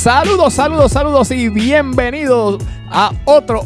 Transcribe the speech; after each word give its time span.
Saludos, 0.00 0.54
saludos, 0.54 0.92
saludos 0.92 1.30
y 1.30 1.50
bienvenidos 1.50 2.64
a 2.88 3.12
otro, 3.26 3.60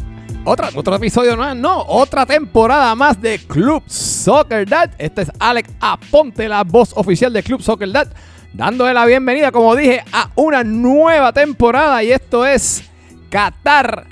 otro 0.44 0.96
episodio, 0.96 1.36
no, 1.36 1.54
no, 1.54 1.84
otra 1.86 2.26
temporada 2.26 2.92
más 2.96 3.22
de 3.22 3.38
Club 3.38 3.84
Soccer 3.86 4.68
Dad. 4.68 4.90
Este 4.98 5.22
es 5.22 5.30
Alex 5.38 5.70
Aponte, 5.78 6.48
la 6.48 6.64
voz 6.64 6.92
oficial 6.96 7.32
de 7.32 7.40
Club 7.40 7.62
Soccer 7.62 7.92
Dad, 7.92 8.08
dándole 8.52 8.92
la 8.92 9.06
bienvenida, 9.06 9.52
como 9.52 9.76
dije, 9.76 10.02
a 10.12 10.30
una 10.34 10.64
nueva 10.64 11.32
temporada 11.32 12.02
y 12.02 12.10
esto 12.10 12.44
es 12.44 12.82
Qatar 13.30 14.04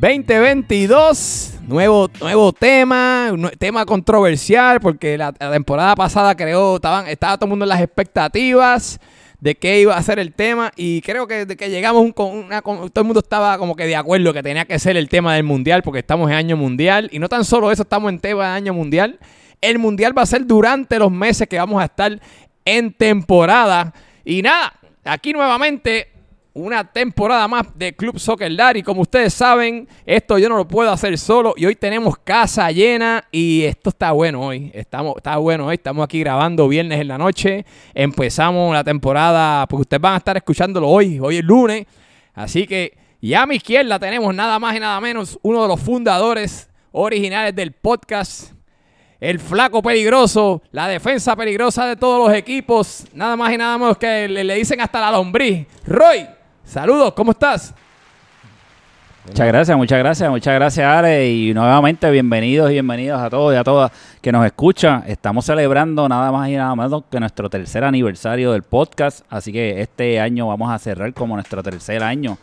2022. 0.00 1.58
Nuevo, 1.66 2.08
nuevo 2.18 2.50
tema, 2.54 3.28
un 3.30 3.50
tema 3.58 3.84
controversial 3.84 4.80
porque 4.80 5.18
la, 5.18 5.34
la 5.38 5.52
temporada 5.52 5.94
pasada 5.94 6.34
creo 6.34 6.76
estaban, 6.76 7.08
estaba 7.08 7.36
todo 7.36 7.44
el 7.44 7.50
mundo 7.50 7.66
en 7.66 7.68
las 7.68 7.82
expectativas 7.82 8.98
de 9.40 9.54
qué 9.54 9.80
iba 9.80 9.96
a 9.96 10.02
ser 10.02 10.18
el 10.18 10.32
tema 10.32 10.72
y 10.76 11.00
creo 11.02 11.26
que, 11.28 11.46
que 11.46 11.70
llegamos 11.70 12.12
con 12.12 12.36
una, 12.36 12.60
con- 12.60 12.90
todo 12.90 13.02
el 13.02 13.06
mundo 13.06 13.20
estaba 13.20 13.56
como 13.58 13.76
que 13.76 13.86
de 13.86 13.94
acuerdo 13.94 14.32
que 14.32 14.42
tenía 14.42 14.64
que 14.64 14.78
ser 14.80 14.96
el 14.96 15.08
tema 15.08 15.34
del 15.34 15.44
mundial 15.44 15.82
porque 15.82 16.00
estamos 16.00 16.28
en 16.30 16.36
año 16.36 16.56
mundial 16.56 17.08
y 17.12 17.18
no 17.20 17.28
tan 17.28 17.44
solo 17.44 17.70
eso, 17.70 17.82
estamos 17.82 18.10
en 18.10 18.18
tema 18.18 18.48
de 18.48 18.56
año 18.56 18.74
mundial. 18.74 19.18
El 19.60 19.78
mundial 19.78 20.16
va 20.16 20.22
a 20.22 20.26
ser 20.26 20.44
durante 20.46 20.98
los 20.98 21.10
meses 21.12 21.46
que 21.48 21.56
vamos 21.58 21.80
a 21.80 21.84
estar 21.84 22.20
en 22.64 22.92
temporada 22.92 23.94
y 24.24 24.42
nada, 24.42 24.72
aquí 25.04 25.32
nuevamente 25.32 26.08
una 26.58 26.84
temporada 26.84 27.46
más 27.46 27.66
de 27.76 27.94
Club 27.94 28.18
Soccer 28.18 28.54
Dad 28.56 28.74
y 28.74 28.82
como 28.82 29.02
ustedes 29.02 29.32
saben, 29.32 29.88
esto 30.04 30.38
yo 30.38 30.48
no 30.48 30.56
lo 30.56 30.66
puedo 30.66 30.90
hacer 30.90 31.16
solo 31.16 31.54
y 31.56 31.66
hoy 31.66 31.76
tenemos 31.76 32.18
casa 32.18 32.70
llena 32.72 33.24
y 33.30 33.62
esto 33.62 33.90
está 33.90 34.10
bueno 34.10 34.42
hoy, 34.42 34.70
estamos, 34.74 35.14
está 35.16 35.36
bueno 35.36 35.66
hoy, 35.66 35.76
estamos 35.76 36.04
aquí 36.04 36.18
grabando 36.20 36.66
viernes 36.66 37.00
en 37.00 37.08
la 37.08 37.16
noche, 37.16 37.64
empezamos 37.94 38.72
la 38.74 38.82
temporada, 38.82 39.66
porque 39.68 39.82
ustedes 39.82 40.00
van 40.00 40.14
a 40.14 40.18
estar 40.18 40.36
escuchándolo 40.36 40.88
hoy, 40.88 41.20
hoy 41.20 41.36
es 41.36 41.44
lunes, 41.44 41.86
así 42.34 42.66
que 42.66 42.98
ya 43.20 43.42
a 43.42 43.46
mi 43.46 43.56
izquierda 43.56 43.98
tenemos 44.00 44.34
nada 44.34 44.58
más 44.58 44.76
y 44.76 44.80
nada 44.80 45.00
menos 45.00 45.38
uno 45.42 45.62
de 45.62 45.68
los 45.68 45.80
fundadores 45.80 46.68
originales 46.90 47.54
del 47.54 47.70
podcast, 47.70 48.52
el 49.20 49.38
flaco 49.38 49.80
peligroso, 49.80 50.62
la 50.72 50.88
defensa 50.88 51.36
peligrosa 51.36 51.86
de 51.86 51.96
todos 51.96 52.28
los 52.28 52.36
equipos. 52.36 53.04
Nada 53.12 53.36
más 53.36 53.52
y 53.52 53.58
nada 53.58 53.76
menos 53.76 53.98
que 53.98 54.28
le, 54.28 54.44
le 54.44 54.54
dicen 54.54 54.80
hasta 54.80 55.00
la 55.00 55.10
lombriz. 55.10 55.66
Roy, 55.84 56.24
saludos, 56.68 57.14
¿cómo 57.14 57.30
estás? 57.30 57.74
Muchas 59.26 59.46
gracias, 59.46 59.76
muchas 59.76 59.98
gracias, 59.98 60.30
muchas 60.30 60.54
gracias 60.54 60.86
Ale 60.86 61.28
y 61.30 61.52
nuevamente 61.52 62.10
bienvenidos 62.10 62.70
y 62.70 62.74
bienvenidas 62.74 63.20
a 63.20 63.30
todos 63.30 63.54
y 63.54 63.56
a 63.56 63.64
todas 63.64 63.90
que 64.22 64.32
nos 64.32 64.44
escuchan. 64.44 65.04
Estamos 65.06 65.44
celebrando 65.44 66.08
nada 66.08 66.30
más 66.30 66.48
y 66.48 66.56
nada 66.56 66.74
menos 66.74 67.04
que 67.10 67.20
nuestro 67.20 67.50
tercer 67.50 67.84
aniversario 67.84 68.52
del 68.52 68.62
podcast, 68.62 69.24
así 69.30 69.52
que 69.52 69.80
este 69.80 70.20
año 70.20 70.46
vamos 70.46 70.70
a 70.70 70.78
cerrar 70.78 71.12
como 71.14 71.34
nuestro 71.34 71.62
tercer 71.62 72.02
año 72.02 72.38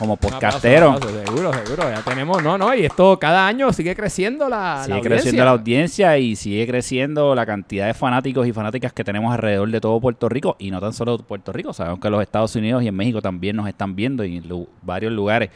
como 0.00 0.14
aplauso, 0.14 0.34
podcastero. 0.40 0.88
un 0.90 0.94
aplauso, 0.96 1.24
seguro, 1.24 1.52
seguro, 1.52 1.82
ya 1.90 2.02
tenemos, 2.02 2.42
no, 2.42 2.58
no, 2.58 2.74
y 2.74 2.84
esto 2.86 3.16
cada 3.20 3.46
año 3.46 3.72
sigue 3.72 3.94
creciendo 3.94 4.48
la, 4.48 4.58
la 4.58 4.84
Sigue 4.84 4.94
audiencia. 4.96 5.10
creciendo 5.10 5.44
la 5.44 5.50
audiencia 5.52 6.18
y 6.18 6.34
sigue 6.34 6.66
creciendo 6.66 7.34
la 7.36 7.46
cantidad 7.46 7.86
de 7.86 7.94
fanáticos 7.94 8.46
y 8.48 8.52
fanáticas 8.52 8.92
que 8.92 9.04
tenemos 9.04 9.32
alrededor 9.32 9.70
de 9.70 9.80
todo 9.80 10.00
Puerto 10.00 10.28
Rico 10.28 10.56
y 10.58 10.72
no 10.72 10.80
tan 10.80 10.92
solo 10.92 11.18
Puerto 11.18 11.52
Rico, 11.52 11.72
sabemos 11.72 12.00
que 12.00 12.10
los 12.10 12.20
Estados 12.22 12.56
Unidos 12.56 12.82
y 12.82 12.88
en 12.88 12.96
México 12.96 13.22
también 13.22 13.54
nos 13.54 13.68
están 13.68 13.94
viendo 13.94 14.24
y 14.24 14.38
en 14.38 14.66
varios 14.82 15.12
lugares 15.12 15.50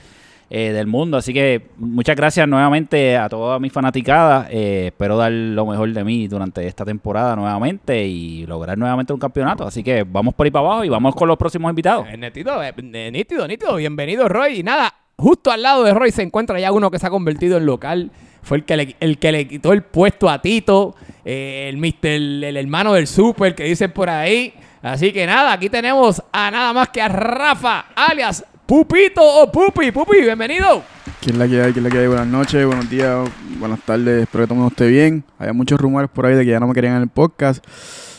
eh, 0.50 0.72
del 0.72 0.86
mundo. 0.86 1.16
Así 1.16 1.32
que 1.32 1.68
muchas 1.76 2.16
gracias 2.16 2.46
nuevamente 2.46 3.16
a 3.16 3.28
toda 3.28 3.58
mi 3.58 3.70
fanaticada. 3.70 4.48
Eh, 4.50 4.86
espero 4.86 5.16
dar 5.16 5.32
lo 5.32 5.66
mejor 5.66 5.92
de 5.92 6.04
mí 6.04 6.28
durante 6.28 6.66
esta 6.66 6.84
temporada 6.84 7.34
nuevamente 7.36 8.06
y 8.06 8.46
lograr 8.46 8.76
nuevamente 8.78 9.12
un 9.12 9.18
campeonato. 9.18 9.66
Así 9.66 9.82
que 9.82 10.04
vamos 10.04 10.34
por 10.34 10.46
ahí 10.46 10.50
para 10.50 10.66
abajo 10.66 10.84
y 10.84 10.88
vamos 10.88 11.14
con 11.14 11.28
los 11.28 11.36
próximos 11.36 11.70
invitados. 11.70 12.06
Eh, 12.08 12.16
nítido, 12.16 12.62
eh, 12.62 12.72
nítido, 13.10 13.48
nítido. 13.48 13.76
Bienvenido, 13.76 14.28
Roy. 14.28 14.60
Y 14.60 14.62
nada, 14.62 14.94
justo 15.16 15.50
al 15.50 15.62
lado 15.62 15.84
de 15.84 15.94
Roy 15.94 16.10
se 16.10 16.22
encuentra 16.22 16.60
ya 16.60 16.72
uno 16.72 16.90
que 16.90 16.98
se 16.98 17.06
ha 17.06 17.10
convertido 17.10 17.56
en 17.56 17.66
local. 17.66 18.10
Fue 18.42 18.58
el 18.58 18.64
que 18.64 18.76
le, 18.76 18.96
el 19.00 19.18
que 19.18 19.32
le 19.32 19.48
quitó 19.48 19.72
el 19.72 19.82
puesto 19.82 20.28
a 20.28 20.42
Tito, 20.42 20.94
el, 21.24 21.78
mister, 21.78 22.12
el, 22.12 22.44
el 22.44 22.56
hermano 22.58 22.92
del 22.92 23.06
super 23.06 23.54
que 23.54 23.64
dicen 23.64 23.90
por 23.90 24.10
ahí. 24.10 24.52
Así 24.82 25.14
que 25.14 25.26
nada, 25.26 25.52
aquí 25.52 25.70
tenemos 25.70 26.22
a 26.30 26.50
nada 26.50 26.74
más 26.74 26.90
que 26.90 27.00
a 27.00 27.08
Rafa, 27.08 27.86
alias 27.96 28.44
Pupito 28.66 29.20
o 29.22 29.50
Pupi. 29.52 29.92
Pupi, 29.92 30.22
bienvenido. 30.22 30.82
¿Quién 31.20 31.38
la 31.38 31.46
que 31.46 31.60
hay? 31.62 31.72
¿Quién 31.72 31.84
la 31.84 31.90
que 31.90 31.98
hay? 31.98 32.06
Buenas 32.06 32.26
noches, 32.26 32.64
buenos 32.66 32.88
días, 32.88 33.28
buenas 33.58 33.80
tardes. 33.80 34.22
Espero 34.22 34.44
que 34.44 34.48
todo 34.48 34.54
el 34.54 34.60
mundo 34.60 34.72
esté 34.72 34.86
bien. 34.88 35.22
Hay 35.38 35.52
muchos 35.52 35.78
rumores 35.78 36.08
por 36.10 36.24
ahí 36.26 36.34
de 36.34 36.44
que 36.44 36.50
ya 36.50 36.60
no 36.60 36.66
me 36.68 36.74
querían 36.74 36.96
en 36.96 37.02
el 37.02 37.08
podcast. 37.08 37.64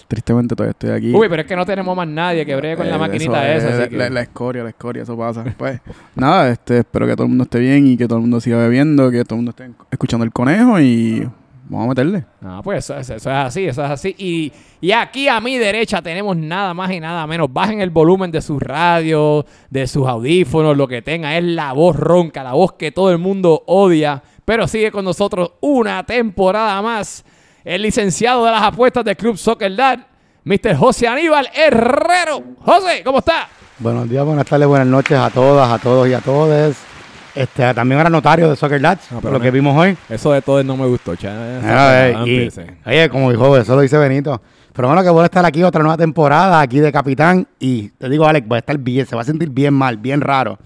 Tristemente 0.08 0.56
todavía 0.56 0.72
estoy 0.72 0.92
aquí. 0.92 1.14
Uy, 1.16 1.28
pero 1.30 1.42
es 1.42 1.48
que 1.48 1.56
no 1.56 1.66
tenemos 1.66 1.98
más 1.98 2.08
nadie 2.08 2.46
que 2.46 2.56
bregue 2.56 2.78
con 2.78 2.88
la 2.88 2.96
Eh, 2.96 3.00
maquinita 3.00 3.56
eso, 3.56 3.68
esa. 3.70 3.82
así 3.84 3.90
que- 3.90 3.98
la, 3.98 4.10
la 4.12 4.22
escoria, 4.22 4.62
la 4.64 4.70
escoria, 4.70 5.02
eso 5.02 5.18
pasa. 5.18 5.44
Pues 5.58 5.82
nada, 6.16 6.50
este, 6.50 6.80
espero 6.80 7.08
que 7.08 7.14
todo 7.16 7.24
el 7.24 7.30
mundo 7.30 7.46
esté 7.46 7.58
bien 7.60 7.88
y 7.88 7.98
que 7.98 8.08
todo 8.08 8.18
el 8.20 8.22
mundo 8.22 8.40
siga 8.40 8.58
bebiendo, 8.58 9.10
que 9.10 9.24
todo 9.24 9.36
el 9.36 9.38
mundo 9.46 9.50
esté 9.52 9.68
escuchando 9.90 10.24
el 10.24 10.32
conejo 10.32 10.80
y 10.80 11.28
vamos 11.68 11.86
a 11.86 11.90
meterle. 11.90 12.26
No, 12.42 12.62
pues 12.64 12.80
eso, 12.86 12.98
eso- 12.98 13.16
eso 13.16 13.30
es 13.30 13.36
así, 13.38 13.66
eso 13.66 13.84
es 13.86 13.92
así. 13.92 14.16
Y, 14.18 14.52
y 14.81 14.92
aquí 14.92 15.28
a 15.28 15.40
mi 15.40 15.58
derecha 15.58 16.02
tenemos 16.02 16.36
nada 16.38 16.74
más 16.74 16.92
y 16.92 17.00
nada 17.00 17.26
menos. 17.28 17.52
Bajen 17.52 17.81
el 17.81 17.90
volumen 17.90 18.31
de 18.31 18.42
sus 18.42 18.62
radios, 18.62 19.46
de 19.70 19.88
sus 19.88 20.08
audífonos, 20.08 20.76
lo 20.78 20.88
que 20.88 21.02
tenga. 21.02 21.38
Es 21.38 21.44
la 21.44 21.74
voz 21.74 21.96
ronca, 21.96 22.44
la 22.44 22.53
voz 22.53 22.74
que 22.74 22.92
todo 22.92 23.12
el 23.12 23.18
mundo 23.18 23.64
odia. 23.68 24.22
Pero 24.46 24.68
sigue 24.68 24.92
con 24.92 25.03
nosotros 25.06 25.53
una 25.62 26.03
temporada 26.06 26.81
más. 26.81 27.24
El 27.64 27.82
licenciado 27.82 28.46
de 28.46 28.52
las 28.52 28.62
apuestas 28.62 29.03
del 29.03 29.18
Club 29.18 29.38
Soccer 29.38 29.76
Dad, 29.76 30.00
Mr. 30.44 30.76
José 30.76 31.08
Aníbal 31.08 31.50
Herrero. 31.56 32.44
José, 32.59 33.02
¿cómo 33.03 33.18
está? 33.20 33.47
Buenos 33.80 34.08
días, 34.08 34.24
buenas 34.24 34.46
tardes, 34.46 34.68
buenas 34.68 34.88
noches 34.88 35.18
a 35.18 35.30
todas, 35.32 35.70
a 35.72 35.80
todos 35.80 36.08
y 36.08 36.14
a 36.14 36.22
todas. 36.22 36.78
Este, 37.35 37.73
también 37.73 38.00
era 38.00 38.09
notario 38.09 38.50
de 38.50 38.56
Soccer 38.56 38.81
Lads, 38.81 39.12
No, 39.12 39.19
por 39.22 39.31
lo 39.31 39.38
no- 39.40 39.44
que 39.44 39.51
vimos 39.51 39.75
hoy. 39.78 39.97
Eso 40.09 40.31
de 40.31 40.41
todo 40.41 40.63
no 40.63 40.78
me 40.78 40.85
gustó, 40.88 41.13
Ah, 41.63 42.07
eh, 42.07 42.16
y- 42.25 42.90
oye, 42.90 43.09
como 43.09 43.29
dijo, 43.31 43.57
eso 43.57 43.75
lo 43.75 43.81
dice 43.81 43.97
Benito. 43.97 44.41
Pero 44.73 44.88
bueno, 44.90 45.03
que 45.03 45.09
voy 45.09 45.22
a 45.22 45.25
estar 45.25 45.46
aquí 45.46 45.63
otra 45.63 45.81
nueva 45.84 45.97
temporada, 45.97 46.59
aquí 46.59 46.79
de 46.79 46.91
capitán. 46.91 47.47
Y 47.59 47.90
te 47.90 48.09
digo, 48.09 48.25
Alex, 48.28 48.47
voy 48.47 48.57
a 48.57 48.59
estar 48.59 48.78
bien, 48.78 49.06
se 49.06 49.16
va 49.16 49.22
a 49.22 49.25
sentir 49.25 49.50
bien 49.50 49.73
mal, 49.73 49.97
bien 49.97 50.19
raro. 50.22 50.57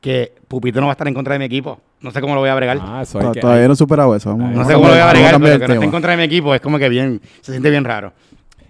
Que 0.00 0.32
Pupito 0.48 0.80
no 0.80 0.86
va 0.86 0.92
a 0.92 0.94
estar 0.94 1.06
en 1.08 1.14
contra 1.14 1.32
de 1.34 1.38
mi 1.38 1.44
equipo. 1.46 1.80
No 2.00 2.10
sé 2.10 2.20
cómo 2.20 2.34
lo 2.34 2.40
voy 2.40 2.50
a 2.50 2.54
bregar. 2.54 2.78
Ah, 2.82 3.00
eso 3.02 3.18
hay 3.18 3.26
To- 3.26 3.32
que- 3.32 3.40
Todavía 3.40 3.66
no 3.66 3.72
he 3.72 3.76
superado 3.76 4.14
eso. 4.14 4.30
Vamos, 4.30 4.46
No 4.50 4.50
vamos 4.52 4.66
sé 4.66 4.74
cómo 4.74 4.86
lo 4.88 4.92
voy 4.92 5.00
a 5.02 5.10
bregar, 5.10 5.40
pero 5.40 5.58
que 5.58 5.66
no 5.68 5.72
esté 5.74 5.84
en 5.86 5.90
contra 5.90 6.10
de 6.10 6.16
mi 6.18 6.22
equipo 6.24 6.54
es 6.54 6.60
como 6.60 6.78
que 6.78 6.88
bien, 6.88 7.20
se 7.40 7.52
siente 7.52 7.70
bien 7.70 7.84
raro. 7.84 8.12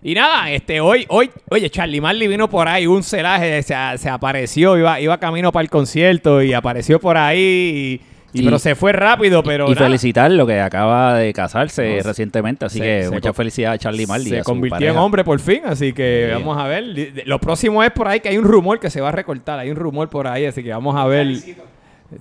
Y 0.06 0.14
nada, 0.14 0.50
este, 0.50 0.80
hoy, 0.82 1.06
hoy, 1.08 1.30
oye, 1.50 1.70
Charlie 1.70 1.98
Marley 2.00 2.28
vino 2.28 2.48
por 2.50 2.68
ahí, 2.68 2.86
un 2.86 3.02
celaje, 3.02 3.62
se, 3.62 3.74
se 3.96 4.08
apareció, 4.10 4.76
iba, 4.76 5.00
iba 5.00 5.18
camino 5.18 5.50
para 5.50 5.62
el 5.62 5.70
concierto 5.70 6.42
y 6.42 6.52
apareció 6.52 7.00
por 7.00 7.16
ahí, 7.16 7.40
y, 7.40 7.94
y- 7.94 8.00
Sí. 8.34 8.42
pero 8.44 8.58
se 8.58 8.74
fue 8.74 8.92
rápido, 8.92 9.42
pero 9.44 9.66
y 9.70 9.74
nada, 9.74 9.86
felicitarlo 9.86 10.44
que 10.46 10.60
acaba 10.60 11.14
de 11.14 11.32
casarse 11.32 11.98
No, 11.98 12.02
recientemente, 12.02 12.66
así 12.66 12.78
se- 12.80 12.84
que 12.84 13.02
se 13.04 13.10
mucha 13.12 13.32
felicidad 13.32 13.72
a 13.74 13.78
Charlie 13.78 14.06
Marley. 14.06 14.26
y 14.26 14.30
se 14.30 14.38
a 14.40 14.44
su 14.44 14.50
convirtió 14.50 14.90
en 14.90 14.96
hombre 14.98 15.24
por 15.24 15.38
fin, 15.40 15.62
así 15.64 15.92
que 15.94 16.26
Sí. 16.28 16.32
vamos 16.34 16.58
a 16.58 16.66
ver. 16.66 16.84
Lo 17.26 17.38
próximo 17.38 17.82
es 17.82 17.90
por 17.92 18.06
ahí 18.08 18.18
que 18.20 18.28
hay 18.28 18.36
un 18.36 18.44
rumor 18.44 18.80
que 18.80 18.90
se 18.90 19.00
va 19.00 19.08
a 19.08 19.12
recortar, 19.12 19.58
hay 19.60 19.70
un 19.70 19.76
rumor 19.76 20.10
por 20.10 20.26
ahí, 20.26 20.44
así 20.46 20.62
que 20.64 20.70
vamos 20.70 20.96
a 20.96 21.06
ver. 21.06 21.28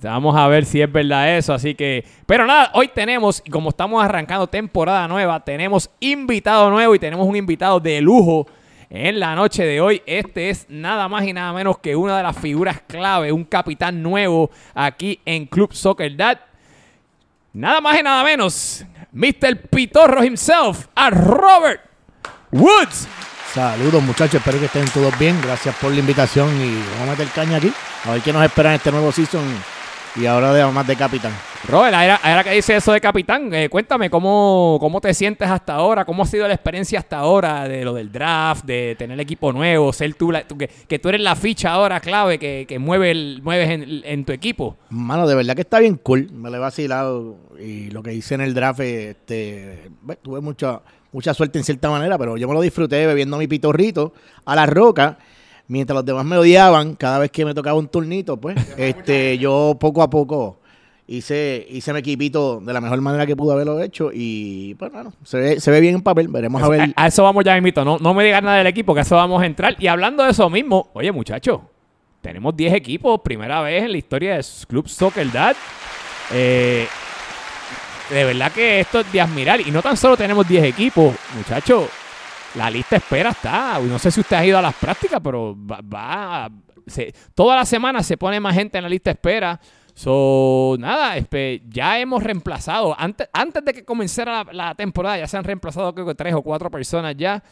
Vamos 0.02 0.36
a 0.36 0.48
ver 0.48 0.64
si 0.64 0.80
es 0.80 0.90
verdad 0.90 1.36
eso, 1.36 1.52
así 1.52 1.74
que... 1.74 2.04
Pero 2.26 2.46
nada, 2.46 2.70
hoy 2.74 2.88
tenemos, 2.88 3.42
y 3.44 3.50
como 3.50 3.70
estamos 3.70 4.04
arrancando 4.04 4.46
temporada 4.46 5.06
nueva, 5.08 5.44
tenemos 5.44 5.90
invitado 6.00 6.70
nuevo 6.70 6.94
y 6.94 6.98
tenemos 6.98 7.26
un 7.26 7.36
invitado 7.36 7.80
de 7.80 8.00
lujo 8.00 8.46
en 8.90 9.20
la 9.20 9.34
noche 9.34 9.64
de 9.64 9.80
hoy. 9.80 10.02
Este 10.06 10.50
es 10.50 10.66
nada 10.68 11.08
más 11.08 11.24
y 11.24 11.32
nada 11.32 11.52
menos 11.52 11.78
que 11.78 11.96
una 11.96 12.16
de 12.16 12.22
las 12.22 12.36
figuras 12.36 12.82
clave, 12.86 13.32
un 13.32 13.44
capitán 13.44 14.02
nuevo 14.02 14.50
aquí 14.74 15.20
en 15.24 15.46
Club 15.46 15.72
Soccer 15.74 16.16
Dad. 16.16 16.38
Nada 17.52 17.80
más 17.80 17.98
y 17.98 18.02
nada 18.02 18.24
menos, 18.24 18.84
Mr. 19.12 19.68
Pitorro 19.70 20.24
himself, 20.24 20.86
a 20.94 21.10
Robert 21.10 21.82
Woods. 22.50 23.06
Saludos 23.52 24.02
muchachos, 24.02 24.34
espero 24.34 24.58
que 24.58 24.66
estén 24.66 24.86
todos 24.86 25.16
bien. 25.18 25.40
Gracias 25.40 25.76
por 25.76 25.92
la 25.92 26.00
invitación 26.00 26.48
y 26.60 26.74
vamos 26.98 27.08
a 27.08 27.10
meter 27.12 27.28
caña 27.28 27.58
aquí. 27.58 27.72
A 28.04 28.12
ver 28.12 28.22
qué 28.22 28.32
nos 28.32 28.44
espera 28.44 28.70
en 28.70 28.76
este 28.76 28.90
nuevo 28.90 29.12
season. 29.12 29.73
Y 30.16 30.26
ahora 30.26 30.54
de 30.54 30.64
más 30.70 30.86
de 30.86 30.94
capitán. 30.94 31.32
Robert, 31.66 31.92
ahora, 31.94 32.20
ahora 32.22 32.44
que 32.44 32.50
dice 32.52 32.76
eso 32.76 32.92
de 32.92 33.00
capitán, 33.00 33.52
eh, 33.52 33.68
cuéntame 33.68 34.08
cómo, 34.10 34.76
cómo 34.80 35.00
te 35.00 35.12
sientes 35.12 35.48
hasta 35.48 35.74
ahora, 35.74 36.04
cómo 36.04 36.22
ha 36.22 36.26
sido 36.26 36.46
la 36.46 36.54
experiencia 36.54 37.00
hasta 37.00 37.18
ahora 37.18 37.66
de 37.66 37.84
lo 37.84 37.94
del 37.94 38.12
draft, 38.12 38.64
de 38.64 38.94
tener 38.96 39.18
equipo 39.18 39.52
nuevo, 39.52 39.92
ser 39.92 40.14
tú, 40.14 40.30
la- 40.30 40.46
tú- 40.46 40.56
que, 40.56 40.68
que 40.68 40.98
tú 41.00 41.08
eres 41.08 41.20
la 41.20 41.34
ficha 41.34 41.72
ahora 41.72 41.98
clave 41.98 42.38
que, 42.38 42.64
que 42.68 42.78
mueve 42.78 43.10
el- 43.10 43.40
mueves 43.42 43.70
en, 43.70 44.02
en 44.04 44.24
tu 44.24 44.32
equipo. 44.32 44.76
Mano, 44.90 45.26
de 45.26 45.34
verdad 45.34 45.56
que 45.56 45.62
está 45.62 45.80
bien 45.80 45.96
cool. 45.96 46.30
Me 46.32 46.48
lo 46.48 46.56
he 46.58 46.60
vacilado. 46.60 47.36
Y 47.58 47.90
lo 47.90 48.02
que 48.04 48.14
hice 48.14 48.36
en 48.36 48.42
el 48.42 48.54
draft, 48.54 48.80
este, 48.80 49.90
bueno, 50.02 50.20
tuve 50.22 50.40
mucha, 50.40 50.80
mucha 51.10 51.34
suerte 51.34 51.58
en 51.58 51.64
cierta 51.64 51.90
manera, 51.90 52.16
pero 52.18 52.36
yo 52.36 52.46
me 52.46 52.54
lo 52.54 52.60
disfruté 52.60 53.04
bebiendo 53.06 53.36
mi 53.36 53.48
pitorrito 53.48 54.12
a 54.44 54.54
la 54.54 54.66
roca. 54.66 55.18
Mientras 55.68 55.94
los 55.94 56.04
demás 56.04 56.24
me 56.24 56.36
odiaban, 56.36 56.94
cada 56.94 57.18
vez 57.18 57.30
que 57.30 57.44
me 57.44 57.54
tocaba 57.54 57.78
un 57.78 57.88
turnito, 57.88 58.36
pues, 58.38 58.56
este, 58.78 59.38
yo 59.38 59.76
poco 59.80 60.02
a 60.02 60.10
poco 60.10 60.58
hice, 61.06 61.66
hice 61.70 61.92
mi 61.92 61.98
equipito 62.00 62.60
de 62.60 62.72
la 62.72 62.80
mejor 62.80 63.00
manera 63.00 63.26
que 63.26 63.34
pude 63.36 63.52
haberlo 63.54 63.80
hecho. 63.80 64.10
Y, 64.12 64.74
pues, 64.78 64.92
bueno, 64.92 65.12
se 65.22 65.38
ve, 65.38 65.60
se 65.60 65.70
ve 65.70 65.80
bien 65.80 65.94
en 65.96 66.02
papel. 66.02 66.28
Veremos 66.28 66.60
a 66.62 66.64
Eso- 66.64 66.70
ver. 66.70 66.80
a, 66.96 67.04
a 67.04 67.06
eso 67.06 67.22
vamos 67.22 67.44
ya, 67.44 67.56
invito. 67.56 67.84
No, 67.84 67.98
no 67.98 68.12
me 68.14 68.24
digas 68.24 68.42
nada 68.42 68.58
del 68.58 68.66
equipo, 68.66 68.92
que 68.94 69.00
a 69.00 69.02
eso 69.02 69.16
vamos 69.16 69.42
a 69.42 69.46
entrar. 69.46 69.76
Y 69.78 69.86
hablando 69.86 70.22
de 70.22 70.30
eso 70.30 70.48
mismo, 70.50 70.90
oye, 70.92 71.10
muchacho, 71.12 71.62
tenemos 72.20 72.54
10 72.56 72.74
equipos, 72.74 73.20
primera 73.22 73.60
vez 73.62 73.84
en 73.84 73.92
la 73.92 73.98
historia 73.98 74.36
de 74.36 74.44
Club 74.68 74.88
Soccer 74.88 75.30
Dad. 75.32 75.56
Eh, 76.32 76.86
de 78.10 78.24
verdad 78.24 78.52
que 78.52 78.80
esto 78.80 79.00
es 79.00 79.12
de 79.12 79.20
admirar. 79.20 79.60
Y 79.60 79.70
no 79.70 79.80
tan 79.82 79.96
solo 79.96 80.16
tenemos 80.16 80.46
10 80.46 80.64
equipos, 80.64 81.14
muchachos. 81.36 81.84
La 82.54 82.70
lista 82.70 82.96
espera 82.96 83.30
está. 83.30 83.78
No 83.80 83.98
sé 83.98 84.10
si 84.10 84.20
usted 84.20 84.36
ha 84.36 84.46
ido 84.46 84.58
a 84.58 84.62
las 84.62 84.74
prácticas, 84.74 85.20
pero 85.22 85.56
va. 85.56 86.50
toda 87.34 87.56
la 87.56 87.64
semana 87.64 88.02
se 88.02 88.16
pone 88.16 88.38
más 88.40 88.54
gente 88.54 88.78
en 88.78 88.84
la 88.84 88.88
lista 88.88 89.10
espera. 89.10 89.60
So, 89.94 90.76
nada, 90.78 91.14
ya 91.68 91.98
hemos 92.00 92.22
reemplazado. 92.22 92.94
Antes, 92.98 93.28
antes 93.32 93.64
de 93.64 93.72
que 93.72 93.84
comenzara 93.84 94.44
la, 94.52 94.74
temporada, 94.74 95.18
ya 95.18 95.28
se 95.28 95.36
han 95.36 95.44
reemplazado 95.44 95.94
creo 95.94 96.06
que 96.06 96.14
tres 96.14 96.34
o 96.34 96.42
cuatro 96.42 96.70
personas 96.70 97.14
ya. 97.16 97.42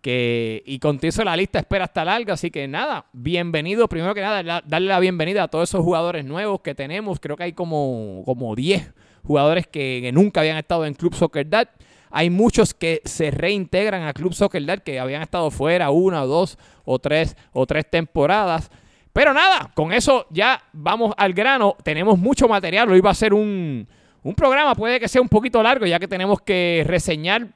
Que, 0.00 0.64
y 0.66 0.80
con 0.80 0.98
la 1.24 1.36
lista 1.36 1.60
espera 1.60 1.84
hasta 1.84 2.04
larga. 2.04 2.34
Así 2.34 2.50
que 2.50 2.66
nada, 2.66 3.06
bienvenido. 3.12 3.88
Primero 3.88 4.14
que 4.14 4.20
nada, 4.20 4.62
darle 4.64 4.88
la 4.88 4.98
bienvenida 4.98 5.44
a 5.44 5.48
todos 5.48 5.70
esos 5.70 5.82
jugadores 5.82 6.24
nuevos 6.24 6.60
que 6.60 6.74
tenemos. 6.74 7.20
Creo 7.20 7.36
que 7.36 7.44
hay 7.44 7.52
como, 7.52 8.22
como 8.24 8.56
10 8.56 8.92
jugadores 9.22 9.66
que, 9.68 10.10
nunca 10.12 10.40
habían 10.40 10.56
estado 10.56 10.84
en 10.86 10.94
Club 10.94 11.14
Soccer 11.14 11.48
Dad. 11.48 11.68
Hay 12.12 12.30
muchos 12.30 12.74
que 12.74 13.00
se 13.04 13.30
reintegran 13.30 14.02
a 14.02 14.12
Club 14.12 14.34
Soccer 14.34 14.64
Dad 14.64 14.80
que 14.80 15.00
habían 15.00 15.22
estado 15.22 15.50
fuera 15.50 15.90
una 15.90 16.20
dos 16.20 16.58
o 16.84 16.98
tres 16.98 17.36
o 17.52 17.66
tres 17.66 17.88
temporadas. 17.90 18.70
Pero 19.12 19.32
nada, 19.34 19.70
con 19.74 19.92
eso 19.92 20.26
ya 20.30 20.62
vamos 20.72 21.14
al 21.16 21.32
grano. 21.32 21.76
Tenemos 21.82 22.18
mucho 22.18 22.46
material. 22.48 22.90
Hoy 22.90 23.00
va 23.00 23.10
a 23.10 23.14
ser 23.14 23.34
un, 23.34 23.88
un 24.22 24.34
programa, 24.34 24.74
puede 24.74 25.00
que 25.00 25.08
sea 25.08 25.20
un 25.20 25.28
poquito 25.28 25.62
largo, 25.62 25.86
ya 25.86 25.98
que 25.98 26.08
tenemos 26.08 26.40
que 26.42 26.84
reseñar 26.86 27.48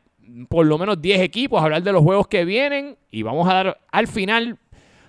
por 0.49 0.67
lo 0.67 0.79
menos 0.79 1.01
10 1.01 1.21
equipos, 1.21 1.63
hablar 1.63 1.83
de 1.83 1.93
los 1.93 2.03
juegos 2.03 2.27
que 2.27 2.45
vienen 2.45 2.97
y 3.11 3.23
vamos 3.23 3.49
a 3.49 3.55
dar 3.55 3.81
al 3.91 4.09
final 4.09 4.59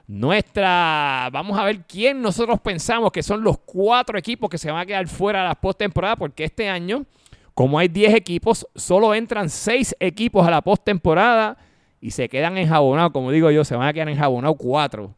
nuestra. 0.07 1.29
Vamos 1.31 1.57
a 1.57 1.63
ver 1.63 1.85
quién 1.85 2.21
nosotros 2.21 2.59
pensamos 2.61 3.11
que 3.11 3.23
son 3.23 3.43
los 3.43 3.57
cuatro 3.59 4.17
equipos 4.17 4.49
que 4.49 4.57
se 4.57 4.71
van 4.71 4.81
a 4.81 4.85
quedar 4.85 5.07
fuera 5.07 5.41
de 5.41 5.47
la 5.49 5.55
postemporada, 5.55 6.15
porque 6.15 6.45
este 6.45 6.69
año, 6.69 7.05
como 7.57 7.79
hay 7.79 7.87
10 7.87 8.13
equipos, 8.13 8.67
solo 8.75 9.15
entran 9.15 9.49
6 9.49 9.95
equipos 9.99 10.45
a 10.45 10.51
la 10.51 10.61
postemporada 10.61 11.57
y 11.99 12.11
se 12.11 12.29
quedan 12.29 12.55
enjabonados, 12.55 13.11
como 13.11 13.31
digo 13.31 13.49
yo, 13.49 13.63
se 13.63 13.75
van 13.75 13.87
a 13.87 13.93
quedar 13.93 14.09
enjabonados 14.09 14.57
4. 14.59 15.11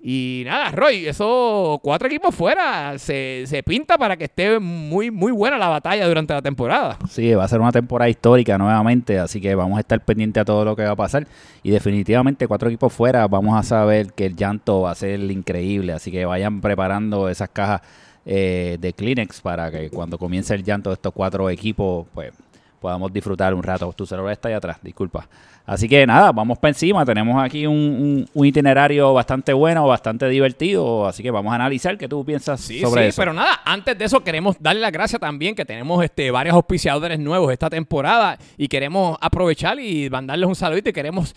Y 0.00 0.44
nada, 0.46 0.70
Roy, 0.70 1.06
esos 1.06 1.78
cuatro 1.82 2.08
equipos 2.08 2.34
fuera 2.34 2.98
se, 2.98 3.62
pinta 3.66 3.98
para 3.98 4.16
que 4.16 4.24
esté 4.24 4.58
muy, 4.58 5.10
muy 5.10 5.32
buena 5.32 5.58
la 5.58 5.68
batalla 5.68 6.08
durante 6.08 6.32
la 6.32 6.40
temporada. 6.40 6.96
Sí, 7.10 7.34
va 7.34 7.44
a 7.44 7.48
ser 7.48 7.60
una 7.60 7.72
temporada 7.72 8.08
histórica 8.08 8.56
nuevamente, 8.56 9.18
así 9.18 9.38
que 9.38 9.54
vamos 9.54 9.76
a 9.76 9.80
estar 9.80 10.02
pendientes 10.02 10.40
a 10.40 10.46
todo 10.46 10.64
lo 10.64 10.74
que 10.74 10.84
va 10.84 10.92
a 10.92 10.96
pasar. 10.96 11.26
Y 11.62 11.72
definitivamente 11.72 12.48
cuatro 12.48 12.70
equipos 12.70 12.90
fuera, 12.90 13.28
vamos 13.28 13.54
a 13.58 13.62
saber 13.62 14.14
que 14.14 14.24
el 14.24 14.34
llanto 14.34 14.80
va 14.80 14.92
a 14.92 14.94
ser 14.94 15.20
increíble, 15.30 15.92
así 15.92 16.10
que 16.10 16.24
vayan 16.24 16.62
preparando 16.62 17.28
esas 17.28 17.50
cajas 17.50 17.82
eh, 18.32 18.76
de 18.78 18.92
Kleenex 18.92 19.40
para 19.40 19.72
que 19.72 19.90
cuando 19.90 20.16
comience 20.16 20.54
el 20.54 20.62
llanto 20.62 20.90
de 20.90 20.94
estos 20.94 21.12
cuatro 21.12 21.50
equipos, 21.50 22.06
pues 22.14 22.32
podamos 22.80 23.12
disfrutar 23.12 23.52
un 23.52 23.62
rato. 23.64 23.92
Tu 23.92 24.06
celular 24.06 24.30
está 24.30 24.48
ahí 24.48 24.54
atrás, 24.54 24.78
disculpa. 24.80 25.26
Así 25.66 25.88
que 25.88 26.06
nada, 26.06 26.30
vamos 26.30 26.56
para 26.58 26.70
encima. 26.70 27.04
Tenemos 27.04 27.42
aquí 27.42 27.66
un, 27.66 28.28
itinerario 28.34 29.12
bastante 29.12 29.52
bueno, 29.52 29.84
bastante 29.84 30.28
divertido. 30.28 31.08
Así 31.08 31.24
que 31.24 31.32
vamos 31.32 31.50
a 31.50 31.56
analizar 31.56 31.98
qué 31.98 32.08
tú 32.08 32.24
piensas 32.24 32.60
sobre 32.60 33.08
eso. 33.08 33.20
Pero 33.20 33.32
nada, 33.32 33.62
antes 33.64 33.98
de 33.98 34.04
eso 34.04 34.22
queremos 34.22 34.56
darle 34.60 34.80
las 34.80 34.92
gracias 34.92 35.20
también 35.20 35.56
que 35.56 35.64
tenemos 35.64 36.02
este, 36.04 36.30
varios 36.30 36.54
auspiciadores 36.54 37.18
nuevos 37.18 37.52
esta 37.52 37.68
temporada 37.68 38.38
y 38.56 38.68
queremos 38.68 39.18
aprovechar 39.20 39.80
y 39.80 40.08
mandarles 40.08 40.48
un 40.48 40.54
saludito 40.54 40.90
y 40.90 40.92
queremos 40.92 41.34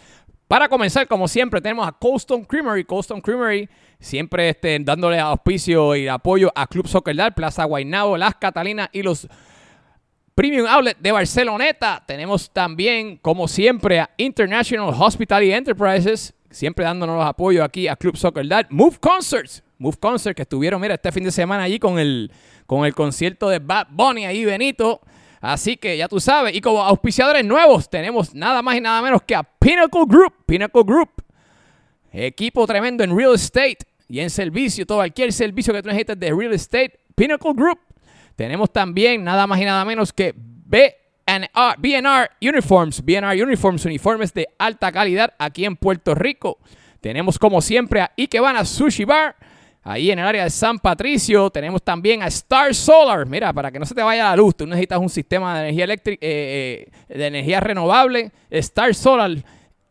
para 0.54 0.70
comenzar, 0.70 1.08
como 1.08 1.28
siempre, 1.28 1.60
tenemos 1.62 1.88
a 1.88 1.92
Colston 1.92 2.46
Creamery. 2.46 2.84
Colston 2.84 3.22
Creamery 3.22 3.68
siempre 4.00 4.50
este, 4.50 4.78
dándole 4.82 5.20
auspicio 5.20 5.96
y 5.96 6.08
apoyo 6.08 6.52
a 6.54 6.68
Club 6.68 6.88
Soccer 6.88 7.16
Dar, 7.16 7.34
Plaza 7.34 7.64
Guaynabo, 7.64 8.16
Las 8.18 8.36
Catalinas 8.36 8.88
y 8.92 9.02
los 9.02 9.28
Premium 10.36 10.68
Outlet 10.68 11.00
de 11.00 11.12
Barceloneta. 11.12 12.04
Tenemos 12.06 12.52
también, 12.52 13.18
como 13.18 13.48
siempre, 13.48 14.00
a 14.00 14.12
International 14.16 14.94
Hospitality 14.96 15.54
Enterprises, 15.54 16.36
siempre 16.52 16.86
dándonos 16.86 17.18
los 17.18 17.26
apoyos 17.26 17.66
aquí 17.66 17.88
a 17.88 17.96
Club 17.96 18.16
Soccer 18.16 18.48
Dad. 18.48 18.68
Move 18.70 19.00
Concerts, 19.00 19.64
Move 19.80 19.98
Concerts, 19.98 20.36
que 20.36 20.44
estuvieron, 20.44 20.80
mira, 20.80 20.94
este 20.94 21.12
fin 21.12 21.24
de 21.24 21.32
semana 21.32 21.64
allí 21.64 21.80
con 21.80 21.98
el, 21.98 22.32
con 22.68 22.86
el 22.86 22.94
concierto 22.94 23.50
de 23.50 23.58
Bad 23.58 23.88
Bunny 23.90 24.28
ahí, 24.28 24.46
Benito. 24.46 25.02
Así 25.44 25.76
que 25.76 25.98
ya 25.98 26.08
tú 26.08 26.22
sabes. 26.22 26.56
Y 26.56 26.62
como 26.62 26.82
auspiciadores 26.82 27.44
nuevos, 27.44 27.90
tenemos 27.90 28.34
nada 28.34 28.62
más 28.62 28.78
y 28.78 28.80
nada 28.80 29.02
menos 29.02 29.24
que 29.24 29.36
a 29.36 29.44
Pinnacle 29.44 30.06
Group. 30.08 30.34
Pinnacle 30.46 30.84
Group, 30.84 31.10
equipo 32.14 32.66
tremendo 32.66 33.04
en 33.04 33.14
real 33.14 33.34
estate 33.34 33.80
y 34.08 34.22
en 34.22 34.30
servicio, 34.30 34.86
todo 34.86 35.00
cualquier 35.00 35.34
servicio 35.34 35.74
que 35.74 35.82
tú 35.82 35.90
necesites 35.90 36.18
de 36.18 36.34
real 36.34 36.54
estate. 36.54 36.98
Pinnacle 37.14 37.52
Group 37.54 37.78
tenemos 38.38 38.72
también 38.72 39.22
nada 39.26 39.46
más 39.46 39.60
y 39.60 39.66
nada 39.66 39.84
menos 39.84 40.14
que 40.14 40.34
BNR 40.34 42.30
Uniforms, 42.42 43.04
BNR 43.04 43.44
Uniforms, 43.44 43.84
uniformes 43.84 44.34
de 44.34 44.48
alta 44.58 44.94
calidad 44.94 45.34
aquí 45.38 45.66
en 45.66 45.76
Puerto 45.76 46.16
Rico. 46.16 46.60
Tenemos 47.02 47.38
como 47.38 47.62
siempre 47.62 48.00
a 48.00 48.14
Ikebana 48.16 48.64
Sushi 48.64 49.04
Bar, 49.04 49.36
ahí 49.84 50.12
en 50.12 50.20
el 50.20 50.26
área 50.26 50.44
de 50.46 50.50
San 50.50 50.80
Patricio. 50.80 51.50
Tenemos 51.50 51.84
también 51.84 52.24
a 52.24 52.28
Star 52.28 52.74
Solar. 52.74 53.26
Mira, 53.26 53.52
para 53.54 53.72
que 53.72 53.80
no 53.80 53.86
se 53.86 53.94
te 53.94 54.02
vaya 54.02 54.30
la 54.30 54.36
luz, 54.36 54.56
tú 54.56 54.66
necesitas 54.66 55.00
un 55.00 55.10
sistema 55.10 55.56
de 55.56 55.64
energía 55.66 55.84
eléctrica, 55.84 56.26
eh, 56.26 56.88
eh, 57.10 57.18
de 57.18 57.28
energía 57.28 57.60
renovable. 57.60 58.32
Star 58.50 58.96
Solar 58.96 59.32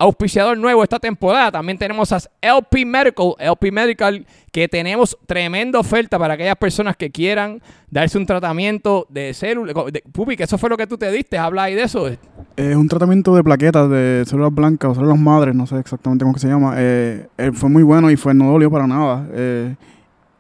auspiciador 0.03 0.59
nuevo 0.59 0.83
esta 0.83 0.99
temporada. 0.99 1.53
También 1.53 1.79
tenemos 1.79 2.13
a 2.13 2.19
LP 2.41 2.85
Medical, 2.85 3.35
LP 3.39 3.71
Medical, 3.71 4.27
que 4.51 4.69
tenemos 4.69 5.17
tremenda 5.27 5.79
oferta 5.79 6.19
para 6.19 6.35
aquellas 6.35 6.57
personas 6.57 6.97
que 6.97 7.11
quieran 7.11 7.63
darse 7.91 8.19
un 8.19 8.27
tratamiento 8.27 9.07
de 9.09 9.33
células. 9.33 9.75
Pupi, 10.13 10.37
que 10.37 10.45
eso 10.45 10.59
fue 10.59 10.71
lo 10.71 10.77
que 10.77 10.87
tú 10.87 10.99
te 10.99 11.11
diste, 11.11 11.39
habla 11.39 11.65
ahí 11.65 11.75
de 11.75 11.85
eso. 11.85 12.09
Es 12.57 12.77
un 12.77 12.89
tratamiento 12.89 13.35
de 13.35 13.45
plaquetas 13.45 13.89
de 13.89 14.25
células 14.27 14.53
blancas 14.53 14.91
o 14.91 14.95
células 14.95 15.19
madres, 15.19 15.55
no 15.55 15.67
sé 15.67 15.79
exactamente 15.79 16.25
cómo 16.25 16.37
se 16.37 16.49
llama. 16.49 16.75
Eh, 16.77 17.27
eh, 17.39 17.53
fue 17.53 17.71
muy 17.71 17.83
bueno 17.83 18.11
y 18.11 18.17
fue 18.17 18.35
no 18.35 18.51
dolió 18.51 18.71
para 18.71 18.87
nada. 18.87 19.27
Eh, 19.33 19.75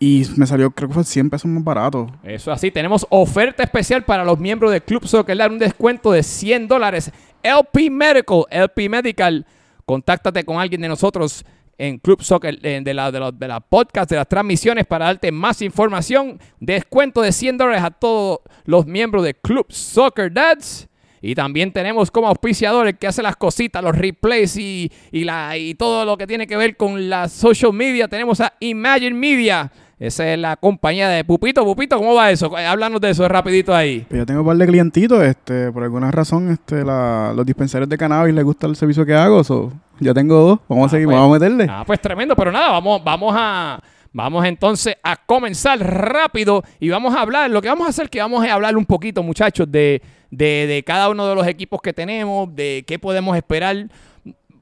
y 0.00 0.26
me 0.36 0.46
salió, 0.46 0.72
creo 0.72 0.88
que 0.88 0.94
fue 0.94 1.04
100 1.04 1.30
pesos 1.30 1.48
más 1.48 1.62
barato. 1.62 2.08
Eso 2.24 2.50
así, 2.50 2.72
tenemos 2.72 3.06
oferta 3.08 3.62
especial 3.62 4.02
para 4.02 4.24
los 4.24 4.36
miembros 4.36 4.72
del 4.72 4.82
Club 4.82 5.06
Soccer, 5.06 5.38
un 5.48 5.60
descuento 5.60 6.10
de 6.10 6.24
100 6.24 6.66
dólares 6.66 7.12
LP 7.42 7.90
Medical, 7.90 8.44
LP 8.50 8.88
Medical. 8.88 9.46
Contáctate 9.84 10.44
con 10.44 10.58
alguien 10.58 10.80
de 10.80 10.88
nosotros 10.88 11.44
en 11.78 11.98
Club 11.98 12.22
Soccer, 12.22 12.60
de, 12.60 12.94
la, 12.94 13.10
de, 13.10 13.48
la, 13.48 13.60
podcast, 13.60 14.08
de 14.10 14.16
las 14.16 14.28
transmisiones 14.28 14.86
para 14.86 15.06
darte 15.06 15.32
más 15.32 15.62
información. 15.62 16.38
Descuento 16.60 17.22
de 17.22 17.32
100 17.32 17.58
dólares 17.58 17.82
a 17.82 17.90
todos 17.90 18.40
los 18.64 18.86
miembros 18.86 19.24
de 19.24 19.34
Club 19.34 19.66
Soccer 19.70 20.32
Dads. 20.32 20.88
Y 21.20 21.34
también 21.34 21.72
tenemos 21.72 22.10
como 22.10 22.28
auspiciadores 22.28 22.96
que 22.98 23.06
hace 23.06 23.22
las 23.22 23.36
cositas, 23.36 23.82
los 23.82 23.96
replays 23.96 24.56
y, 24.56 24.90
y, 25.12 25.24
la, 25.24 25.56
y 25.56 25.74
todo 25.74 26.04
lo 26.04 26.16
que 26.16 26.26
tiene 26.26 26.46
que 26.46 26.56
ver 26.56 26.76
con 26.76 27.08
la 27.08 27.28
social 27.28 27.72
media. 27.72 28.08
Tenemos 28.08 28.40
a 28.40 28.52
Imagine 28.60 29.14
Media 29.14 29.70
esa 30.02 30.32
es 30.32 30.36
la 30.36 30.56
compañía 30.56 31.08
de 31.08 31.24
Pupito. 31.24 31.64
Pupito, 31.64 31.96
¿cómo 31.96 32.14
va 32.14 32.32
eso? 32.32 32.50
Háblanos 32.56 33.00
de 33.00 33.10
eso 33.10 33.28
rapidito 33.28 33.72
ahí. 33.72 34.04
Pues 34.08 34.18
yo 34.18 34.26
tengo 34.26 34.40
un 34.40 34.46
par 34.48 34.56
de 34.56 34.66
clientitos, 34.66 35.22
este, 35.22 35.70
por 35.70 35.84
alguna 35.84 36.10
razón, 36.10 36.50
este, 36.50 36.82
los 36.82 37.46
dispensarios 37.46 37.88
de 37.88 37.96
cannabis 37.96 38.34
les 38.34 38.42
gusta 38.42 38.66
el 38.66 38.74
servicio 38.74 39.06
que 39.06 39.14
hago, 39.14 39.44
so, 39.44 39.72
ya 40.00 40.12
tengo 40.12 40.34
dos, 40.40 40.58
vamos 40.68 40.82
a 40.82 40.86
ah, 40.86 40.90
seguir, 40.90 41.06
pues, 41.06 41.16
vamos 41.16 41.36
a 41.36 41.38
meterle. 41.38 41.66
Ah, 41.70 41.84
pues 41.86 42.00
tremendo, 42.00 42.34
pero 42.34 42.50
nada, 42.50 42.72
vamos, 42.72 43.04
vamos 43.04 43.32
a, 43.38 43.80
vamos 44.12 44.44
entonces 44.44 44.96
a 45.04 45.14
comenzar 45.24 45.78
rápido 45.78 46.64
y 46.80 46.88
vamos 46.88 47.14
a 47.14 47.20
hablar, 47.20 47.48
lo 47.48 47.62
que 47.62 47.68
vamos 47.68 47.86
a 47.86 47.90
hacer 47.90 48.06
es 48.06 48.10
que 48.10 48.20
vamos 48.20 48.44
a 48.44 48.52
hablar 48.52 48.76
un 48.76 48.86
poquito, 48.86 49.22
muchachos, 49.22 49.70
de, 49.70 50.02
de, 50.32 50.66
de 50.66 50.82
cada 50.84 51.10
uno 51.10 51.28
de 51.28 51.36
los 51.36 51.46
equipos 51.46 51.80
que 51.80 51.92
tenemos, 51.92 52.52
de 52.52 52.82
qué 52.88 52.98
podemos 52.98 53.36
esperar 53.36 53.86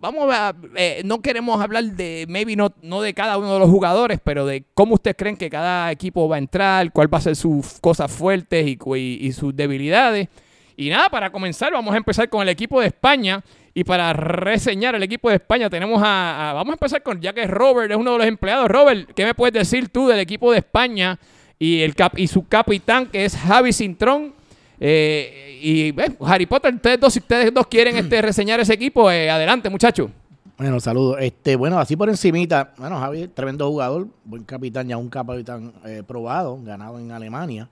vamos 0.00 0.34
a, 0.34 0.54
eh, 0.76 1.02
no 1.04 1.20
queremos 1.20 1.60
hablar 1.60 1.84
de, 1.84 2.24
maybe 2.28 2.56
no, 2.56 2.72
no 2.82 3.02
de 3.02 3.12
cada 3.14 3.36
uno 3.38 3.52
de 3.52 3.58
los 3.60 3.68
jugadores, 3.68 4.18
pero 4.24 4.46
de 4.46 4.64
cómo 4.74 4.94
ustedes 4.94 5.16
creen 5.16 5.36
que 5.36 5.50
cada 5.50 5.92
equipo 5.92 6.28
va 6.28 6.36
a 6.36 6.38
entrar, 6.38 6.90
cuál 6.90 7.12
va 7.12 7.18
a 7.18 7.20
ser 7.20 7.36
sus 7.36 7.78
cosas 7.80 8.10
fuertes 8.10 8.66
y, 8.66 9.32
sus 9.32 9.54
debilidades. 9.54 10.28
Y 10.76 10.88
nada, 10.88 11.10
para 11.10 11.30
comenzar, 11.30 11.72
vamos 11.72 11.92
a 11.92 11.98
empezar 11.98 12.28
con 12.30 12.40
el 12.42 12.48
equipo 12.48 12.80
de 12.80 12.86
España. 12.86 13.44
Y 13.72 13.84
para 13.84 14.12
reseñar 14.12 14.94
el 14.94 15.02
equipo 15.02 15.28
de 15.28 15.36
España 15.36 15.70
tenemos 15.70 16.02
a, 16.04 16.52
vamos 16.54 16.72
a 16.72 16.74
empezar 16.74 17.02
con, 17.02 17.20
ya 17.20 17.32
que 17.32 17.46
Robert 17.46 17.92
es 17.92 17.96
uno 17.96 18.12
de 18.12 18.18
los 18.18 18.26
empleados. 18.26 18.68
Robert, 18.68 19.10
¿qué 19.14 19.24
me 19.24 19.34
puedes 19.34 19.52
decir 19.52 19.90
tú 19.90 20.08
del 20.08 20.18
equipo 20.18 20.50
de 20.50 20.58
España 20.58 21.20
y, 21.58 21.82
el 21.82 21.94
cap, 21.94 22.18
y 22.18 22.26
su 22.26 22.48
capitán 22.48 23.06
que 23.06 23.26
es 23.26 23.36
Javi 23.36 23.72
Cintrón? 23.72 24.39
Eh, 24.82 25.58
y 25.62 25.94
Harry 26.24 26.46
Potter, 26.46 26.74
ustedes 26.74 26.98
dos, 26.98 27.12
si 27.12 27.18
ustedes 27.18 27.52
dos 27.52 27.66
quieren 27.66 27.96
este, 27.96 28.22
reseñar 28.22 28.58
ese 28.60 28.72
equipo, 28.72 29.10
eh, 29.10 29.28
adelante, 29.28 29.68
muchachos. 29.68 30.10
Bueno, 30.56 30.80
saludos. 30.80 31.18
Este, 31.20 31.54
bueno, 31.54 31.78
así 31.78 31.96
por 31.96 32.08
encimita, 32.08 32.72
bueno, 32.78 32.98
Javi, 32.98 33.28
tremendo 33.28 33.68
jugador, 33.68 34.08
buen 34.24 34.44
capitán, 34.44 34.88
ya 34.88 34.96
un 34.96 35.10
capitán 35.10 35.72
eh, 35.84 36.02
probado, 36.06 36.58
ganado 36.62 36.98
en 36.98 37.12
Alemania. 37.12 37.68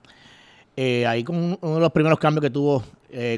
ahí 0.77 1.23
con 1.23 1.57
uno 1.59 1.75
de 1.75 1.81
los 1.81 1.91
primeros 1.91 2.19
cambios 2.19 2.43
que 2.43 2.49
tuvo 2.51 2.83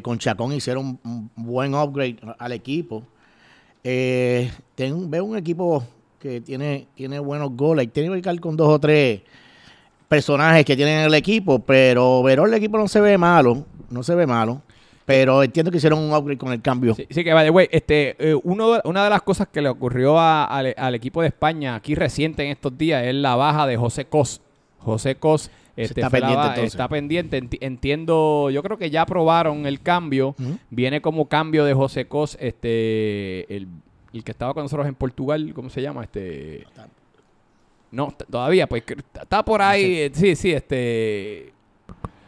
con 0.02 0.20
Chacón 0.20 0.52
hicieron 0.52 1.00
un, 1.02 1.32
buen 1.36 1.74
upgrade 1.74 2.18
al 2.38 2.52
equipo. 2.52 3.04
veo 3.84 5.26
un 5.26 5.38
equipo 5.38 5.84
que 6.20 6.42
tiene, 6.42 6.88
tiene 6.94 7.20
buenos 7.20 7.52
goles. 7.56 7.92
Tiene 7.92 8.08
que 8.08 8.12
brincar 8.12 8.40
con 8.42 8.58
dos 8.58 8.68
o 8.68 8.80
tres 8.80 9.22
personajes 10.12 10.66
que 10.66 10.76
tienen 10.76 11.00
en 11.00 11.06
el 11.06 11.14
equipo, 11.14 11.60
pero 11.60 12.22
Verón 12.22 12.50
el 12.50 12.56
equipo 12.56 12.78
no 12.78 12.90
se 12.90 13.00
ve 13.00 13.18
malo, 13.18 13.66
no 13.90 14.04
se 14.04 14.14
ve 14.14 14.28
malo. 14.28 14.62
Pero 15.06 15.42
entiendo 15.42 15.72
que 15.72 15.78
hicieron 15.78 16.00
un 16.00 16.14
upgrade 16.14 16.38
con 16.38 16.52
el 16.52 16.62
cambio. 16.62 16.94
Sí, 16.96 17.08
sí 17.10 17.24
que 17.24 17.32
vale, 17.34 17.50
güey. 17.50 17.70
Este, 17.72 18.16
eh, 18.20 18.38
uno, 18.44 18.80
una 18.84 19.06
de 19.06 19.10
las 19.10 19.22
cosas 19.22 19.48
que 19.48 19.62
le 19.62 19.70
ocurrió 19.70 20.20
a- 20.20 20.44
al, 20.44 20.74
al 20.78 20.96
equipo 20.96 21.22
de 21.22 21.30
España 21.30 21.76
aquí 21.76 21.96
reciente 21.96 22.44
en 22.44 22.52
estos 22.52 22.78
días 22.78 23.06
es 23.06 23.16
la 23.16 23.36
baja 23.38 23.66
de 23.68 23.78
José 23.78 24.04
Cos. 24.06 24.42
José 24.80 25.16
Cos 25.16 25.50
este, 25.78 26.02
está 26.02 26.10
la 26.20 26.28
pendiente, 26.28 26.64
está 26.66 26.88
pendiente. 26.90 27.42
Enti- 27.42 27.58
entiendo, 27.62 28.50
yo 28.52 28.62
creo 28.64 28.78
que 28.78 28.90
ya 28.90 29.04
aprobaron 29.04 29.66
el 29.66 29.80
cambio. 29.82 30.36
Viene 30.70 31.02
como 31.02 31.26
cambio 31.30 31.64
de 31.64 31.74
José 31.74 32.06
Cos, 32.06 32.38
este, 32.40 33.54
el, 33.56 33.68
el 34.14 34.24
que 34.26 34.32
estaba 34.32 34.54
con 34.54 34.64
nosotros 34.64 34.88
en 34.88 34.96
Portugal, 34.96 35.52
¿cómo 35.56 35.70
se 35.70 35.82
llama? 35.82 36.04
Este, 36.04 36.66
no, 37.92 38.14
todavía, 38.30 38.68
pues 38.68 38.84
está 39.22 39.44
por 39.44 39.62
ahí, 39.62 40.00
eh, 40.00 40.12
sí, 40.14 40.36
sí, 40.36 40.52
este, 40.52 41.54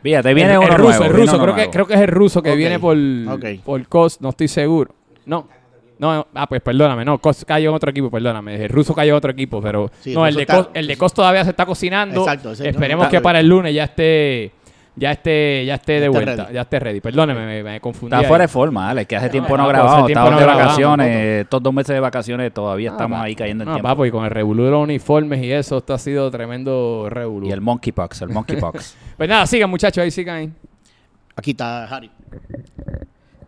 Fíjate, 0.02 0.34
viene 0.34 0.52
el, 0.54 0.58
uno 0.60 0.68
el 0.68 0.74
ruso, 0.76 0.90
nuevo, 1.00 1.04
el 1.06 1.14
ruso, 1.14 1.42
creo 1.42 1.56
que, 1.56 1.70
creo 1.70 1.88
que 1.88 1.94
es 1.94 2.02
el 2.02 2.08
ruso 2.08 2.42
que 2.44 2.56
viene 2.56 2.78
por, 2.78 2.98
ok. 2.98 3.46
por 3.64 3.88
COS, 3.88 4.20
no 4.20 4.30
estoy 4.30 4.50
seguro. 4.50 4.94
No. 5.26 5.48
No, 5.98 6.28
ah, 6.34 6.48
pues 6.48 6.62
perdóname, 6.62 7.06
no, 7.06 7.18
COS 7.20 7.46
cayó 7.46 7.70
en 7.70 7.76
otro 7.76 7.90
equipo, 7.92 8.12
perdóname. 8.12 8.62
El 8.66 8.70
ruso 8.70 8.94
cayó 8.94 9.14
en 9.14 9.18
otro 9.18 9.32
equipo, 9.32 9.62
pero 9.62 9.90
Sí, 10.02 10.14
no, 10.14 10.26
el 10.26 10.32
el 10.32 10.36
de, 10.36 10.42
está- 10.42 10.58
COS, 10.58 10.70
el 10.74 10.88
de 10.88 10.98
COS 10.98 11.14
todavía 11.14 11.44
se 11.46 11.52
está 11.52 11.66
cocinando. 11.66 12.22
Exacto, 12.22 12.52
ese 12.52 12.64
no 12.64 12.70
Esperemos 12.72 13.06
está 13.06 13.18
que 13.18 13.22
para 13.22 13.40
el 13.40 13.48
lunes 13.48 13.74
ya 13.74 13.86
esté 13.86 14.52
ya 14.96 15.12
esté 15.12 15.66
ya 15.66 15.76
esté 15.76 16.00
de 16.00 16.08
vuelta, 16.10 16.36
ready. 16.36 16.54
ya 16.54 16.62
esté 16.62 16.80
ready. 16.80 17.02
Perdóneme, 17.02 17.46
me, 17.46 17.64
me 17.64 17.80
confundí. 17.82 18.14
Está 18.14 18.20
ahí. 18.20 18.26
fuera 18.28 18.44
de 18.44 18.48
forma, 18.48 18.90
Alex, 18.90 19.08
que 19.08 19.16
hace 19.16 19.30
tiempo 19.30 19.58
no 19.58 19.64
no, 19.64 19.70
grabamos, 19.70 20.10
estamos 20.10 20.32
no 20.32 20.38
de 20.38 20.44
grabamos, 20.44 20.66
vacaciones, 20.68 21.42
estos 21.42 21.64
dos 21.64 21.74
meses 21.74 21.94
de 21.96 22.00
vacaciones 22.00 22.54
todavía 22.54 22.90
Ah, 22.92 22.94
estamos 22.94 23.20
va. 23.20 23.24
ahí 23.24 23.36
cayendo 23.36 23.64
en 23.64 23.70
No, 23.70 23.76
tiempo. 23.76 23.88
papo, 23.90 24.06
y 24.06 24.12
con 24.12 24.24
el 24.26 24.32
revolú 24.32 24.64
de 24.66 24.72
los 24.72 24.84
uniformes 24.84 25.44
y 25.44 25.52
eso, 25.52 25.78
esto 25.80 25.94
ha 25.94 25.98
sido 26.00 26.30
tremendo 26.32 27.08
revolú. 27.10 27.48
Y 27.48 27.52
el 27.52 27.62
monkeypox, 27.62 28.22
el 28.22 28.30
monkeypox. 28.30 28.96
Pues 29.18 29.30
nada, 29.30 29.46
sigan 29.48 29.70
muchachos, 29.70 30.04
ahí 30.04 30.12
sigan 30.12 30.36
ahí. 30.36 30.52
Aquí 31.36 31.52
está 31.52 31.86
Harry. 31.86 32.12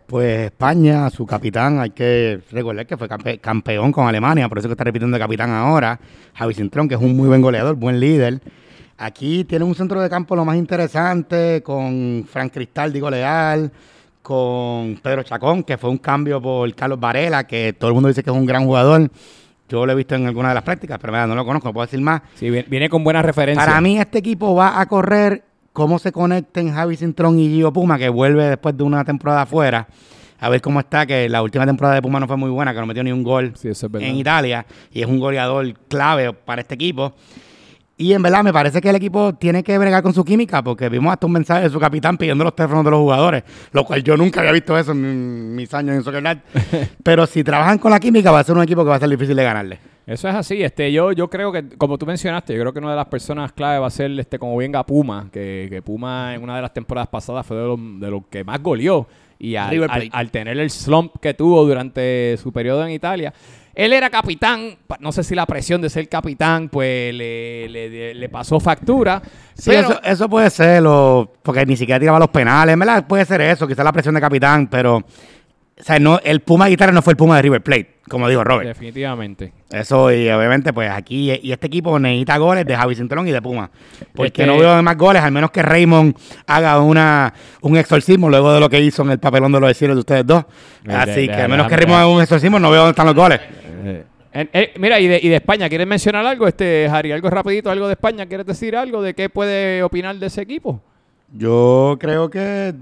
Pues 0.06 0.46
España, 0.46 1.10
su 1.10 1.26
capitán, 1.26 1.80
hay 1.80 1.90
que 1.90 2.40
recordar 2.52 2.86
que 2.86 2.96
fue 2.96 3.08
campe- 3.08 3.40
campeón 3.40 3.90
con 3.90 4.06
Alemania, 4.06 4.48
por 4.48 4.58
eso 4.58 4.68
que 4.68 4.72
está 4.74 4.84
repitiendo 4.84 5.16
de 5.16 5.20
capitán 5.20 5.50
ahora. 5.50 5.98
Javi 6.34 6.54
Cintrón, 6.54 6.88
que 6.88 6.94
es 6.94 7.00
un 7.00 7.16
muy 7.16 7.26
buen 7.26 7.42
goleador, 7.42 7.74
buen 7.74 7.98
líder. 7.98 8.40
Aquí 8.98 9.44
tiene 9.44 9.64
un 9.64 9.74
centro 9.74 10.00
de 10.00 10.08
campo 10.08 10.34
lo 10.34 10.44
más 10.44 10.56
interesante, 10.56 11.62
con 11.62 12.26
Frank 12.30 12.52
Cristal, 12.52 12.92
digo 12.92 13.10
leal, 13.10 13.70
con 14.22 14.98
Pedro 15.02 15.22
Chacón, 15.22 15.62
que 15.64 15.76
fue 15.76 15.90
un 15.90 15.98
cambio 15.98 16.40
por 16.40 16.74
Carlos 16.74 16.98
Varela, 16.98 17.46
que 17.46 17.74
todo 17.74 17.88
el 17.88 17.94
mundo 17.94 18.08
dice 18.08 18.22
que 18.22 18.30
es 18.30 18.36
un 18.36 18.46
gran 18.46 18.64
jugador. 18.64 19.10
Yo 19.68 19.84
lo 19.84 19.92
he 19.92 19.94
visto 19.94 20.14
en 20.14 20.26
alguna 20.26 20.48
de 20.48 20.54
las 20.54 20.64
prácticas, 20.64 20.98
pero 20.98 21.12
mira, 21.12 21.26
no 21.26 21.34
lo 21.34 21.44
conozco, 21.44 21.68
no 21.68 21.74
puedo 21.74 21.86
decir 21.86 22.00
más. 22.00 22.22
Sí, 22.36 22.48
viene, 22.50 22.88
con 22.88 23.04
buenas 23.04 23.24
referencias. 23.24 23.66
Para 23.66 23.80
mí 23.80 23.98
este 23.98 24.18
equipo 24.18 24.54
va 24.54 24.80
a 24.80 24.86
correr 24.86 25.44
cómo 25.74 25.98
se 25.98 26.10
conecten 26.10 26.72
Javi 26.72 26.96
Cintrón 26.96 27.38
y 27.38 27.50
Gio 27.50 27.72
Puma, 27.72 27.98
que 27.98 28.08
vuelve 28.08 28.44
después 28.44 28.76
de 28.76 28.82
una 28.82 29.04
temporada 29.04 29.42
afuera. 29.42 29.86
A 30.38 30.48
ver 30.48 30.60
cómo 30.60 30.80
está, 30.80 31.04
que 31.04 31.28
la 31.28 31.42
última 31.42 31.66
temporada 31.66 31.94
de 31.96 32.02
Puma 32.02 32.18
no 32.18 32.26
fue 32.26 32.36
muy 32.36 32.50
buena, 32.50 32.72
que 32.72 32.80
no 32.80 32.86
metió 32.86 33.02
ni 33.02 33.12
un 33.12 33.22
gol 33.22 33.52
Sí, 33.56 33.68
es 33.68 33.82
en 33.82 34.16
Italia. 34.16 34.64
Y 34.92 35.02
es 35.02 35.06
un 35.06 35.18
goleador 35.18 35.74
clave 35.88 36.32
para 36.32 36.62
este 36.62 36.74
equipo. 36.74 37.14
Y 37.98 38.12
en 38.12 38.20
verdad 38.20 38.44
me 38.44 38.52
parece 38.52 38.80
que 38.82 38.90
el 38.90 38.96
equipo 38.96 39.34
tiene 39.34 39.62
que 39.62 39.78
bregar 39.78 40.02
con 40.02 40.12
su 40.12 40.22
química, 40.22 40.62
porque 40.62 40.90
vimos 40.90 41.10
hasta 41.12 41.26
un 41.26 41.32
mensaje 41.32 41.62
de 41.62 41.70
su 41.70 41.80
capitán 41.80 42.18
pidiendo 42.18 42.44
los 42.44 42.54
teléfonos 42.54 42.84
de 42.84 42.90
los 42.90 43.00
jugadores, 43.00 43.42
lo 43.72 43.84
cual 43.84 44.02
yo 44.02 44.18
nunca 44.18 44.40
había 44.40 44.52
visto 44.52 44.76
eso 44.76 44.92
en 44.92 45.00
mi- 45.54 45.62
mis 45.62 45.72
años 45.72 45.96
en 45.96 46.02
Soccer 46.04 46.22
Night. 46.22 46.40
Pero 47.02 47.26
si 47.26 47.42
trabajan 47.42 47.78
con 47.78 47.90
la 47.90 47.98
química, 47.98 48.30
va 48.30 48.40
a 48.40 48.44
ser 48.44 48.54
un 48.54 48.62
equipo 48.62 48.82
que 48.84 48.90
va 48.90 48.96
a 48.96 49.00
ser 49.00 49.08
difícil 49.08 49.34
de 49.34 49.42
ganarle. 49.44 49.78
Eso 50.06 50.28
es 50.28 50.34
así. 50.34 50.62
Este, 50.62 50.92
yo, 50.92 51.10
yo 51.12 51.28
creo 51.30 51.50
que, 51.50 51.70
como 51.70 51.96
tú 51.96 52.04
mencionaste, 52.06 52.52
yo 52.54 52.60
creo 52.60 52.72
que 52.72 52.78
una 52.80 52.90
de 52.90 52.96
las 52.96 53.06
personas 53.06 53.52
clave 53.52 53.78
va 53.78 53.86
a 53.86 53.90
ser 53.90 54.10
este, 54.20 54.38
como 54.38 54.56
venga 54.58 54.84
Puma, 54.84 55.28
que, 55.32 55.66
que 55.70 55.80
Puma 55.82 56.34
en 56.34 56.42
una 56.42 56.54
de 56.56 56.62
las 56.62 56.74
temporadas 56.74 57.08
pasadas 57.08 57.46
fue 57.46 57.56
de 57.56 57.64
los 57.66 57.78
de 57.98 58.10
lo 58.10 58.24
que 58.28 58.44
más 58.44 58.62
goleó. 58.62 59.08
Y 59.38 59.56
al, 59.56 60.08
al 60.12 60.30
tener 60.30 60.58
el 60.58 60.70
slump 60.70 61.16
que 61.20 61.34
tuvo 61.34 61.66
durante 61.66 62.36
su 62.42 62.52
periodo 62.52 62.86
en 62.86 62.92
Italia, 62.92 63.34
él 63.76 63.92
era 63.92 64.10
capitán. 64.10 64.76
No 65.00 65.12
sé 65.12 65.22
si 65.22 65.34
la 65.34 65.46
presión 65.46 65.80
de 65.82 65.88
ser 65.90 66.08
capitán, 66.08 66.68
pues 66.70 67.14
le, 67.14 67.68
le- 67.68 68.14
le 68.14 68.28
pasó 68.28 68.58
factura. 68.58 69.22
Sí, 69.54 69.70
pero- 69.70 69.80
eso, 69.90 70.00
eso 70.02 70.28
puede 70.28 70.50
ser, 70.50 70.82
o- 70.86 71.30
porque 71.42 71.64
ni 71.64 71.76
siquiera 71.76 72.00
tiraba 72.00 72.18
los 72.18 72.30
penales, 72.30 72.72
en 72.72 72.78
¿verdad? 72.80 73.06
Puede 73.06 73.24
ser 73.24 73.40
eso, 73.42 73.68
quizás 73.68 73.84
la 73.84 73.92
presión 73.92 74.14
de 74.14 74.20
capitán, 74.20 74.66
pero 74.68 75.04
o 75.78 75.82
sea, 75.82 75.98
no, 75.98 76.18
el 76.24 76.40
Puma 76.40 76.64
de 76.66 76.70
guitarra 76.70 76.92
no 76.92 77.02
fue 77.02 77.12
el 77.12 77.16
Puma 77.16 77.36
de 77.36 77.42
River 77.42 77.62
Plate, 77.62 77.96
como 78.08 78.28
dijo 78.28 78.42
Robert. 78.42 78.68
definitivamente. 78.68 79.52
Eso, 79.70 80.10
y 80.10 80.28
obviamente, 80.30 80.72
pues 80.72 80.90
aquí, 80.90 81.32
y 81.42 81.52
este 81.52 81.66
equipo 81.66 81.98
necesita 81.98 82.38
goles 82.38 82.64
de 82.64 82.74
Javi 82.74 82.94
Cintrón 82.94 83.28
y 83.28 83.32
de 83.32 83.42
Puma. 83.42 83.70
Porque 84.14 84.42
Este- 84.42 84.46
no 84.46 84.58
veo 84.58 84.82
más 84.82 84.96
goles, 84.96 85.22
al 85.22 85.32
menos 85.32 85.50
que 85.50 85.60
Raymond 85.62 86.16
haga 86.46 86.80
una 86.80 87.34
un 87.60 87.76
exorcismo 87.76 88.30
luego 88.30 88.54
de 88.54 88.60
lo 88.60 88.70
que 88.70 88.80
hizo 88.80 89.02
en 89.02 89.10
el 89.10 89.18
papelón 89.18 89.52
de 89.52 89.60
los 89.60 89.68
decires 89.68 89.94
de 89.94 90.00
ustedes 90.00 90.26
dos. 90.26 90.44
Mira, 90.84 91.02
Así 91.02 91.26
que 91.28 91.36
ya, 91.36 91.44
a 91.44 91.48
menos 91.48 91.68
que 91.68 91.76
Raymond 91.76 91.98
haga 92.00 92.08
un 92.08 92.22
exorcismo, 92.22 92.58
no 92.58 92.70
veo 92.70 92.80
dónde 92.80 92.90
están 92.92 93.06
los 93.06 93.14
goles. 93.14 93.40
Eh, 94.38 94.48
eh, 94.52 94.72
mira, 94.78 95.00
y 95.00 95.08
de, 95.08 95.18
y 95.22 95.28
de 95.28 95.36
España, 95.36 95.68
¿quieres 95.68 95.86
mencionar 95.86 96.24
algo, 96.26 96.46
este 96.46 96.88
Harry? 96.90 97.10
Algo 97.12 97.30
rapidito, 97.30 97.70
algo 97.70 97.86
de 97.86 97.94
España. 97.94 98.26
¿Quieres 98.26 98.44
decir 98.46 98.76
algo 98.76 99.00
de 99.02 99.14
qué 99.14 99.30
puede 99.30 99.82
opinar 99.82 100.16
de 100.16 100.26
ese 100.26 100.42
equipo? 100.42 100.80
Yo 101.32 101.96
creo 101.98 102.28
que 102.30 102.74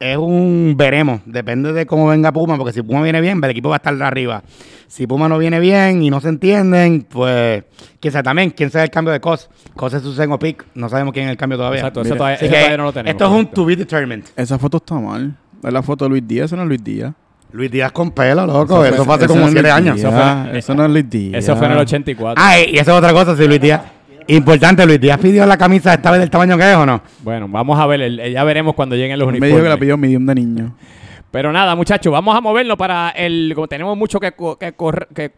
es 0.00 0.16
un 0.16 0.74
veremos, 0.76 1.20
depende 1.26 1.72
de 1.72 1.84
cómo 1.86 2.06
venga 2.06 2.32
Puma, 2.32 2.56
porque 2.56 2.72
si 2.72 2.82
Puma 2.82 3.02
viene 3.02 3.20
bien, 3.20 3.42
el 3.42 3.50
equipo 3.50 3.68
va 3.68 3.76
a 3.76 3.78
estar 3.78 4.00
arriba. 4.02 4.42
Si 4.86 5.06
Puma 5.06 5.28
no 5.28 5.38
viene 5.38 5.58
bien 5.60 6.02
y 6.02 6.10
no 6.10 6.20
se 6.20 6.28
entienden, 6.28 7.02
pues 7.08 7.64
quién 8.00 8.12
sabe 8.12 8.22
también, 8.22 8.50
quién 8.50 8.70
sabe 8.70 8.84
el 8.84 8.90
cambio 8.90 9.12
de 9.12 9.20
Cos. 9.20 9.50
Cos 9.74 9.92
es 9.94 10.02
Susen 10.02 10.30
o 10.32 10.38
Pic, 10.38 10.64
no 10.74 10.88
sabemos 10.88 11.12
quién 11.12 11.26
es 11.26 11.32
el 11.32 11.36
cambio 11.36 11.58
todavía. 11.58 11.80
Exacto, 11.80 12.02
eso 12.02 12.14
todavía, 12.16 12.36
eso 12.38 12.76
no 12.76 12.84
lo 12.84 12.92
tenemos. 12.92 13.10
esto 13.10 13.24
es 13.26 13.30
un 13.40 13.46
to 13.48 13.64
be 13.64 13.76
determined. 13.76 14.24
Esa 14.36 14.58
foto 14.58 14.76
está 14.78 14.94
mal. 14.94 15.34
Es 15.64 15.72
la 15.72 15.82
foto 15.82 16.04
de 16.04 16.10
Luis 16.10 16.26
Díaz, 16.26 16.46
eso 16.46 16.56
no 16.56 16.62
es 16.62 16.68
Luis 16.68 16.84
Díaz. 16.84 17.12
Luis 17.50 17.70
Díaz 17.70 17.90
con 17.92 18.10
pelo, 18.12 18.46
loco, 18.46 18.84
eso, 18.84 18.96
fue- 18.96 19.04
fue 19.06 19.14
hace 19.14 19.24
eso 19.24 19.32
como 19.34 19.40
no 19.40 19.46
es 19.48 19.52
siete 19.52 19.62
Luis 19.68 19.74
años. 19.74 19.96
Díaz, 19.96 20.06
Eso 20.12 20.16
fue- 20.50 20.58
Eso 20.58 20.74
no 20.74 20.84
es 20.84 20.90
Luis 20.90 21.10
Díaz. 21.10 21.34
Eso 21.44 21.56
fue 21.56 21.66
en 21.66 21.72
el 21.72 21.78
84. 21.78 22.44
Ah, 22.46 22.60
y 22.60 22.74
esa 22.78 22.92
es 22.92 22.98
otra 22.98 23.12
cosa, 23.12 23.36
si 23.36 23.46
Luis 23.48 23.60
Díaz. 23.60 23.80
Importante, 24.28 24.84
Luis 24.86 25.00
Díaz 25.00 25.18
pidió 25.18 25.46
la 25.46 25.56
camisa 25.56 25.94
esta 25.94 26.10
vez 26.10 26.20
del 26.20 26.28
tamaño 26.30 26.56
que 26.58 26.70
es 26.70 26.76
o 26.76 26.84
no. 26.84 27.00
Bueno, 27.22 27.48
vamos 27.48 27.78
a 27.78 27.86
ver, 27.86 28.02
el- 28.02 28.32
ya 28.32 28.44
veremos 28.44 28.74
cuando 28.74 28.94
lleguen 28.94 29.18
los 29.18 29.26
Me 29.26 29.30
uniformes. 29.32 29.54
dijo 29.54 29.62
que 29.64 29.68
la 29.70 29.76
pidió 29.78 29.96
medium 29.96 30.26
de 30.26 30.34
niño. 30.34 30.74
Pero 31.30 31.50
nada, 31.52 31.74
muchachos, 31.74 32.12
vamos 32.12 32.36
a 32.36 32.40
movernos 32.40 32.76
para 32.76 33.10
el. 33.10 33.52
Como 33.54 33.68
tenemos 33.68 33.96
mucho 33.96 34.20
que, 34.20 34.32
co- 34.32 34.58
que, 34.58 34.72
correr, 34.72 35.08
que, 35.14 35.30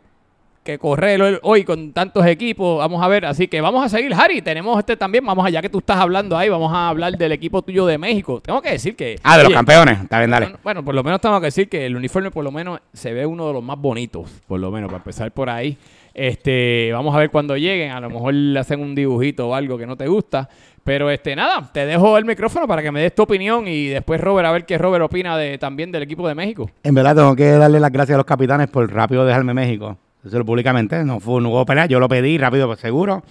que 0.65 0.79
correr 0.79 1.21
hoy- 1.23 1.39
hoy 1.43 1.65
con 1.65 1.93
tantos 1.93 2.25
equipos, 2.27 2.79
vamos 2.79 3.03
a 3.03 3.09
ver. 3.09 3.27
Así 3.27 3.47
que 3.49 3.61
vamos 3.61 3.85
a 3.85 3.89
seguir, 3.89 4.13
Harry. 4.15 4.43
Tenemos 4.43 4.79
este 4.79 4.97
también, 4.97 5.25
vamos 5.25 5.45
allá 5.47 5.63
que 5.63 5.69
tú 5.69 5.79
estás 5.79 5.99
hablando 5.99 6.37
ahí, 6.37 6.49
vamos 6.49 6.73
a 6.73 6.89
hablar 6.89 7.17
del 7.17 7.33
equipo 7.33 7.63
tuyo 7.63 7.87
de 7.87 7.97
México. 7.99 8.41
Tengo 8.41 8.61
que 8.63 8.71
decir 8.73 8.95
que. 8.97 9.19
Ah, 9.23 9.37
de 9.37 9.45
los 9.45 9.49
oye, 9.49 9.55
campeones. 9.55 10.01
Está 10.01 10.19
bien, 10.19 10.31
dale. 10.31 10.47
Bueno, 10.47 10.59
bueno, 10.65 10.85
por 10.85 10.95
lo 10.97 11.03
menos 11.05 11.21
tengo 11.21 11.39
que 11.41 11.47
decir 11.47 11.69
que 11.69 11.87
el 11.87 11.95
uniforme 11.97 12.31
por 12.33 12.43
lo 12.45 12.51
menos 12.53 12.81
se 12.93 13.13
ve 13.13 13.25
uno 13.27 13.47
de 13.49 13.53
los 13.55 13.63
más 13.63 13.79
bonitos, 13.79 14.31
por 14.49 14.59
lo 14.61 14.71
menos, 14.73 14.89
para 14.89 14.99
empezar 14.99 15.31
por 15.33 15.49
ahí. 15.49 15.77
Este, 16.15 16.91
vamos 16.93 17.15
a 17.15 17.19
ver 17.19 17.31
cuando 17.31 17.57
lleguen, 17.57 17.93
a 17.93 18.01
lo 18.01 18.11
mejor 18.11 18.35
le 18.35 18.59
hacen 18.59 18.81
un 18.81 18.95
dibujito 18.95 19.49
o 19.49 19.55
algo 19.55 19.79
que 19.79 19.87
no 19.87 19.97
te 19.97 20.09
gusta, 20.09 20.49
pero 20.85 21.11
este 21.11 21.37
nada, 21.37 21.71
te 21.73 21.87
dejo 21.87 22.19
el 22.19 22.25
micrófono 22.25 22.67
para 22.67 22.83
que 22.83 22.91
me 22.91 23.01
des 23.01 23.15
tu 23.15 23.23
opinión 23.23 23.69
y 23.69 23.87
después 23.87 24.21
Robert 24.21 24.47
a 24.49 24.53
ver 24.53 24.67
qué 24.67 24.79
Robert 24.79 25.05
opina 25.05 25.39
también 25.59 25.93
del 25.93 26.03
equipo 26.03 26.27
de 26.27 26.35
México. 26.35 26.71
En 26.83 26.95
verdad 26.95 27.15
tengo 27.15 27.37
que 27.37 27.51
darle 27.53 27.81
las 27.81 27.93
gracias 27.93 28.15
a 28.15 28.19
los 28.19 28.27
capitanes 28.27 28.69
por 28.69 28.93
rápido 28.93 29.25
dejarme 29.25 29.55
México. 29.55 29.97
Eso 30.25 30.45
públicamente, 30.45 31.03
no, 31.05 31.19
fue, 31.19 31.41
no 31.41 31.49
hubo 31.49 31.65
pelea, 31.65 31.87
yo 31.87 31.99
lo 31.99 32.09
pedí 32.09 32.37
rápido, 32.37 32.67
pues 32.67 32.81
seguro. 32.81 33.23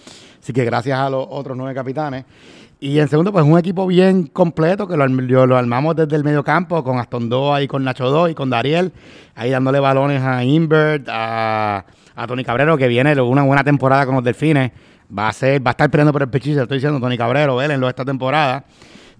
Así 0.42 0.54
que 0.54 0.66
gracias 0.66 0.98
a 0.98 1.10
los 1.10 1.28
otros 1.30 1.56
nueve 1.56 1.76
capitanes. 1.76 2.26
Y 2.80 2.98
en 3.00 3.10
segundo, 3.10 3.34
pues 3.34 3.44
un 3.46 3.60
equipo 3.60 3.86
bien 3.86 4.28
completo 4.28 4.88
que 4.88 4.96
lo, 4.96 5.06
lo 5.46 5.58
armamos 5.58 5.98
desde 5.98 6.16
el 6.16 6.24
medio 6.24 6.44
campo 6.44 6.82
con 6.84 6.98
Aston 6.98 7.30
Doa 7.30 7.62
y 7.62 7.68
con 7.68 7.84
Nacho 7.84 8.10
Do 8.10 8.30
y 8.30 8.34
con 8.34 8.50
Dariel, 8.50 8.94
ahí 9.36 9.50
dándole 9.50 9.82
balones 9.82 10.22
a 10.24 10.46
Invert, 10.46 11.06
a, 11.10 11.84
a 12.20 12.28
Tony 12.28 12.44
Cabrero, 12.44 12.78
que 12.78 12.88
viene 12.88 13.20
una 13.22 13.44
buena 13.44 13.64
temporada 13.64 14.06
con 14.06 14.16
los 14.16 14.24
Delfines. 14.24 14.72
Va 15.18 15.30
a 15.30 15.34
ser, 15.34 15.66
va 15.66 15.72
a 15.72 15.74
estar 15.74 15.90
peleando 15.90 16.12
por 16.14 16.22
el 16.22 16.30
pechicho, 16.30 16.62
estoy 16.62 16.78
diciendo 16.78 17.00
Tony 17.00 17.18
Cabrero, 17.18 17.56
vélenlo 17.56 17.88
esta 17.90 18.06
temporada. 18.06 18.66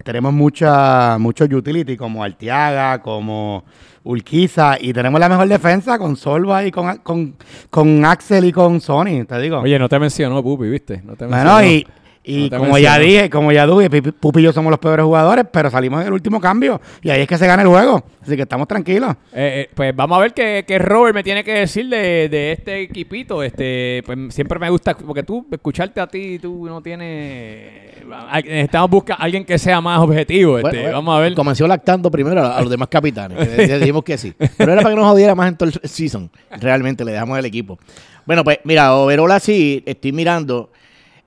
Tenemos 0.04 0.32
mucha, 0.32 1.18
muchos 1.18 1.48
utility 1.52 1.96
como 1.96 2.22
Arteaga, 2.22 3.02
como 3.02 3.64
Urquiza, 4.04 4.76
y 4.80 4.92
tenemos 4.92 5.20
la 5.20 5.28
mejor 5.28 5.48
defensa 5.48 5.98
con 5.98 6.16
Solva 6.16 6.64
y 6.64 6.70
con, 6.70 6.98
con, 6.98 7.36
con 7.68 8.04
Axel 8.04 8.44
y 8.44 8.52
con 8.52 8.80
Sony, 8.80 9.24
te 9.26 9.38
digo. 9.40 9.58
Oye, 9.58 9.78
no 9.78 9.88
te 9.88 9.98
mencionó, 9.98 10.42
Pupi, 10.42 10.68
¿viste? 10.68 11.02
No 11.04 11.16
te 11.16 11.26
bueno, 11.26 11.56
mencionó. 11.56 11.64
y, 11.64 11.86
Y 12.30 12.50
No 12.50 12.58
como 12.58 12.78
ya 12.78 12.98
dije, 12.98 13.28
como 13.28 13.50
ya 13.52 13.66
dije, 13.66 14.02
Pupi 14.12 14.40
y 14.40 14.42
yo 14.44 14.52
somos 14.52 14.70
los 14.70 14.78
peores 14.78 15.04
jugadores, 15.04 15.44
pero 15.50 15.70
salimos 15.70 16.00
en 16.00 16.06
el 16.08 16.12
último 16.12 16.40
cambio. 16.40 16.80
Y 17.02 17.10
ahí 17.10 17.22
es 17.22 17.28
que 17.28 17.36
se 17.36 17.46
gana 17.46 17.62
el 17.62 17.68
juego. 17.68 18.04
Así 18.22 18.36
que 18.36 18.42
estamos 18.42 18.68
tranquilos. 18.68 19.16
Eh, 19.32 19.66
eh, 19.66 19.70
pues 19.74 19.94
vamos 19.96 20.18
a 20.18 20.20
ver 20.20 20.32
qué, 20.32 20.64
qué 20.66 20.78
Robert 20.78 21.14
me 21.14 21.22
tiene 21.22 21.42
que 21.42 21.52
decir 21.52 21.88
de, 21.88 22.28
de 22.28 22.52
este 22.52 22.82
equipito. 22.82 23.42
Este, 23.42 24.02
pues 24.06 24.18
siempre 24.32 24.58
me 24.58 24.70
gusta, 24.70 24.96
porque 24.96 25.22
tú, 25.22 25.46
escucharte 25.50 26.00
a 26.00 26.06
ti, 26.06 26.38
tú 26.38 26.66
no 26.66 26.80
tienes... 26.80 28.04
Necesitamos 28.44 28.90
buscar 28.90 29.16
a 29.20 29.24
alguien 29.24 29.44
que 29.44 29.58
sea 29.58 29.80
más 29.80 30.00
objetivo. 30.00 30.58
Este, 30.58 30.82
Bueno, 30.82 30.92
vamos 30.92 31.16
a 31.16 31.20
ver. 31.20 31.34
Comenzó 31.34 31.66
lactando 31.66 32.10
primero 32.10 32.42
a, 32.42 32.56
a 32.56 32.60
los 32.60 32.70
demás 32.70 32.88
capitanes. 32.88 33.48
que 33.48 33.78
dijimos 33.78 34.04
que 34.04 34.18
sí. 34.18 34.32
Pero 34.56 34.72
era 34.72 34.82
para 34.82 34.94
que 34.94 35.00
nos 35.00 35.10
jodiera 35.10 35.34
más 35.34 35.48
en 35.48 35.56
todo 35.56 35.68
el 35.68 35.88
season. 35.88 36.30
Realmente 36.60 37.04
le 37.04 37.12
dejamos 37.12 37.38
el 37.38 37.44
equipo. 37.44 37.78
Bueno, 38.26 38.44
pues 38.44 38.58
mira, 38.64 38.94
overall 38.94 39.32
así, 39.32 39.82
estoy 39.86 40.12
mirando. 40.12 40.70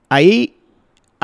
Ahí, 0.08 0.54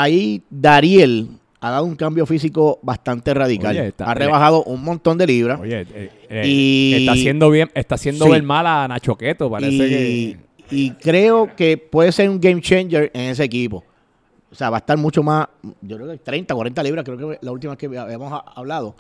ahí 0.02 0.42
Dariel 0.50 1.28
ha 1.60 1.70
dado 1.70 1.84
un 1.84 1.94
cambio 1.96 2.24
físico 2.26 2.78
bastante 2.82 3.34
radical. 3.34 3.76
Oye, 3.76 3.88
está- 3.88 4.04
ha 4.06 4.14
rebajado 4.14 4.64
un 4.64 4.82
montón 4.82 5.18
de 5.18 5.26
libras. 5.26 5.60
Oye, 5.60 5.82
eh, 5.94 6.10
eh, 6.28 6.42
Y- 6.46 6.94
está 7.00 7.12
haciendo 7.12 7.50
bien, 7.50 7.70
está 7.74 7.96
haciendo 7.96 8.24
Sí. 8.24 8.30
ver 8.30 8.42
mal 8.42 8.66
a 8.66 8.88
Nacho 8.88 9.16
Queto, 9.16 9.50
parece 9.50 9.72
y, 9.74 10.34
que... 10.34 10.38
y 10.70 10.90
creo 10.92 11.54
que 11.54 11.76
puede 11.76 12.12
ser 12.12 12.30
un 12.30 12.40
game 12.40 12.60
changer 12.62 13.10
en 13.12 13.30
ese 13.30 13.44
equipo. 13.44 13.84
O 14.50 14.54
sea, 14.54 14.70
va 14.70 14.78
a 14.78 14.80
estar 14.80 14.96
mucho 14.98 15.22
más, 15.22 15.46
yo 15.82 15.96
creo 15.96 16.08
que 16.10 16.16
30, 16.18 16.54
40 16.54 16.82
libras, 16.82 17.04
creo 17.04 17.16
que 17.16 17.38
la 17.40 17.52
última 17.52 17.76
que 17.76 17.86
habíamos 17.86 18.32
ha- 18.32 18.44
hablado, 18.56 18.96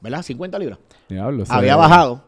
¿verdad? 0.00 0.22
50 0.22 0.58
libras. 0.58 0.78
Diablo, 1.08 1.44
había 1.48 1.76
bajado. 1.76 2.22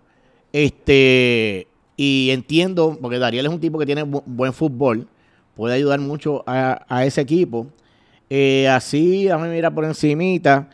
Este, 0.51 1.69
y 1.97 2.31
entiendo, 2.31 2.99
porque 3.01 3.19
Dariel 3.19 3.47
es 3.47 3.53
un 3.53 3.61
tipo 3.61 3.79
que 3.79 3.87
tiene 3.87 4.05
bu- 4.05 4.23
buen 4.25 4.53
fútbol, 4.53 5.07
puede 5.55 5.75
ayudar 5.75 6.01
mucho 6.01 6.43
a, 6.47 6.85
a 6.89 7.05
ese 7.05 7.21
equipo. 7.21 7.67
Eh, 8.31 8.69
así, 8.69 9.29
a 9.29 9.37
mí 9.39 9.49
mira 9.49 9.71
por 9.71 9.85
encimita. 9.85 10.69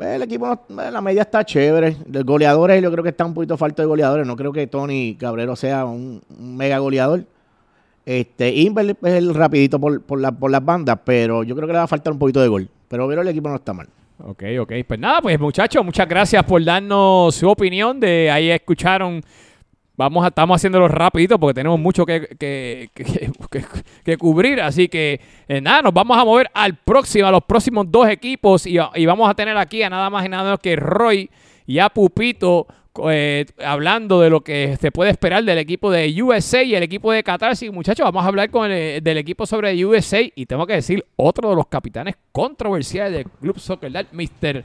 El 0.00 0.22
equipo, 0.22 0.60
la 0.68 1.00
media 1.00 1.22
está 1.22 1.44
chévere. 1.44 1.96
Los 2.10 2.24
goleadores, 2.24 2.82
yo 2.82 2.90
creo 2.90 3.04
que 3.04 3.10
está 3.10 3.24
un 3.24 3.32
poquito 3.34 3.56
falta 3.56 3.82
de 3.82 3.86
goleadores. 3.86 4.26
No 4.26 4.34
creo 4.34 4.52
que 4.52 4.66
Tony 4.66 5.16
Cabrero 5.18 5.54
sea 5.54 5.84
un, 5.84 6.20
un 6.36 6.56
mega 6.56 6.78
goleador. 6.78 7.24
Este, 8.04 8.52
Inver 8.54 8.96
es 9.02 9.12
el 9.14 9.32
rapidito 9.34 9.78
por, 9.78 10.02
por, 10.02 10.20
la- 10.20 10.32
por 10.32 10.50
las 10.50 10.64
bandas, 10.64 10.98
pero 11.04 11.42
yo 11.44 11.54
creo 11.54 11.66
que 11.66 11.72
le 11.72 11.78
va 11.78 11.84
a 11.84 11.88
faltar 11.88 12.12
un 12.12 12.18
poquito 12.18 12.40
de 12.42 12.48
gol. 12.48 12.68
Pero 12.88 13.08
pero 13.08 13.22
el 13.22 13.28
equipo 13.28 13.48
no 13.48 13.54
está 13.56 13.72
mal. 13.72 13.86
Ok, 14.24 14.42
ok. 14.60 14.72
Pues 14.86 15.00
nada, 15.00 15.20
pues 15.22 15.38
muchachos, 15.40 15.84
muchas 15.84 16.08
gracias 16.08 16.42
por 16.44 16.62
darnos 16.64 17.34
su 17.34 17.48
opinión. 17.48 17.98
De 18.00 18.30
ahí 18.30 18.50
escucharon. 18.50 19.22
Vamos 19.96 20.24
a, 20.24 20.28
estamos 20.28 20.56
haciéndolo 20.56 20.88
rapidito 20.88 21.38
porque 21.38 21.54
tenemos 21.54 21.78
mucho 21.78 22.04
que, 22.04 22.26
que, 22.38 22.90
que- 24.04 24.16
cubrir. 24.18 24.60
Así 24.60 24.88
que 24.88 25.20
eh, 25.48 25.60
nada, 25.60 25.82
nos 25.82 25.94
vamos 25.94 26.18
a 26.18 26.24
mover 26.24 26.50
al 26.52 26.74
próximo, 26.76 27.26
a 27.26 27.30
los 27.30 27.44
próximos 27.44 27.86
dos 27.90 28.08
equipos. 28.08 28.66
Y, 28.66 28.76
y 28.94 29.06
vamos 29.06 29.28
a 29.30 29.34
tener 29.34 29.56
aquí 29.56 29.82
a 29.82 29.90
nada 29.90 30.10
más 30.10 30.24
y 30.26 30.28
nada 30.28 30.42
menos 30.44 30.58
que 30.60 30.76
Roy 30.76 31.30
y 31.66 31.78
a 31.78 31.88
Pupito. 31.90 32.66
eh, 33.10 33.46
hablando 33.64 34.20
de 34.20 34.30
lo 34.30 34.40
que 34.42 34.76
se 34.80 34.90
puede 34.92 35.10
esperar 35.10 35.42
del 35.44 35.58
equipo 35.58 35.90
de 35.90 36.22
USA 36.22 36.62
y 36.62 36.74
el 36.74 36.82
equipo 36.82 37.10
de 37.12 37.22
Qatar. 37.22 37.50
Así 37.50 37.70
muchachos, 37.70 38.04
vamos 38.04 38.24
a 38.24 38.28
hablar 38.28 38.50
con 38.50 38.70
el, 38.70 39.02
del 39.02 39.18
equipo 39.18 39.46
sobre 39.46 39.84
USA. 39.84 40.20
Y 40.34 40.46
tengo 40.46 40.66
que 40.66 40.74
decir, 40.74 41.04
otro 41.16 41.50
de 41.50 41.56
los 41.56 41.66
capitanes 41.68 42.16
controversiales 42.32 43.12
del 43.12 43.24
Club 43.30 43.58
Soccer 43.60 43.90
Mr. 44.12 44.64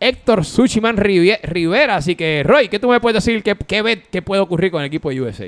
Héctor 0.00 0.46
Suchiman 0.46 0.96
Rivera. 0.96 1.96
Así 1.96 2.16
que, 2.16 2.42
Roy, 2.42 2.68
¿qué 2.68 2.78
tú 2.78 2.88
me 2.88 3.00
puedes 3.00 3.22
decir? 3.22 3.42
¿Qué, 3.42 3.54
qué, 3.54 4.02
que 4.10 4.22
puede 4.22 4.40
ocurrir 4.40 4.70
con 4.70 4.80
el 4.80 4.86
equipo 4.86 5.10
de 5.10 5.20
USA? 5.20 5.46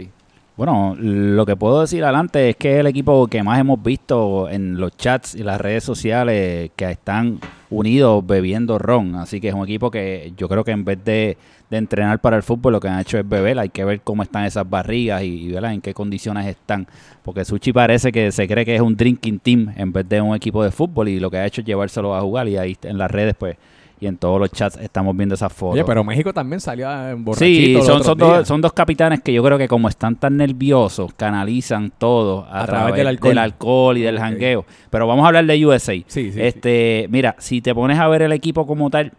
Bueno, 0.54 0.94
lo 0.98 1.46
que 1.46 1.56
puedo 1.56 1.80
decir 1.80 2.04
adelante 2.04 2.50
es 2.50 2.56
que 2.56 2.74
es 2.74 2.80
el 2.80 2.86
equipo 2.86 3.26
que 3.26 3.42
más 3.42 3.58
hemos 3.58 3.82
visto 3.82 4.50
en 4.50 4.78
los 4.78 4.94
chats 4.98 5.34
y 5.34 5.42
las 5.42 5.58
redes 5.58 5.82
sociales 5.82 6.70
que 6.76 6.90
están 6.90 7.40
unidos 7.70 8.24
bebiendo 8.26 8.78
ron. 8.78 9.14
Así 9.16 9.40
que 9.40 9.48
es 9.48 9.54
un 9.54 9.64
equipo 9.64 9.90
que 9.90 10.34
yo 10.36 10.50
creo 10.50 10.62
que 10.62 10.72
en 10.72 10.84
vez 10.84 11.02
de, 11.02 11.38
de 11.70 11.76
entrenar 11.78 12.20
para 12.20 12.36
el 12.36 12.42
fútbol, 12.42 12.74
lo 12.74 12.80
que 12.80 12.88
han 12.88 13.00
hecho 13.00 13.18
es 13.18 13.26
beber. 13.26 13.58
Hay 13.58 13.70
que 13.70 13.82
ver 13.86 14.02
cómo 14.02 14.22
están 14.22 14.44
esas 14.44 14.68
barrigas 14.68 15.22
y, 15.22 15.46
y 15.48 15.56
en 15.56 15.80
qué 15.80 15.94
condiciones 15.94 16.46
están. 16.46 16.86
Porque 17.22 17.46
Suchi 17.46 17.72
parece 17.72 18.12
que 18.12 18.30
se 18.30 18.46
cree 18.46 18.66
que 18.66 18.74
es 18.74 18.82
un 18.82 18.94
drinking 18.94 19.38
team 19.38 19.72
en 19.74 19.90
vez 19.90 20.06
de 20.06 20.20
un 20.20 20.36
equipo 20.36 20.62
de 20.62 20.70
fútbol 20.70 21.08
y 21.08 21.18
lo 21.18 21.30
que 21.30 21.38
ha 21.38 21.46
hecho 21.46 21.62
es 21.62 21.66
llevárselo 21.66 22.14
a 22.14 22.20
jugar. 22.20 22.46
Y 22.46 22.58
ahí 22.58 22.76
en 22.82 22.98
las 22.98 23.10
redes, 23.10 23.34
pues, 23.38 23.56
y 24.02 24.08
en 24.08 24.16
todos 24.16 24.40
los 24.40 24.50
chats 24.50 24.76
estamos 24.78 25.16
viendo 25.16 25.36
esas 25.36 25.52
fotos. 25.52 25.74
Oye, 25.74 25.84
pero 25.84 26.02
México 26.02 26.34
también 26.34 26.58
salió 26.58 26.90
en 26.90 27.18
Sí, 27.18 27.22
borrachito. 27.22 27.82
son, 27.84 28.02
son, 28.02 28.18
dos, 28.18 28.48
son 28.48 28.60
dos 28.60 28.72
capitanes 28.72 29.20
que 29.20 29.32
yo 29.32 29.44
creo 29.44 29.56
que 29.56 29.68
como 29.68 29.88
están 29.88 30.16
tan 30.16 30.36
nerviosos, 30.36 31.14
canalizan 31.14 31.92
todo 31.98 32.44
a, 32.50 32.66
través, 32.66 32.96
del, 32.96 33.06
alcohol. 33.38 33.96
y 33.96 34.00
del 34.02 34.16
Ok. 34.16 34.20
jangueo. 34.22 34.64
Pero 34.90 35.06
vamos 35.06 35.22
a 35.22 35.28
hablar 35.28 35.46
de 35.46 35.64
USA. 35.64 35.92
Sí, 35.92 36.04
sí, 36.08 36.32
este, 36.36 37.06
Mira, 37.10 37.36
si 37.38 37.60
te 37.62 37.72
pones 37.76 37.96
a 38.00 38.08
ver 38.08 38.22
el 38.22 38.32
equipo 38.32 38.66
como 38.66 38.90
tal, 38.90 39.12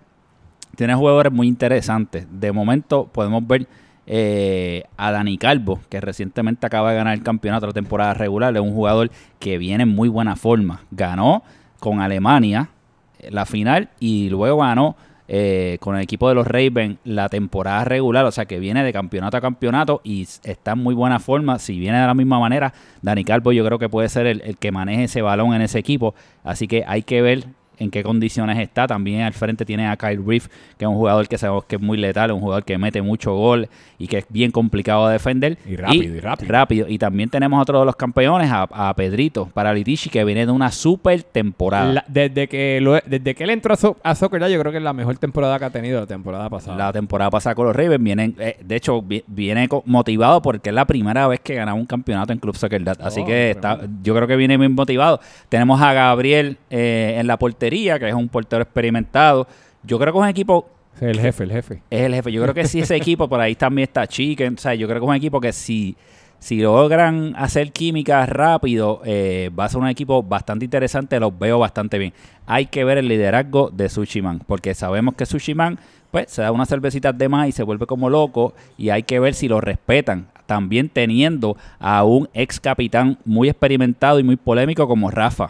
tiene 0.76 0.96
jugadores 0.96 1.32
muy 1.32 1.48
interesantes. 1.48 2.28
De 2.30 2.52
momento 2.52 3.08
podemos 3.10 3.48
ver 3.48 3.68
eh, 4.06 4.84
a 4.98 5.12
Dani 5.12 5.38
Calvo, 5.38 5.80
que 5.88 6.02
recientemente 6.02 6.66
acaba 6.66 6.92
de 6.92 6.98
ganar 6.98 7.14
el 7.14 7.24
campeonato 7.24 7.68
de 7.68 7.70
la 7.70 7.74
temporada 7.74 8.14
regular. 8.16 8.54
Es 8.54 8.62
un 8.62 8.74
jugador 8.74 9.10
que 9.40 9.58
viene 9.58 9.84
en 9.84 9.90
muy 9.96 10.10
buena 10.10 10.36
forma. 10.36 10.82
Ganó 10.92 11.42
con 11.80 12.02
Alemania 12.02 12.68
eh, 12.68 12.68
la 13.32 13.46
final 13.46 13.90
y 14.00 14.30
luego 14.30 14.60
ganó 14.60 14.96
eh, 15.28 15.78
con 15.80 15.96
el 15.96 16.02
equipo 16.02 16.28
de 16.28 16.36
los 16.36 16.46
Ravens 16.46 16.98
la 17.06 17.30
temporada 17.30 17.86
regular, 17.86 18.26
o 18.26 18.32
sea 18.32 18.46
que 18.46 18.60
viene 18.60 18.84
de 18.84 18.92
campeonato 18.92 19.38
a 19.38 19.42
campeonato 19.42 20.02
y 20.04 20.24
está 20.44 20.74
en 20.74 20.80
muy 20.80 20.94
buena 20.94 21.20
forma. 21.20 21.60
Si 21.60 21.80
viene 21.80 22.00
de 22.00 22.08
la 22.08 22.14
misma 22.14 22.40
manera, 22.40 22.74
Dani 23.02 23.24
Calvo 23.24 23.52
yo 23.52 23.66
creo 23.66 23.80
que 23.80 23.90
puede 23.90 24.10
ser 24.10 24.28
el, 24.28 24.42
el 24.42 24.58
que 24.58 24.72
maneje 24.72 25.06
ese 25.06 25.22
balón 25.22 25.54
en 25.54 25.62
ese 25.62 25.80
equipo, 25.80 26.14
así 26.44 26.68
que 26.68 26.84
hay 26.86 27.04
que 27.04 27.22
ver 27.22 27.46
en 27.80 27.92
qué 27.92 28.04
condiciones 28.04 28.58
está. 28.60 28.88
También 28.88 29.22
al 29.22 29.34
frente 29.34 29.66
tiene 29.66 29.88
a 29.88 29.96
Kyle 29.98 30.22
Reef, 30.26 30.48
que 30.78 30.86
es 30.86 30.90
un 30.90 30.96
jugador 30.96 31.28
que 31.28 31.38
sabemos 31.38 31.66
que 31.66 31.76
es 31.78 31.82
muy 31.82 31.98
letal, 31.98 32.32
un 32.32 32.40
jugador 32.42 32.64
que 32.64 32.78
mete 32.78 33.02
mucho 33.02 33.34
gol 33.36 33.68
y 34.00 34.08
que 34.08 34.20
es 34.20 34.26
bien 34.30 34.52
complicado 34.52 35.08
de 35.08 35.14
defender. 35.14 35.58
Y 35.68 35.76
rápido, 35.76 36.16
y 36.16 36.20
rápido. 36.20 36.52
rápido. 36.52 36.88
Y 36.90 36.98
también 36.98 37.30
tenemos 37.30 37.62
otro 37.62 37.80
de 37.80 37.86
los 37.86 37.96
campeones, 37.96 38.50
a, 38.52 38.64
a 38.72 38.94
Pedrito 38.96 39.48
Paralitici, 39.54 40.10
que 40.10 40.24
viene 40.24 40.46
de 40.46 40.52
una 40.52 40.72
super 40.72 41.22
temporada. 41.24 41.94
La- 41.94 42.06
desde, 42.08 42.48
que 42.48 42.80
lo- 42.82 43.00
desde 43.06 43.36
que 43.36 43.44
él 43.44 43.50
entró 43.50 43.74
a, 43.74 43.78
So- 43.78 43.98
a 44.04 44.16
Soccer 44.16 44.40
Dad, 44.40 44.50
yo 44.50 44.60
creo 44.60 44.72
que 44.72 44.78
es 44.78 44.84
la 44.84 44.94
mejor 44.94 45.18
temporada 45.18 45.58
que 45.60 45.66
ha 45.66 45.70
tenido 45.70 46.00
la 46.00 46.08
temporada 46.08 46.50
pasada. 46.50 46.78
La 46.78 46.92
temporada 46.94 47.30
pasada 47.30 47.56
con 47.56 47.66
los 47.66 47.76
Ravens 47.76 48.04
vienen, 48.04 48.36
eh, 48.40 48.58
de 48.64 48.76
hecho, 48.76 49.02
vi- 49.02 49.24
viene 49.28 49.68
motivado 49.86 50.42
porque 50.42 50.70
es 50.70 50.76
la 50.76 50.86
primera 50.86 51.28
vez 51.28 51.40
que 51.40 51.56
ganamos 51.56 51.82
un 51.82 51.88
campeonato 51.88 52.34
en 52.34 52.40
Club 52.40 52.56
Soccer 52.56 52.84
Dad. 52.84 52.98
Así 53.02 53.22
Oh, 53.22 53.26
que 53.26 53.52
está, 53.52 53.80
yo 54.04 54.14
creo 54.16 54.28
que 54.28 54.36
viene 54.36 54.58
bien 54.58 54.74
motivado. 54.76 55.20
Tenemos 55.50 55.82
a 55.82 55.94
Gabriel 55.94 56.58
eh, 56.70 57.16
en 57.20 57.28
la 57.28 57.38
portería, 57.38 57.63
que 57.70 58.08
es 58.10 58.14
un 58.14 58.30
portero 58.30 58.64
experimentado. 58.64 59.48
Yo 59.84 59.98
creo 60.00 60.14
que 60.14 60.20
es 60.20 60.24
un 60.24 60.30
equipo, 60.30 60.68
Sí, 61.00 61.06
el 61.06 61.20
jefe, 61.20 61.44
el 61.46 61.52
jefe. 61.52 61.82
es 61.90 62.02
el 62.02 62.14
jefe. 62.14 62.32
Yo 62.32 62.42
creo 62.44 62.54
que 62.54 62.68
si 62.68 62.80
ese 62.80 62.96
equipo, 62.96 63.28
por 63.28 63.40
ahí 63.40 63.56
también 63.56 63.88
está 63.88 64.06
Chicken. 64.06 64.56
O 64.56 64.58
sea, 64.58 64.76
yo 64.76 64.88
creo 64.88 65.00
que 65.00 65.06
es 65.06 65.10
un 65.10 65.16
equipo 65.16 65.42
que 65.42 65.52
si, 65.52 65.96
si 66.38 66.62
logran 66.62 67.34
hacer 67.36 67.72
química 67.72 68.24
rápido, 68.28 69.02
eh, 69.04 69.50
va 69.58 69.66
a 69.66 69.70
ser 69.70 69.82
un 69.82 69.88
equipo 69.88 70.22
bastante 70.22 70.66
interesante. 70.66 71.20
Los 71.20 71.38
veo 71.38 71.58
bastante 71.58 71.98
bien. 71.98 72.14
Hay 72.46 72.68
que 72.68 72.84
ver 72.84 73.00
el 73.00 73.08
liderazgo 73.08 73.72
de 73.72 73.90
Sushiman, 73.90 74.40
porque 74.46 74.74
sabemos 74.76 75.16
que 75.16 75.26
Sushiman 75.26 75.80
pues 76.12 76.30
se 76.30 76.44
da 76.44 76.52
unas 76.52 76.70
cervecitas 76.70 77.18
de 77.18 77.28
más 77.28 77.48
y 77.48 77.52
se 77.52 77.64
vuelve 77.64 77.88
como 77.88 78.08
loco. 78.08 78.54
Y 78.78 78.90
hay 78.90 79.02
que 79.02 79.20
ver 79.20 79.34
si 79.34 79.48
lo 79.48 79.60
respetan. 79.62 80.28
También 80.46 80.90
teniendo 80.90 81.58
a 81.80 82.04
un 82.04 82.30
ex 82.36 82.60
capitán 82.60 83.18
muy 83.26 83.50
experimentado 83.50 84.20
y 84.20 84.24
muy 84.24 84.36
polémico 84.36 84.88
como 84.88 85.10
Rafa. 85.10 85.50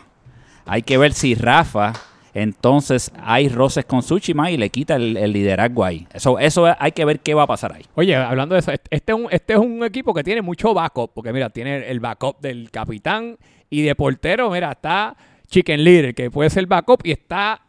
Hay 0.65 0.81
que 0.81 0.97
ver 0.97 1.13
si 1.13 1.35
Rafa 1.35 1.93
entonces 2.33 3.11
hay 3.21 3.47
roces 3.47 3.85
con 3.85 3.99
Tsushima 3.99 4.49
y 4.49 4.57
le 4.57 4.69
quita 4.69 4.95
el, 4.95 5.31
liderazgo 5.31 5.85
ahí. 5.85 6.07
Eso, 6.13 6.39
eso 6.39 6.73
hay 6.79 6.91
que 6.91 7.05
ver 7.05 7.19
qué 7.19 7.33
va 7.33 7.43
a 7.43 7.47
pasar 7.47 7.73
ahí. 7.73 7.85
Oye, 7.95 8.15
hablando 8.15 8.55
de 8.55 8.59
eso, 8.59 8.71
este 8.71 8.87
este 8.95 9.11
es, 9.11 9.17
un, 9.17 9.27
este 9.29 9.53
es 9.53 9.59
un 9.59 9.83
equipo 9.83 10.13
que 10.13 10.23
tiene 10.23 10.41
mucho 10.41 10.73
backup, 10.73 11.11
porque 11.13 11.31
mira, 11.31 11.49
tiene 11.49 11.89
el 11.89 11.99
backup 11.99 12.39
del 12.41 12.71
capitán 12.71 13.37
y 13.69 13.83
de 13.83 13.95
portero, 13.95 14.49
mira, 14.49 14.71
está 14.71 15.15
Chicken 15.47 15.83
Little, 15.83 16.13
que 16.13 16.31
puede 16.31 16.49
ser 16.49 16.65
backup, 16.65 17.01
y 17.03 17.11
está 17.11 17.61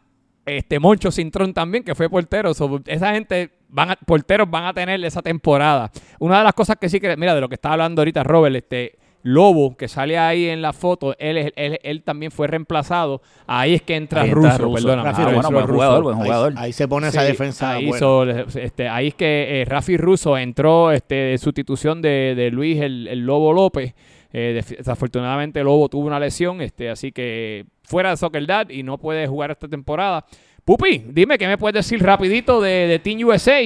este 0.45 0.79
Moncho 0.79 1.11
Cintrón 1.11 1.53
también, 1.53 1.83
que 1.83 1.93
fue 1.93 2.09
portero. 2.09 2.51
Esa 2.85 3.13
gente, 3.13 3.51
van 3.69 3.91
a- 3.91 3.95
porteros 3.95 4.49
van 4.49 4.65
a 4.65 4.73
tener 4.73 5.03
esa 5.05 5.21
temporada. 5.21 5.91
Una 6.19 6.39
de 6.39 6.43
las 6.43 6.53
cosas 6.53 6.77
que 6.79 6.89
sí 6.89 6.99
que, 6.99 7.15
mira, 7.17 7.35
de 7.35 7.41
lo 7.41 7.49
que 7.49 7.55
estaba 7.55 7.73
hablando 7.73 8.01
ahorita 8.01 8.23
Robert, 8.23 8.55
este 8.55 8.97
Lobo, 9.27 9.75
que 9.75 9.87
sale 9.87 10.19
ahí 10.19 10.45
en 10.49 10.61
la 10.61 10.71
foto, 10.71 11.15
él, 11.17 11.37
es- 11.37 11.53
él, 11.55 11.79
él 11.81 12.03
también 12.03 12.31
fue 12.31 12.45
reemplazado. 12.45 13.21
Ahí 13.47 13.73
es 13.73 13.81
que 13.81 13.95
entra 13.95 14.21
Ahí 14.21 14.29
entra 14.29 14.57
Russo. 14.59 14.73
perdóname. 14.75 15.09
Rafi 15.09 15.21
Ah, 15.21 15.25
Russo, 15.25 15.35
bueno, 15.35 15.51
buen 15.51 15.65
jugador, 15.67 16.03
buen 16.03 16.15
Ahí, 16.17 16.23
jugador. 16.23 16.53
ahí 16.57 16.71
se 16.73 16.87
pone 16.87 17.07
esa 17.07 17.23
defensa. 17.23 17.71
Ahí, 17.71 17.87
buena. 17.87 18.45
este, 18.55 18.87
ahí 18.87 19.07
es 19.07 19.15
que 19.15 19.61
eh, 19.61 19.65
Rafi 19.65 19.97
Russo 19.97 20.37
entró 20.37 20.91
este, 20.91 21.15
de 21.15 21.37
sustitución 21.39 22.01
de, 22.03 22.35
de 22.35 22.51
Luis 22.51 22.79
el, 22.79 23.07
el 23.07 23.19
Lobo 23.25 23.51
López. 23.51 23.95
Eh, 24.31 24.61
desafortunadamente 24.77 25.63
Lobo 25.63 25.89
tuvo 25.89 26.05
una 26.07 26.19
lesión, 26.19 26.61
este, 26.61 26.89
así 26.89 27.11
que 27.11 27.65
fuera 27.83 28.11
de 28.11 28.17
Soccer 28.17 28.45
Dad 28.45 28.69
y 28.69 28.83
no 28.83 28.97
puede 28.97 29.25
jugar 29.27 29.49
esta 29.51 29.67
temporada. 29.67 30.25
Pupi, 30.63 31.03
dime, 31.09 31.37
¿qué 31.37 31.47
me 31.47 31.57
puedes 31.57 31.75
decir 31.85 32.03
rapidito 32.03 32.59
de, 32.61 32.69
de 32.87 32.99
Team 32.99 33.19
USA? 33.27 33.61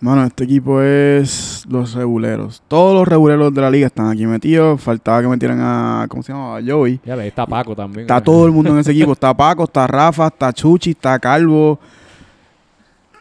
Mano, 0.00 0.24
este 0.24 0.44
equipo 0.44 0.82
es 0.82 1.64
los 1.68 1.94
reguleros. 1.94 2.62
Todos 2.68 2.94
los 2.94 3.08
reguleros 3.08 3.54
de 3.54 3.60
la 3.60 3.70
liga 3.70 3.86
están 3.86 4.10
aquí 4.10 4.26
metidos. 4.26 4.80
Faltaba 4.80 5.22
que 5.22 5.28
metieran 5.28 5.58
a, 5.60 6.06
¿cómo 6.08 6.22
se 6.22 6.32
llama? 6.32 6.56
A 6.56 6.60
Joey. 6.62 7.00
Ya 7.04 7.16
le 7.16 7.26
está 7.28 7.46
Paco 7.46 7.74
también. 7.74 8.02
Está 8.02 8.20
todo 8.20 8.44
el 8.46 8.52
mundo 8.52 8.70
en 8.72 8.80
ese 8.80 8.90
equipo. 8.92 9.12
Está 9.12 9.32
Paco, 9.34 9.64
está 9.64 9.86
Rafa, 9.86 10.26
está 10.26 10.52
Chuchi, 10.52 10.90
está 10.90 11.18
Calvo. 11.18 11.78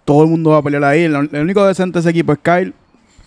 Todo 0.04 0.24
el 0.24 0.30
mundo 0.30 0.50
va 0.50 0.58
a 0.58 0.62
pelear 0.62 0.84
ahí. 0.84 1.04
El 1.04 1.16
único 1.16 1.66
decente 1.66 1.94
de 1.94 2.00
ese 2.02 2.10
equipo 2.10 2.34
es 2.34 2.40
Kyle. 2.40 2.74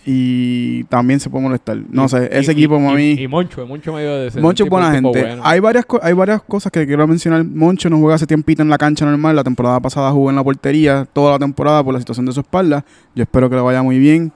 Y 0.08 0.84
también 0.84 1.18
se 1.18 1.28
puede 1.28 1.42
molestar. 1.42 1.78
No 1.90 2.08
sé, 2.08 2.28
ese 2.30 2.52
equipo, 2.52 2.76
y, 2.76 2.80
mami. 2.80 3.10
Y, 3.18 3.26
Moncho, 3.26 3.66
Moncho 3.66 3.92
medio 3.92 4.16
de 4.16 4.40
Moncho 4.40 4.62
es 4.62 4.70
buena 4.70 4.92
gente. 4.92 5.36
Hay, 5.42 5.58
varias 5.58 5.84
hay 6.00 6.12
varias 6.12 6.40
cosas 6.42 6.70
que 6.70 6.86
quiero 6.86 7.08
mencionar. 7.08 7.44
Moncho 7.44 7.90
no 7.90 7.98
juega 7.98 8.14
hace 8.14 8.24
tiempito 8.24 8.62
en 8.62 8.68
la 8.68 8.78
cancha 8.78 9.04
normal. 9.04 9.34
La 9.34 9.42
temporada 9.42 9.80
pasada 9.80 10.12
jugó 10.12 10.30
en 10.30 10.36
la 10.36 10.44
portería 10.44 11.08
toda 11.12 11.32
la 11.32 11.38
temporada 11.40 11.82
por 11.82 11.92
la 11.92 11.98
situación 11.98 12.24
de 12.24 12.32
su 12.32 12.38
espalda. 12.38 12.84
Yo 13.16 13.24
espero 13.24 13.50
que 13.50 13.56
le 13.56 13.62
vaya 13.62 13.82
muy 13.82 13.98
bien. 13.98 14.32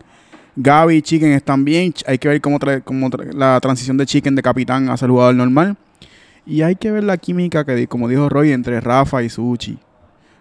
Gaby 0.57 0.97
y 0.97 1.03
Chicken 1.03 1.31
están 1.31 1.65
bien. 1.65 1.95
Hay 2.05 2.19
que 2.19 2.27
ver 2.27 2.41
cómo, 2.41 2.59
cómo 2.83 3.09
la 3.33 3.61
transición 3.61 3.97
de 3.97 4.07
Chicken 4.07 4.35
de 4.35 4.43
capitán 4.43 4.89
a 4.89 4.97
ser 4.97 5.09
jugador 5.09 5.37
normal. 5.37 5.77
Y 6.47 6.63
hay 6.63 6.75
que 6.75 6.91
ver 6.91 7.05
la 7.05 7.17
química 7.17 7.65
que, 7.65 7.87
como 7.87 8.09
dijo 8.09 8.29
Roy, 8.29 8.51
entre 8.51 8.81
Rafa 8.81 9.23
y 9.23 9.29
Suchi. 9.29 9.79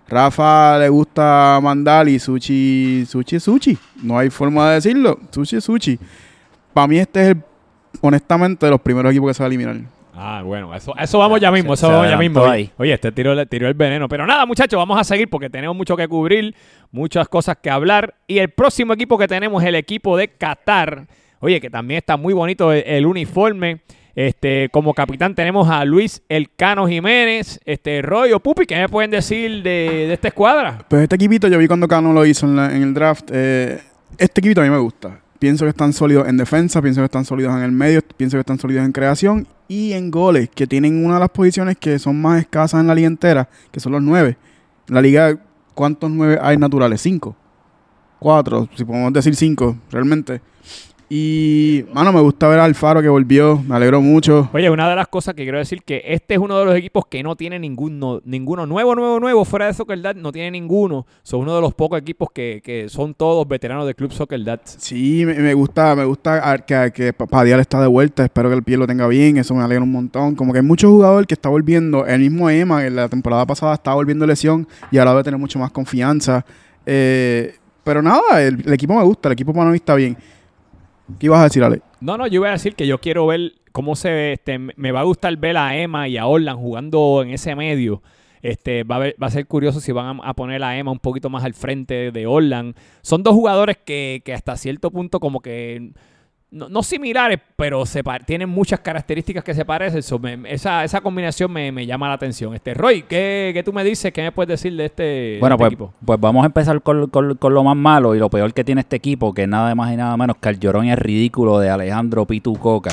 Rafa 0.10 0.80
le 0.80 0.89
gusta 0.89 1.60
mandar 1.62 2.10
y 2.10 2.19
sushi, 2.19 3.06
sushi 3.06 3.39
sushi. 3.39 3.78
No 4.02 4.17
hay 4.17 4.30
forma 4.30 4.69
de 4.69 4.76
decirlo. 4.76 5.19
Sushi 5.32 5.62
sushi. 5.62 6.00
Para 6.74 6.88
mí 6.88 6.98
este 6.98 7.22
es, 7.22 7.28
el, 7.30 7.43
honestamente, 8.02 8.65
de 8.65 8.72
los 8.72 8.82
primeros 8.82 9.12
equipos 9.12 9.30
que 9.30 9.34
se 9.36 9.43
va 9.43 9.45
a 9.45 9.48
eliminar. 9.48 9.78
Ah, 10.15 10.41
bueno, 10.43 10.76
eso, 10.76 10.93
eso 10.98 11.17
vamos 11.17 11.39
ya 11.39 11.50
mismo, 11.50 11.76
eso 11.76 11.88
vamos 11.88 12.10
ya 12.10 12.17
mismo. 12.17 12.43
Ahí. 12.43 12.69
Oye, 12.78 12.91
este 12.91 13.12
tiró, 13.12 13.45
tiró 13.45 13.67
el 13.67 13.74
veneno. 13.74 14.10
Pero 14.10 14.28
nada, 14.28 14.45
muchachos, 14.45 14.78
vamos 14.78 15.00
a 15.00 15.04
seguir 15.04 15.30
porque 15.30 15.50
tenemos 15.50 15.78
mucho 15.78 15.95
que 15.95 16.08
cubrir, 16.08 16.56
muchas 16.91 17.30
cosas 17.30 17.58
que 17.62 17.69
hablar. 17.69 18.15
Y 18.28 18.39
el 18.39 18.50
próximo 18.50 18.93
equipo 18.93 19.17
que 19.17 19.28
tenemos 19.28 19.63
es 19.63 19.69
el 19.69 19.76
equipo 19.76 20.17
de 20.17 20.28
Qatar. 20.28 21.08
Oye, 21.39 21.62
que 21.62 21.69
también 21.69 22.00
está 22.00 22.17
muy 22.17 22.34
bonito 22.34 22.74
el 22.74 23.06
uniforme. 23.06 23.82
Este, 24.15 24.69
como 24.69 24.93
capitán 24.93 25.36
tenemos 25.36 25.69
a 25.69 25.86
Luis 25.86 26.22
Elcano 26.30 26.88
Jiménez, 26.88 27.60
este, 27.65 28.02
Roy 28.02 28.32
o 28.34 28.39
Pupi, 28.39 28.65
¿qué 28.65 28.76
me 28.76 28.89
pueden 28.89 29.12
decir 29.12 29.63
de, 29.63 30.12
esta 30.12 30.30
escuadra? 30.30 30.84
Pues 30.89 31.04
este 31.04 31.15
equipito, 31.15 31.48
yo 31.48 31.58
vi 31.58 31.67
cuando 31.67 31.88
Cano 31.88 32.12
lo 32.12 32.26
hizo 32.26 32.48
en, 32.48 32.60
el 32.60 32.93
draft, 32.93 33.30
eh, 33.32 33.80
este 34.17 34.41
equipito 34.41 34.62
a 34.62 34.63
mí 34.63 34.69
me 34.69 34.80
gusta. 34.80 35.19
Pienso 35.39 35.63
que 35.63 35.69
están 35.69 35.93
sólidos 35.93 36.28
en 36.28 36.36
defensa, 36.36 36.82
pienso 36.82 37.00
que 37.00 37.06
están 37.06 37.24
sólidos 37.24 37.56
en 37.56 37.63
el 37.63 37.72
medio, 37.72 38.02
pienso 38.17 38.36
que 38.36 38.41
están 38.41 38.60
sólidos 38.60 38.84
en 38.84 38.91
creación 38.91 39.48
y 39.69 39.93
en 39.93 40.12
goles, 40.12 40.50
que 40.50 40.67
tienen 40.67 41.06
una 41.06 41.13
de 41.13 41.19
las 41.22 41.30
posiciones 41.30 41.78
que 41.78 41.98
son 41.98 42.22
más 42.22 42.41
escasas 42.41 42.82
en 42.82 42.88
la 42.88 42.95
liga 42.95 43.08
entera, 43.08 43.48
que 43.72 43.80
son 43.80 43.93
los 43.93 44.02
nueve. 44.02 44.36
En 44.89 44.95
la 44.95 45.02
liga, 45.02 45.39
¿cuántos 45.76 46.12
nueve 46.12 46.38
hay 46.41 46.58
naturales? 46.58 47.00
Cinco. 47.00 47.38
Cuatro, 48.19 48.67
si 48.76 48.84
podemos 48.84 49.13
decir 49.13 49.34
cinco, 49.34 49.78
realmente. 49.89 50.41
Y, 51.12 51.86
mano, 51.91 52.13
me 52.13 52.22
gusta 52.22 52.48
ver 52.48 52.60
al 52.60 52.65
Alfaro 52.65 53.02
que 53.02 53.10
volvió, 53.10 53.63
me 53.67 53.76
alegro 53.76 54.00
mucho. 54.00 54.48
Oye, 54.54 54.69
una 54.69 54.88
de 54.88 54.95
las 54.95 55.08
cosas 55.08 55.34
que 55.34 55.41
quiero 55.41 55.58
decir 55.58 55.82
que 55.82 56.04
este 56.06 56.36
es 56.36 56.39
uno 56.39 56.60
de 56.60 56.65
los 56.65 56.76
equipos 56.76 57.08
que 57.08 57.24
no 57.24 57.36
tiene 57.36 57.58
ninguno, 57.58 58.22
ninguno 58.26 58.67
nuevo, 58.67 58.93
nuevo, 58.93 59.19
nuevo, 59.19 59.43
fuera 59.43 59.65
de 59.65 59.74
Soccer 59.74 60.00
Dad, 60.00 60.15
no 60.15 60.32
tiene 60.32 60.52
ninguno. 60.52 61.08
Son 61.24 61.39
uno 61.41 61.56
de 61.56 61.62
los 61.62 61.74
pocos 61.74 62.00
equipos 62.00 62.30
que, 62.32 62.62
que 62.63 62.89
son 62.89 63.15
todos 63.15 63.48
veteranos 63.48 63.88
del 63.88 63.95
Club 63.95 64.12
Soccer 64.12 64.43
Dad. 64.43 64.60
Sí, 64.63 65.26
me, 65.26 65.52
gusta, 65.56 65.95
me 65.95 66.06
gusta 66.06 66.60
que, 66.60 66.91
que 66.93 67.12
Padial 67.12 67.60
está 67.60 67.82
de 67.82 67.88
vuelta, 67.88 68.24
espero 68.24 68.50
que 68.50 68.56
el 68.56 68.63
pie 68.63 68.78
lo 68.78 68.86
tenga 68.86 69.08
bien, 69.08 69.38
eso 69.38 69.56
me 69.56 69.63
alegra 69.63 69.84
un 69.84 69.91
montón. 69.91 70.36
Como 70.36 70.54
que 70.54 70.60
hay 70.60 70.65
muchos 70.65 70.91
jugadores 70.91 71.26
que 71.26 71.34
está 71.34 71.50
volviendo, 71.50 72.06
el 72.06 72.19
mismo 72.19 72.52
Emma, 72.52 72.86
en 72.86 72.95
la 72.95 73.10
temporada 73.10 73.48
pasada 73.48 73.74
estaba 73.74 73.95
volviendo 73.95 74.28
lesión 74.28 74.67
y 74.91 75.00
ahora 75.00 75.12
debe 75.12 75.24
tener 75.24 75.39
mucho 75.39 75.58
más 75.58 75.72
confianza. 75.72 76.45
Eh, 76.86 77.56
pero 77.84 78.04
nada, 78.04 78.43
el, 78.43 78.62
el, 78.63 78.74
equipo 78.74 78.93
me 78.93 79.04
gusta, 79.04 79.30
el 79.30 79.34
equipo 79.34 79.52
para 79.54 79.72
mí 79.72 79.78
está 79.78 79.95
bien. 79.95 80.15
¿Qué 81.17 81.26
ibas 81.26 81.39
a 81.39 81.43
decir, 81.45 81.63
Ale? 81.63 81.82
No, 82.02 82.17
no, 82.17 82.28
yo 82.28 82.36
iba 82.36 82.50
a 82.50 82.54
decir 82.54 82.76
que 82.76 82.88
yo 82.88 83.00
quiero 83.00 83.28
ver 83.28 83.54
cómo 83.72 83.95
se 83.95 84.12
ve, 84.12 84.34
este, 84.34 84.60
me 84.60 84.91
va 84.91 85.02
a 85.02 85.04
gustar 85.04 85.36
ver 85.38 85.58
a 85.58 85.76
Emma 85.76 86.08
y 86.08 86.17
a 86.17 86.28
Orlan 86.28 86.58
jugando 86.58 87.22
en 87.24 87.32
ese 87.32 87.56
medio. 87.56 88.02
Este, 88.41 88.84
va, 88.84 89.04
a 89.06 89.26
a 89.26 89.30
ser 89.30 89.48
curioso 89.48 89.82
si 89.82 89.91
van 89.91 90.19
a, 90.24 90.34
poner 90.34 90.63
a 90.63 90.78
Emma 90.78 90.91
un 90.91 91.00
poquito 91.00 91.30
más 91.30 91.43
al 91.43 91.54
frente 91.54 92.12
de 92.12 92.28
Orlan. 92.28 92.76
Son 93.02 93.24
dos 93.24 93.34
jugadores 93.34 93.78
que, 93.78 94.22
que 94.24 94.34
hasta 94.34 94.56
cierto 94.56 94.91
punto 94.91 95.19
como 95.19 95.41
que 95.41 95.91
no, 96.51 96.81
similares, 96.81 97.39
pero 97.55 97.85
se 97.85 98.01
tienen 98.25 98.49
muchas 98.49 98.79
características 98.79 99.43
que 99.43 99.53
se 99.53 99.65
parecen. 99.65 100.45
esa, 100.47 100.83
esa 100.83 101.01
combinación 101.01 101.51
me, 101.51 101.85
llama 101.85 102.07
la 102.07 102.15
atención. 102.15 102.55
Este 102.55 102.73
Roy, 102.73 103.03
¿qué, 103.03 103.62
tú 103.63 103.71
me 103.71 103.83
dices? 103.83 104.12
¿Qué 104.12 104.23
me 104.23 104.31
puedes 104.31 104.49
decir 104.49 104.75
de 104.75 104.85
este, 104.85 105.38
bueno, 105.39 105.55
este 105.55 105.63
pues, 105.63 105.73
equipo? 105.73 105.93
Pues 106.03 106.19
vamos 106.19 106.43
a 106.43 106.47
empezar 106.47 106.81
con, 106.81 107.09
lo 107.39 107.63
más 107.63 107.75
malo 107.77 108.15
y 108.15 108.19
lo 108.19 108.29
peor 108.29 108.53
que 108.53 108.63
tiene 108.63 108.81
este 108.81 108.95
equipo, 108.95 109.33
que 109.33 109.45
nada 109.45 109.75
más 109.75 109.93
y 109.93 109.95
nada 109.95 110.17
menos 110.17 110.38
que 110.38 110.49
el 110.49 110.59
llorón 110.59 110.85
y 110.85 110.91
el 110.91 110.97
ridículo 110.97 111.59
de 111.59 111.69
Alejandro 111.69 112.25
Pitu 112.25 112.55
Coca 112.55 112.91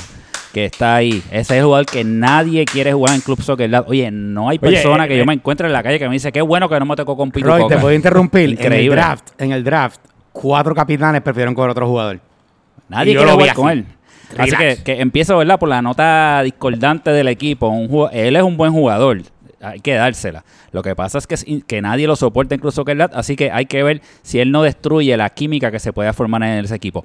que 0.53 0.65
está 0.65 0.95
ahí. 0.95 1.23
Ese 1.31 1.41
es 1.41 1.51
el 1.51 1.65
jugador 1.65 1.85
que 1.85 2.03
nadie 2.03 2.65
quiere 2.65 2.91
jugar 2.95 3.15
en 3.15 3.21
Club 3.21 3.43
Soccer. 3.43 3.71
Oye, 3.89 4.11
no 4.11 4.49
hay 4.49 4.59
persona 4.59 5.05
eh, 5.05 5.09
que 5.09 5.17
yo 5.19 5.25
eh. 5.25 5.27
me 5.27 5.35
encuentre 5.35 5.67
en 5.67 5.73
la 5.75 5.83
calle 5.83 5.99
que 5.99 6.09
me 6.09 6.15
dice, 6.15 6.33
qué 6.33 6.41
bueno 6.41 6.67
que 6.67 6.79
no 6.79 6.87
me 6.87 6.97
tocó 6.97 7.15
con 7.15 7.31
Pitu 7.31 7.47
Roy, 7.47 7.69
te 7.69 7.77
puedo 7.77 7.95
interrumpir. 7.95 8.49
Increíble. 8.49 8.77
En 8.77 8.85
el 8.85 8.91
draft, 8.91 9.29
en 9.39 9.53
el 9.53 9.63
draft, 9.63 10.01
cuatro 10.33 10.75
capitanes 10.75 11.21
prefieren 11.21 11.55
con 11.55 11.69
otro 11.69 11.87
jugador. 11.87 12.21
Nadie 12.89 13.17
quiere 13.17 13.33
jugar 13.33 13.55
con 13.55 13.71
él. 13.71 13.87
Así 14.39 14.57
que, 14.57 14.79
que 14.85 15.01
empiezo, 15.01 15.39
¿verdad? 15.39 15.59
Por 15.59 15.69
la 15.69 15.83
nota 15.83 16.43
discordante 16.43 17.11
del 17.11 17.29
equipo. 17.29 17.69
Un, 17.69 18.09
él 18.13 18.37
es 18.37 18.43
un 18.43 18.57
buen 18.57 18.73
jugador. 18.73 19.23
Hay 19.61 19.81
que 19.81 19.95
dársela. 19.95 20.45
Lo 20.73 20.83
que 20.83 20.95
pasa 20.95 21.19
es 21.19 21.27
que, 21.27 21.63
que 21.63 21.81
nadie 21.81 22.07
lo 22.07 22.17
soporta, 22.17 22.55
incluso 22.55 22.85
que 22.85 22.93
así 23.15 23.37
que 23.37 23.51
hay 23.51 23.67
que 23.67 23.83
ver 23.83 24.03
si 24.23 24.39
él 24.39 24.51
no 24.51 24.63
destruye 24.63 25.17
la 25.17 25.31
química 25.31 25.71
que 25.71 25.79
se 25.79 25.93
puede 25.93 26.13
formar 26.13 26.43
en 26.43 26.65
ese 26.65 26.75
equipo. 26.75 27.05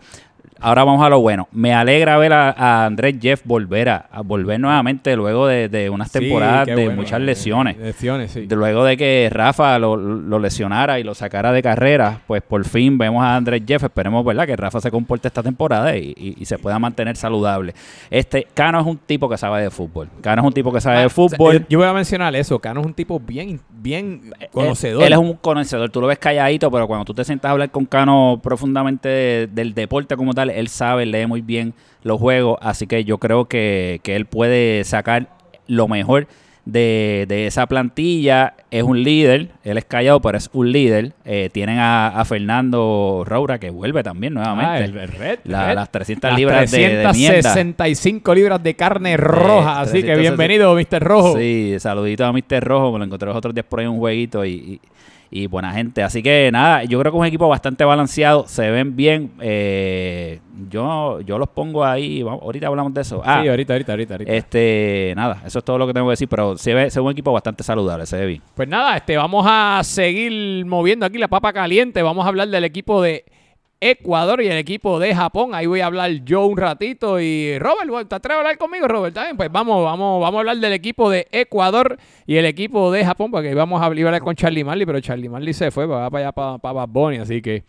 Ahora 0.63 0.83
vamos 0.83 1.03
a 1.03 1.09
lo 1.09 1.19
bueno. 1.19 1.47
Me 1.51 1.73
alegra 1.73 2.19
ver 2.19 2.33
a, 2.33 2.85
Andrés 2.85 3.15
Jeff 3.19 3.41
volver 3.45 3.89
a, 3.89 4.05
volver 4.23 4.59
nuevamente 4.59 5.15
luego 5.15 5.47
de, 5.47 5.89
unas 5.89 6.11
temporadas 6.11 6.67
de 6.67 6.89
muchas 6.91 7.19
eh, 7.19 7.23
lesiones. 7.23 7.77
lesiones, 7.77 8.31
sí. 8.31 8.47
luego 8.47 8.83
de 8.83 8.95
que 8.95 9.27
Rafa 9.31 9.79
lo, 9.79 9.97
lesionara 10.37 10.99
y 10.99 11.03
lo 11.03 11.15
sacara 11.15 11.51
de 11.51 11.63
carrera, 11.63 12.21
pues 12.27 12.43
por 12.43 12.63
fin 12.65 12.99
vemos 12.99 13.23
a 13.23 13.35
Andrés 13.35 13.63
Jeff. 13.67 13.83
Esperemos, 13.83 14.23
¿verdad?, 14.23 14.45
que 14.45 14.55
Rafa 14.55 14.79
se 14.81 14.91
comporte 14.91 15.27
esta 15.27 15.41
temporada 15.41 15.97
y, 15.97 16.45
se 16.45 16.57
pueda 16.57 16.77
mantener 16.79 17.15
saludable. 17.15 17.73
Este 18.09 18.45
Cano 18.53 18.79
es 18.81 18.85
un 18.85 18.97
tipo 18.97 19.29
que 19.29 19.37
sabe 19.37 19.63
de 19.63 19.71
fútbol. 19.71 20.09
Cano 20.21 20.41
es 20.41 20.47
un 20.47 20.53
tipo 20.53 20.71
que 20.71 20.81
sabe 20.81 20.99
de 20.99 21.05
ah, 21.05 21.09
fútbol. 21.09 21.65
yo 21.69 21.79
voy 21.79 21.87
a 21.87 21.93
mencionar 21.93 22.35
eso. 22.35 22.59
Cano 22.59 22.81
es 22.81 22.85
un 22.85 22.93
tipo 22.93 23.19
bien, 23.19 23.61
bien 23.69 24.33
eh, 24.39 24.49
conocedor. 24.51 25.03
Él, 25.03 25.13
es 25.13 25.19
un 25.19 25.33
conocedor. 25.35 25.89
Tú 25.89 26.01
lo 26.01 26.07
ves 26.07 26.19
calladito, 26.19 26.69
pero 26.69 26.87
cuando 26.87 27.05
tú 27.05 27.13
te 27.13 27.23
sientas 27.23 27.49
a 27.49 27.51
hablar 27.53 27.71
con 27.71 27.85
Cano 27.85 28.39
profundamente 28.43 29.47
del 29.47 29.73
deporte 29.73 30.17
como 30.17 30.33
tal, 30.33 30.50
él 30.59 30.67
sabe, 30.67 31.05
lee 31.05 31.25
muy 31.25 31.41
bien 31.41 31.73
los 32.03 32.19
juegos, 32.19 32.57
así 32.61 32.87
que 32.87 33.03
yo 33.03 33.17
creo 33.17 33.45
que, 33.45 34.01
él 34.03 34.25
puede 34.25 34.83
sacar 34.83 35.27
lo 35.67 35.87
mejor 35.87 36.27
de, 36.65 37.25
esa 37.47 37.67
plantilla. 37.67 38.55
Es 38.71 38.83
un 38.83 39.03
líder, 39.03 39.49
él 39.63 39.77
es 39.77 39.85
callado, 39.85 40.21
pero 40.21 40.37
es 40.37 40.49
un 40.53 40.71
líder. 40.71 41.13
Eh, 41.25 41.49
tienen 41.51 41.77
a, 41.79 42.23
Fernando 42.25 43.23
Roura, 43.25 43.59
que 43.59 43.69
vuelve 43.69 44.03
también 44.03 44.33
nuevamente. 44.33 44.99
Ah, 45.53 45.73
las 45.73 45.91
300 45.91 46.33
libras 46.35 46.71
de, 46.71 46.97
de 46.97 47.13
65 47.13 48.33
libras 48.33 48.63
de 48.63 48.75
carne 48.75 49.17
roja, 49.17 49.81
así 49.81 50.01
que 50.03 50.15
bienvenido, 50.15 50.73
Mr. 50.73 51.03
Rojo. 51.03 51.37
Sí, 51.37 51.75
saludito 51.79 52.25
a 52.25 52.31
Mr. 52.31 52.63
Rojo, 52.63 52.93
me 52.93 52.99
lo 52.99 53.05
encontré 53.05 53.27
los 53.27 53.35
otros 53.35 53.53
días 53.53 53.65
por 53.67 53.79
ahí 53.79 53.85
en 53.85 53.91
un 53.91 53.99
jueguito 53.99 54.45
y 54.45 54.79
y 55.20 55.20
buena 55.47 55.71
gente. 55.73 56.03
Así 56.03 56.21
que 56.21 56.49
nada, 56.51 56.83
yo 56.83 56.99
creo 56.99 57.11
que 57.11 57.17
es 57.17 57.21
un 57.21 57.25
equipo 57.25 57.47
bastante 57.47 57.85
balanceado, 57.85 58.45
se 58.47 58.69
ven 58.69 58.95
bien. 58.95 59.31
Eh, 59.39 60.39
yo, 60.69 61.21
yo 61.21 61.37
los 61.37 61.49
pongo 61.49 61.85
ahí, 61.85 62.21
ahorita 62.21 62.67
hablamos 62.67 62.93
de 62.93 63.01
eso. 63.01 63.21
Ah, 63.23 63.39
sí, 63.41 63.47
ahorita, 63.47 63.73
ahorita, 63.73 63.93
ahorita, 63.93 64.15
Este, 64.25 65.13
nada, 65.15 65.41
eso 65.45 65.59
es 65.59 65.65
todo 65.65 65.77
lo 65.77 65.87
que 65.87 65.93
tengo 65.93 66.07
que 66.07 66.11
decir, 66.11 66.27
pero 66.27 66.57
se 66.57 66.73
ve, 66.73 66.91
se 66.91 66.99
ve 66.99 67.05
un 67.05 67.11
equipo 67.13 67.31
bastante 67.31 67.63
saludable, 67.63 68.05
se 68.05 68.17
ve 68.17 68.25
bien. 68.25 68.41
Pues 68.53 68.67
nada, 68.67 68.97
este, 68.97 69.17
vamos 69.17 69.45
a 69.47 69.81
seguir 69.83 70.65
moviendo 70.65 71.05
aquí 71.05 71.17
la 71.17 71.27
papa 71.27 71.53
caliente, 71.53 72.01
vamos 72.01 72.25
a 72.25 72.27
hablar 72.27 72.49
del 72.49 72.63
equipo 72.65 73.01
de 73.01 73.23
Ecuador 73.81 74.41
y 74.43 74.47
el 74.47 74.57
equipo 74.57 74.99
de 74.99 75.15
Japón. 75.15 75.55
Ahí 75.55 75.65
voy 75.65 75.81
a 75.81 75.87
hablar 75.87 76.11
yo 76.23 76.45
un 76.45 76.55
ratito. 76.55 77.19
Y 77.19 77.57
Robert, 77.57 78.07
¿te 78.07 78.15
atreves 78.15 78.37
a 78.37 78.39
hablar 78.41 78.57
conmigo, 78.59 78.87
Robert? 78.87 79.17
¿Está 79.17 79.35
Pues 79.35 79.51
vamos, 79.51 79.83
vamos, 79.83 80.21
vamos 80.21 80.37
a 80.37 80.39
hablar 80.39 80.57
del 80.57 80.73
equipo 80.73 81.09
de 81.09 81.27
Ecuador 81.31 81.97
y 82.27 82.35
el 82.37 82.45
equipo 82.45 82.91
de 82.91 83.03
Japón, 83.03 83.31
porque 83.31 83.55
vamos 83.55 83.81
a 83.81 83.85
hablar 83.85 84.21
con 84.21 84.35
Charlie 84.35 84.63
Marley, 84.63 84.85
pero 84.85 85.01
Charlie 85.01 85.29
Marley 85.29 85.53
se 85.53 85.71
fue, 85.71 85.87
para 85.87 86.05
allá 86.05 86.31
para, 86.31 86.59
para 86.59 87.21
así 87.21 87.41
que 87.41 87.63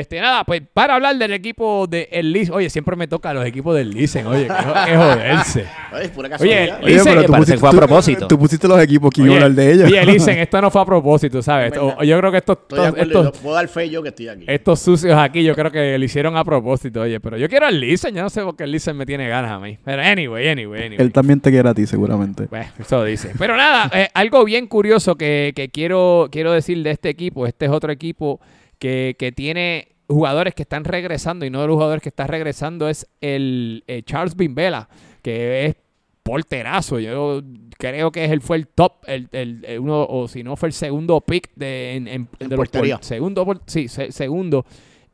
este, 0.00 0.20
nada, 0.20 0.44
pues 0.44 0.62
para 0.74 0.94
hablar 0.96 1.16
del 1.16 1.32
equipo 1.32 1.86
de 1.86 2.08
el 2.12 2.30
Licen. 2.30 2.54
Oye, 2.54 2.68
siempre 2.68 2.96
me 2.96 3.08
toca 3.08 3.30
a 3.30 3.34
los 3.34 3.46
equipos 3.46 3.74
del 3.74 3.90
Licen. 3.90 4.26
Oye, 4.26 4.46
que, 4.46 4.96
joderse. 4.96 5.64
Oye, 5.94 6.08
pura 6.10 6.28
casualidad. 6.28 6.80
Oye, 6.82 7.00
pero 7.02 7.24
tú 7.24 7.32
pusiste, 7.32 7.58
fue 7.58 7.68
a 7.68 7.72
propósito. 7.72 8.28
Tú, 8.28 8.38
pusiste 8.38 8.68
los 8.68 8.78
equipos 8.82 9.10
que 9.10 9.22
iban 9.22 9.32
a 9.32 9.34
hablar 9.36 9.52
de 9.52 9.72
ellos. 9.72 9.90
Y 9.90 9.96
el 9.96 10.06
Licen, 10.12 10.38
esto 10.38 10.60
no 10.60 10.70
fue 10.70 10.82
a 10.82 10.84
propósito, 10.84 11.40
¿sabes? 11.40 11.72
yo 11.74 12.18
creo 12.18 12.30
que 12.30 12.36
estos, 12.36 12.58
estos, 12.96 13.38
puedo 13.38 13.54
dar 13.54 13.68
fe 13.68 13.88
yo 13.88 14.02
que 14.02 14.10
estoy 14.10 14.28
aquí. 14.28 14.44
Estos 14.46 14.80
sucios 14.80 15.16
aquí, 15.16 15.42
yo 15.42 15.54
creo 15.54 15.70
que 15.70 15.98
lo 15.98 16.04
hicieron 16.04 16.36
a 16.36 16.44
propósito. 16.44 17.00
Oye, 17.00 17.18
pero 17.18 17.38
yo 17.38 17.48
quiero 17.48 17.66
al 17.66 17.80
Licen. 17.80 18.14
Yo 18.14 18.22
no 18.22 18.28
sé 18.30 18.42
por 18.42 18.54
qué 18.54 18.64
el 18.64 18.72
Licen 18.72 18.96
me 18.96 19.06
tiene 19.06 19.28
ganas 19.28 19.50
a 19.50 19.58
mí. 19.58 19.78
Pero 19.82 20.02
anyway, 20.02 20.48
anyway, 20.48 20.82
anyway. 20.82 21.00
Él 21.00 21.12
también 21.12 21.40
te 21.40 21.50
quiere 21.50 21.68
a 21.68 21.74
ti, 21.74 21.86
seguramente. 21.86 22.48
Pues, 22.48 22.66
eso 22.78 23.02
dice. 23.02 23.32
Pero 23.38 23.56
nada, 23.56 23.90
eh, 23.94 24.08
algo 24.12 24.44
bien 24.44 24.66
curioso 24.66 25.14
que, 25.14 25.52
que 25.56 25.70
quiero, 25.70 26.28
quiero 26.30 26.52
decir 26.52 26.82
de 26.82 26.90
este 26.90 27.08
equipo. 27.08 27.46
Este 27.46 27.64
es 27.64 27.70
otro 27.70 27.90
equipo 27.90 28.40
que, 28.78 29.16
que 29.18 29.32
tiene 29.32 29.88
jugadores 30.08 30.54
que 30.54 30.62
están 30.62 30.84
regresando 30.84 31.44
y 31.44 31.48
uno 31.48 31.60
de 31.62 31.66
los 31.66 31.74
jugadores 31.74 32.02
que 32.02 32.08
está 32.10 32.26
regresando 32.26 32.88
es 32.88 33.06
el 33.20 33.82
eh, 33.88 34.02
Charles 34.04 34.36
Bimbela, 34.36 34.88
que 35.22 35.66
es 35.66 35.76
porterazo. 36.22 36.98
Yo 36.98 37.42
creo 37.78 38.10
que 38.12 38.24
él 38.24 38.40
fue 38.40 38.56
el 38.56 38.66
top, 38.68 38.92
el, 39.06 39.28
el- 39.32 39.64
el 39.66 39.78
uno, 39.80 40.04
o 40.04 40.28
si 40.28 40.42
no 40.42 40.56
fue 40.56 40.68
el 40.68 40.72
segundo 40.72 41.20
pick 41.20 41.50
de, 41.54 41.94
en, 41.96 42.08
en- 42.08 42.28
En 42.38 42.48
de 42.48 42.56
los 42.56 42.56
portería. 42.56 42.96
por- 42.96 43.04
segundo, 43.04 43.44
por- 43.44 43.60
sí, 43.66 43.88
se- 43.88 44.12
segundo. 44.12 44.64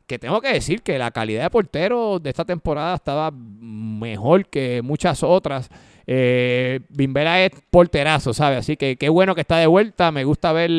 Que 0.07 0.19
tengo 0.19 0.41
que 0.41 0.53
decir 0.53 0.83
que 0.83 0.99
la 0.99 1.11
calidad 1.11 1.45
de 1.45 1.51
portero 1.51 2.19
de 2.19 2.29
esta 2.31 2.45
temporada 2.45 2.97
estaba 2.97 3.31
mejor 3.31 4.47
que 4.47 4.83
muchas 4.83 5.23
otras. 5.23 5.71
Eh, 6.07 6.81
Bimbela 6.91 7.43
es 7.45 7.53
porterazo, 7.71 8.35
¿sabes? 8.35 8.59
Así 8.59 8.77
que 8.77 8.97
qué 8.97 9.09
bueno 9.09 9.35
que 9.35 9.43
está 9.43 9.57
de 9.59 9.67
vuelta. 9.69 10.11
Me 10.13 10.25
gusta 10.25 10.53
ver 10.53 10.71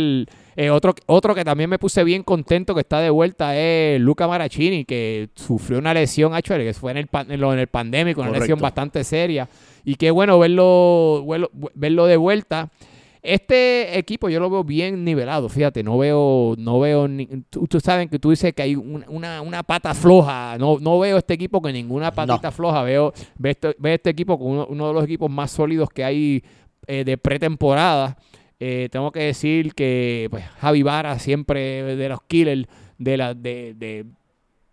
eh, 0.56 0.70
otro, 0.70 0.94
otro 1.08 1.34
que 1.36 1.44
también 1.44 1.70
me 1.70 1.80
puse 1.80 2.04
bien 2.04 2.24
contento 2.24 2.74
que 2.76 2.82
está 2.82 3.00
de 3.00 3.10
vuelta 3.10 3.58
es 3.58 4.00
Luca 4.00 4.28
Marachini, 4.28 4.86
que 4.86 5.30
sufrió 5.36 5.80
una 5.80 5.94
lesión, 5.94 6.34
actually, 6.34 6.64
que 6.66 6.74
fue 6.74 6.92
en 6.92 6.98
el, 6.98 7.10
en 7.30 7.40
lo- 7.42 7.54
en 7.54 7.60
el 7.60 7.68
pandémico, 7.68 8.22
una 8.22 8.30
Correcto. 8.30 8.44
lesión 8.44 8.60
bastante 8.60 9.04
seria. 9.04 9.48
Y 9.84 9.96
qué 9.96 10.12
bueno 10.12 10.38
verlo, 10.40 11.26
verlo, 11.28 11.50
verlo 11.74 12.06
de 12.06 12.18
vuelta. 12.18 12.70
Este 13.22 13.98
equipo 13.98 14.28
yo 14.28 14.42
lo 14.42 14.50
veo 14.50 14.66
bien 14.66 15.06
nivelado, 15.06 15.48
fíjate, 15.48 15.82
no 15.82 15.98
veo, 15.98 16.56
no 16.58 16.82
veo, 16.82 17.08
ni, 17.08 17.26
tú, 17.50 17.66
tú 17.68 17.80
sabes 17.80 18.10
que 18.10 18.20
tú 18.20 18.32
dices 18.32 18.52
que 18.54 18.64
hay 18.64 18.76
un- 18.76 19.06
una, 19.08 19.42
una 19.42 19.64
pata 19.64 19.94
floja, 19.94 20.58
no, 20.60 20.78
no 20.80 21.00
veo 21.00 21.18
este 21.18 21.34
equipo 21.36 21.62
con 21.62 21.72
ninguna 21.72 22.12
patita 22.12 22.52
floja, 22.52 22.84
veo, 22.84 23.14
veo 23.38 23.52
este, 23.52 23.76
veo 23.80 23.94
este 23.96 24.10
equipo 24.10 24.38
con 24.38 24.48
uno, 24.50 24.68
uno 24.70 24.88
de 24.90 24.94
los 24.94 25.04
equipos 25.06 25.32
más 25.32 25.52
sólidos 25.52 25.88
que 25.90 26.04
hay 26.04 26.44
eh, 26.86 27.06
de 27.06 27.18
pretemporada. 27.18 28.18
Eh, 28.66 28.88
tengo 28.90 29.12
que 29.12 29.20
decir 29.20 29.74
que 29.74 30.28
pues, 30.32 30.46
Javi 30.62 30.84
Vara 30.84 31.20
siempre 31.20 31.84
de 31.98 32.08
los 32.08 32.22
killers 32.24 32.66
de 32.98 33.18
la 33.18 33.34
de, 33.34 33.74
de 33.76 34.06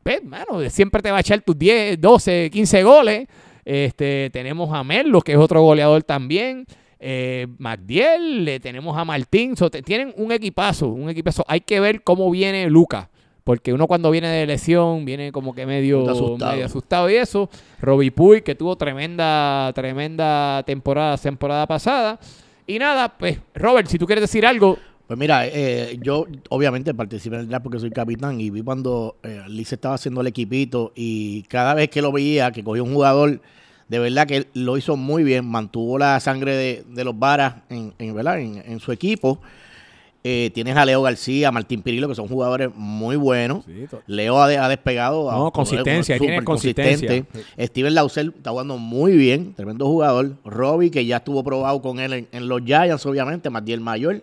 pues, 0.05 0.23
mano, 0.23 0.61
siempre 0.71 1.03
te 1.03 1.11
va 1.11 1.17
a 1.17 1.21
echar 1.21 1.41
tus 1.41 1.59
10, 1.59 2.01
12, 2.01 2.51
15 2.53 2.83
goles. 2.85 3.27
Este, 3.65 4.31
tenemos 4.33 4.73
a 4.73 4.85
Merlo, 4.85 5.21
que 5.23 5.33
es 5.33 5.39
otro 5.39 5.63
goleador 5.63 6.05
también. 6.05 6.67
Eh, 7.01 7.49
Magdiel, 7.59 8.45
le 8.45 8.61
tenemos 8.61 8.97
a 8.97 9.05
Martín. 9.05 9.57
So, 9.57 9.71
te- 9.71 9.83
tienen 9.83 10.15
un 10.17 10.31
equipazo, 10.31 10.89
un 10.89 11.11
equipazo. 11.11 11.45
Hay 11.49 11.61
que 11.63 11.81
ver 11.81 12.03
cómo 12.03 12.31
viene 12.31 12.71
Luca. 12.71 13.11
Porque 13.43 13.73
uno 13.73 13.87
cuando 13.89 14.11
viene 14.13 14.29
de 14.29 14.47
lesión 14.47 15.05
viene 15.05 15.33
como 15.33 15.53
que 15.55 15.67
medio 15.67 16.09
asustado. 16.09 16.53
medio 16.53 16.67
asustado 16.67 17.11
y 17.11 17.17
eso. 17.17 17.49
Robbie 17.81 18.13
Puy, 18.13 18.43
que 18.43 18.55
tuvo 18.55 18.77
tremenda, 18.77 19.73
tremenda 19.75 20.63
temporada, 20.65 21.17
temporada 21.17 21.67
pasada. 21.67 22.21
Y 22.71 22.79
nada, 22.79 23.09
pues, 23.19 23.39
Robert, 23.53 23.89
si 23.89 23.99
tú 23.99 24.07
quieres 24.07 24.23
decir 24.23 24.47
algo, 24.47 24.79
Pues 25.09 25.19
mira, 25.19 25.45
eh, 25.45 25.99
yo 26.01 26.29
obviamente 26.51 26.95
participé 26.95 27.35
en 27.35 27.41
el 27.41 27.49
draft 27.49 27.65
porque 27.65 27.81
soy 27.81 27.91
capitán 27.91 28.41
y 28.41 28.51
vi 28.51 28.63
cuando 28.63 29.17
eh, 29.25 29.43
Liz 29.49 29.73
estaba 29.73 29.97
haciendo 29.97 30.21
el 30.21 30.29
equipito 30.29 30.93
y 30.95 31.43
cada 31.49 31.75
vez 31.75 31.91
que 31.91 32.01
lo 32.01 32.13
veía, 32.13 32.53
que 32.53 32.63
cogió 32.63 32.85
un 32.85 32.95
jugador, 32.95 33.41
de 33.89 33.99
verdad 33.99 34.29
que 34.29 34.47
lo 34.55 34.77
hizo 34.77 34.97
muy 34.97 35.25
bien, 35.25 35.47
mantuvo 35.47 35.99
la 35.99 36.21
sangre 36.21 36.55
de, 36.55 36.85
de 36.87 37.03
los 37.03 37.19
varas 37.19 37.55
en, 37.71 37.93
en, 37.99 38.15
¿verdad? 38.15 38.39
en 38.39 38.79
su 38.79 38.93
equipo. 38.93 39.41
Eh, 40.23 40.51
tienes 40.53 40.77
a 40.77 40.85
Leo 40.85 41.01
García, 41.01 41.49
a 41.49 41.53
Martín 41.53 41.81
Pirillo, 41.81 42.07
que 42.07 42.15
son 42.15 42.29
jugadores 42.29 42.69
muy 42.75 43.17
buenos. 43.17 43.65
Leo 44.07 44.39
ha, 44.43 44.49
de- 44.49 44.59
ha 44.59 44.69
despegado. 44.69 45.31
a- 45.31 45.35
No, 45.37 45.51
consistencia, 45.51 46.19
tiene 46.19 46.45
consistencia. 46.45 47.09
consistente. 47.09 47.67
Steven 47.67 47.95
Lausel 47.95 48.35
está 48.37 48.51
jugando 48.51 48.77
muy 48.77 49.13
bien, 49.17 49.55
tremendo 49.55 49.87
jugador. 49.87 50.33
Robbie, 50.45 50.91
que 50.91 51.07
ya 51.07 51.17
estuvo 51.19 51.43
probado 51.43 51.81
con 51.81 52.01
él 52.01 52.13
en, 52.13 52.29
en 52.33 52.49
los 52.49 52.61
Giants, 52.63 53.07
obviamente, 53.07 53.49
Matiel 53.49 53.81
Mayor. 53.81 54.23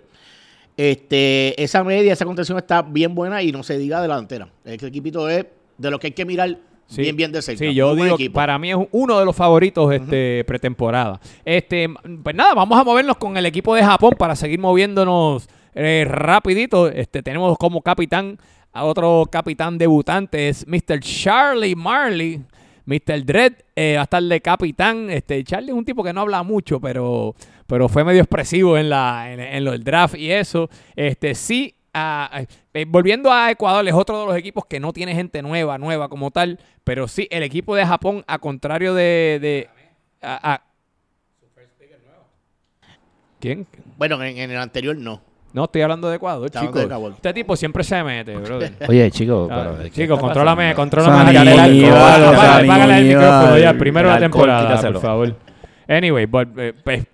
Este, 0.76 1.62
esa 1.64 1.84
media, 1.84 2.14
esa 2.14 2.26
contención 2.26 2.58
está 2.60 2.84
bien 2.84 3.16
buena 3.16 3.42
y 3.42 3.52
no 3.52 3.64
se 3.64 3.78
diga 3.80 4.00
delantera. 4.02 4.48
Este 4.64 4.86
equipito 4.88 5.28
es 5.28 5.46
de 5.78 5.90
lo 5.92 6.00
que 6.00 6.08
hay 6.08 6.14
que 6.14 6.26
mirar 6.26 6.58
Sí. 6.86 7.02
bien, 7.02 7.16
bien 7.18 7.32
de 7.32 7.42
cerca. 7.42 7.60
Sí, 7.66 7.74
yo 7.74 7.96
digo, 7.96 8.16
equipo. 8.16 8.36
para 8.36 8.58
mí 8.60 8.70
es 8.72 8.78
uno 8.92 9.20
de 9.20 9.26
los 9.26 9.36
favoritos 9.36 9.92
este 9.94 10.44
pretemporada. 10.46 11.20
Este, 11.44 11.90
pues 12.24 12.34
nada, 12.36 12.54
vamos 12.54 12.80
a 12.80 12.84
movernos 12.84 13.18
con 13.18 13.36
el 13.36 13.46
equipo 13.46 13.76
de 13.76 13.84
Japón 13.84 14.14
para 14.18 14.36
seguir 14.38 14.60
moviéndonos 14.60 15.50
eh, 15.78 16.06
rapidito. 16.08 16.88
Este, 16.90 17.22
tenemos 17.24 17.58
como 17.58 17.82
capitán 17.82 18.38
a 18.74 18.84
otro 18.84 19.26
capitán 19.32 19.78
debutante, 19.78 20.50
es 20.50 20.68
Mr. 20.68 21.00
Charlie 21.00 21.76
Marley. 21.76 22.42
Mr. 22.86 23.26
Dredd 23.26 23.54
eh, 23.76 23.96
va 23.96 24.02
a 24.02 24.04
estar 24.04 24.24
de 24.24 24.40
capitán. 24.42 25.10
Este, 25.10 25.44
Charlie 25.44 25.72
es 25.72 25.76
un 25.76 25.84
tipo 25.84 26.04
que 26.04 26.14
no 26.14 26.22
habla 26.22 26.42
mucho, 26.44 26.80
pero, 26.80 27.36
pero 27.68 27.90
fue 27.90 28.04
medio 28.06 28.22
expresivo 28.22 28.78
en, 28.78 28.90
la, 28.90 29.30
en, 29.32 29.40
en 29.42 29.64
lo 29.66 29.72
del 29.72 29.84
draft 29.84 30.16
y 30.16 30.32
eso. 30.32 30.70
Este, 30.96 31.36
sí, 31.36 31.76
ah, 31.94 32.42
eh, 32.74 32.86
volviendo 32.88 33.30
a 33.32 33.52
Ecuador, 33.52 33.86
es 33.86 33.94
otro 33.94 34.22
de 34.22 34.26
los 34.28 34.38
equipos 34.38 34.66
que 34.68 34.80
no 34.80 34.94
tiene 34.94 35.14
gente 35.14 35.42
nueva, 35.42 35.78
nueva 35.78 36.08
como 36.08 36.32
tal. 36.32 36.60
Pero 36.86 37.10
sí, 37.10 37.28
el 37.30 37.44
equipo 37.44 37.76
de 37.76 37.86
Japón, 37.86 38.24
a 38.26 38.40
contrario 38.40 38.94
de. 38.94 39.40
de 39.42 39.70
a- 40.22 40.54
a- 40.54 40.64
¿Quién? 43.40 43.68
Bueno, 43.98 44.22
en, 44.24 44.38
en 44.38 44.52
el 44.52 44.58
anterior 44.58 44.96
no. 44.98 45.22
No, 45.58 45.64
estoy 45.64 45.82
hablando 45.82 46.08
de 46.08 46.18
Ecuador, 46.18 46.48
chicos. 46.52 46.62
hablando 46.68 46.80
de 46.80 46.86
Ecuador. 46.86 47.12
Este 47.16 47.34
tipo 47.34 47.56
siempre 47.56 47.84
se 47.84 48.04
mete, 48.04 48.38
brother. 48.38 48.74
Oye, 48.88 49.10
chicos, 49.10 49.50
Ah, 49.52 49.70
pero... 49.72 49.84
¿qué 49.86 49.90
Chicos, 49.90 50.20
contrólame, 50.20 50.76
contrólame. 50.76 51.16
Apágale, 51.22 51.90
apágale 51.90 52.98
el 53.00 53.06
micrófono 53.06 53.58
ya, 53.58 53.74
primero 53.74 54.08
de 54.12 54.20
la 54.20 54.26
alcohol, 54.26 54.46
temporada, 54.48 54.92
por 54.92 55.02
favor. 55.02 55.36
Anyway, 55.88 56.28
but, 56.28 56.48
eh, 56.60 56.74
pues, 56.84 57.06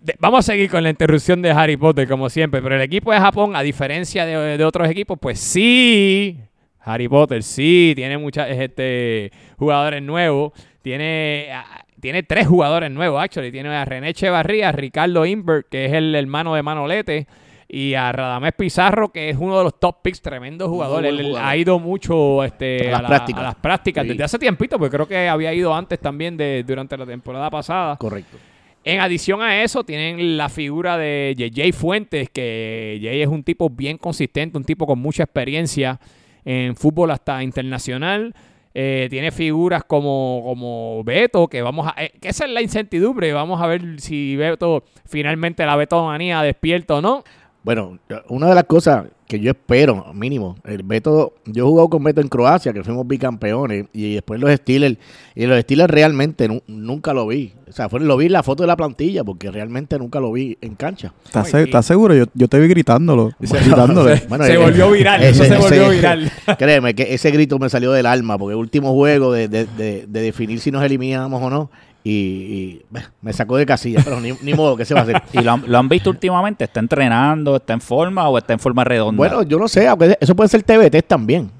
de- 0.00 0.14
vamos 0.18 0.40
a 0.40 0.52
seguir 0.52 0.70
con 0.70 0.82
la 0.82 0.90
interrupción 0.90 1.40
de 1.40 1.50
Harry 1.52 1.78
Potter, 1.78 2.06
como 2.06 2.28
siempre. 2.28 2.60
Pero 2.60 2.74
el 2.74 2.82
equipo 2.82 3.10
de 3.12 3.18
Japón, 3.18 3.56
a 3.56 3.62
diferencia 3.62 4.26
de, 4.26 4.58
de 4.58 4.64
otros 4.66 4.90
equipos, 4.90 5.18
pues 5.18 5.40
sí, 5.40 6.38
Harry 6.80 7.08
Potter 7.08 7.42
sí, 7.42 7.94
tiene 7.96 8.18
muchos 8.18 8.44
este, 8.46 9.32
jugadores 9.56 10.02
nuevos. 10.02 10.52
Tiene, 10.82 11.48
ah, 11.54 11.82
tiene 12.02 12.24
tres 12.24 12.48
jugadores 12.48 12.90
nuevos, 12.90 13.22
actually. 13.22 13.52
Tiene 13.52 13.68
a 13.68 13.84
René 13.84 14.08
Echevarría, 14.08 14.70
a 14.70 14.72
Ricardo 14.72 15.24
Invert, 15.24 15.68
que 15.68 15.84
es 15.86 15.92
el 15.92 16.12
hermano 16.16 16.52
de 16.56 16.62
Manolete, 16.64 17.28
y 17.68 17.94
a 17.94 18.10
Radamés 18.10 18.54
Pizarro, 18.54 19.10
que 19.12 19.30
es 19.30 19.36
uno 19.38 19.56
de 19.56 19.64
los 19.64 19.78
top 19.78 20.02
picks, 20.02 20.20
tremendo 20.20 20.68
jugador. 20.68 21.06
Él, 21.06 21.22
jugador. 21.22 21.48
ha 21.48 21.56
ido 21.56 21.78
mucho 21.78 22.42
este, 22.42 22.92
A 22.92 22.98
a, 22.98 23.02
las 23.02 23.10
la- 23.30 23.38
a 23.38 23.42
las 23.44 23.54
prácticas 23.54 24.02
Sí. 24.02 24.08
desde 24.10 24.24
hace 24.24 24.38
tiempito, 24.40 24.78
porque 24.78 24.96
creo 24.96 25.06
que 25.06 25.28
había 25.28 25.54
ido 25.54 25.72
antes 25.74 26.00
también 26.00 26.36
de, 26.36 26.64
durante 26.66 26.96
la 26.98 27.06
temporada 27.06 27.48
pasada. 27.48 27.96
Correcto. 27.96 28.36
En 28.84 28.98
adición 28.98 29.40
a 29.40 29.62
eso, 29.62 29.84
tienen 29.84 30.36
la 30.36 30.48
figura 30.48 30.98
de 30.98 31.34
JJ 31.38 31.72
Fuentes, 31.72 32.28
que 32.30 32.98
JJ 33.00 33.22
es 33.22 33.28
un 33.28 33.44
tipo 33.44 33.70
bien 33.70 33.96
consistente, 33.96 34.58
un 34.58 34.64
tipo 34.64 34.86
con 34.88 34.98
mucha 34.98 35.22
experiencia 35.22 36.00
en 36.44 36.74
fútbol 36.74 37.12
hasta 37.12 37.42
internacional. 37.44 38.34
Eh, 38.74 39.06
tiene 39.10 39.30
figuras 39.30 39.84
como, 39.84 40.42
como 40.44 41.04
Beto, 41.04 41.48
que 41.48 41.60
vamos 41.62 41.86
a. 41.86 42.02
eh, 42.02 42.12
que 42.20 42.28
esa 42.28 42.44
es 42.46 42.50
la 42.50 42.62
incertidumbre. 42.62 43.32
Vamos 43.32 43.60
a 43.60 43.66
ver 43.66 44.00
si 44.00 44.36
Beto 44.36 44.84
finalmente 45.06 45.66
la 45.66 45.76
Betomanía 45.76 46.42
despierta 46.42 46.94
o 46.94 47.00
no. 47.02 47.22
Bueno, 47.62 47.98
una 48.28 48.48
de 48.48 48.54
las 48.54 48.64
cosas 48.64 49.06
que 49.32 49.40
yo 49.40 49.50
espero, 49.52 50.12
mínimo, 50.12 50.56
el 50.64 50.82
Beto, 50.82 51.32
yo 51.46 51.64
he 51.64 51.66
jugado 51.66 51.88
con 51.88 52.04
Beto 52.04 52.20
en 52.20 52.28
Croacia, 52.28 52.70
que 52.74 52.84
fuimos 52.84 53.06
bicampeones, 53.08 53.86
y 53.94 54.12
después 54.12 54.38
los 54.38 54.52
Steelers, 54.52 54.98
y 55.34 55.46
los 55.46 55.58
Steelers 55.62 55.90
realmente 55.90 56.48
nu- 56.48 56.60
nunca 56.66 57.14
lo 57.14 57.26
vi. 57.26 57.54
O 57.66 57.72
sea, 57.72 57.88
fue, 57.88 58.00
lo 58.00 58.14
vi 58.18 58.26
en 58.26 58.32
la 58.32 58.42
foto 58.42 58.62
de 58.62 58.66
la 58.66 58.76
plantilla, 58.76 59.24
porque 59.24 59.50
realmente 59.50 59.98
nunca 59.98 60.20
lo 60.20 60.30
vi 60.32 60.58
en 60.60 60.74
cancha. 60.74 61.14
¿Estás, 61.24 61.48
se- 61.48 61.62
estás 61.62 61.86
seguro? 61.86 62.14
Yo, 62.14 62.24
yo 62.34 62.46
te 62.46 62.60
vi 62.60 62.68
gritándolo. 62.68 63.32
gritándole. 63.40 64.22
Bueno, 64.28 64.44
se 64.44 64.52
eh, 64.52 64.58
volvió 64.58 64.90
viral, 64.90 65.22
eso 65.22 65.44
se 65.44 65.56
volvió 65.56 65.88
viral. 65.88 66.30
Créeme 66.58 66.94
que 66.94 67.14
ese 67.14 67.30
grito 67.30 67.58
me 67.58 67.70
salió 67.70 67.90
del 67.92 68.04
alma, 68.04 68.36
porque 68.36 68.52
el 68.52 68.58
último 68.60 68.92
juego 68.92 69.32
de, 69.32 69.48
de- 69.48 69.64
de- 69.64 70.06
de 70.06 70.20
definir 70.20 70.60
si 70.60 70.70
nos 70.70 70.84
eliminábamos 70.84 71.42
o 71.42 71.48
no, 71.48 71.70
y, 72.04 72.10
y, 72.12 72.82
me 73.20 73.32
sacó 73.32 73.56
de 73.56 73.64
casilla, 73.66 74.00
pero 74.04 74.20
ni, 74.20 74.32
ni 74.42 74.54
modo, 74.54 74.76
¿qué 74.76 74.84
se 74.84 74.94
va 74.94 75.00
a 75.00 75.02
hacer? 75.04 75.22
¿Y 75.32 75.40
lo 75.40 75.52
han, 75.52 75.64
lo 75.66 75.78
han 75.78 75.88
visto 75.88 76.10
últimamente? 76.10 76.64
¿Está 76.64 76.80
entrenando? 76.80 77.56
¿Está 77.56 77.72
en 77.74 77.80
forma 77.80 78.28
o 78.28 78.38
está 78.38 78.52
en 78.52 78.58
forma 78.58 78.82
redonda? 78.84 79.16
Bueno, 79.18 79.42
yo 79.42 79.58
no 79.58 79.68
sé, 79.68 79.86
aunque 79.86 80.16
eso 80.20 80.34
puede 80.34 80.48
ser 80.48 80.62
TBT 80.62 81.06
también. 81.06 81.50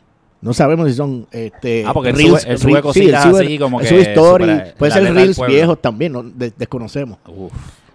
No 0.41 0.53
sabemos 0.53 0.89
si 0.89 0.95
son 0.95 1.29
este, 1.31 1.85
Ah, 1.87 1.93
porque 1.95 2.11
él 2.11 2.17
sube- 2.17 2.41
él 2.49 2.59
sube 2.59 2.73
Reels- 2.73 2.83
cositas 2.83 3.25
sube- 3.25 3.45
así 3.45 3.59
como 3.59 3.79
que 3.79 4.01
story, 4.01 4.61
puede 4.77 4.91
ser 4.91 5.15
reels 5.15 5.41
viejos 5.47 5.81
también, 5.81 6.11
no, 6.13 6.25
De- 6.25 6.53
desconocemos. 6.57 7.19
Uf. 7.29 7.53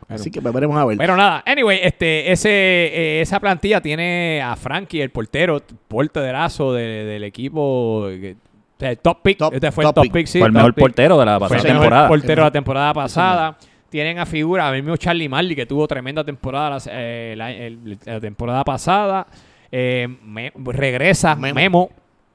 Así 0.07 0.31
que 0.31 0.39
veremos 0.39 0.77
a 0.77 0.85
ver. 0.85 0.97
Pero 0.97 1.17
nada, 1.17 1.43
anyway, 1.45 1.79
este, 1.83 2.31
ese, 2.31 2.49
eh, 2.49 3.19
esa 3.21 3.41
plantilla 3.41 3.81
tiene 3.81 4.41
a 4.41 4.55
Frankie, 4.55 5.01
el 5.01 5.09
portero, 5.09 5.61
porterazo 5.89 6.71
de- 6.73 7.03
del 7.03 7.25
equipo. 7.25 8.05
que- 8.07 8.37
el 8.79 8.97
top 8.99 9.21
pick. 9.21 9.37
Top- 9.37 9.53
este 9.53 9.71
fue 9.71 9.83
top 9.83 9.89
el 9.89 9.95
top 9.95 10.03
pick. 10.03 10.13
pick, 10.13 10.25
sí. 10.27 10.39
Fue 10.39 10.47
el 10.47 10.53
mejor 10.53 10.73
pick. 10.73 10.81
portero 10.83 11.17
de 11.19 11.25
la 11.25 11.39
Fue 11.39 11.49
pasada 11.49 11.61
el 11.61 11.67
mejor 11.73 11.81
temporada. 11.83 12.07
portero 12.07 12.35
de 12.41 12.47
la 12.47 12.51
temporada 12.51 12.93
pasada. 12.93 13.57
Tienen 13.89 14.19
a 14.19 14.25
figura, 14.25 14.69
el 14.75 14.83
mismo 14.83 14.97
Charlie 14.97 15.29
Marley, 15.29 15.55
que 15.55 15.65
tuvo 15.65 15.87
tremenda 15.87 16.23
temporada 16.23 16.71
la, 16.71 16.81
eh, 16.91 17.33
la- 17.37 17.51
el- 17.51 17.97
la 18.05 18.19
temporada 18.19 18.63
pasada. 18.63 19.27
Eh, 19.71 20.07
me- 20.23 20.51
regresa 20.55 21.35
Memo. 21.35 21.55
Memo. 21.55 21.89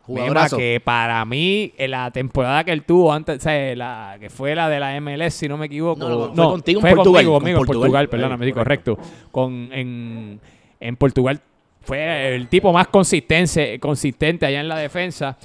Jugadorazo. 0.04 0.56
Que 0.56 0.80
para 0.84 1.24
mí, 1.24 1.72
en 1.78 1.92
la 1.92 2.10
temporada 2.10 2.64
que 2.64 2.72
él 2.72 2.82
tuvo 2.82 3.12
antes, 3.12 3.36
o 3.38 3.40
sea, 3.40 3.76
la, 3.76 4.16
que 4.18 4.30
fue 4.30 4.54
la 4.56 4.68
de 4.68 4.80
la 4.80 4.96
MLS, 5.00 5.30
si 5.36 5.48
no 5.48 5.56
me 5.56 5.66
equivoco. 5.66 6.00
No, 6.08 6.08
no, 6.28 6.34
fue 6.34 6.44
contigo 6.46 6.80
en 6.80 6.82
fue 6.82 6.94
Portugal, 6.96 7.24
conmigo, 7.24 7.32
con 7.32 7.38
conmigo 7.40 7.58
en 7.60 7.66
Portugal. 7.66 7.82
Portugal, 7.90 8.08
perdóname, 8.08 8.46
sí, 8.46 8.52
correcto. 8.52 8.98
Con, 9.30 9.68
en, 9.72 10.40
en 10.80 10.96
Portugal 10.96 11.40
fue 11.82 12.34
el 12.34 12.48
tipo 12.48 12.72
más 12.72 12.88
consistente, 12.88 13.78
consistente 13.78 14.44
allá 14.44 14.60
en 14.60 14.68
la 14.68 14.76
defensa. 14.76 15.38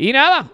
Y 0.00 0.12
nada, 0.12 0.52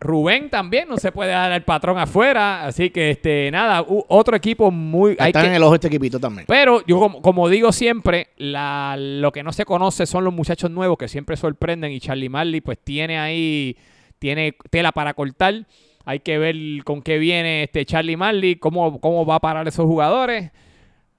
Rubén 0.00 0.50
también 0.50 0.88
no 0.88 0.96
se 0.98 1.12
puede 1.12 1.30
dar 1.30 1.50
el 1.52 1.62
patrón 1.62 1.96
afuera, 1.96 2.64
así 2.66 2.90
que 2.90 3.10
este 3.10 3.50
nada, 3.50 3.82
u- 3.82 4.04
otro 4.08 4.36
equipo 4.36 4.70
muy 4.70 5.16
hay 5.18 5.28
Está 5.28 5.40
que- 5.42 5.46
en 5.46 5.54
el 5.54 5.62
ojo 5.62 5.76
este 5.76 5.86
equipito 5.86 6.18
también. 6.20 6.44
pero 6.46 6.84
yo 6.86 6.98
como, 6.98 7.22
como 7.22 7.48
digo 7.48 7.70
siempre, 7.72 8.28
la, 8.36 8.96
lo 8.98 9.30
que 9.32 9.42
no 9.42 9.52
se 9.52 9.64
conoce 9.64 10.04
son 10.06 10.24
los 10.24 10.34
muchachos 10.34 10.70
nuevos 10.70 10.98
que 10.98 11.08
siempre 11.08 11.36
sorprenden 11.36 11.92
y 11.92 12.00
Charlie 12.00 12.28
Marley 12.28 12.60
pues 12.60 12.78
tiene 12.82 13.18
ahí, 13.18 13.76
tiene 14.18 14.56
tela 14.70 14.92
para 14.92 15.14
cortar. 15.14 15.66
Hay 16.04 16.18
que 16.18 16.36
ver 16.36 16.56
con 16.84 17.00
qué 17.00 17.16
viene 17.18 17.62
este 17.62 17.86
Charlie 17.86 18.16
Marley, 18.16 18.56
cómo, 18.56 19.00
cómo 19.00 19.24
va 19.24 19.36
a 19.36 19.40
parar 19.40 19.66
esos 19.68 19.86
jugadores. 19.86 20.50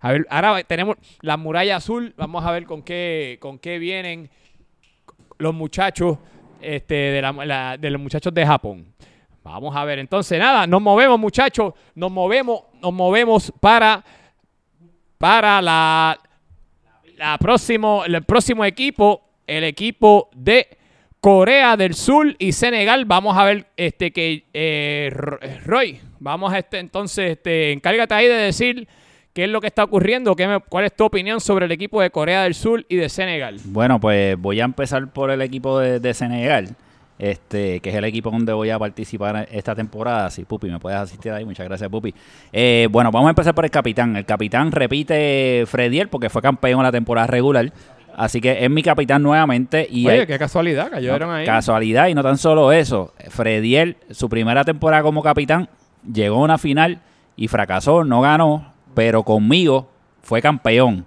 A 0.01 0.11
ver, 0.11 0.27
ahora 0.29 0.61
tenemos 0.63 0.97
la 1.21 1.37
muralla 1.37 1.77
azul, 1.77 2.13
vamos 2.17 2.43
a 2.45 2.51
ver 2.51 2.65
con 2.65 2.83
qué, 2.83 3.37
con 3.39 3.57
qué 3.59 3.79
vienen 3.79 4.29
los 5.37 5.53
muchachos 5.53 6.17
este, 6.63 6.93
de, 6.95 7.21
la- 7.21 7.77
de 7.77 7.89
los 7.89 8.01
muchachos 8.01 8.33
de 8.33 8.45
Japón. 8.45 8.85
Vamos 9.43 9.75
a 9.75 9.83
ver, 9.83 9.99
entonces 9.99 10.39
nada, 10.39 10.65
nos 10.65 10.81
movemos 10.81 11.19
muchachos, 11.19 11.73
nos 11.95 12.09
movemos, 12.11 12.61
nos 12.81 12.93
movemos 12.93 13.51
para 13.59 14.03
para 15.17 15.61
la, 15.61 16.19
la 17.17 17.37
próximo, 17.37 18.03
el 18.05 18.23
próximo 18.23 18.65
equipo, 18.65 19.21
el 19.47 19.63
equipo 19.63 20.29
de 20.35 20.67
Corea 21.21 21.77
del 21.77 21.93
Sur 21.93 22.35
y 22.39 22.51
Senegal. 22.51 23.05
Vamos 23.05 23.37
a 23.37 23.45
ver 23.45 23.67
este 23.77 24.11
que 24.11 24.45
eh, 24.53 25.09
Ro- 25.13 25.39
Roy, 25.65 25.99
vamos 26.19 26.51
a 26.51 26.59
este 26.59 26.79
entonces, 26.79 27.31
este, 27.31 27.71
encárgate 27.71 28.13
ahí 28.13 28.27
de 28.27 28.33
decir 28.35 28.87
qué 29.33 29.45
es 29.45 29.49
lo 29.49 29.59
que 29.61 29.67
está 29.67 29.83
ocurriendo, 29.83 30.35
qué 30.35 30.47
me- 30.47 30.59
cuál 30.59 30.85
es 30.85 30.95
tu 30.95 31.05
opinión 31.05 31.39
sobre 31.41 31.65
el 31.65 31.71
equipo 31.71 32.01
de 32.01 32.09
Corea 32.11 32.43
del 32.43 32.53
Sur 32.53 32.85
y 32.87 32.95
de 32.95 33.09
Senegal. 33.09 33.57
Bueno, 33.65 33.99
pues 33.99 34.37
voy 34.39 34.61
a 34.61 34.65
empezar 34.65 35.07
por 35.11 35.31
el 35.31 35.41
equipo 35.41 35.79
de, 35.79 35.99
de 35.99 36.13
Senegal, 36.13 36.75
este, 37.19 37.79
que 37.79 37.89
es 37.89 37.95
el 37.95 38.03
equipo 38.05 38.29
donde 38.31 38.53
voy 38.53 38.69
a 38.69 38.77
participar 38.79 39.47
esta 39.51 39.75
temporada. 39.75 40.29
Si 40.29 40.43
Pupi 40.45 40.69
me 40.69 40.79
puedes 40.79 40.99
asistir 40.99 41.31
ahí, 41.31 41.45
muchas 41.45 41.65
gracias 41.67 41.89
Pupi. 41.89 42.13
Eh, 42.51 42.87
bueno, 42.91 43.11
vamos 43.11 43.27
a 43.27 43.31
empezar 43.31 43.53
por 43.55 43.65
el 43.65 43.71
capitán. 43.71 44.15
El 44.15 44.25
capitán 44.25 44.71
repite 44.71 45.63
Frediel 45.67 46.09
porque 46.09 46.29
fue 46.29 46.41
campeón 46.41 46.79
en 46.81 46.83
la 46.85 46.91
temporada 46.91 47.27
regular. 47.27 47.71
Así 48.15 48.39
que 48.39 48.63
es 48.63 48.69
mi 48.69 48.83
capitán 48.83 49.23
nuevamente. 49.23 49.87
Y 49.89 50.05
Oye, 50.07 50.21
hay- 50.21 50.27
qué 50.27 50.37
casualidad, 50.37 50.91
cayeron 50.91 51.29
no, 51.29 51.33
ahí. 51.35 51.45
Casualidad 51.45 52.07
y 52.09 52.13
no 52.13 52.21
tan 52.21 52.37
solo 52.37 52.71
eso. 52.71 53.13
Frediel, 53.29 53.97
su 54.11 54.29
primera 54.29 54.63
temporada 54.63 55.01
como 55.01 55.23
capitán, 55.23 55.67
llegó 56.11 56.35
a 56.37 56.43
una 56.43 56.57
final 56.59 57.01
y 57.35 57.47
fracasó, 57.47 58.03
no 58.03 58.21
ganó, 58.21 58.72
pero 58.93 59.23
conmigo 59.23 59.89
fue 60.21 60.41
campeón. 60.41 61.05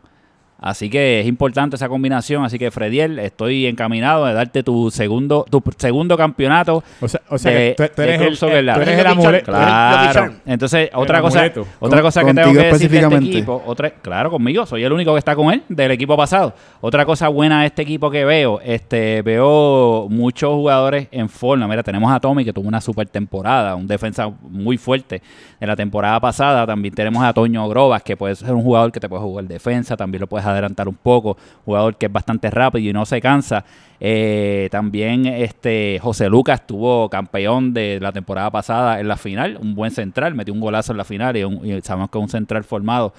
Así 0.58 0.88
que 0.88 1.20
es 1.20 1.26
importante 1.26 1.76
esa 1.76 1.88
combinación. 1.88 2.44
Así 2.44 2.58
que 2.58 2.70
Frediel, 2.70 3.18
estoy 3.18 3.66
encaminado 3.66 4.24
a 4.24 4.32
darte 4.32 4.62
tu 4.62 4.90
segundo, 4.90 5.44
tu 5.50 5.62
segundo 5.76 6.16
campeonato. 6.16 6.82
O 7.00 7.08
sea, 7.08 7.20
o 7.28 7.36
sea 7.38 7.52
de- 7.52 7.74
que 7.76 7.88
tú, 7.90 8.02
eres 8.02 8.20
el, 8.22 8.36
Soccer 8.38 8.56
el- 8.58 8.72
tú 8.74 8.80
eres 8.80 8.98
el 8.98 9.06
amuleto. 9.06 9.52
Claro. 9.52 10.32
Entonces, 10.46 10.90
otra 10.94 11.20
cosa, 11.20 11.40
amuleto. 11.40 11.66
otra 11.78 11.98
Con- 11.98 12.06
cosa 12.08 12.24
que 12.24 12.34
tengo 12.34 12.52
que 12.52 12.58
decir 12.66 12.90
de 12.90 12.98
este 13.00 13.16
equipo, 13.16 13.62
otra, 13.66 13.90
claro, 13.90 14.30
conmigo, 14.30 14.64
soy 14.64 14.82
el 14.82 14.92
único 14.92 15.12
que 15.12 15.18
está 15.18 15.36
con 15.36 15.52
él 15.52 15.62
del 15.68 15.90
equipo 15.90 16.16
pasado. 16.16 16.54
Otra 16.80 17.04
cosa 17.04 17.28
buena 17.28 17.60
de 17.60 17.66
este 17.66 17.82
equipo 17.82 18.10
que 18.10 18.24
veo, 18.24 18.58
este, 18.64 19.20
veo 19.22 20.06
muchos 20.08 20.50
jugadores 20.54 21.08
en 21.10 21.28
forma. 21.28 21.68
Mira, 21.68 21.82
tenemos 21.82 22.10
a 22.10 22.18
Tommy 22.18 22.44
que 22.46 22.52
tuvo 22.54 22.66
una 22.68 22.80
super 22.80 23.06
temporada, 23.06 23.74
un 23.76 23.86
defensa 23.86 24.30
muy 24.40 24.78
fuerte 24.78 25.20
de 25.60 25.66
la 25.66 25.76
temporada 25.76 26.18
pasada. 26.18 26.66
También 26.66 26.94
tenemos 26.94 27.22
a 27.22 27.32
Toño 27.34 27.68
Grobas, 27.68 28.02
que 28.02 28.16
puede 28.16 28.34
ser 28.36 28.52
un 28.54 28.62
jugador 28.62 28.90
que 28.90 29.00
te 29.00 29.08
puede 29.08 29.22
jugar 29.22 29.44
defensa, 29.44 29.96
también 29.96 30.20
lo 30.22 30.26
puedes 30.26 30.45
adelantar 30.46 30.88
un 30.88 30.94
poco, 30.96 31.36
jugador 31.64 31.96
que 31.96 32.06
es 32.06 32.12
bastante 32.12 32.50
rápido 32.50 32.88
y 32.88 32.92
no 32.92 33.04
se 33.06 33.20
cansa. 33.20 33.64
Eh, 33.98 34.68
también 34.70 35.24
este 35.26 35.98
José 36.02 36.28
Lucas 36.28 36.60
estuvo 36.60 37.08
campeón 37.08 37.72
de 37.72 37.98
la 38.00 38.12
temporada 38.12 38.50
pasada 38.50 39.00
en 39.00 39.08
la 39.08 39.16
final, 39.16 39.58
un 39.60 39.74
buen 39.74 39.90
central, 39.90 40.34
metió 40.34 40.52
un 40.52 40.60
golazo 40.60 40.92
en 40.92 40.98
la 40.98 41.04
final 41.04 41.36
y, 41.36 41.44
un- 41.44 41.64
y 41.66 41.80
sabemos 41.82 42.10
que 42.10 42.18
es 42.18 42.22
un 42.22 42.28
central 42.28 42.64
formado. 42.64 43.14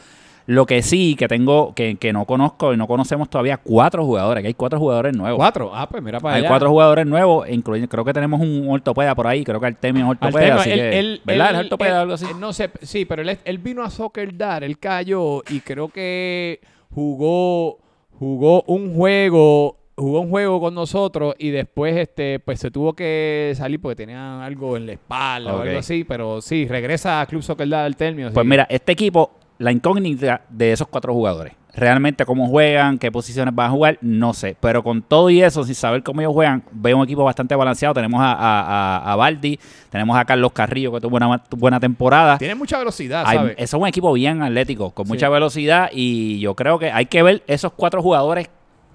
Lo 0.46 0.66
que 0.66 0.82
sí 0.82 1.16
que 1.20 1.28
tengo, 1.28 1.74
que, 1.74 1.96
que 1.98 2.13
no 2.13 2.24
conozco 2.24 2.74
y 2.74 2.78
no 2.78 2.88
conocemos 2.88 3.30
todavía 3.30 3.58
cuatro 3.58 4.06
jugadores, 4.06 4.42
que 4.44 4.48
hay 4.48 4.54
cuatro 4.54 4.80
jugadores 4.80 5.13
nuevos. 5.13 5.38
Cuatro. 5.38 5.72
Ah, 5.74 5.90
pues 5.90 6.02
mira 6.02 6.22
para 6.22 6.36
Hay 6.36 6.40
allá. 6.42 6.48
cuatro 6.48 6.70
jugadores 6.70 7.06
nuevos, 7.06 7.50
incluyendo, 7.50 7.90
creo 7.90 8.06
que 8.06 8.13
tenemos 8.13 8.40
un 8.40 8.66
ortopeda 8.70 9.13
por 9.13 9.28
ahí, 9.28 9.44
creo 9.44 9.60
que 9.60 9.66
Artemio 9.66 10.06
es 10.06 10.10
ortopeda, 10.12 10.54
Artemio, 10.54 10.62
así 10.62 10.70
él- 10.72 10.78
que, 10.80 11.00
él- 11.00 11.22
¿verdad? 11.26 11.50
él- 11.50 11.56
¿Es 11.56 11.62
ortopeda 11.63 11.90
él- 11.90 11.96
o 11.98 12.02
algo 12.02 12.13
así? 12.13 12.26
no 12.40 12.54
sé, 12.54 12.70
sí, 12.82 13.04
pero 13.04 13.24
él, 13.24 13.38
él 13.44 13.58
vino 13.58 13.84
a 13.84 13.90
Soccer 13.90 14.38
Dar, 14.38 14.63
él 14.63 14.80
cayó 14.80 15.42
y 15.50 15.60
creo 15.60 15.90
que 15.90 16.62
jugó 16.98 17.78
jugó 18.18 18.64
un 18.64 18.96
juego 18.96 19.78
jugó 19.96 20.22
un 20.22 20.32
juego 20.32 20.60
con 20.60 20.74
nosotros 20.74 21.36
y 21.38 21.52
después 21.52 21.96
este 21.96 22.40
pues 22.40 22.60
se 22.60 22.72
tuvo 22.72 22.94
que 22.94 23.54
salir 23.56 23.80
porque 23.80 23.98
tenía 23.98 24.44
algo 24.44 24.76
en 24.76 24.88
la 24.88 24.94
espalda 24.94 25.56
o 25.56 25.62
algo 25.62 25.78
así, 25.78 26.04
pero 26.04 26.42
sí, 26.42 26.68
regresa 26.68 27.22
a 27.22 27.28
Club 27.28 27.44
Soccer 27.44 27.70
Dar 27.70 27.86
Artemio. 27.86 28.32
Pues 28.34 28.46
mira, 28.48 28.66
este 28.68 28.94
equipo, 28.94 29.30
la 29.58 29.72
incógnita 29.72 30.41
de 30.50 30.72
esos 30.72 30.88
cuatro 30.88 31.13
jugadores. 31.13 31.54
Realmente 31.74 32.26
cómo 32.26 32.48
juegan, 32.48 32.98
qué 32.98 33.12
posiciones 33.12 33.54
van 33.54 33.67
a 33.67 33.70
jugar, 33.70 34.00
no 34.02 34.34
sé. 34.34 34.58
Pero 34.60 34.82
con 34.84 35.04
todo 35.04 35.30
y 35.30 35.43
eso, 35.43 35.63
sin 35.63 35.76
saber 35.76 36.02
cómo 36.02 36.22
ellos 36.22 36.34
juegan, 36.34 36.63
veo 36.72 36.98
un 36.98 37.04
equipo 37.04 37.24
bastante 37.24 37.56
balanceado. 37.56 37.93
Tenemos 37.93 38.20
a, 38.20 38.32
a, 38.34 38.98
a, 38.98 39.13
a 39.13 39.15
Baldi, 39.15 39.60
tenemos 39.91 40.17
a 40.17 40.26
Carlos 40.26 40.52
Carrillo, 40.54 40.91
que 40.91 41.02
tuvo 41.02 41.17
una 41.17 41.43
buena 41.52 41.80
temporada. 41.80 42.39
tiene 42.39 42.56
mucha 42.56 42.80
velocidad, 42.80 43.24
¿sabes? 43.26 43.54
eso 43.60 43.78
es 43.78 43.82
un 43.82 43.88
equipo 43.88 44.12
bien 44.13 44.41
atlético, 44.41 44.89
con 44.89 45.06
Sí. 45.06 45.12
mucha 45.13 45.30
velocidad. 45.30 45.89
Y 45.93 46.39
yo 46.39 46.56
creo 46.56 46.80
que 46.80 46.91
hay 46.91 47.06
que 47.06 47.22
ver 47.22 47.43
esos 47.46 47.72
cuatro 47.74 48.02
jugadores 48.02 48.50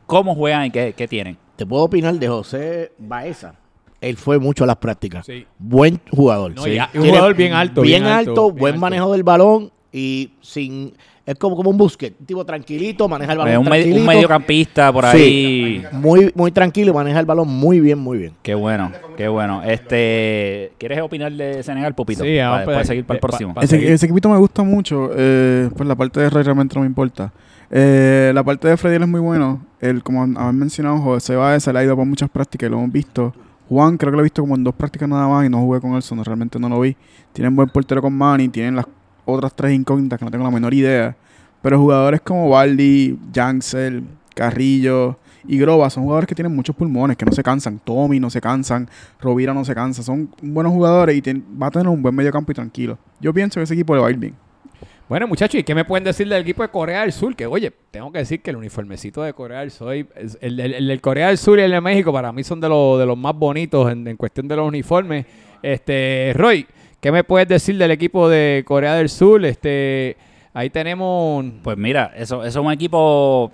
cómo 0.06 0.34
juegan 0.34 0.66
y 0.66 0.70
qué, 0.72 0.92
qué 0.96 1.06
tienen. 1.06 1.38
Te 1.54 1.64
puedo 1.64 1.84
opinar 1.84 2.14
de 2.14 2.26
José 2.26 2.92
Baeza. 2.98 3.54
Él 4.00 4.16
fue 4.16 4.40
mucho 4.40 4.64
a 4.64 4.66
las 4.66 4.76
prácticas. 4.78 5.24
Sí. 5.24 5.46
Buen 5.56 6.00
jugador. 6.10 6.52
No, 6.56 6.66
y 6.66 6.78
a- 6.78 6.90
un 6.94 7.06
jugador 7.06 7.36
bien 7.36 7.52
alto, 7.52 7.82
Bien, 7.82 8.02
bien 8.02 8.12
alto, 8.12 8.30
alto, 8.32 8.46
bien 8.48 8.58
buen 8.58 8.72
alto. 8.74 8.80
manejo 8.80 9.12
del 9.12 9.22
balón 9.22 9.70
y 9.92 10.32
sin. 10.40 10.92
Es 11.24 11.36
como, 11.36 11.54
como 11.54 11.70
un 11.70 11.78
busquet. 11.78 12.16
Un 12.18 12.26
tipo 12.26 12.44
tranquilito, 12.44 13.08
maneja 13.08 13.30
el 13.32 13.38
balón. 13.38 13.52
Es 13.52 13.58
un, 13.60 13.66
medi- 13.66 13.94
un 14.00 14.04
mediocampista 14.06 14.92
por 14.92 15.04
Sí. 15.06 15.16
ahí. 15.18 15.84
Muy, 15.92 16.32
muy 16.34 16.50
tranquilo 16.50 16.90
y 16.90 16.94
maneja 16.94 17.20
el 17.20 17.26
balón 17.26 17.46
muy 17.48 17.78
bien, 17.78 17.98
muy 18.00 18.18
bien. 18.18 18.32
Qué 18.42 18.54
bueno, 18.56 18.90
qué 19.16 19.28
bueno. 19.28 19.62
Este, 19.62 20.72
¿Quieres 20.78 21.00
opinar 21.00 21.30
de 21.32 21.62
Senegal, 21.62 21.94
Pupito? 21.94 22.24
Sí, 22.24 22.36
vamos 22.38 22.52
para 22.54 22.64
para- 22.64 22.76
después 22.78 22.86
seguir 22.88 23.04
para 23.04 23.16
el 23.16 23.20
pa- 23.20 23.28
próximo. 23.28 23.54
Ese, 23.62 23.92
ese 23.92 24.06
equipito 24.06 24.28
me 24.28 24.36
gusta 24.38 24.64
mucho. 24.64 25.10
Eh, 25.16 25.70
pues 25.76 25.88
la 25.88 25.94
parte 25.94 26.18
de 26.20 26.28
Rey 26.30 26.42
realmente 26.42 26.74
no 26.74 26.80
me 26.80 26.86
importa. 26.88 27.32
Eh, 27.70 28.32
la 28.34 28.42
parte 28.42 28.66
de 28.68 28.76
Freddy 28.76 29.00
es 29.02 29.08
muy 29.08 29.20
bueno. 29.20 29.64
El, 29.80 30.02
como 30.02 30.22
han 30.24 30.58
mencionado, 30.58 30.98
José 30.98 31.36
Baez 31.36 31.62
se 31.62 31.72
le 31.72 31.78
ha 31.78 31.84
ido 31.84 31.94
por 31.96 32.04
muchas 32.04 32.28
prácticas 32.30 32.66
y 32.66 32.70
lo 32.70 32.78
hemos 32.78 32.92
visto. 32.92 33.32
Juan 33.68 33.96
creo 33.96 34.10
que 34.10 34.16
lo 34.16 34.22
he 34.22 34.24
visto 34.24 34.42
como 34.42 34.56
en 34.56 34.64
dos 34.64 34.74
prácticas 34.74 35.08
nada 35.08 35.26
más 35.28 35.46
y 35.46 35.48
no 35.48 35.58
jugué 35.60 35.80
con 35.80 35.94
él, 35.94 36.02
no, 36.14 36.24
realmente 36.24 36.58
no 36.58 36.68
lo 36.68 36.80
vi. 36.80 36.94
Tienen 37.32 37.54
buen 37.56 37.68
portero 37.70 38.02
con 38.02 38.12
Manny, 38.12 38.48
tienen 38.48 38.76
las 38.76 38.86
otras 39.24 39.54
tres 39.54 39.72
incógnitas 39.72 40.18
que 40.18 40.24
no 40.24 40.30
tengo 40.30 40.44
la 40.44 40.50
menor 40.50 40.74
idea. 40.74 41.16
Pero 41.62 41.78
jugadores 41.78 42.20
como 42.22 42.48
Baldi, 42.48 43.18
Jansel, 43.34 44.02
Carrillo 44.34 45.16
y 45.46 45.58
Groba 45.58 45.90
son 45.90 46.04
jugadores 46.04 46.26
que 46.28 46.34
tienen 46.34 46.54
muchos 46.54 46.74
pulmones, 46.74 47.16
que 47.16 47.24
no 47.24 47.32
se 47.32 47.42
cansan. 47.42 47.78
Tommy 47.84 48.18
no 48.18 48.30
se 48.30 48.40
cansan, 48.40 48.88
Rovira 49.20 49.54
no 49.54 49.64
se 49.64 49.74
cansa. 49.74 50.02
Son 50.02 50.28
buenos 50.42 50.72
jugadores 50.72 51.16
y 51.16 51.42
va 51.60 51.68
a 51.68 51.70
tener 51.70 51.88
un 51.88 52.02
buen 52.02 52.14
medio 52.14 52.32
campo 52.32 52.52
y 52.52 52.54
tranquilo. 52.54 52.98
Yo 53.20 53.32
pienso 53.32 53.60
que 53.60 53.64
ese 53.64 53.74
equipo 53.74 53.94
le 53.94 54.00
va 54.00 54.08
a 54.08 54.10
ir 54.10 54.16
bien. 54.16 54.34
Bueno, 55.08 55.28
muchachos, 55.28 55.60
¿y 55.60 55.62
qué 55.62 55.74
me 55.74 55.84
pueden 55.84 56.04
decir 56.04 56.26
del 56.26 56.40
equipo 56.42 56.62
de 56.62 56.68
Corea 56.70 57.02
del 57.02 57.12
Sur? 57.12 57.36
Que, 57.36 57.46
oye, 57.46 57.70
tengo 57.90 58.10
que 58.10 58.18
decir 58.20 58.40
que 58.40 58.50
el 58.50 58.56
uniformecito 58.56 59.22
de 59.22 59.34
Corea 59.34 59.60
del 59.60 59.70
Sur, 59.70 59.92
el, 59.92 60.06
el- 60.40 60.60
el 60.60 60.86
del 60.88 61.00
Corea 61.02 61.28
del 61.28 61.36
Sur 61.38 61.58
y 61.58 61.62
el 61.62 61.70
de 61.70 61.80
México, 61.82 62.12
para 62.12 62.32
mí 62.32 62.42
son 62.42 62.60
de, 62.60 62.68
los 62.68 62.98
de 62.98 63.04
los 63.04 63.18
más 63.18 63.34
bonitos 63.36 63.92
en, 63.92 64.06
en 64.08 64.16
cuestión 64.16 64.48
de 64.48 64.56
los 64.56 64.66
uniformes. 64.66 65.26
Este, 65.62 66.32
Roy, 66.34 66.66
¿qué 67.02 67.12
me 67.12 67.22
puedes 67.24 67.46
decir 67.48 67.76
del 67.76 67.90
equipo 67.90 68.30
de 68.30 68.62
Corea 68.66 68.94
del 68.94 69.10
Sur? 69.10 69.44
Este, 69.44 70.16
ahí 70.54 70.70
tenemos... 70.70 71.44
Pues 71.62 71.76
mira, 71.76 72.12
eso, 72.16 72.42
eso 72.44 72.60
es 72.60 72.64
un 72.66 72.72
equipo. 72.72 73.52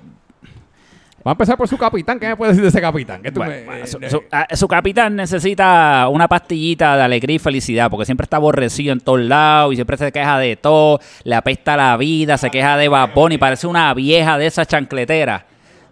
Vamos 1.24 1.32
a 1.32 1.42
empezar 1.42 1.56
por 1.58 1.66
su 1.66 1.76
capitán. 1.76 2.20
¿Qué 2.20 2.28
me 2.28 2.36
puedes 2.36 2.54
decir 2.54 2.62
de 2.62 2.68
ese 2.68 2.80
capitán? 2.80 3.20
¿Qué 3.22 3.32
tú 3.32 3.40
bueno, 3.40 3.52
me- 3.70 3.80
eh, 3.80 3.86
su- 4.10 4.22
ah, 4.30 4.46
su 4.54 4.68
capitán 4.68 5.16
necesita 5.16 6.06
una 6.10 6.28
pastillita 6.28 6.96
de 6.96 7.02
alegría 7.02 7.36
y 7.36 7.38
felicidad, 7.40 7.90
porque 7.90 8.06
siempre 8.06 8.24
está 8.24 8.36
aborrecido 8.36 8.92
en 8.92 9.00
todos 9.00 9.20
lados 9.20 9.72
y 9.72 9.76
siempre 9.76 9.96
se 9.96 10.12
queja 10.12 10.38
de 10.38 10.54
todo, 10.56 11.00
le 11.24 11.34
apesta 11.34 11.76
la 11.76 11.96
vida, 11.96 12.38
se 12.38 12.50
queja 12.50 12.76
de 12.76 12.88
babón 12.88 13.32
y 13.32 13.38
parece 13.38 13.66
una 13.66 13.92
vieja 13.94 14.38
de 14.38 14.46
esas 14.46 14.68
chancleteras. 14.68 15.42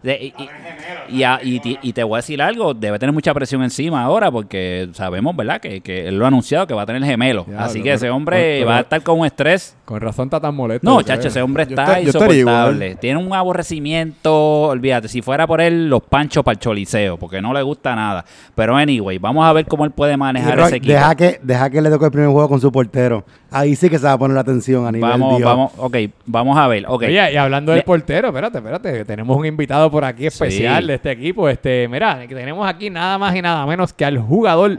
De- 0.06 0.32
y, 0.38 0.42
y- 0.42 1.16
y 1.18 1.22
a- 1.24 1.40
y 1.42 1.60
ti- 1.60 1.78
y 1.82 1.92
te 1.92 2.02
voy 2.04 2.16
a 2.16 2.18
decir 2.18 2.40
algo, 2.40 2.74
debe 2.74 2.98
tener 2.98 3.12
mucha 3.12 3.34
presión 3.34 3.62
encima 3.62 4.02
ahora 4.02 4.30
porque 4.30 4.88
sabemos, 4.92 5.34
¿verdad? 5.34 5.60
Que, 5.60 5.80
que 5.80 6.08
él 6.08 6.18
lo 6.18 6.24
ha 6.24 6.28
anunciado 6.28 6.66
que 6.66 6.74
va 6.74 6.82
a 6.82 6.86
tener 6.86 7.02
gemelos. 7.04 7.46
Diablo, 7.46 7.64
Así 7.64 7.82
que 7.82 7.92
ese 7.92 8.08
hombre 8.10 8.64
va 8.64 8.78
a 8.78 8.80
estar 8.80 9.02
con 9.02 9.18
un 9.20 9.26
estrés. 9.26 9.76
Con 9.84 10.00
razón 10.00 10.26
está 10.26 10.40
tan 10.40 10.54
molesto. 10.54 10.88
No, 10.88 11.02
chacho, 11.02 11.28
ese 11.28 11.42
hombre 11.42 11.64
Yo 11.64 11.70
está 11.70 12.00
yo 12.00 12.06
insoportable. 12.06 12.38
igual. 12.86 12.98
Tiene 13.00 13.18
un 13.20 13.32
aborrecimiento, 13.34 14.62
olvídate, 14.68 15.08
si 15.08 15.22
fuera 15.22 15.46
por 15.46 15.60
él, 15.60 15.88
los 15.88 16.02
panchos 16.02 16.44
para 16.44 16.54
el 16.54 16.58
choliseo, 16.60 17.16
porque 17.18 17.40
no 17.42 17.52
le 17.52 17.62
gusta 17.62 17.94
nada. 17.94 18.24
Pero 18.54 18.76
anyway, 18.76 19.18
vamos 19.18 19.44
a 19.44 19.52
ver 19.52 19.66
cómo 19.66 19.84
él 19.84 19.90
puede 19.90 20.16
manejar 20.16 20.58
ese 20.60 20.76
equipo. 20.76 20.92
deja, 20.92 21.14
que, 21.14 21.40
deja 21.42 21.70
que 21.70 21.80
le 21.82 21.90
toque 21.90 22.04
el 22.06 22.10
primer 22.10 22.30
juego 22.30 22.48
con 22.48 22.60
su 22.60 22.70
portero. 22.72 23.24
Ahí 23.50 23.76
sí 23.76 23.88
que 23.88 23.98
se 23.98 24.04
va 24.04 24.12
a 24.12 24.18
poner 24.18 24.34
la 24.34 24.40
atención 24.40 24.86
a 24.86 24.92
nivel 24.92 25.08
Vamos, 25.08 25.36
Dios. 25.38 25.48
vamos, 25.48 25.72
ok, 25.76 25.96
vamos 26.26 26.58
a 26.58 26.66
ver, 26.66 26.84
ok. 26.88 27.02
Oye, 27.04 27.32
y 27.32 27.36
hablando 27.36 27.72
del 27.72 27.78
Le- 27.80 27.84
portero, 27.84 28.28
espérate, 28.28 28.58
espérate, 28.58 28.92
que 28.92 29.04
tenemos 29.04 29.36
un 29.36 29.46
invitado 29.46 29.90
por 29.90 30.04
aquí 30.04 30.26
especial 30.26 30.82
Sí. 30.82 30.88
de 30.88 30.94
este 30.94 31.10
equipo. 31.12 31.48
Este, 31.48 31.86
mira, 31.88 32.26
que 32.26 32.34
tenemos 32.34 32.66
aquí 32.68 32.90
nada 32.90 33.16
más 33.18 33.34
y 33.36 33.42
nada 33.42 33.64
menos 33.64 33.92
que 33.92 34.04
al 34.04 34.18
jugador 34.18 34.78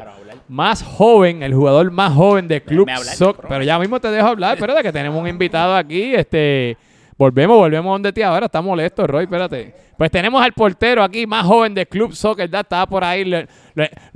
más 0.50 0.84
joven, 0.84 1.44
el 1.44 1.54
jugador 1.54 1.92
más 1.92 2.14
joven 2.14 2.48
de 2.48 2.62
Club 2.62 2.90
hablar. 2.90 3.36
Pero 3.50 3.64
ya 3.64 3.80
mismo 3.80 4.00
te 4.00 4.10
dejo 4.10 4.28
hablar, 4.28 4.56
espérate 4.56 4.84
que 4.84 4.92
tenemos 4.92 5.22
un 5.22 5.28
invitado 5.28 5.76
aquí, 5.76 6.14
este 6.16 6.78
volvemos, 7.18 7.58
volvemos 7.58 7.94
donde 7.96 8.14
ti 8.14 8.22
ahora, 8.22 8.46
está 8.46 8.62
molesto, 8.62 9.06
Roy, 9.08 9.24
espérate. 9.24 9.74
Pues 9.98 10.12
tenemos 10.12 10.42
al 10.44 10.54
portero 10.54 11.04
aquí 11.04 11.26
más 11.26 11.46
joven 11.46 11.74
de 11.74 11.86
Club 11.88 12.14
Soccer, 12.14 12.50
ya 12.50 12.60
estaba 12.60 12.86
por 12.86 13.04
ahí, 13.04 13.26
lo, 13.26 13.38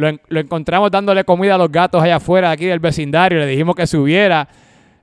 en- 0.08 0.22
lo 0.28 0.40
encontramos 0.40 0.92
dándole 0.92 1.24
comida 1.24 1.56
a 1.56 1.58
los 1.58 1.72
gatos 1.72 2.02
allá 2.04 2.18
afuera 2.18 2.52
aquí 2.52 2.66
del 2.66 2.80
vecindario, 2.80 3.40
le 3.40 3.48
dijimos 3.48 3.76
que 3.76 3.88
subiera. 3.88 4.48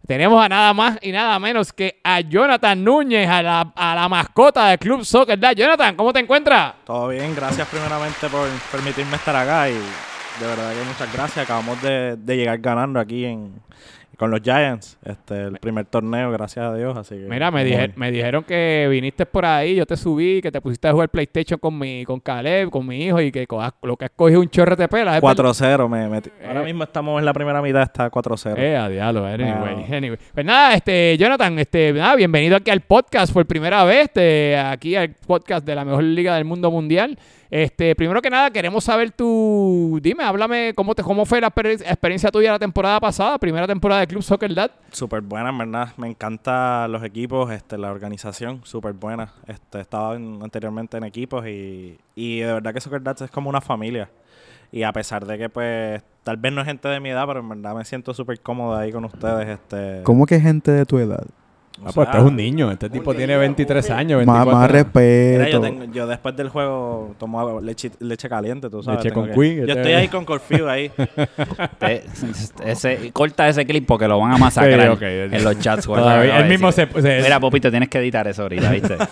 Tenemos 0.07 0.43
a 0.43 0.49
nada 0.49 0.73
más 0.73 0.99
y 1.03 1.13
nada 1.13 1.39
menos 1.39 1.71
que 1.73 2.01
a 2.03 2.21
Jonathan 2.21 2.83
Núñez, 2.83 3.29
a 3.29 3.43
la, 3.43 3.73
a 3.77 3.95
la 3.95 4.09
mascota 4.09 4.69
del 4.69 4.79
Club 4.79 5.05
Soccer. 5.05 5.37
¿verdad? 5.39 5.55
Jonathan, 5.55 5.97
¿cómo 5.97 6.15
te 6.15 6.21
encuentras? 6.21 6.77
Todo 6.87 7.09
bien, 7.09 7.35
gracias 7.35 7.69
primeramente 7.69 8.27
por 8.31 8.49
permitirme 8.73 9.17
estar 9.17 9.37
acá 9.37 9.69
y 9.69 9.75
de 9.75 10.47
verdad 10.47 10.73
que 10.73 10.83
muchas 10.89 11.13
gracias. 11.13 11.45
Acabamos 11.45 11.83
de, 11.83 12.17
de 12.17 12.37
llegar 12.39 12.57
ganando 12.59 12.99
aquí 13.01 13.27
en, 13.27 13.53
con 14.19 14.33
los 14.33 14.41
Giants, 14.43 14.99
este, 15.05 15.45
el 15.45 15.59
primer 15.61 15.85
torneo, 15.87 16.33
gracias 16.33 16.67
a 16.67 16.75
Dios. 16.75 16.97
Así 16.99 17.15
que, 17.15 17.29
Mira, 17.29 17.51
me, 17.53 17.65
dije- 17.65 17.93
me 17.95 18.11
dijeron 18.11 18.43
que 18.43 18.89
viniste 18.91 19.25
por 19.27 19.47
ahí, 19.47 19.77
yo 19.77 19.87
te 19.87 19.97
subí, 19.97 20.43
que 20.43 20.51
te 20.51 20.61
pusiste 20.61 20.89
a 20.89 20.93
jugar 20.93 21.09
PlayStation 21.09 21.59
con 21.61 21.79
mi 21.79 22.05
con 22.05 22.19
Caleb, 22.19 22.69
con 22.69 22.85
mi 22.85 23.05
hijo 23.05 23.21
y 23.21 23.31
que 23.31 23.47
co- 23.47 23.63
lo 23.83 23.97
que 23.97 24.07
has 24.07 24.11
cogido 24.17 24.41
un 24.41 24.51
chorro 24.51 24.75
de 24.75 24.89
pelas. 24.89 25.17
¿es 25.17 25.23
verdad? 25.23 25.37
4-0 25.45 25.89
me 25.89 26.09
metí. 26.09 26.31
Eh. 26.41 26.47
Ahora 26.49 26.63
mismo 26.65 26.83
estamos 26.83 27.19
en 27.21 27.25
la 27.25 27.33
primera 27.33 27.63
mitad, 27.63 27.83
está 27.83 28.11
4-0. 28.11 28.59
Eh, 28.59 28.77
a 28.77 28.89
diablo, 28.89 29.25
anyway, 29.25 29.87
No. 29.89 29.97
anyway. 29.97 30.19
Pues 30.35 30.45
nada, 30.45 30.75
este, 30.75 31.17
Jonathan, 31.17 31.57
este, 31.61 31.93
nada, 31.93 32.17
bienvenido 32.17 32.57
aquí 32.57 32.71
al 32.73 32.81
podcast 32.81 33.33
por 33.33 33.47
primera 33.47 33.85
vez, 33.85 34.07
este, 34.07 34.57
aquí 34.59 34.97
al 34.97 35.11
podcast 35.11 35.65
de 35.65 35.75
la 35.77 35.85
mejor 35.85 36.03
liga 36.03 36.35
del 36.35 36.45
mundo 36.45 36.71
mundial. 36.73 37.17
Este, 37.51 37.95
primero 37.97 38.21
que 38.21 38.29
nada, 38.29 38.51
queremos 38.51 38.85
saber 38.85 39.11
tu, 39.11 39.99
dime, 40.03 40.23
háblame 40.23 40.73
cómo 40.75 40.95
te, 40.95 41.03
cómo 41.03 41.25
fue 41.25 41.41
la 41.41 41.51
exper- 41.51 41.81
experiencia 41.81 42.31
tuya 42.31 42.53
la 42.53 42.59
temporada 42.59 43.01
pasada, 43.01 43.39
primera 43.39 43.67
temporada 43.67 44.03
de 44.03 44.07
Club 44.07 44.23
Soccer 44.23 44.55
Dad. 44.55 44.71
Súper 44.93 45.23
buena, 45.23 45.49
en 45.49 45.59
verdad. 45.59 45.89
Me 45.97 46.09
encantan 46.09 46.93
los 46.93 47.03
equipos, 47.03 47.51
este, 47.51 47.79
la 47.79 47.91
organización, 47.91 48.61
súper 48.65 48.93
buena. 48.93 49.33
Este, 49.47 49.81
estaba 49.81 50.15
en- 50.17 50.41
anteriormente 50.43 50.99
en 50.99 51.05
equipos 51.05 51.47
y, 51.47 51.99
y 52.15 52.41
de 52.41 52.53
verdad 52.53 52.75
que 52.75 52.81
Soccer 52.83 53.03
Dads 53.03 53.23
es 53.23 53.31
como 53.31 53.49
una 53.49 53.61
familia. 53.63 54.11
Y 54.71 54.83
a 54.83 54.93
pesar 54.93 55.25
de 55.25 55.39
que, 55.39 55.49
pues, 55.49 56.03
tal 56.25 56.37
vez 56.37 56.53
no 56.53 56.61
es 56.61 56.67
gente 56.67 56.87
de 56.89 57.01
mi 57.01 57.09
edad, 57.09 57.27
pero 57.27 57.41
en 57.41 57.49
verdad 57.49 57.75
me 57.75 57.87
siento 57.87 58.13
súper 58.13 58.39
cómodo 58.41 58.77
ahí 58.77 58.93
con 58.93 59.07
ustedes. 59.07 59.49
Este, 59.49 60.03
¿Cómo 60.03 60.27
que 60.27 60.39
gente 60.39 60.71
de 60.71 60.85
tu 60.85 60.99
edad? 60.99 61.25
O 61.85 61.89
Ah, 61.89 61.91
pues 61.95 62.09
este 62.09 62.19
es 62.19 62.25
un 62.25 62.37
niño, 62.37 62.71
este 62.73 62.91
tipo 62.91 63.15
tiene 63.15 63.37
23 63.37 63.91
años, 63.91 64.27
Más, 64.27 64.45
24. 64.45 64.53
más 64.53 64.69
Mira, 64.71 64.83
respeto. 64.83 65.49
yo, 65.51 65.61
tengo- 65.61 65.85
yo 65.93 66.07
después 66.07 66.37
del 66.37 66.49
juego 66.49 67.15
tomo 67.19 67.61
leche, 67.61 67.91
leche 68.01 68.29
caliente, 68.29 68.69
tú 68.69 68.83
sabes. 68.83 69.05
Leche 69.05 69.15
con 69.15 69.27
que- 69.27 69.33
Queen, 69.33 69.57
Yo 69.59 69.63
este- 69.65 69.73
estoy 69.81 69.93
ahí 69.93 70.09
con 70.09 70.25
Corfield 70.25 70.69
ahí. 70.69 70.91
Te- 71.79 72.03
ese, 72.65 73.13
corta 73.13 73.49
ese 73.49 73.65
clip 73.65 73.87
porque 73.87 74.09
lo 74.09 74.19
van 74.19 74.33
a 74.33 74.39
masacrar 74.39 74.99
en 75.03 75.45
los 75.45 75.59
chats. 75.61 75.87
Todavía- 75.87 76.39
él 76.41 76.49
mismo 76.49 76.73
se- 76.73 76.87
se- 76.87 77.21
Mira, 77.23 77.39
Popito, 77.41 77.71
tienes 77.71 77.89
que 77.89 77.99
editar 77.99 78.27
eso 78.27 78.43
ahorita, 78.43 78.71
¿viste? 78.71 78.97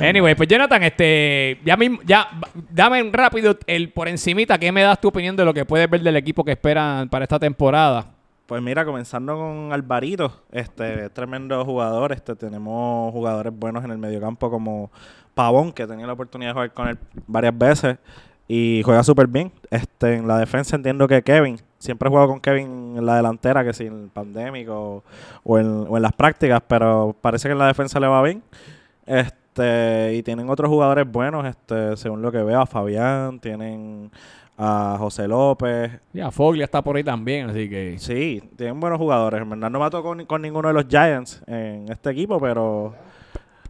Anyway, 0.00 0.34
pues 0.34 0.48
Jonathan, 0.48 0.82
este, 0.84 1.58
ya 1.64 1.76
mismo, 1.76 1.98
ya, 2.04 2.28
dame 2.70 3.02
rápido 3.12 3.56
el 3.66 3.90
por 3.90 4.08
encimita, 4.08 4.58
¿qué 4.58 4.70
me 4.70 4.82
das 4.82 5.00
tu 5.00 5.08
opinión 5.08 5.34
de 5.36 5.44
lo 5.44 5.52
que 5.54 5.64
puedes 5.64 5.88
ver 5.90 6.00
del 6.02 6.16
equipo 6.16 6.44
que 6.44 6.52
esperan 6.52 7.08
para 7.08 7.24
esta 7.24 7.38
temporada? 7.38 8.06
Pues 8.52 8.62
mira, 8.62 8.84
comenzando 8.84 9.34
con 9.34 9.72
Alvarito, 9.72 10.42
este 10.50 11.08
tremendo 11.08 11.64
jugador. 11.64 12.12
Este 12.12 12.36
tenemos 12.36 13.10
jugadores 13.10 13.50
buenos 13.58 13.82
en 13.82 13.90
el 13.90 13.96
mediocampo 13.96 14.50
como 14.50 14.90
Pavón, 15.32 15.72
que 15.72 15.86
tenía 15.86 16.06
la 16.06 16.12
oportunidad 16.12 16.50
de 16.50 16.52
jugar 16.52 16.72
con 16.74 16.88
él 16.88 16.98
varias 17.26 17.56
veces 17.56 17.96
y 18.46 18.82
juega 18.84 19.02
súper 19.04 19.26
bien. 19.26 19.50
Este 19.70 20.16
en 20.16 20.28
la 20.28 20.36
defensa 20.36 20.76
entiendo 20.76 21.08
que 21.08 21.22
Kevin, 21.22 21.62
siempre 21.78 22.08
he 22.08 22.10
jugado 22.10 22.28
con 22.28 22.40
Kevin 22.40 22.98
en 22.98 23.06
la 23.06 23.16
delantera, 23.16 23.64
que 23.64 23.72
si 23.72 23.86
en 23.86 24.02
el 24.02 24.08
pandémico 24.10 25.02
o 25.44 25.58
en, 25.58 25.86
o 25.88 25.96
en 25.96 26.02
las 26.02 26.12
prácticas, 26.12 26.60
pero 26.68 27.16
parece 27.22 27.48
que 27.48 27.52
en 27.52 27.58
la 27.58 27.68
defensa 27.68 27.98
le 28.00 28.06
va 28.06 28.22
bien. 28.22 28.42
Este, 29.06 30.12
y 30.14 30.22
tienen 30.22 30.50
otros 30.50 30.68
jugadores 30.68 31.10
buenos, 31.10 31.46
este, 31.46 31.96
según 31.96 32.20
lo 32.20 32.30
que 32.30 32.42
veo, 32.42 32.60
a 32.60 32.66
Fabián, 32.66 33.40
tienen 33.40 34.10
a 34.64 34.96
José 34.96 35.26
López, 35.26 35.90
Ya, 36.12 36.30
Foglia 36.30 36.64
está 36.64 36.82
por 36.82 36.96
ahí 36.96 37.02
también, 37.02 37.50
así 37.50 37.68
que... 37.68 37.96
Sí, 37.98 38.40
tienen 38.56 38.78
buenos 38.78 38.98
jugadores. 38.98 39.42
En 39.42 39.50
verdad 39.50 39.70
no 39.70 39.80
me 39.80 39.90
tocó 39.90 40.10
con, 40.10 40.24
con 40.24 40.40
ninguno 40.40 40.68
de 40.68 40.74
los 40.74 40.86
Giants 40.86 41.42
en 41.48 41.90
este 41.90 42.10
equipo, 42.10 42.38
pero 42.40 42.94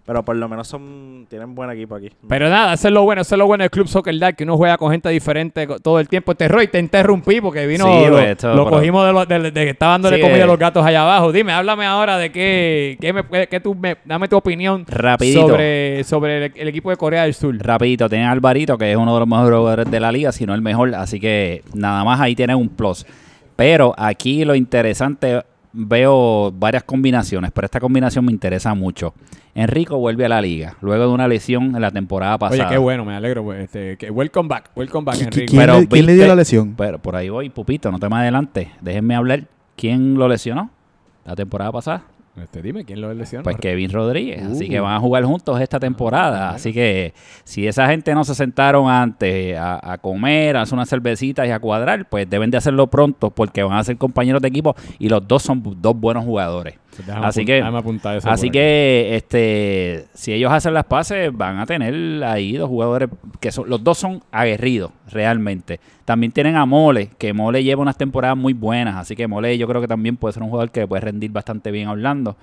pero 0.04 0.24
por 0.24 0.34
lo 0.34 0.48
menos 0.48 0.66
son 0.66 1.26
tienen 1.30 1.54
buen 1.54 1.70
equipo 1.70 1.94
aquí. 1.94 2.10
Pero 2.28 2.48
nada, 2.48 2.74
eso 2.74 2.88
es 2.88 2.94
lo 2.94 3.02
bueno, 3.04 3.22
eso 3.22 3.34
es 3.34 3.38
lo 3.38 3.46
bueno 3.46 3.62
del 3.62 3.70
Club 3.70 3.86
Soccer 3.88 4.18
Dad, 4.18 4.34
que 4.34 4.44
uno 4.44 4.56
juega 4.56 4.76
con 4.76 4.90
gente 4.90 5.08
diferente 5.10 5.66
todo 5.82 6.00
el 6.00 6.08
tiempo. 6.08 6.32
Este 6.32 6.48
Roy, 6.48 6.66
te 6.68 6.78
interrumpí 6.80 7.40
porque 7.40 7.66
vino, 7.66 7.84
Sí, 7.86 8.06
lo, 8.06 8.12
pues, 8.16 8.28
esto, 8.30 8.54
lo 8.54 8.64
pero- 8.64 8.76
cogimos 8.78 9.06
de, 9.06 9.12
lo- 9.12 9.26
de- 9.26 9.50
de 9.52 9.64
que 9.64 9.70
estaba 9.70 9.92
dándole 9.92 10.16
Sí, 10.16 10.22
comida 10.22 10.40
a 10.40 10.44
eh. 10.44 10.46
los 10.46 10.58
gatos 10.58 10.84
allá 10.84 11.02
abajo. 11.02 11.30
Dime, 11.32 11.52
háblame 11.52 11.86
ahora 11.86 12.18
de 12.18 12.32
qué, 12.32 12.98
qué, 13.00 13.12
me, 13.12 13.22
puede- 13.22 13.46
qué 13.46 13.60
tú 13.60 13.74
me, 13.74 13.96
dame 14.04 14.26
tu 14.28 14.36
opinión 14.36 14.84
Rapidito. 14.88 15.42
sobre, 15.48 16.02
sobre 16.04 16.46
el, 16.46 16.52
el 16.56 16.68
equipo 16.68 16.90
de 16.90 16.96
Corea 16.96 17.22
del 17.22 17.34
Sur. 17.34 17.56
Rapidito, 17.58 18.08
tienen 18.08 18.26
a 18.26 18.32
Alvarito, 18.32 18.76
que 18.76 18.90
es 18.90 18.96
uno 18.96 19.14
de 19.14 19.20
los 19.20 19.28
mejores 19.28 19.56
jugadores 19.56 19.90
de 19.90 20.00
la 20.00 20.10
liga, 20.10 20.32
si 20.32 20.46
no 20.46 20.54
el 20.54 20.62
mejor. 20.62 20.94
Así 20.96 21.20
que 21.20 21.62
nada 21.74 22.02
más 22.04 22.20
ahí 22.20 22.34
tienen 22.34 22.56
un 22.56 22.68
plus. 22.68 23.06
Pero 23.54 23.94
aquí 23.96 24.44
lo 24.44 24.54
interesante, 24.56 25.42
veo 25.72 26.52
varias 26.52 26.82
combinaciones, 26.84 27.50
pero 27.52 27.64
esta 27.66 27.80
combinación 27.80 28.24
me 28.24 28.32
interesa 28.32 28.74
mucho. 28.74 29.14
Enrico 29.54 29.98
vuelve 29.98 30.24
a 30.24 30.28
la 30.28 30.40
liga, 30.40 30.76
luego 30.80 31.06
de 31.08 31.12
una 31.12 31.28
lesión 31.28 31.74
en 31.74 31.80
la 31.82 31.90
temporada 31.90 32.38
pasada. 32.38 32.64
Oye, 32.66 32.72
qué 32.74 32.78
bueno, 32.78 33.04
me 33.04 33.14
alegro. 33.14 33.42
Pues, 33.44 33.64
este, 33.64 33.96
que 33.96 34.10
welcome 34.10 34.48
back, 34.48 34.70
welcome 34.74 35.04
back, 35.04 35.16
¿Qui- 35.16 35.22
Enrique. 35.26 35.46
¿Quién, 35.46 35.60
Pero 35.60 35.80
le, 35.80 35.88
quién 35.88 36.06
le 36.06 36.14
dio 36.14 36.26
la 36.26 36.34
lesión? 36.34 36.74
Pero 36.76 36.98
por 36.98 37.16
ahí 37.16 37.28
voy, 37.28 37.50
Pupito, 37.50 37.90
no 37.90 37.98
te 37.98 38.08
me 38.08 38.16
adelante. 38.16 38.70
Déjenme 38.80 39.14
hablar. 39.14 39.44
¿Quién 39.76 40.14
lo 40.14 40.28
lesionó 40.28 40.70
la 41.24 41.34
temporada 41.34 41.72
pasada? 41.72 42.02
Este, 42.40 42.62
dime, 42.62 42.84
¿quién 42.86 43.00
lo 43.00 43.12
lesionó? 43.12 43.42
Pues 43.44 43.56
Kevin 43.58 43.90
Rodríguez. 43.90 44.42
Así 44.42 44.64
Uh. 44.66 44.70
que 44.70 44.80
van 44.80 44.94
a 44.94 45.00
jugar 45.00 45.22
juntos 45.24 45.60
esta 45.60 45.78
temporada. 45.78 46.50
Así 46.50 46.72
que 46.72 47.12
si 47.44 47.66
esa 47.66 47.86
gente 47.88 48.14
no 48.14 48.24
se 48.24 48.34
sentaron 48.34 48.88
antes 48.88 49.56
a, 49.58 49.92
a 49.92 49.98
comer, 49.98 50.56
a 50.56 50.62
hacer 50.62 50.74
unas 50.74 50.88
cervecitas 50.88 51.46
y 51.46 51.50
a 51.50 51.58
cuadrar, 51.60 52.08
pues 52.08 52.28
deben 52.30 52.50
de 52.50 52.56
hacerlo 52.56 52.86
pronto 52.86 53.30
porque 53.30 53.62
van 53.62 53.76
a 53.76 53.84
ser 53.84 53.98
compañeros 53.98 54.40
de 54.40 54.48
equipo 54.48 54.74
y 54.98 55.10
los 55.10 55.26
dos 55.28 55.42
son 55.42 55.62
dos 55.82 55.94
buenos 55.94 56.24
jugadores. 56.24 56.74
Pues 56.94 57.06
déjame 57.06 57.26
así 57.26 57.44
que- 57.44 57.58
eso 57.58 58.28
Así 58.30 58.50
que 58.50 59.16
este 59.16 60.04
si 60.14 60.32
ellos 60.32 60.52
hacen 60.52 60.74
las 60.74 60.84
pases, 60.84 61.30
van 61.32 61.58
a 61.58 61.66
tener 61.66 62.22
ahí 62.24 62.52
dos 62.52 62.68
jugadores 62.68 63.08
que 63.40 63.50
son 63.50 63.68
los 63.68 63.82
dos 63.82 63.98
son 63.98 64.22
aguerridos 64.30 64.90
realmente. 65.10 65.80
También 66.04 66.32
tienen 66.32 66.56
a 66.56 66.66
Mole, 66.66 67.10
que 67.18 67.32
Mole 67.32 67.64
lleva 67.64 67.80
unas 67.82 67.96
temporadas 67.96 68.36
muy 68.36 68.52
buenas, 68.52 68.96
así 68.96 69.16
que 69.16 69.26
Mole 69.26 69.56
yo 69.56 69.66
creo 69.66 69.80
que 69.80 69.88
también 69.88 70.16
puede 70.16 70.34
ser 70.34 70.42
un 70.42 70.50
jugador 70.50 70.70
que 70.70 70.86
puede 70.86 71.00
rendir 71.00 71.30
bastante 71.30 71.70
bien 71.70 71.88
hablando. 71.88 72.36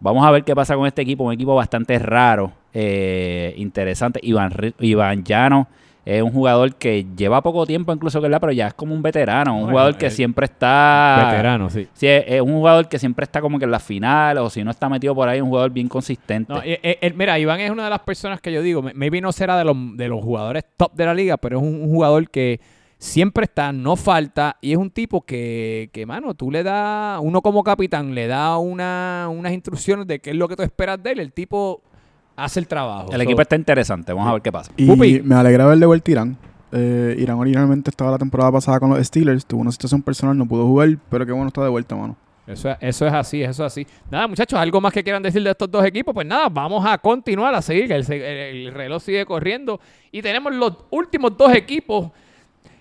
Vamos 0.00 0.26
a 0.26 0.30
ver 0.30 0.42
qué 0.44 0.54
pasa 0.54 0.74
con 0.74 0.86
este 0.86 1.02
equipo, 1.02 1.24
un 1.24 1.32
equipo 1.32 1.54
bastante 1.54 1.98
raro, 1.98 2.52
eh, 2.72 3.54
interesante. 3.56 4.18
Iván, 4.22 4.52
Iván 4.80 5.22
Llano 5.24 5.68
es 6.04 6.22
un 6.22 6.30
jugador 6.32 6.74
que 6.76 7.06
lleva 7.16 7.42
poco 7.42 7.66
tiempo 7.66 7.92
incluso 7.92 8.20
que 8.20 8.26
él, 8.26 8.36
pero 8.40 8.52
ya 8.52 8.66
es 8.68 8.74
como 8.74 8.94
un 8.94 9.02
veterano, 9.02 9.52
un 9.54 9.60
Bueno, 9.62 9.70
jugador 9.72 9.96
que 9.96 10.06
él- 10.06 10.12
siempre 10.12 10.44
está... 10.46 11.28
Veterano, 11.30 11.70
sí. 11.70 11.88
Sí, 11.94 12.06
es, 12.06 12.24
es 12.26 12.40
un 12.40 12.52
jugador 12.52 12.88
que 12.88 12.98
siempre 12.98 13.24
está 13.24 13.40
como 13.40 13.58
que 13.58 13.64
en 13.64 13.70
la 13.70 13.78
final 13.80 14.38
o 14.38 14.50
si 14.50 14.62
no 14.62 14.70
está 14.70 14.88
metido 14.88 15.14
por 15.14 15.28
ahí, 15.28 15.40
un 15.40 15.48
jugador 15.48 15.70
bien 15.70 15.88
consistente. 15.88 16.52
No, 16.52 16.60
eh, 16.62 16.78
eh, 16.82 16.98
él- 17.00 17.14
mira, 17.14 17.38
Iván 17.38 17.60
es 17.60 17.70
una 17.70 17.84
de 17.84 17.90
las 17.90 18.00
personas 18.00 18.40
que 18.40 18.52
yo 18.52 18.60
digo, 18.62 18.82
maybe 18.94 19.20
no 19.20 19.32
será 19.32 19.56
de 19.56 19.64
los, 19.64 19.76
de 19.96 20.08
los 20.08 20.22
jugadores 20.22 20.64
top 20.76 20.92
de 20.94 21.06
la 21.06 21.14
liga, 21.14 21.36
pero 21.36 21.58
es 21.58 21.62
un, 21.64 21.82
un 21.82 21.88
jugador 21.88 22.28
que 22.28 22.60
siempre 22.98 23.44
está, 23.44 23.70
no 23.72 23.96
falta, 23.96 24.56
y 24.62 24.72
es 24.72 24.78
un 24.78 24.90
tipo 24.90 25.22
que, 25.22 25.90
que, 25.92 26.06
mano, 26.06 26.32
tú 26.34 26.50
le 26.50 26.62
das, 26.62 27.18
uno 27.22 27.42
como 27.42 27.62
capitán 27.62 28.14
le 28.14 28.26
da 28.26 28.56
una, 28.56 29.28
unas 29.30 29.52
instrucciones 29.52 30.06
de 30.06 30.20
qué 30.20 30.30
es 30.30 30.36
lo 30.36 30.48
que 30.48 30.56
tú 30.56 30.62
esperas 30.62 31.02
de 31.02 31.12
él, 31.12 31.20
el 31.20 31.32
tipo 31.32 31.82
hace 32.36 32.60
el 32.60 32.66
trabajo. 32.66 33.10
El 33.10 33.16
So, 33.18 33.22
equipo 33.22 33.42
está 33.42 33.56
interesante, 33.56 34.12
vamos 34.12 34.28
a 34.28 34.32
ver 34.34 34.42
qué 34.42 34.52
pasa. 34.52 34.72
Y 34.76 34.86
Pupi. 34.86 35.20
me 35.22 35.34
alegra 35.34 35.66
ver 35.66 35.78
de 35.78 35.86
vuelta 35.86 36.10
Irán. 36.10 36.36
Eh, 36.72 37.14
Irán 37.18 37.38
originalmente 37.38 37.90
estaba 37.90 38.10
la 38.10 38.18
temporada 38.18 38.50
pasada 38.50 38.80
con 38.80 38.90
los 38.90 39.06
Steelers, 39.06 39.46
tuvo 39.46 39.60
una 39.60 39.70
situación 39.70 40.02
personal, 40.02 40.36
no 40.36 40.46
pudo 40.46 40.66
jugar, 40.66 40.88
pero 41.08 41.24
qué 41.24 41.32
bueno 41.32 41.48
está 41.48 41.62
de 41.62 41.68
vuelta, 41.68 41.94
mano. 41.94 42.16
Eso, 42.46 42.68
es- 42.70 42.76
eso 42.80 43.06
es 43.06 43.12
así, 43.14 43.42
eso 43.42 43.64
es 43.64 43.72
así. 43.72 43.86
Nada, 44.10 44.26
muchachos, 44.26 44.58
¿algo 44.58 44.80
más 44.80 44.92
que 44.92 45.02
quieran 45.02 45.22
decir 45.22 45.42
de 45.42 45.50
estos 45.50 45.70
dos 45.70 45.84
equipos? 45.84 46.12
Pues 46.12 46.26
nada, 46.26 46.48
vamos 46.50 46.84
a 46.84 46.98
continuar 46.98 47.54
a 47.54 47.62
seguir, 47.62 47.90
el, 47.92 48.04
el- 48.12 48.66
el 48.66 48.74
reloj 48.74 49.00
sigue 49.02 49.24
corriendo. 49.24 49.80
Y 50.12 50.20
tenemos 50.20 50.52
los 50.54 50.76
últimos 50.90 51.36
dos 51.38 51.54
equipos. 51.54 52.10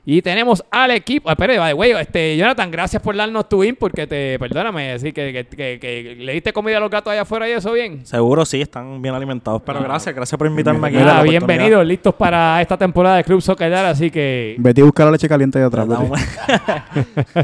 Y 0.06 0.22
tenemos 0.22 0.62
al 0.70 0.92
equipo. 0.92 1.32
Espera, 1.32 1.72
güey, 1.72 1.92
este, 1.92 2.36
Jonathan, 2.36 2.70
gracias 2.70 3.02
por 3.02 3.16
darnos 3.16 3.48
tu 3.48 3.64
input. 3.64 3.94
Que 3.94 4.06
te, 4.06 4.38
perdóname, 4.38 4.92
así 4.92 5.14
que, 5.14 5.32
que, 5.32 5.46
que, 5.46 5.80
que 5.80 6.16
le 6.20 6.34
diste 6.34 6.52
comida 6.52 6.78
a 6.78 6.80
los 6.82 6.90
gatos 6.90 7.14
allá 7.14 7.22
afuera 7.22 7.48
y 7.48 7.54
eso 7.54 7.72
bien. 7.72 8.06
Seguro 8.06 8.44
sí, 8.44 8.60
están 8.62 9.02
bien 9.02 9.16
alimentados. 9.16 9.62
Pero 9.66 9.82
gracias, 9.82 10.14
gracias 10.14 10.38
por 10.38 10.48
invitarme 10.48 10.90
aquí. 10.90 10.98
Nada, 10.98 11.24
bienvenidos, 11.24 11.86
listos 11.86 12.14
para 12.16 12.62
esta 12.62 12.78
temporada 12.78 13.16
de 13.18 13.24
Club 13.24 13.42
Soccer 13.42 13.74
así 13.74 14.12
que 14.12 14.56
Vete 14.60 14.82
a 14.82 14.84
buscar 14.84 15.06
la 15.06 15.14
leche 15.14 15.30
caliente 15.30 15.58
de 15.60 15.66
atrás. 15.66 15.88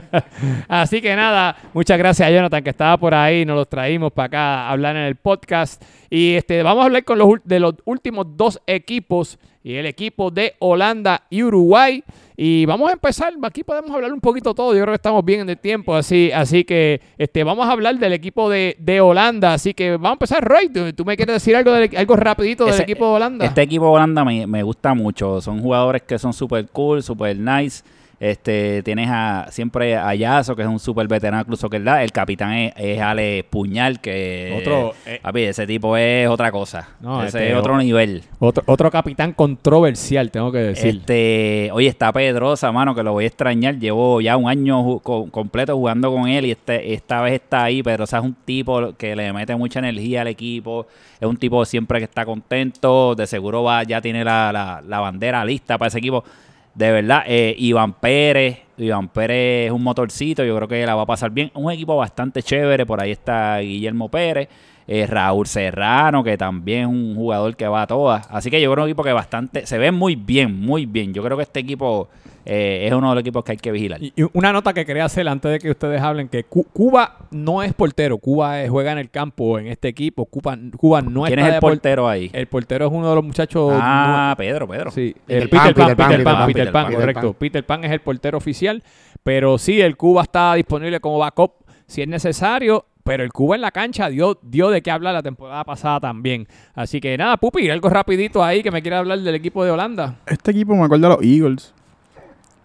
Así 0.68 1.02
que 1.02 1.16
nada, 1.16 1.56
muchas 1.74 1.98
gracias 1.98 2.28
a 2.28 2.32
Jonathan 2.32 2.64
que 2.64 2.70
estaba 2.70 2.98
por 2.98 3.14
ahí, 3.14 3.46
nos 3.46 3.56
los 3.56 3.70
traímos 3.70 4.12
para 4.12 4.26
acá 4.28 4.68
a 4.68 4.72
hablar 4.72 4.96
en 4.96 5.04
el 5.04 5.16
podcast. 5.16 5.82
Y 6.10 6.36
este, 6.36 6.64
vamos 6.64 6.84
a 6.84 6.86
hablar 6.86 7.04
con 7.04 7.18
los, 7.18 7.28
ul- 7.28 7.42
de 7.44 7.60
los 7.60 7.76
últimos 7.86 8.26
dos 8.36 8.60
equipos 8.68 9.38
y 9.64 9.76
el 9.76 9.86
equipo 9.86 10.32
de 10.32 10.56
Holanda 10.60 11.24
y 11.30 11.44
Uruguay. 11.44 12.04
Y 12.38 12.66
vamos 12.66 12.90
a 12.90 12.94
empezar, 12.94 13.34
aquí 13.44 13.64
podemos 13.66 13.92
hablar 13.92 14.14
un 14.14 14.22
poquito 14.22 14.54
todo, 14.54 14.74
yo 14.74 14.82
creo 14.82 14.94
que 14.94 14.96
estamos 14.96 15.26
bien 15.26 15.42
en 15.42 15.50
el 15.50 15.58
tiempo, 15.58 15.94
así, 15.94 16.32
así 16.32 16.64
que 16.64 17.02
este, 17.18 17.44
vamos 17.44 17.68
a 17.68 17.72
hablar 17.74 17.98
del 18.00 18.14
equipo 18.14 18.50
de, 18.50 18.78
de 18.80 19.02
Holanda. 19.02 19.54
Así 19.54 19.74
que 19.74 19.92
vamos 19.92 20.12
a 20.12 20.14
empezar, 20.14 20.44
Roy, 20.48 20.70
¿tú, 20.70 20.94
tú 20.94 21.04
me 21.04 21.18
quieres 21.18 21.36
decir 21.36 21.56
algo, 21.58 21.74
del- 21.74 21.96
algo 21.98 22.16
rapidito 22.16 22.64
del 22.64 22.76
Ese- 22.76 22.84
equipo 22.84 23.10
de 23.10 23.16
Holanda? 23.16 23.46
Este 23.46 23.62
equipo 23.62 23.86
de 23.86 23.92
Holanda 23.92 24.24
me, 24.24 24.48
me 24.48 24.64
gusta 24.64 24.94
mucho. 24.94 25.42
Son 25.42 25.62
jugadores 25.62 26.04
que 26.04 26.18
son 26.18 26.32
super 26.32 26.66
cool, 26.70 27.04
super 27.04 27.36
nice. 27.38 27.84
Este, 28.20 28.84
tienes 28.84 29.08
a, 29.10 29.48
siempre 29.50 29.96
a 29.96 30.14
Yaso, 30.14 30.54
que 30.54 30.64
es 30.64 30.68
un 30.68 30.80
super 30.80 31.08
veterano 31.08 31.42
incluso 31.42 31.70
que 31.70 31.78
El 31.78 32.12
capitán 32.12 32.52
es, 32.54 32.74
es 32.76 33.00
Ale 33.00 33.46
Puñal, 33.50 34.02
que 34.02 34.58
Otro, 34.60 34.94
eh, 35.06 35.20
papi, 35.22 35.44
ese 35.44 35.66
tipo 35.66 35.96
es 35.96 36.28
otra 36.28 36.52
cosa. 36.52 36.90
No, 37.00 37.20
ese 37.24 37.38
este, 37.38 37.52
es 37.52 37.56
otro 37.58 37.78
nivel. 37.78 38.24
otro, 38.40 38.62
otro 38.66 38.92
capitán 38.92 39.32
controversial, 39.32 40.32
tengo 40.32 40.52
que 40.52 40.58
decir. 40.58 40.98
Este, 40.98 41.70
oye, 41.72 41.88
está 41.88 42.12
Pedrosa, 42.12 42.72
mano, 42.74 42.94
que 42.94 43.04
lo 43.04 43.14
voy 43.14 43.24
a 43.24 43.28
extrañar. 43.28 43.80
Llevo 43.80 44.20
ya 44.20 44.36
un 44.36 44.50
año 44.50 44.84
ju- 44.84 45.02
co- 45.02 45.30
completo 45.32 45.76
jugando 45.78 46.12
con 46.12 46.28
él 46.28 46.46
y 46.46 46.52
este, 46.52 46.94
esta 46.94 47.22
vez 47.22 47.36
está 47.36 47.64
ahí. 47.64 47.82
Pedrosa 47.82 48.18
es 48.18 48.24
un 48.26 48.34
tipo 48.46 48.94
que 48.98 49.16
le 49.16 49.32
mete 49.32 49.56
mucha 49.56 49.80
energía 49.80 50.22
al 50.22 50.28
equipo. 50.28 50.88
Es 51.22 51.28
un 51.28 51.38
tipo 51.38 51.64
siempre 51.64 52.00
que 52.00 52.06
está 52.06 52.26
contento. 52.26 53.16
De 53.16 53.26
seguro 53.28 53.64
va, 53.64 53.84
ya 53.84 54.02
tiene 54.02 54.26
la, 54.26 54.52
la- 54.52 54.82
la 54.86 55.00
bandera 55.00 55.46
lista 55.46 55.78
para 55.78 55.88
ese 55.88 56.00
equipo. 56.00 56.26
De 56.74 56.92
verdad, 56.92 57.24
eh, 57.28 57.56
Iván 57.58 57.94
Pérez. 57.94 58.60
Iván 58.78 59.10
Pérez 59.10 59.68
es 59.68 59.72
un 59.72 59.84
motorcito. 59.84 60.44
Yo 60.44 60.56
creo 60.56 60.68
que 60.68 60.86
la 60.86 60.96
va 60.96 61.04
a 61.04 61.06
pasar 61.06 61.32
bien. 61.32 61.52
Un 61.54 61.72
equipo 61.72 61.96
bastante 61.98 62.42
chévere. 62.42 62.86
Por 62.86 63.02
ahí 63.02 63.12
está 63.12 63.60
Guillermo 63.60 64.10
Pérez. 64.10 64.48
Eh, 64.92 65.06
Raúl 65.06 65.46
Serrano, 65.46 66.24
que 66.24 66.36
también 66.36 66.82
es 66.82 66.88
un 66.88 67.16
jugador 67.16 67.56
que 67.56 67.68
va 67.68 67.84
a 67.84 67.88
todas. 67.88 68.28
Así 68.32 68.50
que 68.50 68.60
yo 68.60 68.72
creo 68.72 68.78
que 68.78 68.82
un 68.86 68.90
equipo 68.90 69.04
que 69.04 69.14
bastante. 69.14 69.68
Se 69.68 69.78
ve 69.78 69.92
muy 69.92 70.16
bien, 70.16 70.60
muy 70.60 70.88
bien. 70.88 71.14
Yo 71.14 71.22
creo 71.24 71.38
que 71.38 71.44
este 71.44 71.60
equipo 71.60 72.10
eh, 72.44 72.86
es 72.88 72.94
uno 72.94 73.10
de 73.10 73.16
los 73.16 73.22
equipos 73.22 73.44
que 73.44 73.52
hay 73.52 73.58
que 73.60 73.72
vigilar. 73.72 74.02
Y 74.02 74.12
una 74.34 74.52
nota 74.52 74.74
que 74.74 74.84
quería 74.88 75.06
hacer 75.06 75.28
antes 75.28 75.52
de 75.52 75.60
que 75.60 75.70
ustedes 75.70 76.02
hablen, 76.02 76.28
que 76.28 76.44
Cu- 76.46 76.64
Cuba 76.74 77.18
no 77.30 77.62
es 77.62 77.72
portero, 77.76 78.18
Cuba 78.18 78.64
es- 78.64 78.70
juega 78.72 78.92
en 78.92 78.98
el 78.98 79.12
campo 79.12 79.60
en 79.60 79.68
este 79.68 79.90
equipo, 79.90 80.26
Cuba, 80.26 80.58
Cuba 80.76 81.04
no 81.04 81.26
¿Quién 81.26 81.38
está 81.38 81.50
es 81.50 81.56
el 81.56 81.60
por- 81.62 81.72
portero 81.74 82.10
ahí? 82.10 82.32
El 82.34 82.48
portero 82.48 82.88
es 82.88 82.92
uno 82.92 83.10
de 83.10 83.16
los 83.16 83.24
muchachos... 83.24 83.72
Ah, 83.76 84.34
Pedro, 84.40 84.68
Pedro. 84.68 84.90
sí, 84.90 85.16
Peter 85.28 85.44
el 85.44 85.50
Pan, 85.50 85.68
Peter 85.76 85.96
Pan, 85.96 86.10
Peter 86.10 86.24
Pan, 86.24 86.48
Peter 86.48 86.72
Pan, 86.72 86.94
correcto. 86.96 87.34
Peter 87.34 87.64
Pan 87.64 87.84
es 87.84 87.92
el 87.92 88.00
portero 88.00 88.40
oficial, 88.40 88.82
pero 89.22 89.60
sí, 89.60 89.80
el 89.82 89.96
Cuba 89.96 90.24
está 90.24 90.56
disponible 90.56 91.00
como 91.00 91.20
backup 91.20 91.52
si 91.86 92.02
es 92.04 92.08
necesario, 92.08 92.86
pero 93.10 93.24
el 93.24 93.34
Cuba 93.34 93.56
en 93.56 93.62
la 93.64 93.72
cancha 93.72 94.08
dio, 94.08 94.38
dio 94.44 94.70
de 94.70 94.84
qué 94.84 94.92
hablar 94.92 95.16
la 95.16 95.24
temporada 95.24 95.64
pasada 95.64 96.00
también. 96.00 96.48
Así 96.76 97.02
que 97.02 97.18
nada, 97.18 97.38
Pupi, 97.38 97.68
algo 97.68 97.90
rapidito 97.90 98.44
ahí 98.44 98.62
que 98.62 98.70
me 98.70 98.84
quiera 98.84 99.00
hablar 99.00 99.18
del 99.18 99.34
equipo 99.34 99.66
de 99.66 99.72
Holanda. 99.72 100.20
Este 100.28 100.52
equipo 100.52 100.76
me 100.76 100.84
acuerda 100.84 101.08
a 101.08 101.10
los 101.16 101.24
Eagles. 101.24 101.74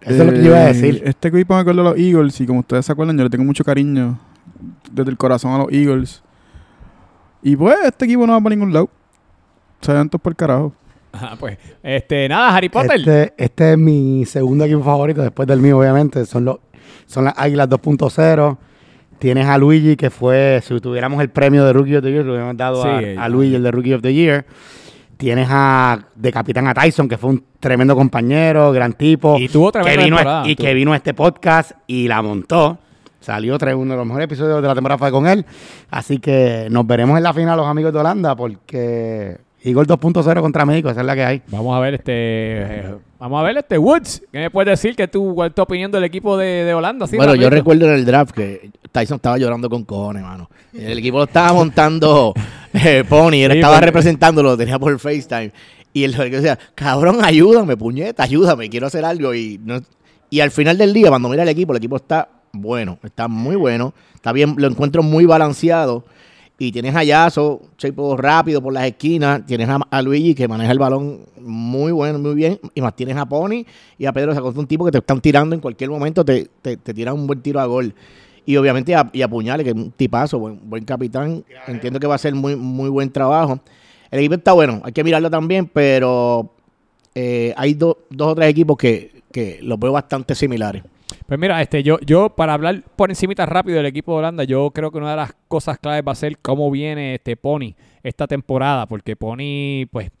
Eso 0.01 0.21
es 0.21 0.25
lo 0.27 0.31
que 0.31 0.43
yo 0.43 0.49
iba 0.49 0.59
a 0.59 0.65
decir. 0.65 1.01
Este 1.03 1.29
equipo 1.29 1.55
me 1.55 1.61
acuerda 1.61 1.81
a 1.81 1.85
los 1.85 1.97
Eagles 1.97 2.39
y 2.39 2.45
como 2.45 2.59
ustedes 2.59 2.85
se 2.85 2.91
acuerdan, 2.91 3.17
yo 3.17 3.23
le 3.23 3.29
tengo 3.31 3.43
mucho 3.43 3.63
cariño 3.63 4.19
desde 4.91 5.09
el 5.09 5.17
corazón 5.17 5.51
a 5.51 5.57
los 5.57 5.71
Eagles. 5.71 6.21
Y 7.41 7.55
pues, 7.55 7.75
este 7.83 8.05
equipo 8.05 8.27
no 8.27 8.33
va 8.33 8.39
para 8.39 8.55
ningún 8.55 8.71
lado. 8.71 8.87
Se 9.81 9.93
van 9.93 10.07
todos 10.07 10.21
por 10.21 10.33
el 10.33 10.37
carajo. 10.37 10.75
Ajá, 11.11 11.35
pues, 11.39 11.57
este, 11.81 12.29
nada, 12.29 12.55
Harry 12.55 12.69
Potter. 12.69 12.99
Este, 12.99 13.33
este 13.35 13.71
es 13.71 13.77
mi 13.79 14.23
segundo 14.27 14.65
equipo 14.65 14.83
favorito, 14.83 15.23
después 15.23 15.47
del 15.47 15.59
mío, 15.59 15.79
obviamente. 15.79 16.23
Son, 16.27 16.45
los, 16.45 16.59
son 17.07 17.25
las 17.25 17.33
Águilas 17.35 17.67
2.0. 17.67 18.57
Tienes 19.19 19.47
a 19.47 19.57
Luigi, 19.57 19.95
que 19.95 20.09
fue, 20.09 20.61
si 20.63 20.79
tuviéramos 20.79 21.21
el 21.21 21.29
premio 21.29 21.65
de 21.65 21.73
Rookie 21.73 21.95
of 21.95 22.03
the 22.03 22.11
Year, 22.11 22.25
lo 22.25 22.33
hubiéramos 22.33 22.57
dado 22.57 22.83
Sí, 22.83 22.87
a, 22.89 23.01
eh, 23.01 23.17
a 23.17 23.29
Luigi, 23.29 23.55
el 23.55 23.63
de 23.63 23.71
Rookie 23.71 23.93
of 23.93 24.01
the 24.01 24.13
Year. 24.13 24.45
Tienes 25.17 25.47
a, 25.49 25.99
de 26.13 26.31
capitán 26.31 26.67
a 26.67 26.73
Tyson, 26.73 27.07
que 27.07 27.17
fue 27.17 27.29
un 27.29 27.43
tremendo 27.59 27.95
compañero, 27.95 28.71
gran 28.73 28.93
tipo. 28.93 29.37
Y 29.39 29.47
tuvo 29.47 29.71
que 29.71 29.79
vino, 29.79 30.17
temporada, 30.17 30.47
Y 30.47 30.55
que 30.55 30.73
vino 30.73 30.91
a 30.91 30.97
este 30.97 31.13
podcast 31.13 31.71
y 31.87 32.07
la 32.07 32.21
montó. 32.21 32.79
Salió 33.21 33.57
tres, 33.57 33.73
uno 33.75 33.93
de 33.93 33.97
los 33.97 34.05
mejores 34.05 34.25
episodios 34.25 34.61
de 34.61 34.67
la 34.67 34.75
temporada 34.75 34.99
fue 34.99 35.09
con 35.11 35.25
él. 35.25 35.45
Así 35.89 36.19
que 36.19 36.67
nos 36.69 36.85
veremos 36.85 37.17
en 37.17 37.23
la 37.23 37.33
final, 37.33 37.57
los 37.57 37.65
amigos 37.65 37.93
de 37.93 37.99
Holanda, 37.99 38.35
porque 38.35 39.37
Eagle 39.65 39.83
2.0 39.85 40.41
contra 40.41 40.65
México, 40.65 40.89
esa 40.89 41.01
es 41.01 41.05
la 41.07 41.15
que 41.15 41.23
hay. 41.25 41.41
Vamos 41.47 41.75
a 41.75 41.79
ver 41.79 41.95
este 41.95 42.11
eh, 42.13 42.95
vamos 43.19 43.39
a 43.39 43.43
ver 43.43 43.57
este 43.57 43.77
Woods. 43.77 44.21
¿Qué 44.31 44.39
me 44.39 44.51
puedes 44.51 44.79
decir 44.79 44.95
que 44.95 45.07
tú 45.07 45.33
cuál 45.35 45.49
es 45.49 45.55
tu 45.55 45.61
opinión 45.61 45.91
del 45.91 46.03
equipo 46.03 46.37
de, 46.37 46.63
de 46.65 46.73
Holanda? 46.73 47.05
Así 47.05 47.17
bueno, 47.17 47.35
yo 47.35 47.49
recuerdo 47.49 47.85
en 47.87 47.93
el 47.93 48.05
draft 48.05 48.31
que 48.35 48.69
Tyson 48.91 49.15
estaba 49.15 49.37
llorando 49.37 49.69
con 49.69 49.83
cojones, 49.83 50.23
mano. 50.23 50.49
El 50.73 50.99
equipo 50.99 51.17
lo 51.17 51.23
estaba 51.23 51.51
montando 51.53 52.33
eh, 52.73 53.03
Pony, 53.07 53.43
él 53.43 53.51
Sí, 53.53 53.57
estaba 53.57 53.75
porque- 53.75 53.85
representándolo, 53.87 54.49
lo 54.51 54.57
tenía 54.57 54.77
por 54.79 54.97
FaceTime. 54.99 55.51
Y 55.93 56.03
el 56.03 56.11
jugador 56.11 56.31
decía, 56.33 56.59
cabrón, 56.75 57.19
ayúdame, 57.23 57.77
puñeta, 57.77 58.23
ayúdame, 58.23 58.69
quiero 58.69 58.87
hacer 58.87 59.03
algo. 59.05 59.33
Y, 59.33 59.59
no, 59.63 59.79
y 60.29 60.41
al 60.41 60.51
final 60.51 60.77
del 60.77 60.93
día, 60.93 61.07
cuando 61.09 61.29
mira 61.29 61.43
el 61.43 61.49
equipo, 61.49 61.71
el 61.71 61.77
equipo 61.77 61.95
está 61.95 62.27
bueno, 62.51 62.99
está 63.03 63.27
muy 63.29 63.55
bueno, 63.55 63.93
está 64.13 64.31
bien, 64.33 64.55
lo 64.57 64.67
encuentro 64.67 65.01
muy 65.03 65.25
balanceado. 65.25 66.03
Y 66.57 66.71
tienes 66.71 66.95
a 66.95 67.03
Yaso, 67.03 67.61
tipo 67.77 68.15
rápido 68.15 68.61
por 68.61 68.71
las 68.71 68.85
esquinas. 68.85 69.45
Tienes 69.45 69.67
a, 69.67 69.79
a 69.89 70.01
Luigi 70.01 70.33
que 70.33 70.47
maneja 70.47 70.71
el 70.71 70.79
balón 70.79 71.21
muy 71.41 71.91
bueno, 71.91 72.17
muy 72.17 72.33
bien. 72.33 72.59
Y 72.73 72.81
más 72.81 72.95
tienes 72.95 73.17
a 73.17 73.25
Pony 73.25 73.65
y 73.97 74.05
a 74.05 74.13
Pedro 74.13 74.33
Sacosta, 74.33 74.59
un 74.59 74.67
tipo 74.67 74.85
que 74.85 74.91
te 74.91 74.99
están 74.99 75.19
tirando 75.19 75.53
en 75.53 75.61
cualquier 75.61 75.89
momento, 75.89 76.23
te, 76.23 76.47
te, 76.61 76.77
te 76.77 76.93
tiran 76.93 77.15
un 77.15 77.27
buen 77.27 77.41
tiro 77.41 77.59
a 77.59 77.65
gol. 77.65 77.93
Y 78.45 78.55
obviamente 78.57 78.95
a, 78.95 79.09
y 79.11 79.21
a 79.21 79.27
que 79.27 79.69
es 79.69 79.75
un 79.75 79.91
tipazo, 79.91 80.39
buen, 80.39 80.59
buen 80.69 80.85
capitán. 80.85 81.43
Entiendo 81.67 81.99
que 81.99 82.07
va 82.07 82.15
a 82.15 82.19
ser 82.19 82.33
muy, 82.35 82.55
muy 82.55 82.89
buen 82.89 83.11
trabajo. 83.11 83.59
El 84.09 84.19
equipo 84.19 84.35
está 84.35 84.53
bueno, 84.53 84.81
hay 84.85 84.93
que 84.93 85.03
mirarlo 85.03 85.29
también, 85.29 85.65
pero 85.65 86.51
eh, 87.15 87.53
hay 87.57 87.73
do- 87.73 87.97
dos 88.09 88.29
o 88.31 88.35
tres 88.35 88.49
equipos 88.49 88.77
que, 88.77 89.23
que 89.31 89.59
los 89.61 89.77
veo 89.79 89.91
bastante 89.91 90.35
similares. 90.35 90.83
Pues 91.27 91.39
mira, 91.39 91.59
este, 91.61 91.81
yo, 91.81 91.97
yo 92.01 92.29
para 92.29 92.53
hablar 92.53 92.83
por 92.95 93.09
encimita 93.09 93.47
rápido 93.47 93.77
del 93.77 93.87
equipo 93.87 94.11
de 94.13 94.19
Holanda, 94.19 94.43
yo 94.43 94.69
creo 94.71 94.91
que 94.91 94.99
una 94.99 95.09
de 95.11 95.15
las 95.17 95.33
cosas 95.47 95.79
claves 95.79 96.03
va 96.07 96.11
a 96.11 96.15
ser 96.15 96.37
cómo 96.37 96.69
viene 96.69 97.15
este 97.15 97.35
Pony 97.35 97.73
esta 98.03 98.27
temporada, 98.27 98.85
porque 98.85 99.15
Pony, 99.15 99.87
pues, 99.91 100.11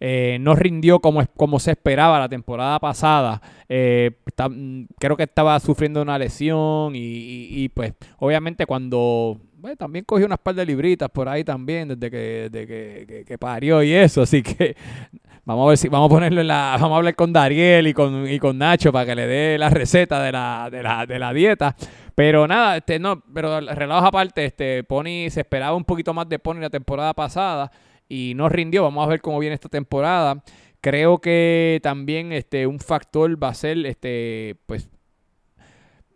eh, 0.00 0.36
no 0.40 0.54
rindió 0.54 1.00
como, 1.00 1.24
como 1.36 1.58
se 1.58 1.70
esperaba 1.72 2.18
la 2.18 2.28
temporada 2.28 2.78
pasada. 2.78 3.40
Eh, 3.70 4.10
mm, 4.50 4.82
creo 4.98 5.16
que 5.16 5.22
estaba 5.22 5.58
sufriendo 5.60 6.02
una 6.02 6.18
lesión 6.18 6.94
y, 6.94 6.98
y- 6.98 7.64
y, 7.64 7.68
pues, 7.70 7.94
obviamente 8.18 8.66
cuando 8.66 9.38
bueno, 9.60 9.76
también 9.76 10.04
cogió 10.04 10.26
unas 10.26 10.38
par 10.38 10.54
de 10.54 10.64
libritas 10.66 11.08
por 11.10 11.28
ahí 11.28 11.44
también 11.44 11.88
desde 11.88 12.10
que, 12.10 12.48
desde 12.50 12.66
que, 12.66 13.24
que- 13.26 13.38
parió 13.38 13.82
y 13.82 13.92
eso, 13.92 14.22
así 14.22 14.42
que 14.42 14.76
Vamos 15.44 15.66
a 15.66 15.68
ver 15.70 15.78
si 15.78 15.88
vamos 15.88 16.06
a 16.10 16.14
ponerlo 16.14 16.40
en 16.42 16.46
la, 16.48 16.76
vamos 16.80 16.92
a 16.92 16.96
hablar 16.98 17.14
con 17.16 17.32
Dariel 17.32 17.86
y 17.86 17.94
con, 17.94 18.28
y 18.28 18.38
con 18.38 18.58
Nacho 18.58 18.92
para 18.92 19.06
que 19.06 19.14
le 19.14 19.26
dé 19.26 19.58
la 19.58 19.70
receta 19.70 20.22
de 20.22 20.32
la, 20.32 20.68
de 20.70 20.82
la, 20.82 21.06
de 21.06 21.18
la 21.18 21.32
dieta. 21.32 21.74
Pero 22.14 22.46
nada, 22.46 22.76
este, 22.76 22.98
no, 22.98 23.22
pero 23.32 23.58
relajo 23.60 24.06
aparte, 24.06 24.44
este, 24.44 24.84
Pony 24.84 25.30
se 25.30 25.40
esperaba 25.40 25.74
un 25.74 25.84
poquito 25.84 26.12
más 26.12 26.28
de 26.28 26.38
Pony 26.38 26.58
la 26.60 26.70
temporada 26.70 27.14
pasada 27.14 27.72
y 28.08 28.34
no 28.36 28.48
rindió. 28.48 28.82
Vamos 28.82 29.06
a 29.06 29.08
ver 29.08 29.20
cómo 29.22 29.38
viene 29.38 29.54
esta 29.54 29.70
temporada. 29.70 30.42
Creo 30.82 31.18
que 31.18 31.80
también 31.82 32.32
este, 32.32 32.66
un 32.66 32.78
factor 32.78 33.42
va 33.42 33.48
a 33.48 33.54
ser 33.54 33.84
este, 33.86 34.56
pues, 34.66 34.89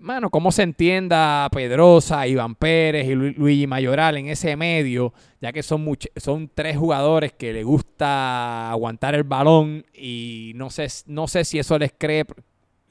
mano, 0.04 0.28
cómo 0.30 0.52
se 0.52 0.62
entienda 0.62 1.48
Pedrosa, 1.50 2.26
Iván 2.26 2.54
Pérez 2.54 3.06
y 3.08 3.14
Lu- 3.14 3.32
Luigi 3.36 3.66
Mayoral 3.66 4.18
en 4.18 4.28
ese 4.28 4.54
medio, 4.56 5.12
ya 5.40 5.52
que 5.52 5.62
son 5.62 5.84
much- 5.84 6.10
son 6.16 6.50
tres 6.54 6.76
jugadores 6.76 7.32
que 7.32 7.52
les 7.52 7.64
gusta 7.64 8.70
aguantar 8.70 9.14
el 9.14 9.24
balón 9.24 9.84
y 9.94 10.52
no 10.56 10.68
sé, 10.70 10.86
no 11.06 11.26
sé 11.26 11.44
si 11.44 11.58
eso 11.58 11.78
les 11.78 11.92
cree 11.96 12.24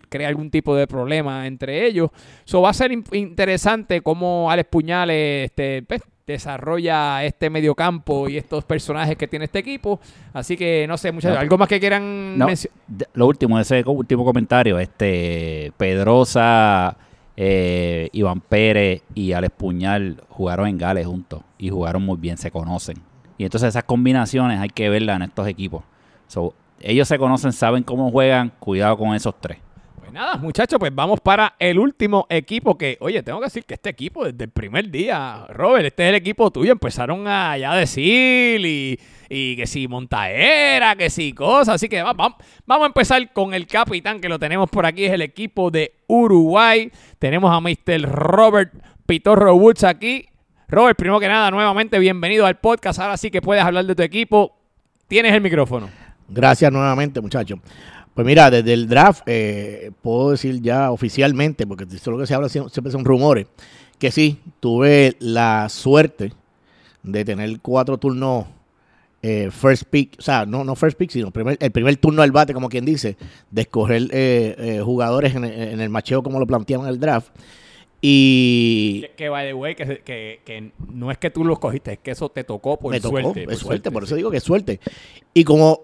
crea 0.10 0.28
algún 0.28 0.52
tipo 0.52 0.76
de 0.76 0.86
problema 0.86 1.48
entre 1.48 1.88
ellos. 1.88 2.12
So, 2.46 2.62
va 2.62 2.70
a 2.70 2.74
ser 2.74 2.92
in- 2.92 3.04
interesante 3.14 4.02
cómo 4.02 4.52
Alex 4.52 4.70
Puñales 4.70 5.46
este, 5.46 5.82
pues, 5.82 6.02
desarrolla 6.26 7.24
este 7.24 7.50
mediocampo 7.50 8.30
y 8.30 8.38
estos 8.38 8.64
personajes 8.64 9.18
que 9.18 9.28
tiene 9.28 9.46
este 9.46 9.60
equipo. 9.60 10.00
Así 10.34 10.56
que 10.56 10.86
no 10.88 10.98
sé, 10.98 11.12
muchachos, 11.12 11.36
No, 11.36 11.42
¿algo 11.42 11.58
más 11.58 11.68
que 11.68 11.80
quieran 11.80 12.38
No, 12.38 12.48
lo 13.14 13.28
último, 13.28 13.60
ese 13.60 13.84
último 13.86 14.24
comentario, 14.24 14.80
este 14.80 15.74
Pedrosa, 15.78 16.96
eh, 17.36 18.10
Iván 18.14 18.42
Pérez 18.42 19.02
y 19.14 19.34
Alex 19.34 19.54
Puñal 19.58 20.24
jugaron 20.30 20.68
en 20.68 20.78
Gales 20.78 21.06
juntos 21.06 21.42
y 21.58 21.70
jugaron 21.70 22.04
muy 22.04 22.18
bien, 22.18 22.38
se 22.38 22.52
conocen. 22.52 22.98
Y 23.38 23.44
entonces 23.46 23.70
esas 23.70 23.84
combinaciones 23.84 24.60
hay 24.60 24.70
que 24.70 24.90
verlas 24.90 25.18
en 25.18 25.24
estos 25.24 25.48
equipos. 25.48 25.84
So, 26.28 26.54
ellos 26.80 27.08
se 27.08 27.18
conocen, 27.18 27.52
saben 27.52 27.84
cómo 27.84 28.12
juegan, 28.12 28.52
cuidado 28.60 28.98
con 28.98 29.16
esos 29.16 29.34
tres. 29.40 29.58
Nada, 30.14 30.38
muchachos, 30.38 30.78
pues 30.78 30.94
vamos 30.94 31.20
para 31.22 31.56
el 31.58 31.80
último 31.80 32.28
equipo 32.30 32.78
que, 32.78 32.98
oye, 33.02 33.24
tengo 33.24 33.40
que 33.40 33.46
decir 33.46 33.66
que 33.66 33.74
este 33.74 33.90
equipo 33.90 34.24
desde 34.24 34.44
el 34.44 34.52
primer 34.52 34.92
día, 34.92 35.48
Robert, 35.50 35.88
este 35.88 36.04
es 36.04 36.10
el 36.10 36.16
equipo 36.16 36.52
tuyo, 36.52 36.72
empezaron 36.72 37.28
a 37.28 37.58
ya 37.58 37.74
decir 37.74 38.64
y, 38.64 39.00
y 39.28 39.56
que 39.56 39.66
si 39.66 39.88
montaera, 39.88 40.96
que 40.96 41.10
si 41.10 41.34
cosas, 41.34 41.74
así 41.76 41.90
que 41.90 42.04
va- 42.04 42.14
va- 42.14 42.38
vamos 42.68 42.84
a 42.84 42.88
empezar 42.90 43.34
con 43.34 43.56
el 43.56 43.66
capitán 43.66 44.22
que 44.22 44.30
lo 44.30 44.38
tenemos 44.38 44.70
por 44.70 44.86
aquí, 44.86 45.04
es 45.06 45.12
el 45.14 45.24
equipo 45.24 45.72
de 45.72 45.96
Uruguay, 46.06 46.92
tenemos 47.18 47.52
a 47.52 47.60
Mr. 47.60 48.04
Robert 48.08 48.72
Pitorro 49.08 49.56
Woods 49.56 49.84
aquí. 49.84 50.28
Robert, 50.68 50.96
primero 50.96 51.20
que 51.20 51.28
nada, 51.28 51.50
nuevamente 51.50 51.98
bienvenido 51.98 52.46
al 52.46 52.60
podcast, 52.60 53.00
ahora 53.00 53.18
sí 53.18 53.32
que 53.32 53.42
puedes 53.42 53.64
hablar 53.64 53.86
de 53.86 53.96
tu 53.96 54.04
equipo, 54.04 54.56
tienes 55.08 55.34
el 55.34 55.42
micrófono. 55.42 55.90
Gracias 56.30 56.72
nuevamente, 56.72 57.20
muchachos. 57.20 57.58
Pues 58.14 58.28
mira, 58.28 58.52
desde 58.52 58.74
el 58.74 58.88
draft, 58.88 59.24
eh, 59.26 59.92
puedo 60.02 60.32
decir 60.32 60.62
ya 60.62 60.92
oficialmente, 60.92 61.66
porque 61.66 61.84
esto 61.86 61.96
es 61.96 62.08
lo 62.08 62.18
que 62.20 62.28
se 62.28 62.34
habla 62.36 62.48
sie- 62.48 62.70
siempre 62.70 62.92
son 62.92 63.04
rumores, 63.06 63.48
que 63.98 64.12
sí, 64.12 64.38
tuve 64.60 65.16
la 65.20 65.68
suerte 65.70 66.32
de 67.02 67.26
tener 67.26 67.60
cuatro 67.60 67.98
turnos 67.98 68.46
eh, 69.26 69.50
first 69.52 69.84
pick, 69.90 70.16
o 70.20 70.22
sea, 70.22 70.46
no, 70.46 70.64
no 70.66 70.76
first 70.76 70.98
pick, 70.98 71.10
sino 71.10 71.32
primer- 71.32 71.58
el 71.62 71.72
primer 71.72 71.96
turno 71.98 72.22
al 72.22 72.32
bate, 72.34 72.54
como 72.54 72.68
quien 72.70 72.84
dice, 72.86 73.16
de 73.50 73.62
escoger 73.62 74.04
eh, 74.12 74.56
eh, 74.58 74.82
jugadores 74.84 75.34
en, 75.36 75.46
el- 75.46 75.54
en 75.74 75.80
el 75.82 75.90
macheo 75.90 76.22
como 76.22 76.40
lo 76.40 76.46
planteaban 76.46 76.86
en 76.88 76.94
el 76.94 77.00
draft. 77.00 77.30
Y 78.06 79.06
Que, 79.16 79.30
by 79.30 79.48
the 79.48 79.54
way, 79.54 79.76
que, 79.76 80.02
que, 80.04 80.42
que 80.44 80.72
no 80.92 81.10
es 81.10 81.18
que 81.18 81.30
tú 81.30 81.46
los 81.46 81.58
cogiste, 81.58 81.94
es 81.94 82.00
que 82.00 82.12
eso 82.12 82.28
te 82.30 82.44
tocó 82.44 82.78
por 82.78 82.92
me 82.92 83.00
tocó, 83.00 83.22
suerte. 83.22 83.46
es 83.50 83.60
suerte, 83.60 83.92
por 83.92 84.04
eso 84.04 84.16
digo 84.16 84.30
que 84.30 84.38
es 84.38 84.44
suerte. 84.44 84.82
Y 85.34 85.46
como 85.46 85.80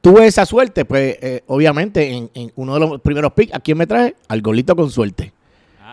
tuve 0.00 0.26
esa 0.26 0.46
suerte, 0.46 0.84
pues 0.84 1.16
eh, 1.20 1.42
obviamente 1.46 2.10
en, 2.10 2.30
en 2.34 2.52
uno 2.56 2.74
de 2.74 2.80
los 2.80 3.00
primeros 3.00 3.32
picks, 3.32 3.54
¿a 3.54 3.60
quién 3.60 3.78
me 3.78 3.86
traje? 3.86 4.14
Al 4.28 4.40
golito 4.42 4.74
con 4.76 4.90
suerte. 4.90 5.32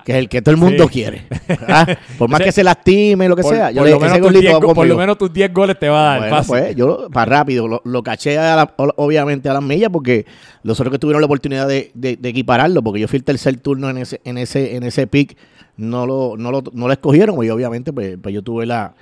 Que 0.03 0.11
es 0.11 0.17
el 0.19 0.29
que 0.29 0.39
todo 0.43 0.51
el 0.53 0.61
mundo 0.61 0.83
Sí. 0.83 0.89
quiere. 0.89 1.23
¿verdad? 1.47 1.97
Por 2.19 2.29
más 2.29 2.39
que 2.41 2.51
se 2.51 2.63
lastime, 2.63 3.27
lo 3.27 3.35
que 3.35 3.41
Por, 3.41 3.55
sea. 3.55 3.71
Yo 3.71 3.77
por 3.81 3.85
le 3.85 3.91
lo 3.91 3.97
ese 3.97 4.05
menos 4.05 4.17
tus 4.19 4.25
golito 4.27 4.41
10 4.41 4.53
va 4.53 4.59
go- 4.59 4.73
por 4.75 4.85
lo 4.87 4.97
menos 4.97 5.17
tus 5.17 5.33
10 5.33 5.51
goles 5.53 5.79
te 5.79 5.89
va 5.89 5.99
a 5.99 6.03
dar 6.11 6.19
Bueno, 6.19 6.35
fácil. 6.35 6.49
pues 6.49 6.75
yo, 6.75 7.07
para 7.11 7.37
rápido, 7.37 7.67
lo, 7.67 7.81
lo 7.83 8.03
caché 8.03 8.37
a 8.37 8.55
la- 8.55 8.73
obviamente 8.97 9.49
a 9.49 9.53
las 9.53 9.63
millas 9.63 9.89
porque 9.91 10.27
los 10.61 10.79
otros 10.79 10.91
que 10.91 10.99
tuvieron 10.99 11.21
la 11.21 11.25
oportunidad 11.25 11.67
de, 11.67 11.89
de- 11.95 12.17
de 12.17 12.29
equipararlo, 12.29 12.83
porque 12.83 12.99
yo 12.99 13.07
fui 13.07 13.17
el 13.17 13.23
tercer 13.23 13.57
turno 13.57 13.89
en 13.89 13.97
ese, 13.97 14.21
en 14.25 14.37
ese, 14.37 14.75
en 14.75 14.83
ese 14.83 15.07
pick, 15.07 15.35
no 15.77 16.05
lo, 16.05 16.35
no 16.37 16.51
lo, 16.51 16.61
no 16.73 16.85
lo 16.85 16.93
escogieron, 16.93 17.43
y 17.43 17.49
obviamente 17.49 17.91
pues, 17.91 18.15
pues 18.21 18.31
yo 18.35 18.43
tuve 18.43 18.67
la, 18.67 18.93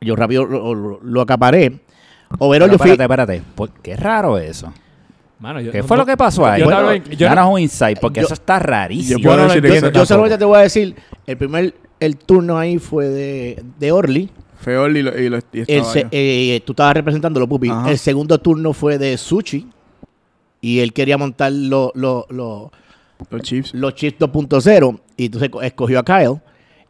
yo 0.00 0.16
rápido 0.16 0.44
lo, 0.46 0.74
lo- 0.74 0.98
lo 1.00 1.20
acaparé. 1.20 1.78
Overall, 2.38 2.68
Pero 2.68 2.72
yo 2.72 2.78
fui, 2.78 2.90
espérate, 2.90 3.32
espérate. 3.34 3.42
¿Por 3.54 3.70
qué 3.70 3.96
raro 3.96 4.38
eso? 4.38 4.72
Mano, 5.38 5.60
yo- 5.60 5.72
¿Qué 5.72 5.78
no- 5.78 5.84
fue 5.84 5.96
lo 5.96 6.06
que 6.06 6.16
pasó 6.16 6.46
ahí? 6.46 6.60
yo 6.60 6.66
Bueno, 6.66 6.94
yo 6.94 7.26
danos 7.26 7.52
un 7.52 7.60
insight, 7.60 7.98
porque 8.00 8.20
yo- 8.20 8.26
eso 8.26 8.34
está 8.34 8.58
rarísimo. 8.58 9.18
yo 9.18 9.24
puedo 9.24 9.36
no 9.38 9.42
lo 9.44 9.48
decir 9.48 9.64
entiendo 9.64 9.76
eso 9.78 9.86
yo 9.86 9.92
tampoco. 9.92 10.06
solamente 10.06 10.38
te 10.38 10.44
voy 10.44 10.58
a 10.58 10.62
decir, 10.62 10.94
el 11.26 11.36
primer, 11.36 11.74
el 12.00 12.16
turno 12.16 12.58
ahí 12.58 12.78
fue 12.78 13.08
de, 13.08 13.62
de 13.78 13.92
Orly, 13.92 14.30
Feol 14.60 14.96
y, 14.96 15.02
lo, 15.02 15.18
y, 15.18 15.28
lo- 15.28 15.38
y 15.38 15.40
el 15.52 15.64
estaba 15.66 15.92
se- 15.92 16.02
yo. 16.02 16.08
eh, 16.12 16.62
tú 16.64 16.72
estabas 16.72 16.94
representándolo, 16.94 17.48
Pupi. 17.48 17.68
Ajá. 17.68 17.90
El 17.90 17.98
segundo 17.98 18.38
turno 18.38 18.72
fue 18.72 18.96
de 18.98 19.18
Suchi. 19.18 19.66
Y 20.60 20.78
él 20.78 20.92
quería 20.92 21.18
montar 21.18 21.50
lo- 21.50 21.90
lo- 21.96 22.26
lo- 22.30 22.70
los 23.30 23.42
Chiefs. 23.42 23.74
los 23.74 23.96
Chiefs 23.96 24.18
2.0. 24.20 25.00
Y 25.16 25.24
entonces 25.26 25.50
co- 25.50 25.60
escogió 25.62 25.98
a 25.98 26.04
Kyle. 26.04 26.40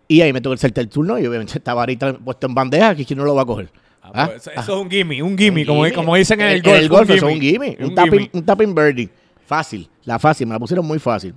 Y 0.07 0.20
ahí 0.20 0.30
me 0.34 0.43
tocó 0.43 0.53
el 0.53 0.61
tercer 0.61 0.86
turno. 0.88 1.18
Y 1.18 1.26
obviamente 1.26 1.57
estaba 1.57 1.80
ahorita 1.80 2.12
puesto 2.18 2.47
en 2.47 2.55
bandeja. 2.55 2.95
Que 2.95 3.07
quién 3.07 3.18
no 3.18 3.24
lo 3.24 3.34
va 3.34 3.40
a 3.40 3.47
coger. 3.47 3.70
Ah, 4.15 4.27
pues, 4.29 4.47
eso, 4.47 4.61
es 4.61 4.69
un 4.69 4.91
gimme, 4.91 5.23
un 5.23 5.37
gimme, 5.39 5.61
Un 5.63 5.67
como, 5.67 5.83
gimme. 5.85 5.95
como 5.95 6.15
dicen 6.17 6.41
en 6.41 6.49
el 6.49 6.57
En 6.57 6.63
golf. 6.63 6.77
el 6.79 6.89
golf 6.89 7.11
eso 7.11 7.27
es 7.29 7.35
un 7.35 7.41
gimme. 7.41 7.77
Un, 7.81 7.87
Un 7.87 7.95
tapping, 7.95 8.13
gimme. 8.21 8.31
un 8.33 8.45
tapping 8.45 8.75
birdie. 8.75 9.09
Fácil. 9.47 9.89
La 10.05 10.19
fácil. 10.19 10.47
Me 10.47 10.55
la 10.55 10.59
pusieron 10.59 10.87
muy 10.87 10.99
fácil. 10.99 11.35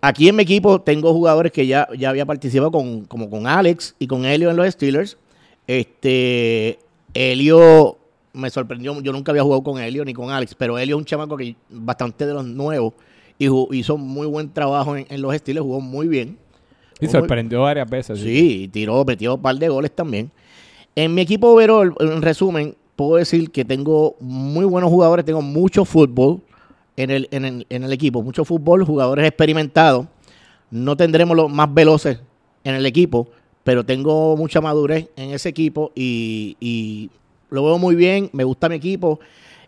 Aquí 0.00 0.28
en 0.28 0.36
mi 0.36 0.42
equipo 0.42 0.80
tengo 0.80 1.12
jugadores 1.12 1.52
que 1.52 1.66
ya, 1.66 1.88
ya 1.98 2.10
había 2.10 2.26
participado 2.26 2.70
con, 2.70 3.04
como 3.06 3.28
con 3.30 3.46
Alex 3.46 3.94
y 3.98 4.06
con 4.06 4.24
Helio 4.24 4.50
en 4.50 4.56
los 4.56 4.68
Steelers. 4.68 5.16
Este, 5.66 6.78
Helio 7.14 7.98
me 8.32 8.50
sorprendió. 8.50 9.00
Yo 9.00 9.12
nunca 9.12 9.32
había 9.32 9.42
jugado 9.42 9.62
con 9.62 9.80
Helio 9.80 10.04
ni 10.04 10.12
con 10.12 10.30
Alex, 10.30 10.54
pero 10.54 10.78
Helio 10.78 10.96
es 10.96 10.98
un 11.00 11.04
chamaco 11.04 11.36
que 11.36 11.56
bastante 11.70 12.26
de 12.26 12.34
los 12.34 12.44
nuevos 12.44 12.92
y 13.38 13.48
hizo 13.76 13.96
muy 13.98 14.26
buen 14.26 14.50
trabajo 14.52 14.96
en, 14.96 15.06
en 15.08 15.20
los 15.22 15.34
Steelers. 15.34 15.64
Jugó 15.64 15.80
muy 15.80 16.08
bien. 16.08 16.38
Y 17.00 17.06
sorprendió 17.08 17.62
varias 17.62 17.88
veces. 17.90 18.18
Sí, 18.20 18.62
y 18.64 18.68
tiró, 18.68 19.04
metió 19.04 19.34
un 19.34 19.42
par 19.42 19.56
de 19.56 19.68
goles 19.68 19.90
también. 19.94 20.30
En 20.96 21.14
mi 21.14 21.20
equipo 21.20 21.48
overall, 21.48 21.94
en 22.00 22.22
resumen, 22.22 22.74
puedo 22.96 23.16
decir 23.16 23.50
que 23.50 23.66
tengo 23.66 24.16
muy 24.18 24.64
buenos 24.64 24.90
jugadores, 24.90 25.26
tengo 25.26 25.42
mucho 25.42 25.84
fútbol 25.84 26.40
en 26.96 27.10
el, 27.10 27.28
en 27.30 27.44
el, 27.44 27.66
en 27.68 27.84
el 27.84 27.92
equipo, 27.92 28.22
mucho 28.22 28.46
fútbol, 28.46 28.82
jugadores 28.82 29.26
experimentados. 29.26 30.06
No 30.70 30.96
tendremos 30.96 31.36
los 31.36 31.52
más 31.52 31.72
veloces 31.72 32.20
en 32.64 32.74
el 32.74 32.86
equipo, 32.86 33.28
pero 33.62 33.84
tengo 33.84 34.38
mucha 34.38 34.62
madurez 34.62 35.10
en 35.16 35.32
ese 35.32 35.50
equipo 35.50 35.92
y, 35.94 36.56
y 36.60 37.10
lo 37.50 37.62
veo 37.62 37.76
muy 37.76 37.94
bien, 37.94 38.30
me 38.32 38.44
gusta 38.44 38.70
mi 38.70 38.76
equipo. 38.76 39.20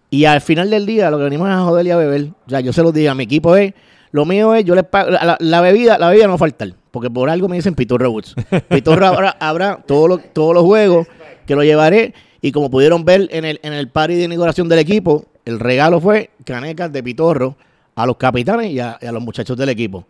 Y 0.09 0.24
al 0.24 0.41
final 0.41 0.70
del 0.70 0.87
día, 0.87 1.11
lo 1.11 1.18
que 1.18 1.24
venimos 1.24 1.49
es 1.49 1.55
a 1.55 1.64
joder 1.64 1.87
y 1.87 1.91
a 1.91 1.97
beber. 1.99 2.31
O 2.47 2.51
sea, 2.51 2.61
yo 2.61 2.72
se 2.72 2.83
los 2.83 2.95
digo, 2.95 3.14
mi 3.14 3.24
equipo 3.24 3.55
es, 3.55 3.74
lo 4.12 4.24
mío 4.24 4.55
es, 4.55 4.64
yo 4.64 4.74
les 4.74 4.85
pago, 4.85 5.11
la, 5.11 5.37
la 5.39 5.61
bebida, 5.61 5.99
la 5.99 6.09
bebida 6.09 6.24
no 6.24 6.31
va 6.31 6.37
a 6.37 6.39
faltar, 6.39 6.72
porque 6.91 7.11
por 7.11 7.29
algo 7.29 7.51
me 7.51 7.57
dicen 7.57 7.74
Pitorro 7.74 8.11
Woods. 8.11 8.35
Pitorro 8.70 9.07
habrá, 9.07 9.37
habrá 9.39 9.76
todos 9.87 10.09
los, 10.09 10.33
todos 10.33 10.55
los 10.55 10.64
juegos 10.64 11.07
que 11.49 11.57
lo 11.57 11.64
llevaré. 11.64 12.14
Y 12.40 12.53
como 12.53 12.70
pudieron 12.70 13.05
ver 13.05 13.28
en 13.32 13.44
el, 13.44 13.59
en 13.64 13.72
el 13.72 13.88
party 13.88 14.14
de 14.14 14.24
inauguración 14.24 14.68
del 14.68 14.78
equipo, 14.78 15.24
el 15.44 15.59
regalo 15.59 16.01
fue 16.01 16.30
canecas 16.44 16.92
de 16.92 17.03
Pitorro 17.03 17.57
a 17.96 18.07
los 18.07 18.16
capitanes 18.16 18.70
y 18.70 18.78
a, 18.78 18.96
y 19.01 19.07
a 19.07 19.11
los 19.11 19.20
muchachos 19.22 19.57
del 19.57 19.70
equipo. 19.70 20.05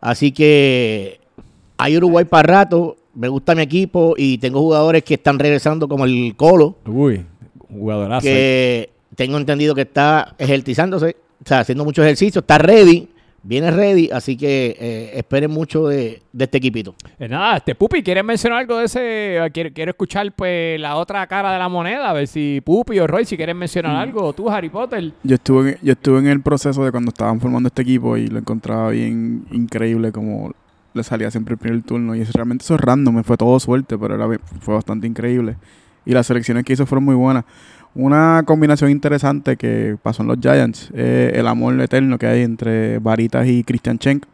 Así 0.00 0.32
que 0.32 1.20
hay 1.76 1.96
Uruguay 1.98 2.24
para 2.24 2.46
rato, 2.60 2.96
me 3.14 3.28
gusta 3.28 3.54
mi 3.54 3.62
equipo 3.62 4.14
y 4.16 4.38
tengo 4.38 4.60
jugadores 4.60 5.02
que 5.04 5.14
están 5.14 5.38
regresando 5.38 5.88
como 5.88 6.04
el 6.06 6.34
Colo, 6.36 6.76
Uy, 6.86 7.24
jugadorazo. 7.68 8.24
que 8.24 8.90
tengo 9.16 9.36
entendido 9.36 9.74
que 9.74 9.82
está 9.82 10.34
ejercitándose, 10.38 11.16
o 11.44 11.48
sea, 11.48 11.60
haciendo 11.60 11.84
mucho 11.84 12.02
ejercicio, 12.02 12.40
está 12.40 12.56
ready, 12.58 13.08
viene 13.44 13.70
ready, 13.70 14.10
así 14.12 14.36
que 14.36 14.76
eh, 14.80 15.10
esperen 15.14 15.50
mucho 15.50 15.86
de, 15.86 16.22
de 16.32 16.44
este 16.44 16.58
equipito. 16.58 16.94
Eh, 17.18 17.28
nada, 17.28 17.58
este 17.58 17.74
Pupi, 17.74 18.02
¿quieres 18.02 18.24
mencionar 18.24 18.60
algo 18.60 18.78
de 18.78 18.86
ese? 18.86 19.38
Ah, 19.40 19.50
Quiero, 19.50 19.70
quiero 19.72 19.90
escuchar 19.90 20.32
pues 20.32 20.80
la 20.80 20.96
otra 20.96 21.26
cara 21.26 21.52
de 21.52 21.58
la 21.58 21.68
moneda, 21.68 22.10
a 22.10 22.12
ver 22.12 22.26
si 22.26 22.60
Pupi 22.64 22.98
o 22.98 23.06
Roy, 23.06 23.24
si 23.24 23.36
quieren 23.36 23.56
mencionar 23.56 23.96
algo, 23.96 24.24
o 24.24 24.32
tú, 24.32 24.50
Harry 24.50 24.68
Potter. 24.70 25.12
Yo 25.22 25.34
estuve, 25.36 25.70
en- 25.72 25.78
yo 25.82 25.92
estuve 25.92 26.18
en 26.20 26.26
el 26.26 26.40
proceso 26.40 26.84
de 26.84 26.90
cuando 26.90 27.10
estaban 27.10 27.38
formando 27.40 27.68
este 27.68 27.82
equipo 27.82 28.16
y 28.16 28.26
lo 28.26 28.38
encontraba 28.38 28.90
bien 28.90 29.44
increíble 29.52 30.10
como 30.10 30.52
le 30.94 31.02
salía 31.02 31.30
siempre 31.30 31.52
el 31.54 31.58
primer 31.58 31.82
turno. 31.82 32.14
Y 32.16 32.20
es, 32.22 32.32
realmente 32.32 32.64
eso 32.64 32.74
es 32.76 32.80
random, 32.80 33.22
fue 33.24 33.36
todo 33.36 33.60
suerte, 33.60 33.98
pero 33.98 34.14
era, 34.14 34.26
fue 34.60 34.74
bastante 34.74 35.06
increíble. 35.06 35.56
Y 36.06 36.12
las 36.12 36.26
selecciones 36.26 36.64
que 36.64 36.72
hizo 36.74 36.86
fueron 36.86 37.04
muy 37.04 37.14
buenas. 37.14 37.44
Una 37.94 38.42
combinación 38.44 38.90
interesante 38.90 39.56
que 39.56 39.96
pasó 40.02 40.22
en 40.22 40.28
los 40.28 40.38
Giants, 40.40 40.90
eh, 40.94 41.32
el 41.34 41.46
amor 41.46 41.80
eterno 41.80 42.18
que 42.18 42.26
hay 42.26 42.42
entre 42.42 42.98
Varitas 42.98 43.46
y 43.46 43.62
Christian 43.62 43.98
Schenk. 43.98 44.24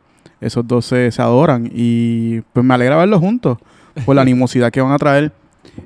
Esos 0.41 0.67
dos 0.67 0.87
se, 0.87 1.11
se 1.11 1.21
adoran 1.21 1.71
y 1.71 2.41
pues 2.55 2.65
me 2.65 2.73
alegra 2.73 2.97
verlos 2.97 3.21
juntos 3.21 3.59
por 4.07 4.17
la 4.17 4.23
animosidad 4.23 4.71
que 4.71 4.81
van 4.81 4.93
a 4.93 4.99
traer. 4.99 5.33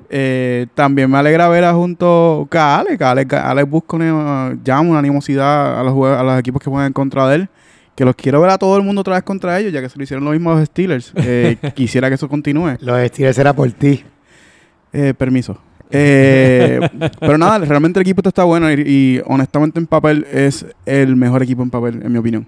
Eh, 0.09 0.67
también 0.73 1.09
me 1.09 1.17
alegra 1.17 1.49
ver 1.49 1.65
a 1.65 1.73
junto 1.73 2.47
a 2.51 2.79
Alex. 2.79 3.01
Alex, 3.01 3.33
Alex 3.33 3.69
busca 3.69 3.97
una, 3.97 4.57
llama 4.63 4.91
una 4.91 4.99
animosidad 4.99 5.79
a 5.79 5.83
los, 5.83 5.93
a 6.07 6.23
los 6.23 6.39
equipos 6.39 6.61
que 6.61 6.69
juegan 6.69 6.87
en 6.87 6.93
contra 6.93 7.27
de 7.27 7.35
él. 7.35 7.49
Que 7.95 8.03
los 8.03 8.15
quiero 8.15 8.41
ver 8.41 8.51
a 8.51 8.57
todo 8.57 8.75
el 8.77 8.83
mundo 8.83 9.01
otra 9.01 9.15
vez 9.15 9.23
contra 9.23 9.57
ellos, 9.59 9.71
ya 9.71 9.81
que 9.81 9.89
se 9.89 9.97
lo 9.97 10.03
hicieron 10.03 10.25
lo 10.25 10.31
mismo 10.31 10.51
a 10.51 10.55
los 10.55 10.65
Steelers. 10.65 11.13
Eh, 11.15 11.57
quisiera 11.75 12.09
que 12.09 12.15
eso 12.15 12.27
continúe. 12.27 12.77
Los 12.79 13.07
Steelers 13.07 13.37
era 13.37 13.53
por 13.53 13.71
ti. 13.71 14.03
Eh, 14.91 15.13
permiso. 15.13 15.59
Eh, 15.91 16.79
pero 17.19 17.37
nada, 17.37 17.59
realmente 17.59 17.99
el 17.99 18.01
equipo 18.01 18.27
está 18.27 18.43
bueno 18.43 18.71
y, 18.71 19.21
honestamente 19.25 19.79
en 19.79 19.87
papel 19.87 20.25
es 20.31 20.65
el 20.85 21.15
mejor 21.15 21.43
equipo 21.43 21.63
en 21.63 21.69
papel, 21.69 22.01
en 22.03 22.11
mi 22.11 22.17
opinión. 22.17 22.47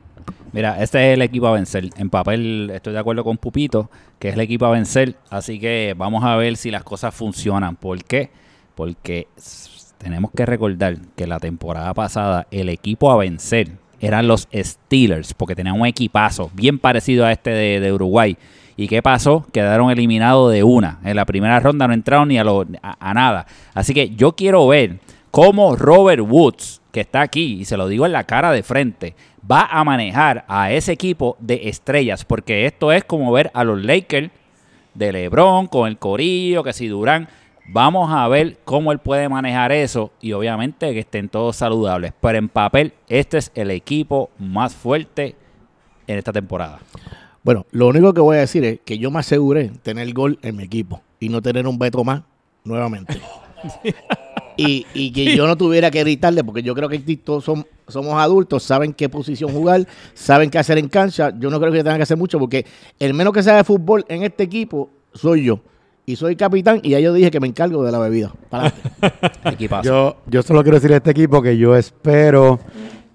Mira, 0.53 0.81
este 0.81 1.09
es 1.11 1.13
el 1.15 1.21
equipo 1.21 1.47
a 1.47 1.51
vencer. 1.51 1.89
En 1.97 2.09
papel 2.09 2.71
estoy 2.73 2.93
de 2.93 2.99
acuerdo 2.99 3.23
con 3.23 3.37
Pupito, 3.37 3.89
que 4.17 4.29
es 4.29 4.33
el 4.33 4.41
equipo 4.41 4.65
a 4.65 4.71
vencer. 4.71 5.15
Así 5.29 5.59
que 5.59 5.93
vamos 5.97 6.23
a 6.23 6.35
ver 6.35 6.57
si 6.57 6.71
las 6.71 6.83
cosas 6.83 7.13
funcionan. 7.13 7.75
¿Por 7.75 8.03
qué? 8.03 8.31
Porque 8.75 9.27
tenemos 9.97 10.31
que 10.31 10.45
recordar 10.45 10.97
que 11.15 11.27
la 11.27 11.39
temporada 11.39 11.93
pasada 11.93 12.47
el 12.49 12.69
equipo 12.69 13.11
a 13.11 13.17
vencer 13.17 13.71
eran 13.99 14.27
los 14.27 14.47
Steelers, 14.53 15.33
porque 15.33 15.55
tenían 15.55 15.79
un 15.79 15.85
equipazo 15.85 16.49
bien 16.53 16.79
parecido 16.79 17.25
a 17.25 17.31
este 17.31 17.51
de 17.51 17.93
Uruguay. 17.93 18.37
¿Y 18.77 18.87
qué 18.87 19.01
pasó? 19.01 19.45
Quedaron 19.51 19.89
eliminados 19.89 20.53
de 20.53 20.63
una. 20.63 20.99
En 21.03 21.15
la 21.15 21.25
primera 21.25 21.59
ronda 21.59 21.87
no 21.87 21.93
entraron 21.93 22.27
ni 22.29 22.37
a, 22.37 22.43
lo- 22.43 22.65
a- 22.83 23.09
a 23.09 23.13
nada. 23.13 23.47
Así 23.73 23.93
que 23.93 24.11
yo 24.11 24.33
quiero 24.35 24.67
ver 24.67 24.99
cómo 25.31 25.75
Robert 25.75 26.21
Woods, 26.21 26.81
que 26.91 27.01
está 27.01 27.21
aquí, 27.21 27.57
y 27.61 27.65
se 27.65 27.75
lo 27.75 27.87
digo 27.87 28.05
en 28.05 28.11
la 28.11 28.23
cara 28.25 28.51
de 28.51 28.61
frente, 28.63 29.15
va 29.49 29.67
a 29.71 29.83
manejar 29.83 30.45
a 30.47 30.71
ese 30.71 30.91
equipo 30.91 31.35
de 31.39 31.67
estrellas. 31.69 32.23
Porque 32.23 32.65
esto 32.67 32.91
es 32.91 33.03
como 33.03 33.31
ver 33.31 33.49
a 33.55 33.63
los 33.63 33.83
Lakers 33.83 34.29
de 34.93 35.11
LeBron 35.11 35.67
con 35.67 35.87
el 35.87 35.97
Corillo, 35.97 36.63
que 36.63 36.71
si 36.73 36.87
Durán. 36.87 37.27
Vamos 37.69 38.09
a 38.13 38.25
ver 38.29 38.59
cómo 38.63 38.93
él 38.93 38.99
puede 38.99 39.27
manejar 39.27 39.73
eso 39.73 40.11
y 40.21 40.31
obviamente 40.31 40.93
que 40.93 40.99
estén 40.99 41.27
todos 41.27 41.57
saludables. 41.57 42.13
Pero 42.21 42.37
en 42.37 42.47
papel, 42.47 42.93
este 43.09 43.39
es 43.39 43.51
el 43.55 43.71
equipo 43.71 44.29
más 44.39 44.73
fuerte 44.73 45.35
en 46.07 46.17
esta 46.17 46.31
temporada. 46.31 46.79
Bueno, 47.47 47.65
lo 47.71 47.87
único 47.87 48.13
que 48.13 48.19
voy 48.19 48.35
a 48.35 48.39
decir 48.41 48.65
es 48.65 48.79
que 48.83 48.97
yo 48.97 49.09
me 49.09 49.19
aseguré 49.19 49.71
tener 49.81 50.11
gol 50.11 50.37
en 50.41 50.57
mi 50.57 50.63
equipo 50.63 51.01
y 51.17 51.29
no 51.29 51.41
tener 51.41 51.65
un 51.65 51.79
veto 51.79 52.03
más 52.03 52.23
nuevamente. 52.65 53.21
y, 54.57 54.85
y 54.93 55.13
que 55.13 55.33
yo 55.33 55.47
no 55.47 55.55
tuviera 55.55 55.89
que 55.89 56.01
gritarle, 56.01 56.43
porque 56.43 56.61
yo 56.61 56.75
creo 56.75 56.89
que 56.89 56.99
todos 57.15 57.45
son, 57.45 57.65
somos 57.87 58.15
adultos, 58.15 58.63
saben 58.63 58.91
qué 58.91 59.07
posición 59.07 59.53
jugar, 59.53 59.87
saben 60.13 60.49
qué 60.49 60.57
hacer 60.57 60.77
en 60.77 60.89
cancha. 60.89 61.31
Yo 61.39 61.49
no 61.49 61.57
creo 61.61 61.71
que 61.71 61.77
tengan 61.77 61.95
que 61.95 62.03
hacer 62.03 62.17
mucho, 62.17 62.37
porque 62.37 62.65
el 62.99 63.13
menos 63.13 63.31
que 63.31 63.41
sabe 63.41 63.59
de 63.59 63.63
fútbol 63.63 64.03
en 64.09 64.23
este 64.23 64.43
equipo 64.43 64.89
soy 65.13 65.45
yo. 65.45 65.61
Y 66.05 66.17
soy 66.17 66.35
capitán 66.35 66.81
y 66.83 66.89
ya 66.89 66.99
yo 66.99 67.13
dije 67.13 67.31
que 67.31 67.39
me 67.39 67.47
encargo 67.47 67.81
de 67.81 67.93
la 67.93 67.99
bebida. 67.99 68.33
Yo, 69.83 70.17
yo 70.25 70.43
solo 70.43 70.63
quiero 70.63 70.79
decir 70.79 70.91
a 70.91 70.97
este 70.97 71.11
equipo 71.11 71.41
que 71.41 71.57
yo 71.57 71.77
espero 71.77 72.59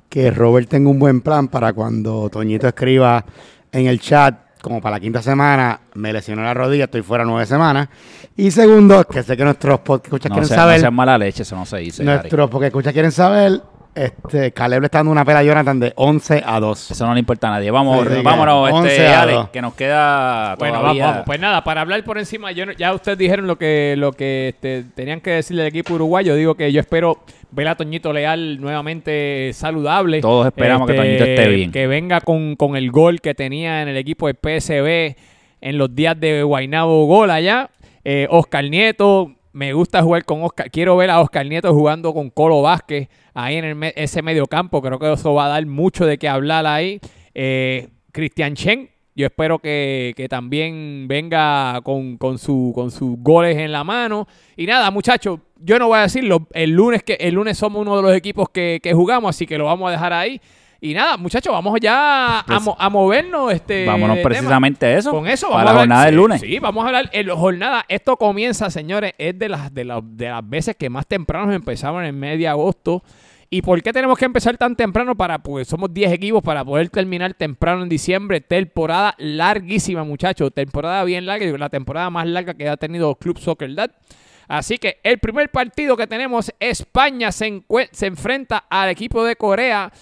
que 0.09 0.31
Robert 0.31 0.69
tenga 0.69 0.89
un 0.91 0.99
buen 0.99 1.21
plan 1.21 1.49
para 1.49 1.73
cuando 1.73 2.31
Toñito 2.31 2.69
escriba 2.69 3.25
en 3.73 3.87
el 3.87 3.99
chat, 4.01 4.37
como 4.61 4.81
para 4.81 4.97
la 4.97 5.01
quinta 5.01 5.21
semana, 5.23 5.81
me 5.95 6.13
lesionó 6.13 6.43
la 6.43 6.55
rodilla, 6.55 6.85
estoy 6.85 7.03
fuera 7.03 7.25
nueve 7.25 7.47
semanas. 7.47 7.89
Y 8.37 8.51
segundo, 8.51 9.05
que 9.05 9.23
sé 9.23 9.37
que 9.37 9.45
nuestros 9.45 9.81
podcast 9.81 10.07
escuchas 10.07 10.31
no 10.31 10.35
quieren 10.37 10.49
sea, 10.49 10.57
no 10.57 10.63
saber, 10.63 10.81
sea 10.81 10.91
mala 10.91 11.19
leche, 11.19 11.43
eso 11.43 11.57
no 11.57 11.67
se 11.67 11.79
dice. 11.79 12.05
Nuestros 12.05 12.49
podcast 12.49 12.69
escuchas 12.69 12.93
quieren 12.93 13.13
saber, 13.13 13.61
este, 13.95 14.53
Caleb 14.53 14.81
le 14.81 14.87
está 14.87 14.99
dando 14.99 15.13
una 15.13 15.25
pela 15.25 15.41
a 15.41 15.43
Jonathan 15.43 15.79
de 15.79 15.93
11 15.97 16.43
a 16.47 16.61
2. 16.61 16.91
Eso 16.93 17.07
no 17.07 17.13
le 17.15 17.21
importa 17.21 17.49
a 17.49 17.51
nadie. 17.53 17.71
Vamos, 17.71 18.07
Sí, 18.09 18.15
sí, 18.17 18.23
vámonos, 18.23 18.71
que 18.71 18.77
este, 18.89 19.03
11 19.03 19.07
a 19.09 19.23
Alex, 19.23 19.39
dos. 19.39 19.49
que 19.51 19.63
nos 19.63 19.75
queda 19.75 20.57
Bueno, 20.57 20.73
vamos, 20.75 20.83
todavía. 20.83 21.07
vamos. 21.07 21.23
Pues 21.27 21.41
nada, 21.41 21.65
para 21.65 21.81
hablar 21.83 22.03
por 22.05 22.19
encima, 22.19 22.53
yo 22.53 22.65
ya 22.73 22.95
ustedes 22.95 23.19
dijeron 23.19 23.47
lo 23.47 23.57
que 23.57 23.95
lo 23.99 24.13
que 24.13 24.49
este, 24.49 24.85
tenían 24.95 25.21
que 25.21 25.31
decirle 25.33 25.63
al 25.63 25.69
equipo 25.69 25.95
uruguayo. 25.95 26.35
Digo 26.35 26.55
que 26.55 26.73
yo 26.73 26.81
espero 26.81 27.19
ver 27.51 27.69
a 27.69 27.75
Toñito 27.77 28.13
Leal 28.13 28.61
nuevamente 28.61 29.51
saludable. 29.53 30.19
Este, 30.19 30.27
Todos 30.29 30.47
esperamos 30.47 30.89
que 30.89 30.95
Toñito 30.95 31.25
esté 31.25 31.49
bien. 31.49 31.71
Que 31.73 31.87
venga 31.87 32.21
con, 32.23 32.57
con 32.57 32.77
el 32.77 32.91
gol 32.91 33.21
que 33.21 33.35
tenía 33.35 33.83
en 33.83 33.89
el 33.89 33.97
equipo 33.99 34.27
de 34.27 34.35
PSB 34.35 35.17
en 35.61 35.79
los 35.79 35.95
días 35.95 36.19
de 36.19 36.43
Guainabo 36.43 37.07
Gol 37.07 37.31
allá. 37.31 37.71
Eh, 38.05 38.27
Oscar 38.31 38.65
Nieto, 38.65 39.31
me 39.53 39.73
gusta 39.73 40.03
jugar 40.03 40.25
con 40.25 40.43
Oscar. 40.43 40.71
Quiero 40.71 40.97
ver 40.97 41.11
a 41.11 41.21
Oscar 41.21 41.47
Nieto 41.47 41.73
jugando 41.75 42.15
con 42.15 42.31
Colo 42.31 42.63
Vázquez 42.63 43.09
ahí 43.35 43.57
en 43.57 43.65
el 43.65 43.93
ese 43.97 44.23
medio 44.23 44.47
campo. 44.47 44.81
Creo 44.81 44.99
que 44.99 45.13
eso 45.13 45.35
va 45.35 45.47
a 45.47 45.49
dar 45.49 45.67
mucho 45.67 46.07
de 46.07 46.19
qué 46.19 46.29
hablar 46.29 46.67
ahí. 46.67 47.01
Eh, 47.35 47.89
Cristian 48.13 48.55
Chen, 48.55 48.91
yo 49.15 49.27
espero 49.27 49.59
que, 49.59 50.15
que 50.17 50.29
también 50.29 51.07
venga 51.07 51.81
con, 51.83 52.17
con, 52.17 52.39
su, 52.39 52.73
con 52.75 52.91
sus 52.91 53.19
goles 53.19 53.57
en 53.59 53.73
la 53.73 53.85
mano. 53.85 54.27
Y 54.57 54.67
nada, 54.67 54.91
muchachos, 54.91 55.41
yo 55.61 55.79
no 55.79 55.89
voy 55.89 55.99
a 55.99 56.03
decirlo. 56.03 56.47
El 56.53 56.71
lunes, 56.71 57.03
que, 57.03 57.15
el 57.15 57.35
lunes 57.35 57.59
somos 57.59 57.83
uno 57.83 57.97
de 57.97 58.03
los 58.03 58.17
equipos 58.17 58.49
que, 58.49 58.81
que 58.83 58.95
jugamos, 58.95 59.31
así 59.31 59.47
que 59.47 59.59
lo 59.59 59.67
vamos 59.67 59.89
a 59.89 59.93
dejar 59.93 60.13
ahí. 60.13 60.41
Y 60.85 60.95
nada, 60.95 61.17
muchachos, 61.17 61.53
vamos 61.53 61.79
ya 61.81 62.41
a, 62.41 62.59
mo- 62.59 62.77
a 62.77 62.91
movernos. 62.91 63.53
Este, 63.53 63.87
Vámonos 63.87 64.19
precisamente 64.19 64.85
a 64.87 64.99
eso. 64.99 65.13
Con 65.13 65.29
eso 65.29 65.49
para 65.49 65.63
vamos 65.63 65.65
la 65.65 65.71
a 65.71 65.71
hablar- 65.71 65.83
jornada 65.87 66.05
del 66.07 66.15
lunes. 66.17 66.41
Sí, 66.41 66.59
vamos 66.59 66.83
a 66.83 66.87
hablar 66.89 67.09
en 67.13 67.27
la 67.29 67.37
jornada. 67.37 67.85
Esto 67.89 68.17
comienza, 68.17 68.69
señores, 68.69 69.13
es 69.17 69.39
de 69.39 69.49
las, 69.49 69.73
de, 69.73 69.85
las, 69.85 70.01
de 70.03 70.29
las 70.29 70.49
veces 70.49 70.75
que 70.77 70.91
más 70.91 71.07
temprano 71.07 71.53
empezamos 71.53 72.03
en 72.03 72.21
de 72.21 72.49
agosto. 72.49 73.05
¿Y 73.49 73.63
por 73.63 73.81
qué 73.81 73.93
tenemos 73.93 74.19
que 74.19 74.25
empezar 74.25 74.57
tan 74.57 74.75
temprano? 74.75 75.15
Para, 75.15 75.39
pues 75.39 75.69
somos 75.69 75.95
10 75.95 76.11
equipos 76.11 76.43
para 76.43 76.65
poder 76.65 76.89
terminar 76.89 77.33
temprano 77.35 77.85
en 77.85 77.89
diciembre. 77.89 78.41
Temporada 78.41 79.15
larguísima, 79.19 80.03
muchachos. 80.03 80.51
Temporada 80.53 81.05
bien 81.05 81.27
larga. 81.27 81.47
La 81.59 81.69
temporada 81.69 82.11
más 82.11 82.27
larga 82.27 82.55
que 82.55 82.69
ha 82.69 82.77
tenido 82.77 83.15
Club 83.15 83.39
Soccer 83.39 83.73
Dad. 83.73 83.93
Así 84.49 84.79
que 84.79 84.99
el 85.05 85.19
primer 85.19 85.51
partido 85.51 85.97
que 85.97 86.07
tenemos, 86.07 86.53
España 86.59 87.31
se, 87.31 87.63
se 87.93 88.07
enfrenta 88.07 88.65
al 88.69 88.89
equipo 88.91 89.25
de 89.25 89.37
Corea 89.37 89.93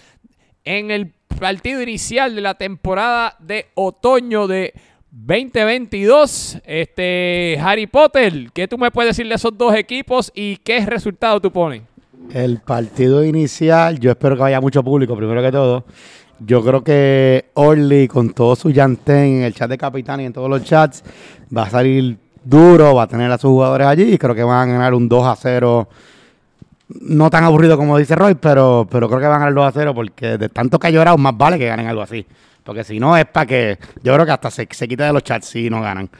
en 0.65 0.91
el 0.91 1.13
partido 1.39 1.83
inicial 1.83 2.35
de 2.35 2.41
la 2.41 2.55
temporada 2.55 3.37
de 3.39 3.67
otoño 3.75 4.47
de 4.47 4.75
2022. 5.11 6.59
Este, 6.65 7.59
Harry 7.61 7.87
Potter, 7.87 8.51
¿qué 8.53 8.69
tú 8.69 8.79
me 8.79 8.91
puedes 8.91 9.17
decir 9.17 9.29
de 9.29 9.35
esos 9.35 9.57
dos 9.57 9.75
equipos 9.75 10.31
y 10.35 10.57
qué 10.59 10.85
resultado 10.87 11.41
tú 11.41 11.51
pones? 11.51 11.83
El 12.33 12.59
partido 12.59 13.25
inicial, 13.25 13.99
yo 13.99 14.11
espero 14.11 14.37
que 14.37 14.43
vaya 14.43 14.61
mucho 14.61 14.85
público, 14.85 15.17
primero 15.17 15.43
que 15.43 15.51
todo. 15.51 15.85
Yo 16.39 16.63
creo 16.63 16.83
que 16.83 17.47
Orly, 17.55 18.09
con 18.09 18.31
todo 18.31 18.55
su 18.57 18.71
llantén 18.71 19.39
en 19.39 19.43
el 19.43 19.55
chat 19.55 19.69
de 19.69 19.77
capitán 19.77 20.21
y 20.21 20.27
en 20.27 20.33
todos 20.33 20.49
los 20.49 20.65
chats, 20.65 21.03
va 21.55 21.65
a 21.65 21.71
salir 21.71 22.17
duro, 22.45 22.95
va 22.95 23.03
a 23.03 23.07
tener 23.07 23.31
a 23.31 23.37
sus 23.37 23.51
jugadores 23.51 23.87
allí 23.87 24.15
y 24.15 24.19
creo 24.19 24.35
que 24.35 24.43
van 24.43 24.69
a 24.69 24.73
ganar 24.73 24.95
un 24.95 25.09
2 25.09 25.27
a 25.27 25.37
0. 25.37 25.89
No 27.01 27.31
tan 27.31 27.45
aburrido 27.45 27.77
como 27.77 27.99
dice 27.99 28.15
Roy, 28.17 28.35
pero, 28.35 28.87
pero 28.91 29.09
creo 29.09 29.21
que 29.21 29.27
van 29.27 29.37
a 29.37 29.39
ganar 29.39 29.55
2 29.55 29.67
a 29.67 29.73
0 29.73 29.95
porque 29.95 30.39
de 30.39 30.49
tanto 30.49 30.79
que 30.79 30.89
ha 30.89 30.91
llorado, 30.91 31.17
más 31.19 31.37
vale 31.37 31.59
que 31.59 31.67
ganen 31.67 31.87
algo 31.87 32.03
así. 32.03 32.27
Porque 32.65 32.85
si 32.85 32.99
no, 32.99 33.17
es 33.17 33.27
para 33.27 33.47
que. 33.47 33.79
Yo 34.03 34.13
creo 34.15 34.27
que 34.27 34.33
hasta 34.33 34.51
se, 34.51 34.67
se 34.71 34.89
quita 34.89 35.07
de 35.07 35.13
los 35.13 35.23
chats 35.23 35.47
si 35.47 35.71
no 35.71 35.81
ganan. 35.81 36.11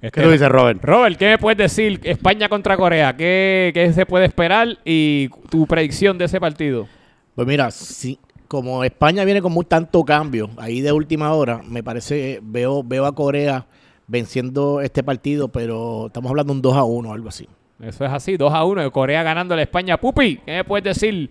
¿Qué 0.00 0.10
tú 0.10 0.30
dices, 0.30 0.48
Robert? 0.48 0.82
Robert, 0.82 1.16
¿qué 1.16 1.26
me 1.26 1.38
puedes 1.38 1.58
decir? 1.58 2.00
España 2.02 2.48
contra 2.48 2.76
Corea, 2.76 3.16
¿qué, 3.16 3.70
qué 3.72 3.92
se 3.92 4.04
puede 4.04 4.26
esperar 4.26 4.78
y 4.84 5.28
tu 5.48 5.66
predicción 5.66 6.18
de 6.18 6.24
ese 6.24 6.40
partido? 6.40 6.88
Pues 7.36 7.46
mira, 7.46 7.70
si, 7.70 8.18
como 8.48 8.82
España 8.82 9.24
viene 9.24 9.40
con 9.40 9.52
muy 9.52 9.64
tanto 9.64 10.04
cambio 10.04 10.50
ahí 10.56 10.80
de 10.80 10.90
última 10.90 11.32
hora, 11.32 11.62
me 11.68 11.84
parece, 11.84 12.40
veo, 12.42 12.82
veo 12.82 13.06
a 13.06 13.14
Corea 13.14 13.66
venciendo 14.08 14.80
este 14.80 15.04
partido, 15.04 15.48
pero 15.48 16.08
estamos 16.08 16.30
hablando 16.30 16.52
de 16.52 16.56
un 16.58 16.62
2 16.62 16.76
a 16.76 16.82
1 16.82 17.08
o 17.08 17.12
algo 17.14 17.28
así. 17.28 17.46
Eso 17.82 18.04
es 18.04 18.12
así, 18.12 18.36
2 18.36 18.52
a 18.54 18.64
1. 18.64 18.90
Corea 18.92 19.22
ganando 19.22 19.54
a 19.54 19.56
la 19.56 19.62
España. 19.64 19.96
Pupi, 19.98 20.36
¿qué 20.46 20.52
me 20.52 20.64
puedes 20.64 20.84
decir? 20.84 21.30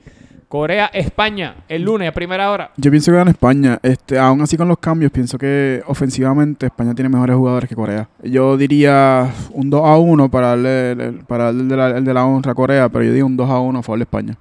Corea-España, 0.49 1.56
el 1.70 1.82
lunes 1.84 2.10
a 2.10 2.12
primera 2.12 2.52
hora. 2.52 2.72
Yo 2.76 2.91
pienso 2.91 3.10
que 3.10 3.18
gana 3.18 3.32
España. 3.32 3.80
Este, 3.82 4.20
aún 4.20 4.41
así 4.41 4.58
con 4.58 4.68
los 4.68 4.78
cambios, 4.80 5.10
pienso 5.10 5.38
que 5.38 5.82
ofensivamente 5.88 6.66
España 6.66 6.93
tiene 6.93 7.08
mejores 7.08 7.38
jugadores 7.38 7.70
que 7.70 7.76
Corea. 7.76 8.10
Yo 8.22 8.58
diría 8.58 9.32
un 9.52 9.70
2 9.70 9.82
a 9.86 9.97
1 9.97 10.30
para 10.30 10.47
darle, 10.47 10.91
el- 10.91 11.20
para 11.26 11.45
darle 11.45 11.62
el 11.62 11.70
de, 11.70 11.78
la, 11.78 11.88
el 11.97 12.04
de 12.04 12.14
la 12.14 12.26
honra 12.26 12.52
a 12.52 12.56
Corea, 12.56 12.89
pero 12.89 13.06
yo 13.06 13.14
digo 13.14 13.28
un 13.28 13.38
2 13.38 13.49
a 13.49 13.60
1 13.62 13.80
a 13.80 13.82
favor 13.82 13.99
de 13.99 14.04
España. 14.04 14.38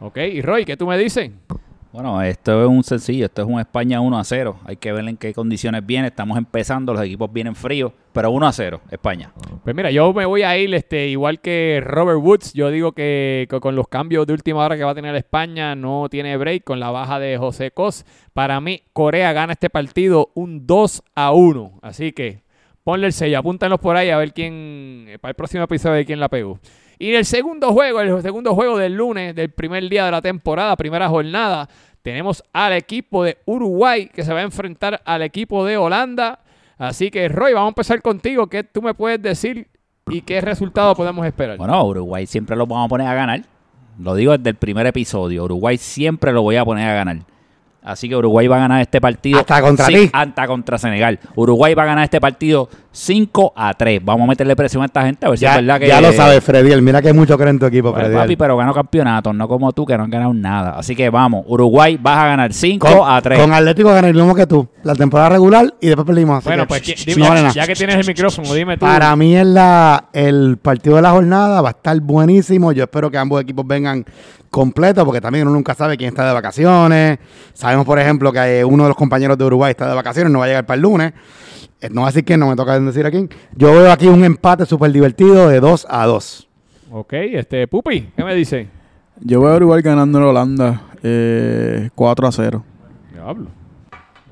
Ok, 0.00 0.16
y 0.16 0.40
Roy, 0.40 0.64
¿qué 0.64 0.76
tú 0.76 0.86
me 0.86 0.96
dices? 0.96 1.30
Bueno, 1.92 2.22
esto 2.22 2.62
es 2.62 2.68
un 2.68 2.82
sencillo, 2.82 3.26
esto 3.26 3.42
es 3.42 3.48
un 3.48 3.60
España 3.60 4.00
1 4.00 4.18
a 4.18 4.24
0. 4.24 4.56
Hay 4.64 4.76
que 4.76 4.90
ver 4.92 5.06
en 5.06 5.18
qué 5.18 5.34
condiciones 5.34 5.84
viene. 5.84 6.08
Estamos 6.08 6.38
empezando, 6.38 6.94
los 6.94 7.02
equipos 7.02 7.30
vienen 7.30 7.54
fríos, 7.54 7.92
pero 8.14 8.30
1 8.30 8.46
a 8.46 8.52
0, 8.52 8.80
España. 8.90 9.30
Pues 9.62 9.76
mira, 9.76 9.90
yo 9.90 10.10
me 10.14 10.24
voy 10.24 10.42
a 10.42 10.56
ir 10.56 10.74
este, 10.74 11.08
igual 11.08 11.40
que 11.40 11.82
Robert 11.84 12.18
Woods. 12.18 12.54
Yo 12.54 12.70
digo 12.70 12.92
que, 12.92 13.46
con 13.60 13.76
los 13.76 13.88
cambios 13.88 14.26
de 14.26 14.32
última 14.32 14.64
hora 14.64 14.78
que 14.78 14.84
va 14.84 14.92
a 14.92 14.94
tener 14.94 15.14
España 15.16 15.74
no 15.74 16.08
tiene 16.10 16.34
break 16.38 16.64
con 16.64 16.80
la 16.80 16.90
baja 16.90 17.18
de 17.18 17.36
José 17.36 17.72
Cos. 17.72 18.06
Para 18.32 18.58
mí, 18.62 18.84
Corea 18.94 19.34
gana 19.34 19.52
este 19.52 19.68
partido 19.68 20.30
un 20.32 20.66
2 20.66 21.02
a 21.14 21.32
1. 21.32 21.80
Así 21.82 22.12
que 22.12 22.42
ponle 22.84 23.08
el 23.08 23.12
sello, 23.12 23.38
apúntanos 23.38 23.78
por 23.80 23.96
ahí 23.96 24.08
a 24.08 24.16
ver 24.16 24.32
quién, 24.32 25.18
para 25.20 25.32
el 25.32 25.36
próximo 25.36 25.64
episodio 25.64 25.96
de 25.96 26.06
quién 26.06 26.20
la 26.20 26.30
pegó. 26.30 26.58
Y 27.02 27.08
en 27.08 27.16
el 27.16 27.24
segundo 27.24 27.72
juego, 27.72 28.00
el 28.00 28.22
segundo 28.22 28.54
juego 28.54 28.78
del 28.78 28.94
lunes, 28.94 29.34
del 29.34 29.50
primer 29.50 29.88
día 29.88 30.04
de 30.04 30.12
la 30.12 30.22
temporada, 30.22 30.76
primera 30.76 31.08
jornada, 31.08 31.68
tenemos 32.00 32.44
al 32.52 32.74
equipo 32.74 33.24
de 33.24 33.38
Uruguay 33.44 34.06
que 34.06 34.22
se 34.22 34.32
va 34.32 34.38
a 34.38 34.44
enfrentar 34.44 35.02
al 35.04 35.22
equipo 35.22 35.64
de 35.64 35.76
Holanda. 35.76 36.38
Así 36.78 37.10
que, 37.10 37.26
Roy, 37.28 37.54
vamos 37.54 37.66
a 37.66 37.70
empezar 37.70 38.00
contigo. 38.02 38.46
¿Qué 38.46 38.62
tú 38.62 38.82
me 38.82 38.94
puedes 38.94 39.20
decir 39.20 39.66
y 40.06 40.20
qué 40.20 40.40
resultado 40.40 40.94
podemos 40.94 41.26
esperar? 41.26 41.56
Bueno, 41.56 41.84
Uruguay 41.84 42.24
siempre 42.24 42.54
lo 42.54 42.68
vamos 42.68 42.86
a 42.86 42.88
poner 42.88 43.08
a 43.08 43.14
ganar. 43.14 43.42
Lo 43.98 44.14
digo 44.14 44.38
desde 44.38 44.50
el 44.50 44.56
primer 44.56 44.86
episodio. 44.86 45.42
Uruguay 45.42 45.78
siempre 45.78 46.32
lo 46.32 46.42
voy 46.42 46.54
a 46.54 46.64
poner 46.64 46.88
a 46.88 46.94
ganar. 46.94 47.16
Así 47.84 48.08
que 48.08 48.14
Uruguay 48.14 48.46
va 48.46 48.56
a 48.56 48.60
ganar 48.60 48.80
este 48.80 49.00
partido. 49.00 49.40
Hasta 49.40 49.60
contra 49.60 49.86
Sí, 49.86 49.94
ti. 49.94 50.10
Hasta 50.12 50.46
contra 50.46 50.78
Senegal. 50.78 51.18
Uruguay 51.34 51.74
va 51.74 51.82
a 51.82 51.86
ganar 51.86 52.04
este 52.04 52.20
partido 52.20 52.68
5 52.92 53.54
a 53.56 53.74
3. 53.74 54.04
Vamos 54.04 54.24
a 54.24 54.28
meterle 54.28 54.54
presión 54.54 54.82
a 54.82 54.86
esta 54.86 55.02
gente 55.04 55.26
a 55.26 55.30
ver 55.30 55.38
si 55.38 55.42
Ya, 55.44 55.50
es 55.52 55.56
verdad 55.56 55.80
que. 55.80 55.88
ya 55.88 56.00
lo 56.00 56.12
sabes, 56.12 56.44
Frediel. 56.44 56.80
Mira 56.80 57.02
que 57.02 57.12
mucho 57.12 57.36
creen 57.36 57.56
en 57.56 57.58
tu 57.58 57.66
equipo, 57.66 57.92
Frediel. 57.92 58.14
papi, 58.18 58.36
pero 58.36 58.56
ganó 58.56 58.72
campeonatos, 58.72 59.34
no 59.34 59.48
como 59.48 59.72
tú 59.72 59.84
que 59.84 59.96
no 59.98 60.04
han 60.04 60.10
ganado 60.10 60.32
nada. 60.32 60.78
Así 60.78 60.94
que 60.94 61.10
vamos, 61.10 61.44
Uruguay 61.48 61.98
vas 62.00 62.18
a 62.18 62.26
ganar 62.26 62.52
5 62.52 62.86
con, 62.86 63.10
a 63.10 63.20
3. 63.20 63.40
con 63.40 63.52
Atlético 63.52 63.92
gané 63.92 64.12
lo 64.12 64.20
mismo 64.20 64.34
que 64.36 64.46
tú. 64.46 64.68
La 64.84 64.94
temporada 64.94 65.30
regular 65.30 65.74
y 65.80 65.88
después 65.88 66.06
perdimos. 66.06 66.38
así 66.38 66.48
bueno, 66.48 66.62
que, 66.64 66.68
pues 66.68 67.04
dime, 67.04 67.22
no 67.22 67.28
vale 67.30 67.42
ya, 67.42 67.50
ya 67.52 67.66
que 67.66 67.74
tienes 67.74 67.96
el 67.96 68.06
micrófono, 68.06 68.54
dime 68.54 68.76
tú. 68.76 68.86
Para 68.86 69.16
mí 69.16 69.34
es 69.36 69.46
la, 69.46 70.04
el 70.12 70.56
partido 70.58 70.96
de 70.96 71.02
la 71.02 71.10
jornada, 71.10 71.60
va 71.62 71.70
a 71.70 71.72
estar 71.72 71.98
buenísimo. 72.00 72.70
Yo 72.70 72.84
espero 72.84 73.10
que 73.10 73.18
ambos 73.18 73.40
equipos 73.42 73.66
vengan 73.66 74.04
completos, 74.52 75.04
porque 75.04 75.20
también 75.20 75.48
uno 75.48 75.56
nunca 75.56 75.74
sabe 75.74 75.96
quién 75.96 76.08
está 76.10 76.24
de 76.28 76.32
vacaciones. 76.32 77.18
Sabemos, 77.54 77.84
por 77.84 77.98
ejemplo, 77.98 78.30
que 78.32 78.60
eh, 78.60 78.64
uno 78.64 78.84
de 78.84 78.90
los 78.90 78.96
compañeros 78.96 79.36
de 79.36 79.44
Uruguay 79.44 79.70
está 79.72 79.88
de 79.88 79.94
vacaciones, 79.96 80.32
no 80.32 80.38
va 80.38 80.44
a 80.44 80.48
llegar 80.48 80.66
para 80.66 80.76
el 80.76 80.82
lunes. 80.82 81.12
Eh, 81.80 81.88
No 81.90 82.02
va 82.02 82.06
a 82.08 82.10
decir 82.10 82.24
quién, 82.24 82.38
no 82.38 82.48
me 82.48 82.54
toca 82.54 82.78
decir 82.78 83.04
a 83.04 83.10
quién. 83.10 83.28
Yo 83.56 83.72
veo 83.72 83.90
aquí 83.90 84.06
un 84.06 84.24
empate 84.24 84.64
súper 84.66 84.92
divertido 84.92 85.48
de 85.48 85.58
2 85.58 85.86
a 85.90 86.06
2. 86.06 86.48
Ok, 86.92 87.12
este, 87.14 87.66
Pupi, 87.66 88.10
¿qué 88.16 88.22
me 88.22 88.34
dice? 88.36 88.68
Yo 89.20 89.40
veo 89.40 89.50
a 89.52 89.56
Uruguay 89.56 89.82
ganando 89.82 90.18
en 90.18 90.24
Holanda 90.24 90.82
eh, 91.02 91.90
4 91.94 92.26
a 92.28 92.32
0. 92.32 92.64
Diablo. 93.12 93.46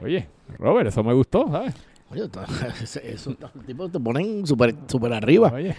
Oye, 0.03 0.29
Robert, 0.59 0.89
eso 0.89 1.03
me 1.03 1.13
gustó, 1.15 1.49
¿sabes? 1.51 1.75
Oye, 2.11 2.29
eso, 2.83 3.01
eso- 3.03 3.37
los 3.41 3.53
tipos 3.67 3.91
te 3.91 3.99
ponen 4.01 4.47
súper 4.47 4.75
super 4.87 5.13
arriba. 5.13 5.51
Oye. 5.55 5.75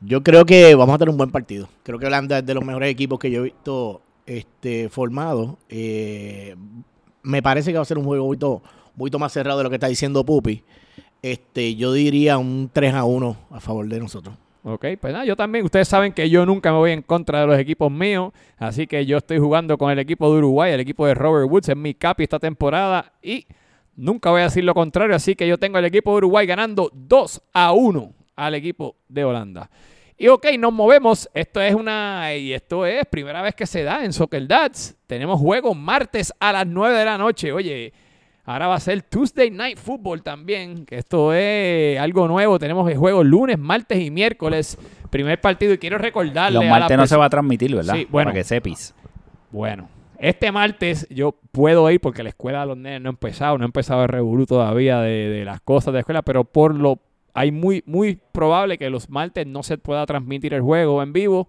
Yo 0.00 0.22
creo 0.22 0.44
que 0.44 0.74
vamos 0.74 0.94
a 0.94 0.98
tener 0.98 1.10
un 1.10 1.16
buen 1.16 1.30
partido. 1.30 1.68
Creo 1.82 1.98
que 1.98 2.06
Holanda 2.06 2.38
es 2.38 2.46
de 2.46 2.54
los 2.54 2.64
mejores 2.64 2.90
equipos 2.90 3.18
que 3.18 3.30
yo 3.30 3.40
he 3.40 3.44
visto 3.44 4.02
este, 4.26 4.88
formados. 4.88 5.54
Eh, 5.68 6.54
me 7.22 7.42
parece 7.42 7.72
que 7.72 7.78
va 7.78 7.82
a 7.82 7.86
ser 7.86 7.98
un 7.98 8.04
juego 8.04 8.24
un 8.24 8.60
poquito 8.96 9.18
más 9.18 9.32
cerrado 9.32 9.58
de 9.58 9.64
lo 9.64 9.70
que 9.70 9.76
está 9.76 9.88
diciendo 9.88 10.24
Pupi. 10.24 10.62
Este, 11.22 11.74
yo 11.74 11.92
diría 11.92 12.38
un 12.38 12.70
3 12.72 12.94
a 12.94 13.04
1 13.04 13.36
a 13.50 13.60
favor 13.60 13.88
de 13.88 13.98
nosotros. 13.98 14.36
Ok, 14.68 14.84
pues 15.00 15.12
nada, 15.12 15.24
yo 15.24 15.36
también, 15.36 15.64
ustedes 15.64 15.86
saben 15.86 16.12
que 16.12 16.28
yo 16.28 16.44
nunca 16.44 16.72
me 16.72 16.78
voy 16.78 16.90
en 16.90 17.00
contra 17.00 17.40
de 17.40 17.46
los 17.46 17.56
equipos 17.56 17.90
míos, 17.90 18.32
así 18.58 18.88
que 18.88 19.06
yo 19.06 19.18
estoy 19.18 19.38
jugando 19.38 19.78
con 19.78 19.92
el 19.92 20.00
equipo 20.00 20.28
de 20.28 20.38
Uruguay, 20.38 20.72
el 20.72 20.80
equipo 20.80 21.06
de 21.06 21.14
Robert 21.14 21.48
Woods, 21.48 21.68
es 21.68 21.76
mi 21.76 21.94
capi 21.94 22.24
esta 22.24 22.40
temporada 22.40 23.12
y 23.22 23.46
nunca 23.94 24.30
voy 24.30 24.40
a 24.40 24.44
decir 24.44 24.64
lo 24.64 24.74
contrario, 24.74 25.14
así 25.14 25.36
que 25.36 25.46
yo 25.46 25.56
tengo 25.56 25.78
el 25.78 25.84
equipo 25.84 26.10
de 26.10 26.16
Uruguay 26.16 26.48
ganando 26.48 26.90
2 26.92 27.42
a 27.52 27.70
1 27.70 28.15
al 28.36 28.54
equipo 28.54 28.96
de 29.08 29.24
Holanda. 29.24 29.70
Y 30.18 30.28
ok, 30.28 30.46
nos 30.58 30.72
movemos, 30.72 31.28
esto 31.34 31.60
es 31.60 31.74
una, 31.74 32.34
y 32.34 32.52
esto 32.52 32.86
es 32.86 33.04
primera 33.06 33.42
vez 33.42 33.54
que 33.54 33.66
se 33.66 33.82
da 33.82 34.04
en 34.04 34.12
Soccer 34.12 34.46
Dads, 34.46 34.96
tenemos 35.06 35.40
juego 35.40 35.74
martes 35.74 36.32
a 36.40 36.52
las 36.52 36.66
9 36.66 36.96
de 36.96 37.04
la 37.04 37.18
noche, 37.18 37.52
oye, 37.52 37.92
Ahora 38.48 38.68
va 38.68 38.76
a 38.76 38.80
ser 38.80 39.02
Tuesday 39.02 39.50
Night 39.50 39.76
Football 39.76 40.22
también, 40.22 40.86
que 40.86 40.98
esto 40.98 41.32
es 41.32 41.98
algo 41.98 42.28
nuevo. 42.28 42.60
Tenemos 42.60 42.88
el 42.88 42.96
juego 42.96 43.24
lunes, 43.24 43.58
martes 43.58 43.98
y 43.98 44.12
miércoles. 44.12 44.78
Primer 45.10 45.40
partido 45.40 45.72
y 45.72 45.78
quiero 45.78 45.98
recordarle 45.98 46.54
Los 46.54 46.62
a 46.62 46.66
la 46.66 46.78
martes 46.78 46.96
no 46.96 47.06
se 47.08 47.16
va 47.16 47.24
a 47.24 47.30
transmitir, 47.30 47.74
¿verdad? 47.74 47.94
Sí, 47.94 48.06
bueno. 48.08 48.28
Para 48.28 48.38
que 48.38 48.44
sepis. 48.44 48.94
Bueno, 49.50 49.88
este 50.20 50.52
martes 50.52 51.08
yo 51.10 51.34
puedo 51.50 51.90
ir 51.90 52.00
porque 52.00 52.22
la 52.22 52.28
escuela 52.28 52.60
de 52.60 52.66
los 52.66 52.76
nenes 52.76 53.00
no 53.00 53.08
ha 53.08 53.10
empezado, 53.10 53.58
no 53.58 53.64
ha 53.64 53.66
empezado 53.66 54.04
el 54.04 54.08
revolú 54.08 54.46
todavía 54.46 55.00
de, 55.00 55.28
de 55.28 55.44
las 55.44 55.60
cosas 55.60 55.86
de 55.86 55.94
la 55.94 56.00
escuela, 56.00 56.22
pero 56.22 56.44
por 56.44 56.72
lo 56.72 57.00
hay 57.36 57.52
muy 57.52 57.82
muy 57.86 58.18
probable 58.32 58.78
que 58.78 58.90
los 58.90 59.08
martes 59.10 59.46
no 59.46 59.62
se 59.62 59.78
pueda 59.78 60.04
transmitir 60.06 60.54
el 60.54 60.62
juego 60.62 61.02
en 61.02 61.12
vivo. 61.12 61.48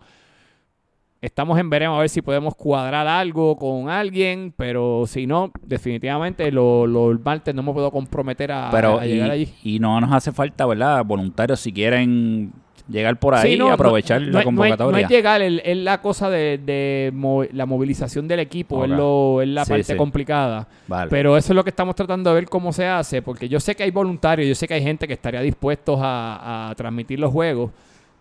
Estamos 1.20 1.58
en 1.60 1.68
veremos 1.72 1.98
a 1.98 2.02
ver 2.02 2.10
si 2.10 2.22
podemos 2.22 2.54
cuadrar 2.56 3.08
algo 3.08 3.58
con 3.58 3.90
alguien, 3.90 4.54
pero 4.56 5.06
si 5.08 5.26
no, 5.26 5.52
definitivamente 5.64 6.52
lo- 6.52 6.86
los 6.86 7.20
martes 7.26 7.56
no 7.56 7.64
me 7.64 7.74
puedo 7.74 7.90
comprometer 7.90 8.52
a, 8.52 8.70
Pero 8.72 9.00
a 9.00 9.06
y, 9.08 9.14
llegar 9.14 9.32
allí. 9.32 9.50
y 9.64 9.80
no 9.80 10.00
nos 10.00 10.12
hace 10.14 10.32
falta, 10.32 10.68
¿verdad? 10.68 11.04
Voluntarios 11.04 11.60
si 11.60 11.74
quieren 11.74 12.54
llegar 12.90 13.18
por 13.20 13.36
ahí 13.36 13.54
Sí, 13.54 13.58
no, 13.58 13.68
y 13.68 13.72
aprovechar 13.72 14.22
no- 14.22 14.28
la 14.32 14.40
no 14.40 14.46
convocatoria. 14.46 14.92
No 14.92 14.98
es, 14.98 15.10
llegar, 15.10 15.42
es 15.42 15.78
la 15.78 16.02
cosa 16.02 16.30
de, 16.30 16.58
de 16.58 17.12
la 17.54 17.66
movilización 17.66 18.28
del 18.28 18.40
equipo, 18.40 18.84
es, 18.84 18.90
lo, 18.90 19.42
es 19.42 19.48
la 19.50 19.66
Sí, 19.66 19.70
parte 19.72 19.84
sí. 19.84 19.96
complicada. 19.96 20.68
Vale. 20.88 21.10
Pero 21.10 21.36
eso 21.38 21.52
es 21.54 21.56
lo 21.56 21.64
que 21.64 21.70
estamos 21.72 21.96
tratando 21.96 22.30
de 22.30 22.36
ver 22.36 22.50
cómo 22.50 22.72
se 22.72 22.86
hace, 22.88 23.22
porque 23.22 23.50
yo 23.50 23.60
sé 23.60 23.76
que 23.76 23.84
hay 23.84 23.92
voluntarios, 23.92 24.48
yo 24.48 24.56
sé 24.56 24.68
que 24.68 24.74
hay 24.76 24.84
gente 24.84 25.08
que 25.08 25.14
estaría 25.14 25.42
dispuestos 25.42 26.00
a, 26.02 26.70
a 26.70 26.76
transmitir 26.76 27.20
los 27.20 27.32
juegos, 27.32 27.72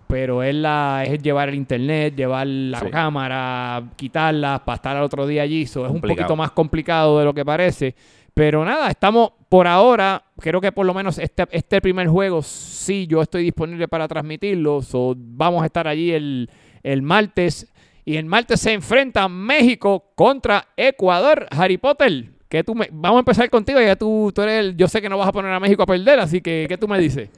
pero 0.09 0.43
es, 0.45 0.55
la, 0.55 1.03
es 1.05 1.21
llevar 1.21 1.49
el 1.49 1.57
internet, 1.57 2.15
llevar 2.15 2.47
la 2.47 2.79
Sí. 2.81 2.87
cámara, 2.91 3.83
quitarla 3.97 4.63
para 4.65 4.77
estar 4.77 4.97
al 4.97 5.03
otro 5.03 5.27
día 5.27 5.43
allí. 5.43 5.63
Eso 5.63 5.85
es 5.85 5.91
un 5.91 6.01
poquito 6.01 6.37
más 6.37 6.53
complicado 6.53 7.19
de 7.19 7.25
lo 7.25 7.35
que 7.35 7.45
parece. 7.45 7.95
Pero 8.37 8.67
nada, 8.67 8.91
estamos 8.91 9.31
por 9.49 9.67
ahora, 9.67 10.23
creo 10.39 10.61
que 10.61 10.71
por 10.71 10.85
lo 10.85 10.93
menos 10.93 11.19
este, 11.19 11.47
este 11.53 11.81
primer 11.81 12.07
juego 12.07 12.43
sí 12.43 13.07
yo 13.07 13.23
estoy 13.23 13.45
disponible 13.45 13.89
para 13.89 14.07
transmitirlo. 14.07 14.83
So, 14.83 15.15
vamos 15.17 15.63
a 15.63 15.67
estar 15.67 15.89
allí 15.89 16.13
el, 16.13 16.51
el 16.83 17.01
martes. 17.01 17.73
Y 18.05 18.19
el 18.19 18.27
martes 18.27 18.61
se 18.61 18.75
enfrenta 18.75 19.27
México 19.27 20.13
contra 20.15 20.69
Ecuador. 20.77 21.47
Harry 21.51 21.79
Potter, 21.79 22.27
que 22.51 22.63
tú 22.63 22.75
me, 22.75 22.91
vamos 22.93 23.17
a 23.17 23.21
empezar 23.21 23.49
contigo. 23.49 23.81
Ya 23.81 23.97
tú, 23.97 24.31
tú 24.35 24.43
eres 24.43 24.61
el- 24.61 24.77
yo 24.77 24.87
sé 24.87 25.01
que 25.01 25.09
no 25.09 25.17
vas 25.17 25.29
a 25.29 25.33
poner 25.33 25.51
a 25.53 25.59
México 25.59 25.83
a 25.83 25.87
perder, 25.87 26.21
así 26.21 26.43
que 26.43 26.67
¿qué 26.69 26.77
tú 26.77 26.87
me 26.87 26.99
dices? 26.99 27.31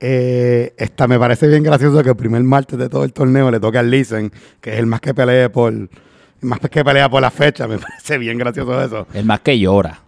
Eh, 0.00 0.72
esta 0.78 1.06
me 1.06 1.18
parece 1.18 1.46
bien 1.48 1.62
gracioso 1.62 2.02
que 2.02 2.08
el 2.08 2.16
primer 2.16 2.42
martes 2.44 2.78
de 2.78 2.88
todo 2.88 3.04
el 3.04 3.12
torneo 3.12 3.50
le 3.50 3.60
toque 3.60 3.76
al 3.76 3.90
Listen, 3.90 4.32
que 4.62 4.72
es 4.72 4.78
el 4.78 4.86
más 4.86 5.02
que 5.02 5.12
pelee 5.12 5.50
por 5.50 5.74
más 6.42 6.58
que 6.60 6.84
pelea 6.84 7.08
por 7.08 7.20
la 7.22 7.30
fecha. 7.30 7.66
Me 7.66 7.78
parece 7.78 8.18
bien 8.18 8.38
gracioso 8.38 8.82
eso. 8.82 9.06
El 9.14 9.24
más 9.24 9.40
que 9.40 9.58
llora. 9.58 9.98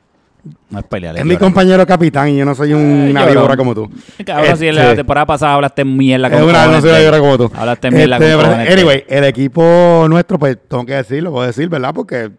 No 0.68 0.78
es 0.78 0.84
pelear. 0.84 1.16
Es 1.16 1.24
mi 1.24 1.38
compañero 1.38 1.86
capitán 1.86 2.28
y 2.28 2.36
yo 2.36 2.44
no 2.44 2.54
soy 2.54 2.74
una 2.74 3.20
llorón. 3.22 3.34
víbora 3.34 3.56
como 3.56 3.74
tú. 3.74 3.90
Cabrón, 4.26 4.58
si 4.58 4.68
en 4.68 4.74
la 4.74 4.82
Este, 4.84 4.96
temporada 4.96 5.24
pasada 5.24 5.54
hablaste 5.54 5.86
mierda 5.86 6.28
Es 6.28 6.42
una, 6.42 6.66
no 6.66 6.80
soy 6.82 6.90
una 6.90 6.98
víbora 6.98 7.18
como 7.18 7.38
tú. 7.38 7.50
Hablaste 7.54 7.90
mierda 7.90 8.16
Este, 8.16 8.30
con 8.32 8.40
pero, 8.42 8.50
cojones. 8.52 8.72
Anyway, 8.74 9.04
el 9.08 9.24
equipo 9.24 10.06
nuestro, 10.10 10.38
pues 10.38 10.58
tengo 10.68 10.84
que 10.84 10.96
decirlo, 10.96 11.30
puedo 11.30 11.46
decir, 11.46 11.70
¿verdad? 11.70 11.94
Porque 11.94 12.30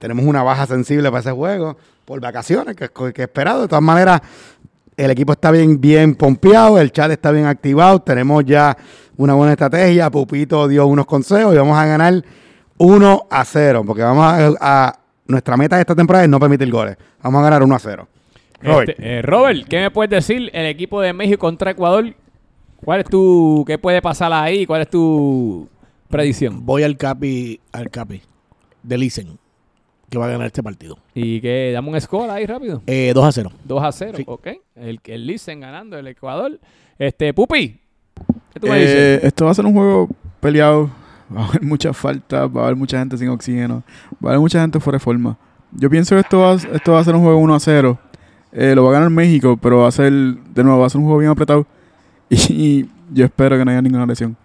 tenemos 0.00 0.24
una 0.24 0.42
baja 0.42 0.66
sensible 0.66 1.08
para 1.10 1.20
ese 1.20 1.30
juego 1.30 1.76
por 2.04 2.20
vacaciones, 2.20 2.74
que 2.74 2.86
es 2.86 2.90
que 2.90 3.22
es 3.22 3.28
esperado. 3.28 3.62
De 3.62 3.68
todas 3.68 3.84
maneras, 3.84 4.20
el 4.96 5.10
equipo 5.12 5.32
está 5.32 5.52
bien, 5.52 5.80
bien 5.80 6.16
pompeado, 6.16 6.80
el 6.80 6.90
chat 6.90 7.10
está 7.12 7.30
bien 7.30 7.46
activado, 7.46 8.00
tenemos 8.00 8.44
ya 8.44 8.76
una 9.16 9.34
buena 9.34 9.52
estrategia. 9.52 10.10
Pupito 10.10 10.66
dio 10.66 10.86
unos 10.88 11.06
consejos 11.06 11.54
y 11.54 11.58
vamos 11.58 11.78
a 11.78 11.86
ganar 11.86 12.24
1 12.84 13.26
a 13.30 13.44
0, 13.44 13.82
porque 13.86 14.02
vamos 14.02 14.24
a, 14.24 14.48
a- 14.60 14.98
nuestra 15.26 15.56
meta 15.56 15.76
de 15.76 15.82
esta 15.82 15.94
temporada 15.94 16.24
es 16.24 16.30
no 16.30 16.38
permitir 16.38 16.70
goles. 16.70 16.96
Vamos 17.22 17.40
a 17.40 17.44
ganar 17.44 17.62
1 17.62 17.74
a 17.74 17.78
0. 17.78 18.08
Robert. 18.62 18.88
Este, 18.90 19.18
eh, 19.18 19.22
Robert, 19.22 19.66
¿qué 19.68 19.80
me 19.80 19.90
puedes 19.90 20.10
decir? 20.10 20.50
El 20.52 20.66
equipo 20.66 21.00
de 21.00 21.12
México 21.12 21.38
contra 21.40 21.70
Ecuador. 21.70 22.14
¿Cuál 22.84 23.00
es 23.00 23.06
tu, 23.06 23.64
qué 23.66 23.78
puede 23.78 24.02
pasar 24.02 24.32
ahí? 24.32 24.66
¿Cuál 24.66 24.82
es 24.82 24.90
tu 24.90 25.66
predicción? 26.08 26.64
Voy 26.66 26.82
al 26.82 26.96
Capi, 26.98 27.58
al 27.72 27.90
Capi, 27.90 28.20
de 28.82 28.98
Listen, 28.98 29.38
que 30.10 30.18
va 30.18 30.26
a 30.26 30.28
ganar 30.28 30.46
este 30.46 30.62
partido. 30.62 30.98
Y 31.14 31.40
que 31.40 31.72
dame 31.72 31.88
un 31.90 31.98
score 32.00 32.28
ahí 32.30 32.44
rápido. 32.44 32.82
Eh, 32.86 33.12
2 33.14 33.24
a 33.24 33.32
0. 33.32 33.50
2 33.64 33.82
a 33.82 33.92
0, 33.92 34.12
Sí. 34.18 34.24
ok. 34.26 34.48
El, 34.76 35.00
el 35.04 35.26
Licen 35.26 35.60
ganando 35.60 35.98
el 35.98 36.06
Ecuador. 36.06 36.58
Este, 36.98 37.32
Pupi, 37.32 37.80
¿qué 38.52 38.60
tú 38.60 38.66
me 38.66 38.76
Eh, 38.76 38.80
dices? 38.80 39.24
esto 39.24 39.46
va 39.46 39.52
a 39.52 39.54
ser 39.54 39.64
un 39.64 39.72
juego 39.72 40.08
peleado. 40.40 40.90
Va 41.34 41.42
a 41.42 41.48
haber 41.48 41.62
muchas 41.62 41.96
faltas, 41.96 42.48
va 42.54 42.62
a 42.62 42.64
haber 42.64 42.76
mucha 42.76 42.98
gente 42.98 43.16
sin 43.16 43.28
oxígeno, 43.28 43.82
va 44.24 44.30
a 44.30 44.32
haber 44.32 44.40
mucha 44.40 44.60
gente 44.60 44.80
fuera 44.80 44.96
de 44.96 45.04
forma. 45.04 45.36
Yo 45.72 45.90
pienso 45.90 46.14
que 46.14 46.20
esto 46.20 46.38
va, 46.40 46.54
esto 46.54 46.92
va 46.92 47.00
a 47.00 47.04
ser 47.04 47.14
un 47.14 47.22
juego 47.22 47.38
1 47.38 47.54
a 47.54 47.60
0. 47.60 47.98
Eh, 48.52 48.74
lo 48.74 48.84
va 48.84 48.90
a 48.90 48.92
ganar 48.92 49.10
México, 49.10 49.56
pero 49.60 49.78
va 49.78 49.88
a 49.88 49.90
ser, 49.90 50.12
de 50.12 50.64
nuevo, 50.64 50.78
va 50.78 50.86
a 50.86 50.90
ser 50.90 51.00
un 51.00 51.04
juego 51.06 51.18
bien 51.20 51.30
apretado. 51.30 51.66
Y, 52.30 52.88
yo 53.12 53.26
espero 53.26 53.56
que 53.58 53.64
no 53.64 53.70
haya 53.70 53.82
ninguna 53.82 54.06
lesión. 54.06 54.36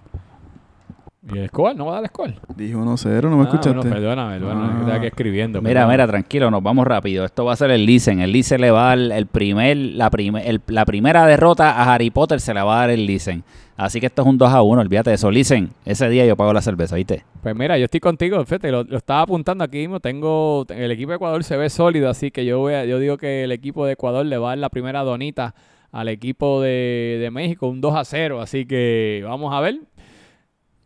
¿Y 1.34 1.38
el 1.40 1.48
score? 1.50 1.76
¿No 1.76 1.86
va 1.86 1.92
a 1.92 1.96
dar 1.96 2.04
el 2.04 2.10
score? 2.10 2.34
Dije 2.56 2.76
1 2.76 2.92
a 2.94 2.98
0, 2.98 3.30
no 3.30 3.38
me 3.38 3.44
Ah, 3.44 3.46
escuchaste. 3.46 3.78
bueno, 3.78 3.92
perdóname, 3.94 4.40
perdóname, 4.40 4.92
Ah. 4.92 5.06
escribiendo. 5.06 5.62
Mira, 5.62 5.88
mira, 5.88 6.08
tranquilo, 6.08 6.50
nos 6.50 6.64
vamos 6.64 6.86
rápido. 6.88 7.26
Esto 7.26 7.46
va 7.46 7.54
a 7.54 7.56
ser 7.56 7.72
el 7.72 7.86
Listen. 7.86 8.20
El 8.20 8.32
Listen 8.32 8.62
le 8.62 8.72
va 8.72 8.92
a 8.92 8.96
dar 8.96 9.12
el 9.18 9.26
primer, 9.28 9.78
la, 9.78 10.10
prime- 10.10 10.48
el- 10.48 10.62
la 10.68 10.86
primera 10.86 11.26
derrota 11.26 11.72
a 11.72 11.94
Harry 11.94 12.10
Potter 12.10 12.40
se 12.40 12.54
la 12.54 12.64
va 12.64 12.78
a 12.78 12.80
dar 12.82 12.90
el 12.92 13.06
Listen. 13.06 13.44
Así 13.78 14.02
que 14.02 14.08
esto 14.08 14.24
es 14.24 14.28
un 14.28 14.38
2 14.38 14.52
a 14.52 14.62
1, 14.62 14.82
olvídate 14.82 15.10
de 15.12 15.16
eso. 15.16 15.32
Listen, 15.32 15.70
ese 15.86 16.10
día 16.10 16.26
yo 16.26 16.36
pago 16.36 16.52
la 16.52 16.62
cerveza, 16.62 16.98
¿viste? 16.98 17.24
Pues 17.42 17.56
mira, 17.56 17.78
yo 17.78 17.86
estoy 17.86 18.02
contigo, 18.02 18.44
fíjate, 18.44 18.72
lo, 18.72 18.84
lo 18.84 18.98
estaba 18.98 19.22
apuntando 19.22 19.64
aquí 19.64 19.78
mismo. 19.78 20.02
Tengo, 20.02 20.66
el 20.70 20.92
equipo 20.92 21.12
de 21.12 21.16
Ecuador 21.16 21.44
se 21.46 21.56
ve 21.56 21.70
sólido, 21.70 22.10
así 22.10 22.30
que 22.30 22.44
yo 22.46 22.60
voy 22.60 22.74
a- 22.74 22.84
yo 22.84 23.00
digo 23.00 23.18
que 23.18 23.46
el 23.46 23.54
equipo 23.54 23.86
de 23.86 23.94
Ecuador 23.94 24.26
le 24.26 24.38
va 24.38 24.48
a 24.48 24.52
dar 24.52 24.58
la 24.58 24.70
primera 24.70 25.04
donita 25.04 25.56
al 25.94 26.08
equipo 26.10 26.62
de, 26.62 27.18
de 27.22 27.32
México, 27.32 27.68
un 27.68 27.80
2 27.82 27.96
a 27.96 28.04
0. 28.04 28.42
Así 28.42 28.66
que 28.66 29.24
vamos 29.26 29.54
a 29.54 29.62
ver. 29.62 29.80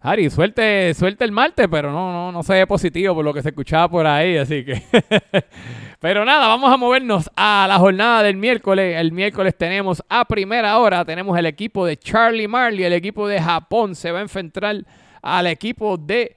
Harry, 0.05 0.29
suelte, 0.29 0.93
suelte 0.93 1.23
el 1.23 1.31
martes, 1.31 1.65
pero 1.71 1.89
no, 1.89 2.11
no, 2.11 2.29
no 2.33 2.43
se 2.43 2.51
ve 2.51 2.67
positivo 2.67 3.15
por 3.15 3.23
lo 3.23 3.33
que 3.33 3.41
se 3.41 3.49
escuchaba 3.49 3.87
por 3.87 4.05
ahí, 4.05 4.35
así 4.35 4.65
que. 4.65 4.83
pero 6.01 6.25
nada, 6.25 6.49
vamos 6.49 6.73
a 6.73 6.75
movernos 6.75 7.31
a 7.37 7.65
la 7.69 7.79
jornada 7.79 8.21
del 8.21 8.35
miércoles. 8.35 8.97
El 8.99 9.13
miércoles 9.13 9.55
tenemos 9.57 10.03
a 10.09 10.25
primera 10.25 10.77
hora, 10.77 11.05
tenemos 11.05 11.39
el 11.39 11.45
equipo 11.45 11.85
de 11.85 11.95
Charlie 11.95 12.49
Marley, 12.49 12.83
el 12.83 12.91
equipo 12.91 13.29
de 13.29 13.41
Japón 13.41 13.95
se 13.95 14.11
va 14.11 14.19
a 14.19 14.23
enfrentar 14.23 14.75
al 15.21 15.47
equipo 15.47 15.95
de 15.95 16.35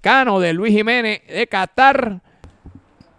Cano 0.00 0.40
de 0.40 0.52
Luis 0.52 0.74
Jiménez 0.74 1.20
de 1.28 1.46
Qatar. 1.46 2.20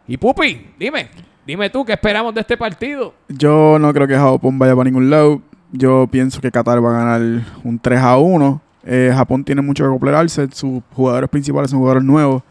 Y 0.05 0.17
Pupi, 0.17 0.73
dime, 0.77 1.07
dime 1.47 1.69
tú 1.69 1.85
qué 1.85 1.93
esperamos 1.93 2.35
de 2.35 2.41
este 2.41 2.57
partido. 2.57 3.13
Yo 3.29 3.79
no 3.79 3.93
creo 3.93 4.05
que 4.05 4.15
Japón 4.15 4.59
vaya 4.59 4.75
para 4.75 4.89
ningún 4.89 5.09
lado. 5.09 5.41
Yo 5.71 6.07
pienso 6.11 6.41
que 6.41 6.51
Qatar 6.51 6.83
va 6.83 6.89
a 6.89 7.05
ganar 7.05 7.45
un 7.63 7.79
3 7.79 7.99
a 8.01 8.17
1. 8.17 8.61
Eh, 8.83 9.11
Japón 9.13 9.43
tiene 9.43 9.61
mucho 9.61 9.83
que 9.83 9.89
completarse. 9.89 10.47
Sus 10.51 10.81
jugadores 10.93 11.29
principales 11.29 11.71
son 11.71 11.79
jugadores 11.79 12.03
nuevos. 12.03 12.43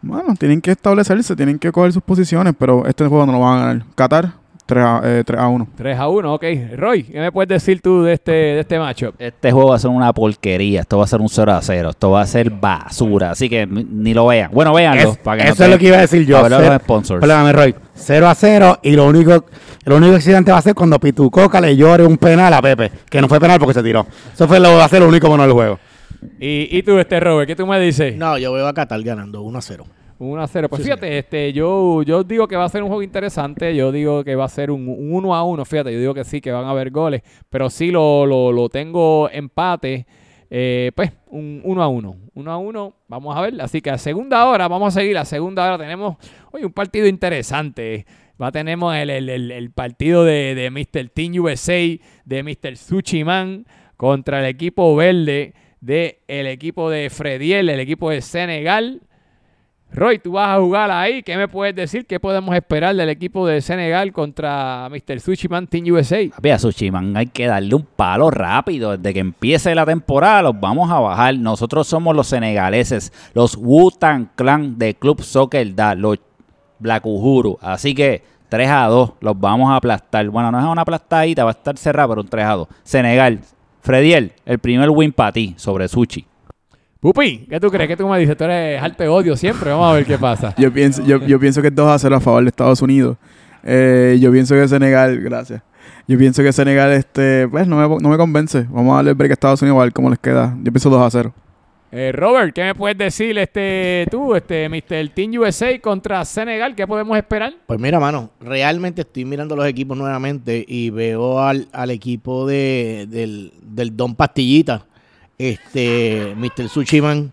Bueno, 0.00 0.34
tienen 0.36 0.60
que 0.60 0.70
establecerse, 0.70 1.34
tienen 1.34 1.58
que 1.58 1.72
coger 1.72 1.92
sus 1.92 2.02
posiciones, 2.02 2.54
pero 2.56 2.86
este 2.86 3.06
juego 3.06 3.26
no 3.26 3.32
lo 3.32 3.40
van 3.40 3.58
a 3.58 3.66
ganar. 3.66 3.86
Qatar, 3.96 4.32
3 4.68 4.84
a, 4.84 5.00
eh, 5.02 5.22
3 5.24 5.40
a 5.40 5.48
1. 5.48 5.68
3 5.76 5.98
a 5.98 6.08
1, 6.08 6.34
ok. 6.34 6.44
Roy, 6.76 7.02
¿qué 7.04 7.18
me 7.20 7.32
puedes 7.32 7.48
decir 7.48 7.80
tú 7.80 8.02
de 8.02 8.12
este, 8.12 8.32
de 8.32 8.60
este 8.60 8.78
matchup? 8.78 9.14
Este 9.18 9.50
juego 9.50 9.70
va 9.70 9.76
a 9.76 9.78
ser 9.78 9.90
una 9.90 10.12
porquería. 10.12 10.82
Esto 10.82 10.98
va 10.98 11.04
a 11.04 11.06
ser 11.06 11.22
un 11.22 11.28
0 11.30 11.52
a 11.52 11.62
0. 11.62 11.88
Esto 11.88 12.10
va 12.10 12.20
a 12.20 12.26
ser 12.26 12.50
basura. 12.50 13.30
Así 13.30 13.48
que 13.48 13.66
ni 13.66 14.12
lo 14.12 14.26
vean. 14.26 14.50
Bueno, 14.52 14.74
véanlo. 14.74 15.12
Es- 15.12 15.16
para 15.16 15.42
que 15.42 15.48
eso 15.48 15.54
no 15.58 15.64
es 15.64 15.68
te- 15.70 15.74
lo 15.74 15.78
que 15.78 15.86
iba 15.86 15.96
a 15.96 16.00
decir 16.02 16.26
yo. 16.26 16.42
para 16.42 16.58
los 16.68 16.82
sponsors. 16.82 17.20
Perdóname, 17.20 17.52
Roy. 17.54 17.74
0 17.94 18.28
a 18.28 18.34
0 18.34 18.78
y 18.82 18.92
lo 18.92 19.06
único, 19.06 19.46
lo 19.86 19.96
único 19.96 20.16
accidente 20.16 20.52
va 20.52 20.58
a 20.58 20.62
ser 20.62 20.74
cuando 20.74 20.98
Pitucoca 21.00 21.60
le 21.62 21.74
llore 21.74 22.04
un 22.04 22.18
penal 22.18 22.52
a 22.52 22.60
Pepe, 22.60 22.92
que 23.08 23.20
no 23.22 23.28
fue 23.28 23.40
penal 23.40 23.58
porque 23.58 23.74
se 23.74 23.82
tiró. 23.82 24.06
Eso 24.34 24.46
fue 24.46 24.60
lo 24.60 24.76
va 24.76 24.84
a 24.84 24.88
ser 24.88 25.00
lo 25.00 25.08
único 25.08 25.28
bueno 25.28 25.44
del 25.44 25.52
juego. 25.54 25.78
Y, 26.38 26.68
y 26.76 26.82
tú, 26.82 26.98
este 26.98 27.18
Robert, 27.20 27.46
¿qué 27.48 27.56
tú 27.56 27.66
me 27.66 27.80
dices? 27.80 28.16
No, 28.16 28.36
yo 28.38 28.52
veo 28.52 28.66
a 28.68 28.74
Qatar 28.74 29.00
ganando 29.02 29.40
1 29.42 29.58
a 29.58 29.62
0. 29.62 29.84
Un 30.18 30.30
1 30.32 30.42
a 30.42 30.46
0. 30.48 30.68
Pues 30.68 30.82
fíjate, 30.82 31.18
este, 31.18 31.52
yo, 31.52 32.02
yo 32.02 32.24
digo 32.24 32.48
que 32.48 32.56
va 32.56 32.64
a 32.64 32.68
ser 32.68 32.82
un 32.82 32.88
juego 32.88 33.02
interesante. 33.02 33.74
Yo 33.76 33.92
digo 33.92 34.24
que 34.24 34.34
va 34.34 34.46
a 34.46 34.48
ser 34.48 34.70
un, 34.70 34.88
un 34.88 35.14
1 35.14 35.34
a 35.34 35.44
1. 35.44 35.64
Fíjate, 35.64 35.92
yo 35.92 36.00
digo 36.00 36.14
que 36.14 36.24
sí, 36.24 36.40
que 36.40 36.50
van 36.50 36.64
a 36.64 36.70
haber 36.70 36.90
goles. 36.90 37.22
Pero 37.48 37.70
sí 37.70 37.90
lo, 37.92 38.26
lo, 38.26 38.50
lo 38.50 38.68
tengo 38.68 39.30
empate. 39.30 40.06
Eh, 40.50 40.90
pues 40.96 41.12
un 41.28 41.60
1 41.64 41.82
a 41.82 41.88
1. 41.88 42.16
1 42.34 42.50
a 42.50 42.56
1, 42.58 42.94
vamos 43.06 43.36
a 43.36 43.40
ver. 43.42 43.60
Así 43.60 43.80
que 43.80 43.90
a 43.90 43.98
segunda 43.98 44.44
hora, 44.48 44.66
vamos 44.66 44.96
a 44.96 45.00
seguir. 45.00 45.16
A 45.18 45.24
segunda 45.24 45.64
hora 45.64 45.78
tenemos 45.78 46.16
hoy 46.50 46.64
un 46.64 46.72
partido 46.72 47.06
interesante. 47.06 48.04
Va, 48.42 48.50
tenemos 48.50 48.94
el, 48.96 49.10
el- 49.10 49.28
el- 49.28 49.50
el 49.52 49.70
partido 49.70 50.24
de, 50.24 50.54
de 50.54 50.70
Mr. 50.70 51.10
Team 51.10 51.34
USA, 51.42 51.74
de 52.24 52.42
Mr. 52.42 52.76
Suchiman 52.76 53.66
contra 53.96 54.40
el 54.40 54.46
equipo 54.46 54.94
verde 54.96 55.54
del 55.80 56.16
equipo 56.48 56.90
de 56.90 57.08
Frediel, 57.10 57.68
el 57.68 57.78
equipo 57.80 58.10
de 58.10 58.20
Senegal. 58.20 59.02
Roy, 59.90 60.18
tú 60.18 60.32
vas 60.32 60.56
a 60.56 60.60
jugar 60.60 60.90
ahí. 60.90 61.22
¿Qué 61.22 61.36
me 61.36 61.48
puedes 61.48 61.74
decir? 61.74 62.06
¿Qué 62.06 62.20
podemos 62.20 62.54
esperar 62.54 62.94
del 62.94 63.08
equipo 63.08 63.46
de 63.46 63.60
Senegal 63.62 64.12
contra 64.12 64.88
Mr. 64.90 65.18
Suchiman 65.18 65.66
Team 65.66 65.86
USA? 65.92 66.18
Papi, 66.34 66.50
a 66.50 66.58
Sushiman 66.58 67.16
hay 67.16 67.26
que 67.26 67.46
darle 67.46 67.74
un 67.74 67.86
palo 67.96 68.30
rápido. 68.30 68.96
Desde 68.96 69.14
que 69.14 69.20
empiece 69.20 69.74
la 69.74 69.86
temporada 69.86 70.42
los 70.42 70.60
vamos 70.60 70.90
a 70.90 71.00
bajar. 71.00 71.36
Nosotros 71.38 71.86
somos 71.86 72.14
los 72.14 72.26
senegaleses, 72.26 73.12
los 73.32 73.56
Wu-Tang 73.56 74.28
Clan 74.36 74.78
de 74.78 74.94
Club 74.94 75.22
Soccer 75.22 75.74
Da, 75.74 75.94
los 75.94 76.18
Black 76.78 77.06
Uhuru. 77.06 77.58
Así 77.62 77.94
que 77.94 78.22
3 78.50 78.68
a 78.68 78.86
2 78.86 79.12
los 79.20 79.40
vamos 79.40 79.70
a 79.70 79.76
aplastar. 79.76 80.28
Bueno, 80.28 80.52
no 80.52 80.58
es 80.58 80.66
una 80.66 80.82
aplastadita, 80.82 81.44
va 81.44 81.50
a 81.50 81.52
estar 81.52 81.78
cerrado, 81.78 82.10
pero 82.10 82.20
un 82.20 82.28
3 82.28 82.44
a 82.44 82.52
2. 82.52 82.68
Senegal, 82.82 83.40
Frediel, 83.80 84.32
el 84.44 84.58
primer 84.58 84.90
win 84.90 85.12
para 85.12 85.32
ti 85.32 85.54
sobre 85.56 85.88
Suchi. 85.88 86.27
Pupi, 87.00 87.46
¿qué 87.48 87.60
tú 87.60 87.70
crees? 87.70 87.88
¿Qué 87.88 87.96
tú 87.96 88.08
me 88.08 88.18
dices? 88.18 88.36
Tú 88.36 88.44
eres 88.44 88.82
alto 88.82 89.02
de 89.02 89.08
odio 89.08 89.36
siempre. 89.36 89.70
Vamos 89.70 89.86
a 89.90 89.92
ver 89.94 90.04
qué 90.04 90.18
pasa. 90.18 90.54
Yo 90.58 90.72
pienso, 90.72 91.02
yo, 91.04 91.24
yo 91.24 91.38
pienso 91.38 91.62
que 91.62 91.68
es 91.68 91.74
2 91.74 91.88
a 91.88 91.98
0 91.98 92.16
a 92.16 92.20
favor 92.20 92.42
de 92.42 92.48
Estados 92.48 92.82
Unidos. 92.82 93.16
Eh, 93.62 94.18
yo 94.20 94.32
pienso 94.32 94.54
que 94.54 94.66
Senegal, 94.66 95.20
gracias. 95.20 95.62
Yo 96.06 96.16
pienso 96.18 96.42
que 96.42 96.52
Senegal, 96.52 96.92
este, 96.92 97.46
pues 97.48 97.66
no 97.66 97.76
me, 97.76 98.02
no 98.02 98.08
me 98.08 98.16
convence. 98.16 98.66
Vamos 98.70 98.92
a 98.92 98.96
darle 98.96 99.10
el 99.10 99.16
break 99.16 99.30
a 99.30 99.34
Estados 99.34 99.62
Unidos 99.62 99.78
a 99.78 99.84
ver 99.84 99.92
cómo 99.92 100.10
les 100.10 100.18
queda. 100.18 100.56
Yo 100.62 100.72
pienso 100.72 100.90
2 100.90 101.02
a 101.02 101.10
0. 101.10 101.34
Eh, 101.90 102.12
Robert, 102.12 102.52
¿qué 102.54 102.64
me 102.64 102.74
puedes 102.74 102.98
decir 102.98 103.38
este, 103.38 104.06
tú, 104.10 104.34
este, 104.34 104.68
Mr. 104.68 105.08
Team 105.14 105.32
USA 105.38 105.78
contra 105.80 106.22
Senegal? 106.24 106.74
¿Qué 106.74 106.86
podemos 106.86 107.16
esperar? 107.16 107.54
Pues 107.66 107.80
mira, 107.80 107.98
mano, 107.98 108.30
realmente 108.40 109.02
estoy 109.02 109.24
mirando 109.24 109.56
los 109.56 109.66
equipos 109.66 109.96
nuevamente 109.96 110.64
y 110.68 110.90
veo 110.90 111.40
al, 111.40 111.68
al 111.72 111.90
equipo 111.90 112.46
de, 112.46 113.06
del, 113.08 113.54
del 113.62 113.96
Don 113.96 114.14
Pastillita, 114.14 114.84
este, 115.38 116.34
Mr. 116.36 116.68
Sushiman, 116.68 117.32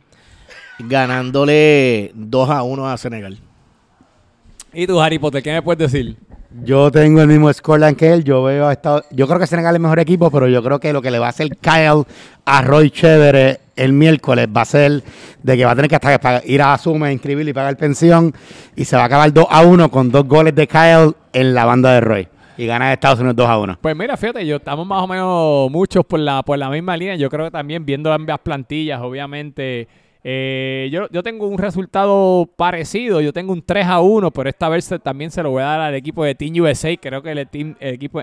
ganándole 0.80 2.12
2 2.16 2.50
a 2.50 2.64
1 2.64 2.90
a 2.90 2.98
Senegal. 2.98 3.40
¿Y 4.74 4.88
tú, 4.88 5.00
Harry 5.02 5.20
Potter, 5.20 5.42
qué 5.42 5.54
me 5.54 5.62
puedes 5.62 5.92
decir? 5.92 6.18
Yo 6.64 6.90
tengo 6.92 7.22
el 7.22 7.28
mismo 7.28 7.52
scoreline 7.52 7.96
que 7.96 8.14
él. 8.14 8.24
Yo 8.24 8.44
veo 8.44 8.68
a 8.68 8.74
Estados- 8.74 9.04
Yo 9.12 9.28
creo 9.28 9.40
que 9.40 9.48
Senegal 9.48 9.74
es 9.74 9.78
el 9.78 9.82
mejor 9.82 10.00
equipo, 10.00 10.30
pero 10.32 10.48
yo 10.48 10.64
creo 10.64 10.80
que 10.80 10.94
lo 10.94 11.02
que 11.02 11.12
le 11.12 11.20
va 11.20 11.28
a 11.28 11.30
hacer 11.30 11.50
Kyle 11.58 12.04
a 12.46 12.62
Roy 12.62 12.92
Chévere 12.92 13.60
el 13.76 13.92
miércoles 13.92 14.48
va 14.56 14.62
a 14.62 14.66
ser 14.66 15.04
de 15.44 15.58
que 15.58 15.66
va 15.66 15.72
a 15.72 15.76
tener 15.76 15.90
que 15.90 15.96
hasta 15.98 16.42
ir 16.46 16.62
a 16.62 16.78
Suma, 16.78 17.12
inscribirlo 17.12 17.50
y 17.50 17.54
pagar 17.54 17.76
pensión. 17.76 18.34
Y 18.76 18.86
se 18.86 18.96
va 18.96 19.04
a 19.04 19.06
acabar 19.06 19.34
2 19.34 19.46
a 19.50 19.64
1 19.64 19.90
con 19.92 20.12
dos 20.12 20.26
goles 20.26 20.56
de 20.56 20.66
Kyle 20.68 21.14
en 21.34 21.54
la 21.54 21.66
banda 21.66 21.92
de 21.94 22.02
Roy. 22.02 22.28
Y 22.58 22.66
gana 22.66 22.94
Estados 22.94 23.20
Unidos 23.20 23.36
2 23.36 23.48
a 23.48 23.58
1. 23.60 23.78
Pues 23.82 23.96
mira, 23.96 24.16
fíjate, 24.16 24.46
yo 24.46 24.58
estamos 24.58 24.88
más 24.88 25.04
o 25.04 25.08
menos 25.08 25.72
muchos 25.72 26.06
por 26.06 26.20
la, 26.20 26.42
por 26.44 26.58
la 26.58 26.70
misma 26.70 26.96
línea. 26.96 27.16
Yo 27.16 27.30
creo 27.30 27.46
que 27.46 27.52
también 27.52 27.86
viendo 27.86 28.12
ambas 28.14 28.40
plantillas, 28.40 29.02
obviamente, 29.02 29.88
eh, 30.24 30.90
yo, 30.92 31.08
yo 31.12 31.22
tengo 31.22 31.48
un 31.48 31.58
resultado 31.58 32.50
parecido. 32.56 33.22
Yo 33.22 33.34
tengo 33.34 33.54
un 33.54 33.62
3 33.62 33.86
a 33.86 34.00
1, 34.00 34.32
pero 34.32 34.50
esta 34.50 34.70
vez 34.70 34.90
también 35.04 35.32
se 35.32 35.44
lo 35.44 35.52
voy 35.52 35.62
a 35.62 35.66
dar 35.66 35.82
al 35.82 35.96
equipo 35.96 36.24
de 36.24 36.36
Team 36.36 36.56
USA. 36.62 36.96
Creo 36.98 37.22
que 37.22 37.32
el 37.32 37.40
equipo, 37.40 38.22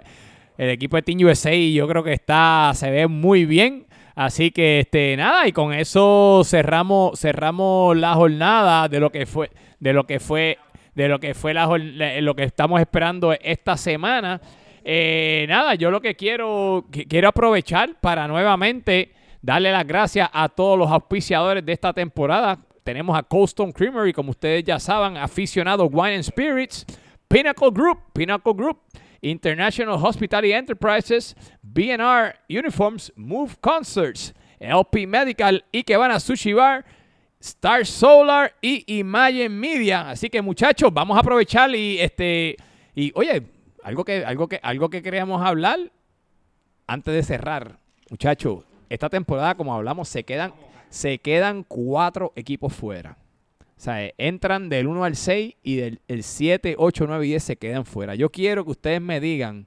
el 0.58 0.70
equipo 0.70 0.96
de 0.96 1.02
Team 1.02 1.18
USA 1.24 1.54
yo 1.54 1.86
creo 1.86 2.02
que 2.02 2.12
está, 2.12 2.72
se 2.74 2.90
ve 2.90 3.06
muy 3.06 3.44
bien. 3.44 3.86
Así 4.14 4.50
que 4.50 4.80
este 4.80 5.16
nada, 5.16 5.46
y 5.46 5.52
con 5.52 5.72
eso 5.72 6.42
cerramos, 6.44 7.18
cerramos 7.18 7.96
la 7.96 8.14
jornada 8.14 8.88
de 8.88 9.00
lo 9.00 9.10
que 9.10 9.24
fue, 9.24 9.50
de 9.80 9.92
lo 9.92 10.04
que 10.04 10.20
fue, 10.20 10.58
de 10.94 11.08
lo 11.08 11.18
que 11.18 11.34
fue 11.34 11.54
la, 11.54 11.66
lo 12.20 12.34
que 12.34 12.44
estamos 12.44 12.80
esperando 12.80 13.32
esta 13.32 13.76
semana. 13.76 14.40
Eh, 14.84 15.46
nada, 15.48 15.74
yo 15.74 15.90
lo 15.90 16.00
que 16.00 16.16
quiero, 16.16 16.86
quiero 17.08 17.28
aprovechar 17.28 18.00
para 18.00 18.26
nuevamente 18.26 19.12
darle 19.40 19.72
las 19.72 19.86
gracias 19.86 20.28
a 20.32 20.48
todos 20.48 20.78
los 20.78 20.90
auspiciadores 20.90 21.64
de 21.64 21.72
esta 21.72 21.92
temporada. 21.92 22.58
Tenemos 22.84 23.16
a 23.16 23.22
Cold 23.22 23.48
Stone 23.48 23.72
Creamery, 23.72 24.12
como 24.12 24.30
ustedes 24.30 24.64
ya 24.64 24.78
saben, 24.78 25.16
aficionado 25.16 25.86
Wine 25.86 26.16
and 26.16 26.24
Spirits, 26.24 26.84
Pinnacle 27.28 27.70
Group, 27.70 27.98
Pinnacle 28.12 28.52
Group, 28.54 28.78
International 29.20 29.96
Hospitality 30.02 30.52
Enterprises, 30.52 31.36
BNR 31.62 32.34
Uniforms, 32.48 33.12
Move 33.14 33.56
Concerts, 33.60 34.34
LP 34.58 35.06
Medical 35.06 35.64
y 35.72 35.84
que 35.84 35.96
van 35.96 36.10
a 36.10 36.20
Sushi 36.20 36.52
Bar, 36.52 36.84
Star 37.42 37.84
Solar 37.84 38.54
y 38.60 38.98
Imagine 38.98 39.48
Media. 39.48 40.10
Así 40.10 40.30
que 40.30 40.40
muchachos, 40.40 40.94
vamos 40.94 41.16
a 41.16 41.20
aprovechar 41.20 41.74
y 41.74 41.98
este 41.98 42.56
y 42.94 43.10
oye, 43.16 43.42
algo 43.82 44.04
que 44.04 44.24
algo 44.24 44.48
que 44.48 44.60
algo 44.62 44.88
que 44.88 45.02
queríamos 45.02 45.42
hablar 45.42 45.90
antes 46.86 47.12
de 47.12 47.22
cerrar, 47.24 47.80
muchachos, 48.10 48.64
esta 48.88 49.10
temporada 49.10 49.56
como 49.56 49.74
hablamos 49.74 50.08
se 50.08 50.22
quedan 50.22 50.52
se 50.88 51.18
quedan 51.18 51.64
cuatro 51.64 52.32
equipos 52.36 52.72
fuera. 52.72 53.18
O 53.60 53.80
sea, 53.84 54.04
eh, 54.04 54.14
entran 54.18 54.68
del 54.68 54.86
1 54.86 55.02
al 55.02 55.16
6 55.16 55.56
y 55.64 55.76
del 55.76 56.00
el 56.06 56.22
7, 56.22 56.76
8, 56.78 57.06
9 57.08 57.26
y 57.26 57.28
10 57.30 57.42
se 57.42 57.56
quedan 57.56 57.84
fuera. 57.84 58.14
Yo 58.14 58.30
quiero 58.30 58.64
que 58.64 58.70
ustedes 58.70 59.00
me 59.00 59.18
digan 59.18 59.66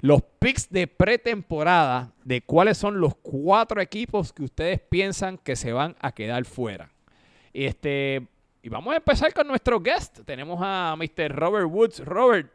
los 0.00 0.22
picks 0.38 0.68
de 0.70 0.86
pretemporada 0.86 2.12
de 2.24 2.42
cuáles 2.42 2.76
son 2.78 3.00
los 3.00 3.14
cuatro 3.16 3.80
equipos 3.80 4.32
que 4.32 4.42
ustedes 4.44 4.80
piensan 4.80 5.38
que 5.38 5.56
se 5.56 5.72
van 5.72 5.96
a 6.00 6.12
quedar 6.12 6.44
fuera. 6.44 6.90
Y 7.52 7.64
este 7.64 8.26
y 8.62 8.68
vamos 8.68 8.92
a 8.92 8.96
empezar 8.96 9.32
con 9.32 9.46
nuestro 9.46 9.80
guest. 9.80 10.20
Tenemos 10.24 10.58
a 10.62 10.96
Mr. 10.98 11.30
Robert 11.34 11.68
Woods. 11.70 12.04
Robert, 12.04 12.50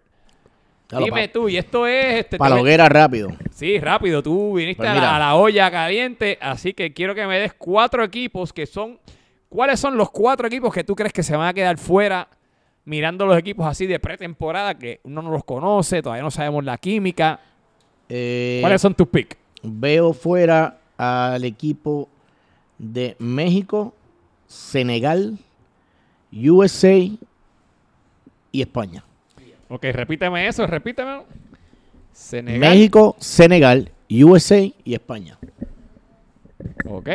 dime 0.90 1.30
tú, 1.30 1.48
y 1.48 1.58
esto 1.58 1.88
es 1.88 2.20
este 2.20 2.38
Para 2.38 2.50
la 2.50 2.56
te- 2.58 2.62
hoguera 2.62 2.90
rápido. 2.90 3.30
Sí, 3.52 3.80
rápido, 3.80 4.22
tú 4.22 4.56
viniste 4.56 4.78
Pues 4.78 4.90
a, 4.90 4.94
la, 4.94 5.00
mira. 5.00 5.16
a 5.16 5.20
la 5.20 5.36
olla 5.36 5.72
caliente, 5.72 6.38
así 6.42 6.74
que 6.74 6.94
quiero 6.94 7.16
que 7.16 7.26
me 7.26 7.40
des 7.40 7.54
cuatro 7.54 8.04
equipos 8.04 8.52
que 8.54 8.66
son... 8.66 9.00
¿Cuáles 9.48 9.80
son 9.82 9.98
los 9.98 10.10
cuatro 10.12 10.48
equipos 10.48 10.74
que 10.74 10.84
tú 10.84 10.96
crees 10.96 11.12
que 11.14 11.24
se 11.24 11.36
van 11.36 11.48
a 11.50 11.54
quedar 11.54 11.78
fuera 11.78 12.28
mirando 12.92 13.26
los 13.26 13.38
equipos 13.38 13.66
así 13.66 13.88
de 13.88 14.00
pretemporada 14.00 14.78
que 14.78 15.00
uno 15.04 15.22
no 15.22 15.32
los 15.32 15.46
conoce, 15.46 16.02
todavía 16.02 16.24
no 16.24 16.30
sabemos 16.30 16.66
la 16.66 16.78
química? 16.78 17.40
Eh, 18.10 18.58
¿Cuáles 18.60 18.82
son 18.82 18.94
tus 18.94 19.08
picks? 19.08 19.38
Veo 19.64 20.12
fuera 20.12 20.78
al 20.98 21.46
equipo 21.46 22.10
de 22.78 23.16
México, 23.18 23.94
Senegal, 24.46 25.38
USA 26.34 26.98
y 28.52 28.62
España. 28.62 29.06
Ok, 29.70 29.86
repíteme 29.94 30.46
eso, 30.46 30.68
repíteme. 30.68 31.22
Senegal. 32.12 32.60
México, 32.60 33.16
Senegal, 33.20 33.90
USA 34.10 34.60
y 34.60 34.94
España. 34.94 35.40
Ok. 36.86 37.10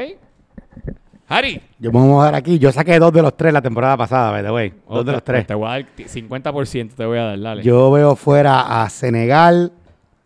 Harry. 1.29 1.61
Yo 1.79 1.91
vamos 1.91 2.22
a 2.22 2.27
dar 2.27 2.35
aquí. 2.37 2.59
Yo 2.59 2.70
saqué 2.70 2.99
dos 2.99 3.12
de 3.12 3.22
los 3.22 3.37
tres 3.37 3.53
la 3.53 3.62
temporada 3.62 3.97
pasada, 3.97 4.31
by 4.31 4.43
the 4.43 4.51
way. 4.51 4.72
Dos 4.89 5.05
de 5.05 5.12
los 5.12 5.24
tres. 5.24 5.47
Te 5.47 5.55
voy 5.55 5.66
a 5.66 5.70
dar 5.72 5.87
50%, 5.97 6.95
te 6.95 7.05
voy 7.05 7.18
a 7.18 7.24
dar, 7.24 7.41
dale. 7.41 7.62
Yo 7.62 7.91
veo 7.91 8.14
fuera 8.14 8.83
a 8.83 8.89
Senegal, 8.89 9.72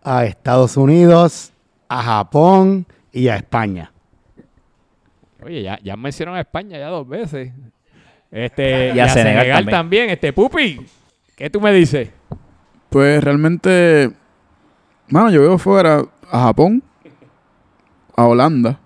a 0.03 0.25
Estados 0.27 0.77
Unidos, 0.77 1.53
a 1.89 2.03
Japón 2.03 2.87
y 3.13 3.29
a 3.29 3.37
España. 3.37 3.93
Oye, 5.43 5.63
ya, 5.63 5.79
ya 5.83 5.97
mencionaron 5.97 6.37
a 6.37 6.43
España 6.43 6.79
ya 6.79 6.89
dos 6.89 7.09
veces. 7.09 7.53
Este, 8.31 8.93
Y 8.95 9.01
a 9.01 9.09
Senegal 9.09 9.67
también. 9.67 10.11
Este, 10.11 10.33
Pupi, 10.33 10.87
¿qué 11.35 11.51
tú 11.51 11.61
me 11.61 11.73
dices? 11.73 12.11
Pues 12.91 13.23
realmente, 13.23 14.11
mano, 15.09 15.31
yo 15.31 15.41
veo 15.41 15.59
fuera 15.59 16.05
a 16.31 16.43
Japón, 16.43 16.83
a 18.17 18.25
Holanda, 18.27 18.79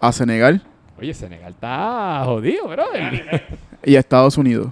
a 0.00 0.12
Senegal 0.12 0.62
Oye, 0.98 1.14
Senegal 1.14 1.52
está 1.52 2.22
jodido, 2.26 2.68
brother. 2.68 3.42
y 3.84 3.96
a 3.96 4.00
Estados 4.00 4.36
Unidos. 4.36 4.68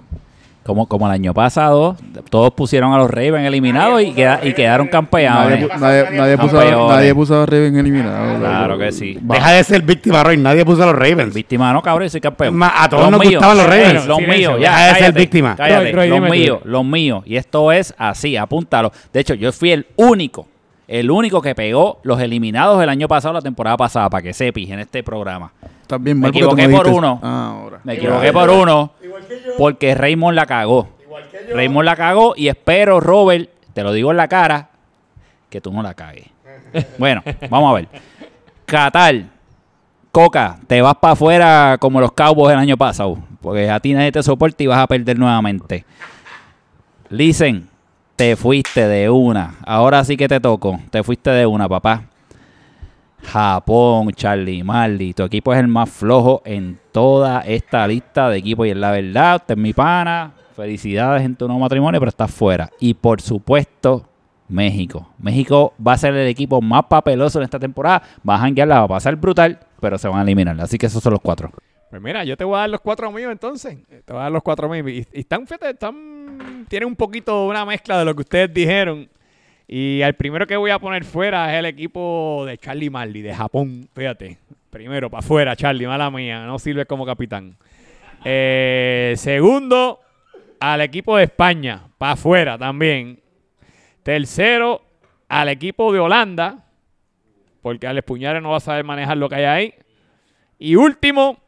Como, 0.63 0.85
como 0.87 1.07
el 1.07 1.13
año 1.13 1.33
pasado, 1.33 1.95
todos 2.29 2.53
pusieron 2.53 2.93
a 2.93 2.97
los 2.99 3.09
Ravens 3.09 3.47
eliminados 3.47 4.03
y, 4.03 4.11
queda- 4.11 4.39
y 4.43 4.53
quedaron 4.53 4.85
Nadie, 4.85 4.91
campeones. 4.91 5.65
pu- 5.67 5.79
nadie, 5.79 6.05
nadie 6.15 6.37
puso, 6.37 6.59
a- 6.59 6.63
Campeones. 6.63 6.95
nadie 6.95 7.15
puso 7.15 7.41
a 7.41 7.45
Raven 7.47 7.75
eliminado. 7.77 8.37
Claro 8.39 8.77
que 8.77 8.91
sí. 8.91 9.17
Deja 9.19 9.51
de 9.53 9.63
ser 9.63 9.81
víctima, 9.81 10.23
Roy. 10.23 10.37
Nadie 10.37 10.63
puso 10.63 10.83
a 10.83 10.85
los 10.85 10.95
Ravens. 10.95 11.33
Víctima 11.33 11.73
no, 11.73 11.81
cabrón, 11.81 12.05
yo 12.05 12.09
soy 12.11 12.21
campeón. 12.21 12.55
Ma- 12.55 12.83
a 12.83 12.87
todos 12.87 13.03
Los 13.03 13.11
nos 13.13 13.19
míos. 13.21 13.33
gustaban 13.33 13.57
los 13.57 13.65
Ravens. 13.65 14.05
Los 14.05 14.17
Silencio, 14.17 14.49
míos, 14.51 14.61
ya. 14.61 14.69
deja 14.71 14.79
de 14.81 14.89
ser 14.89 14.99
cállate, 14.99 15.19
víctima. 15.19 15.55
cállate. 15.55 15.83
Roy, 15.85 15.91
Roy, 15.93 16.07
los 16.09 16.15
dime 16.17 16.27
tú. 16.27 16.33
míos, 16.35 16.59
los 16.65 16.85
míos. 16.85 17.23
Y 17.25 17.35
esto 17.37 17.71
es 17.71 17.95
así, 17.97 18.37
apúntalo. 18.37 18.91
De 19.11 19.19
hecho, 19.21 19.33
yo 19.33 19.51
fui 19.51 19.71
el 19.71 19.87
único, 19.95 20.47
El 20.89 21.11
único 21.11 21.39
que 21.39 21.53
pegó 21.53 21.99
los 22.01 22.19
eliminados 22.19 22.81
el 22.81 22.89
año 22.89 23.07
pasado, 23.07 23.35
la 23.35 23.43
temporada 23.43 23.77
pasada, 23.77 24.09
para 24.09 24.23
que 24.23 24.33
sepis 24.33 24.71
en 24.71 24.79
este 24.79 25.03
programa. 25.03 25.53
Estás 25.83 26.01
bien 26.01 26.17
Me 26.17 26.23
mal 26.23 26.31
tú 26.31 26.39
equivoqué 26.39 26.67
por 26.67 26.87
uno. 26.87 27.19
Ah, 27.21 27.59
ahora. 27.61 27.79
Me 27.83 27.93
equivoqué 27.93 28.33
por 28.33 28.49
uno 28.49 28.93
porque 29.59 29.93
Raymond 29.93 30.35
la 30.35 30.47
cagó. 30.47 30.89
Raymond 31.53 31.85
la 31.85 31.95
cagó 31.95 32.33
y 32.35 32.47
espero, 32.47 32.99
Robert, 32.99 33.51
te 33.75 33.83
lo 33.83 33.93
digo 33.93 34.09
en 34.09 34.17
la 34.17 34.27
cara, 34.27 34.69
que 35.51 35.61
tú 35.61 35.71
no 35.71 35.83
la 35.83 35.93
cagues. 35.93 36.25
Bueno, 36.97 37.21
vamos 37.51 37.69
a 37.69 37.75
ver. 37.75 37.87
Qatar, 38.65 39.25
Coca, 40.11 40.57
te 40.65 40.81
vas 40.81 40.95
para 40.95 41.13
afuera 41.13 41.77
como 41.79 42.01
los 42.01 42.13
Cowboys 42.13 42.53
el 42.53 42.59
año 42.59 42.77
pasado, 42.77 43.19
porque 43.41 43.69
a 43.69 43.79
ti 43.79 43.93
nadie 43.93 44.11
te 44.11 44.23
soporta 44.23 44.63
y 44.63 44.65
vas 44.65 44.79
a 44.79 44.87
perder 44.87 45.19
nuevamente. 45.19 45.85
Listen, 47.09 47.69
te 48.19 48.35
fuiste 48.35 48.85
de 48.85 49.09
una. 49.09 49.55
Ahora 49.65 50.03
sí 50.03 50.17
que 50.17 50.27
te 50.27 50.41
toco. 50.41 50.77
Te 50.91 51.03
fuiste 51.03 51.29
de 51.29 51.45
una, 51.45 51.69
papá. 51.69 52.03
Japón, 53.23 54.11
Charlie 54.11 54.61
Marley. 54.61 55.13
Tu 55.13 55.23
equipo 55.23 55.53
es 55.53 55.59
el 55.61 55.69
más 55.69 55.89
flojo 55.89 56.41
en 56.43 56.77
toda 56.91 57.39
esta 57.39 57.87
lista 57.87 58.27
de 58.27 58.39
equipos. 58.39 58.67
Y 58.67 58.71
es 58.71 58.75
la 58.75 58.91
verdad, 58.91 59.37
usted 59.37 59.53
es 59.53 59.57
mi 59.57 59.71
pana. 59.71 60.33
Felicidades 60.53 61.23
en 61.23 61.37
tu 61.37 61.47
nuevo 61.47 61.61
matrimonio, 61.61 61.97
pero 62.01 62.09
estás 62.09 62.29
fuera. 62.29 62.69
Y 62.81 62.93
por 62.93 63.21
supuesto, 63.21 64.05
México. 64.49 65.07
México 65.17 65.73
va 65.81 65.93
a 65.93 65.97
ser 65.97 66.13
el 66.13 66.27
equipo 66.27 66.61
más 66.61 66.87
papeloso 66.89 67.39
en 67.39 67.45
esta 67.45 67.57
temporada. 67.57 68.03
Va 68.29 68.35
a 68.35 68.39
janguear, 68.39 68.67
la 68.67 68.79
va 68.79 68.83
a 68.83 68.87
pasar 68.89 69.15
brutal, 69.15 69.59
pero 69.79 69.97
se 69.97 70.09
van 70.09 70.19
a 70.19 70.23
eliminar. 70.23 70.59
Así 70.59 70.77
que 70.77 70.87
esos 70.87 71.01
son 71.01 71.13
los 71.13 71.21
cuatro. 71.21 71.51
Pues 71.89 72.01
mira, 72.01 72.25
yo 72.25 72.35
te 72.35 72.43
voy 72.43 72.55
a 72.55 72.59
dar 72.59 72.69
los 72.69 72.81
cuatro 72.81 73.09
míos 73.11 73.31
entonces. 73.31 73.77
Te 73.87 74.11
voy 74.11 74.19
a 74.19 74.23
dar 74.23 74.31
los 74.33 74.43
cuatro 74.43 74.67
míos. 74.67 74.85
Y, 74.89 75.07
y 75.11 75.21
están, 75.21 75.47
fíjate, 75.47 75.69
están, 75.69 76.18
tienen 76.69 76.87
un 76.87 76.95
poquito 76.95 77.45
una 77.45 77.65
mezcla 77.65 77.99
de 77.99 78.05
lo 78.05 78.15
que 78.15 78.21
ustedes 78.21 78.53
dijeron. 78.53 79.09
Y 79.67 80.01
al 80.01 80.15
primero 80.15 80.47
que 80.47 80.55
voy 80.55 80.71
a 80.71 80.79
poner 80.79 81.03
fuera 81.03 81.51
es 81.51 81.59
el 81.59 81.65
equipo 81.65 82.43
de 82.47 82.57
Charlie 82.57 82.89
Marley, 82.89 83.21
de 83.21 83.35
Japón. 83.35 83.89
Fíjate. 83.93 84.37
Primero, 84.69 85.09
para 85.09 85.19
afuera, 85.19 85.55
Charlie, 85.55 85.87
mala 85.87 86.09
mía. 86.11 86.45
No 86.45 86.59
sirve 86.59 86.85
como 86.85 87.05
capitán. 87.05 87.57
Eh, 88.23 89.13
segundo, 89.17 89.99
al 90.59 90.81
equipo 90.81 91.17
de 91.17 91.23
España, 91.23 91.87
para 91.97 92.13
afuera 92.13 92.57
también. 92.57 93.19
Tercero, 94.03 94.81
al 95.27 95.49
equipo 95.49 95.91
de 95.91 95.99
Holanda, 95.99 96.65
porque 97.61 97.87
Alex 97.87 98.05
Puñales 98.05 98.41
no 98.41 98.51
va 98.51 98.57
a 98.57 98.61
saber 98.61 98.83
manejar 98.83 99.17
lo 99.17 99.27
que 99.27 99.35
hay 99.35 99.43
ahí. 99.43 99.73
Y 100.59 100.75
último, 100.75 101.39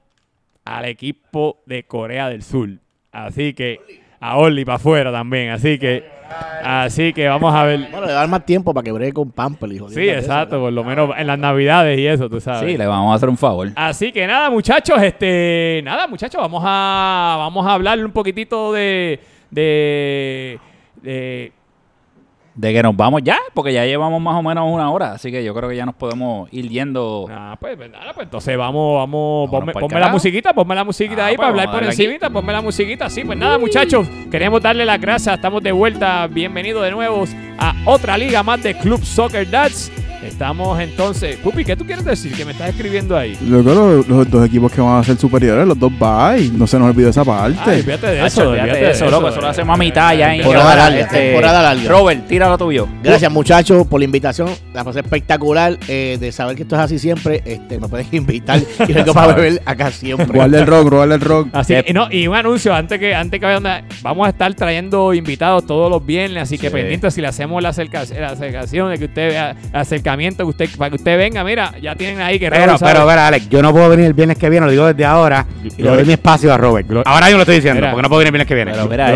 al 0.65 0.85
equipo 0.85 1.61
de 1.65 1.83
Corea 1.83 2.29
del 2.29 2.43
Sur. 2.43 2.69
Así 3.11 3.53
que 3.53 4.00
a 4.21 4.37
Orly 4.37 4.63
para 4.63 4.75
afuera 4.77 5.11
también. 5.11 5.49
Así 5.49 5.77
que, 5.79 6.05
así 6.63 7.11
que 7.11 7.27
vamos 7.27 7.53
a 7.53 7.63
ver. 7.63 7.87
Bueno, 7.91 8.05
le 8.05 8.13
dar 8.13 8.27
más 8.29 8.45
tiempo 8.45 8.73
para 8.73 8.83
que 8.83 8.91
bregue 8.91 9.11
con 9.11 9.31
Pamper, 9.31 9.71
hijo. 9.73 9.89
Sí, 9.89 10.07
exacto, 10.07 10.59
por 10.59 10.71
lo 10.71 10.83
menos 10.83 11.09
en 11.17 11.27
las 11.27 11.39
navidades 11.39 11.97
y 11.99 12.05
eso, 12.07 12.29
tú 12.29 12.39
sabes. 12.39 12.71
Sí, 12.71 12.77
le 12.77 12.85
vamos 12.85 13.11
a 13.11 13.15
hacer 13.15 13.27
un 13.27 13.37
favor. 13.37 13.69
Así 13.75 14.11
que 14.11 14.25
nada, 14.27 14.49
muchachos, 14.51 15.01
este, 15.01 15.81
nada, 15.83 16.07
muchachos, 16.07 16.39
vamos 16.39 16.63
a, 16.63 17.35
vamos 17.39 17.65
a 17.65 17.73
hablar 17.73 17.99
un 18.05 18.11
poquitito 18.11 18.71
de, 18.71 19.19
de, 19.49 20.59
de 21.01 21.51
De 22.53 22.73
que 22.73 22.83
nos 22.83 22.95
vamos 22.97 23.21
ya, 23.23 23.37
porque 23.53 23.71
ya 23.71 23.85
llevamos 23.85 24.21
más 24.21 24.35
o 24.35 24.43
menos 24.43 24.65
una 24.69 24.91
hora. 24.91 25.13
Así 25.13 25.31
que 25.31 25.41
yo 25.43 25.53
creo 25.53 25.69
que 25.69 25.75
ya 25.77 25.85
nos 25.85 25.95
podemos 25.95 26.51
ir 26.51 26.67
yendo. 26.67 27.27
Ah, 27.31 27.55
pues, 27.59 27.77
pues, 27.77 27.89
nada, 27.89 28.11
pues 28.13 28.25
entonces 28.25 28.57
vamos, 28.57 28.97
vamos, 28.97 29.49
ponme, 29.49 29.71
ponme 29.71 29.99
la 29.99 30.09
musiquita, 30.09 30.53
ponme 30.53 30.75
la 30.75 30.83
musiquita 30.83 31.23
Ah, 31.23 31.27
ahí 31.27 31.37
pues, 31.37 31.47
para 31.47 31.49
hablar 31.49 31.65
vamos 31.67 31.75
a 31.75 31.79
por 31.79 31.85
darle 31.87 31.93
aquí. 31.93 32.03
encimita, 32.03 32.29
ponme 32.29 32.51
la 32.51 32.61
musiquita, 32.61 33.09
sí, 33.09 33.23
pues 33.23 33.37
nada, 33.37 33.57
muchachos, 33.57 34.05
queremos 34.29 34.61
darle 34.61 34.83
las 34.85 34.99
gracias, 34.99 35.35
estamos 35.35 35.63
de 35.63 35.71
vuelta, 35.71 36.27
bienvenidos 36.27 36.83
de 36.83 36.91
nuevo 36.91 37.23
a 37.57 37.73
otra 37.85 38.17
liga 38.17 38.43
más 38.43 38.61
de 38.61 38.77
Club 38.77 39.01
Soccer 39.03 39.49
Dads. 39.49 39.91
Estamos 40.23 40.79
entonces, 40.79 41.37
Pupi, 41.37 41.63
¿qué 41.65 41.75
tú 41.75 41.85
quieres 41.85 42.05
decir? 42.05 42.33
Que 42.35 42.45
me 42.45 42.51
estás 42.51 42.69
escribiendo 42.69 43.17
ahí. 43.17 43.37
Yo 43.41 43.63
creo 43.63 43.97
los, 43.97 44.07
los 44.07 44.29
dos 44.29 44.45
equipos 44.45 44.71
que 44.71 44.81
van 44.81 44.99
a 44.99 45.03
ser 45.03 45.17
superiores, 45.17 45.65
los 45.67 45.77
dos 45.79 45.91
bye. 45.97 46.49
No 46.53 46.67
se 46.67 46.77
nos 46.77 46.89
olvide 46.89 47.09
esa 47.09 47.23
parte. 47.25 47.57
Ay, 47.65 47.81
fíjate 47.81 48.07
de 48.07 48.25
eso, 48.25 48.41
olvídate 48.49 48.61
olvídate 48.71 48.85
de 48.85 48.91
eso, 48.91 49.09
loco. 49.09 49.29
Eso 49.29 49.41
lo 49.41 49.47
hacemos 49.47 49.73
a 49.75 49.77
mitad 49.77 50.15
ya 50.15 50.33
en 50.35 50.41
Temporada 50.41 50.75
larga, 50.89 51.07
temporada 51.07 51.61
larga. 51.61 51.89
Robert, 51.89 52.27
tíralo 52.27 52.57
tuyo. 52.57 52.87
Gracias, 53.03 53.31
muchachos, 53.31 53.87
por 53.87 53.99
la 53.99 54.05
invitación. 54.05 54.49
La 54.73 54.83
pasé 54.83 54.99
espectacular. 54.99 55.77
eh, 55.87 56.17
de 56.19 56.31
saber 56.31 56.55
que 56.55 56.63
esto 56.63 56.75
es 56.75 56.81
así 56.81 56.99
siempre, 56.99 57.41
este, 57.45 57.79
me 57.79 57.87
pueden 57.87 58.07
invitar 58.11 58.59
y 58.87 58.93
vengo 58.93 59.13
para 59.13 59.33
beber 59.33 59.61
acá 59.65 59.91
siempre. 59.91 60.25
Guarda 60.27 60.59
el 60.59 60.67
rock, 60.67 60.89
guarda 60.91 61.15
el 61.15 61.21
rock. 61.21 61.47
Así 61.53 61.73
y, 61.87 61.93
no, 61.93 62.07
y 62.11 62.27
un 62.27 62.35
anuncio 62.35 62.73
antes 62.73 62.99
que 62.99 63.15
antes 63.15 63.39
que 63.39 63.45
vayan 63.45 63.65
a- 63.65 63.83
vamos 64.01 64.27
a 64.27 64.29
estar 64.29 64.53
trayendo 64.53 65.13
invitados 65.13 65.65
todos 65.65 65.89
los 65.89 66.05
viernes, 66.05 66.43
así 66.43 66.57
que 66.57 66.67
Sí. 66.67 66.73
pendientes 66.73 67.13
si 67.13 67.21
le 67.21 67.27
hacemos 67.27 67.61
la, 67.63 67.69
acerca- 67.69 68.03
la 68.19 68.29
acercación 68.29 68.89
de 68.91 68.97
que 68.99 69.05
usted 69.05 69.29
vea 69.29 69.55
el 69.73 69.79
acercamiento 70.11 70.43
que 70.43 70.49
usted 70.49 70.69
para 70.77 70.89
que 70.89 70.95
usted 70.97 71.17
venga, 71.17 71.43
mira, 71.43 71.73
ya 71.81 71.95
tienen 71.95 72.21
ahí 72.21 72.37
que 72.37 72.49
Pero, 72.49 72.75
pero, 72.79 73.05
pero, 73.05 73.21
Alex, 73.21 73.49
yo 73.49 73.61
no 73.61 73.71
puedo 73.71 73.89
venir 73.89 74.05
el 74.07 74.13
viernes 74.13 74.37
que 74.37 74.49
viene, 74.49 74.65
lo 74.65 74.71
digo 74.71 74.85
desde 74.87 75.05
ahora, 75.05 75.45
y 75.63 75.81
le 75.81 75.89
doy 75.89 76.05
mi 76.05 76.13
espacio 76.13 76.53
a 76.53 76.57
Robert. 76.57 76.87
Ahora 77.05 77.29
yo 77.29 77.35
lo 77.37 77.43
estoy 77.43 77.55
diciendo, 77.55 77.79
Mira. 77.81 77.91
porque 77.91 78.01
no 78.03 78.09
puedo 78.09 78.19
venir 78.19 78.27
el 78.27 78.31
viernes 78.33 78.47
que 78.47 78.55
viene. 78.55 78.71
Pero 78.73 78.87
mira, 78.89 79.11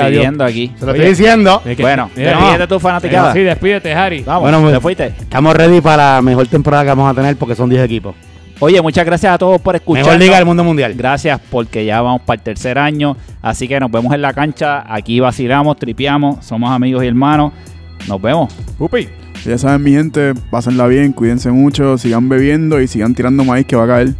Dios. 0.00 0.06
siguiendo 0.06 0.44
aquí. 0.44 0.72
Se 0.78 0.84
lo 0.86 0.92
Oye. 0.92 1.00
estoy 1.00 1.10
diciendo. 1.24 1.62
Es 1.64 1.76
que- 1.76 1.82
Bueno, 1.82 2.10
despídete 2.14 2.66
tu 2.66 2.80
fanaticada. 2.80 3.32
Sí, 3.32 3.40
despídete, 3.40 3.92
Harry. 3.94 4.22
Vamos, 4.22 4.42
Bueno, 4.42 4.58
te 4.58 4.64
pues- 4.80 4.82
fuiste. 4.82 5.06
Estamos 5.22 5.54
ready 5.54 5.80
para 5.80 6.14
la 6.16 6.22
mejor 6.22 6.46
temporada 6.48 6.82
que 6.84 6.88
vamos 6.90 7.10
a 7.10 7.14
tener 7.14 7.36
porque 7.36 7.54
son 7.54 7.68
10 7.70 7.84
equipos. 7.84 8.14
Oye, 8.62 8.80
muchas 8.82 9.06
gracias 9.06 9.32
a 9.32 9.38
todos 9.38 9.58
por 9.60 9.74
escuchar. 9.74 10.04
Mejor 10.04 10.18
liga 10.20 10.36
del 10.36 10.44
mundo 10.44 10.62
mundial. 10.62 10.92
Gracias 10.94 11.40
porque 11.50 11.84
ya 11.86 12.02
vamos 12.02 12.20
para 12.22 12.36
el 12.38 12.42
tercer 12.42 12.78
año. 12.78 13.16
Así 13.40 13.66
que 13.66 13.80
nos 13.80 13.90
vemos 13.90 14.12
en 14.14 14.20
la 14.20 14.34
cancha. 14.34 14.84
Aquí 14.86 15.18
vacilamos, 15.18 15.78
tripeamos. 15.78 16.44
Somos 16.44 16.70
amigos 16.70 17.02
y 17.02 17.06
hermanos. 17.06 17.52
Nos 18.06 18.20
vemos. 18.20 18.52
Pupi. 18.76 19.08
Ya 19.44 19.56
saben, 19.56 19.82
mi 19.82 19.92
gente, 19.92 20.34
pásenla 20.50 20.86
bien, 20.86 21.12
cuídense 21.12 21.50
mucho, 21.50 21.96
sigan 21.96 22.28
bebiendo 22.28 22.80
y 22.80 22.86
sigan 22.86 23.14
tirando 23.14 23.44
maíz 23.44 23.66
que 23.66 23.76
va 23.76 23.84
a 23.84 23.86
caer. 23.86 24.14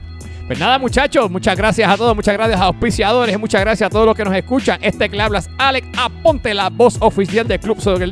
Pues 0.47 0.59
nada, 0.59 0.79
muchachos, 0.79 1.31
muchas 1.31 1.57
gracias 1.57 1.89
a 1.89 1.97
todos, 1.97 2.17
muchas 2.17 2.35
gracias 2.35 2.61
a 2.61 2.65
auspiciadores, 2.65 3.39
muchas 3.39 3.61
gracias 3.61 3.87
a 3.87 3.91
todos 3.91 4.07
los 4.07 4.17
que 4.17 4.25
nos 4.25 4.35
escuchan. 4.35 4.81
Este 4.83 5.09
que 5.09 5.17
le 5.17 5.23
hablas, 5.23 5.49
Alex 5.59 5.87
Aponte, 5.97 6.55
la 6.55 6.71
voz 6.71 6.97
oficial 7.01 7.47
del 7.47 7.61
Club 7.61 7.81
Soccer 7.81 8.11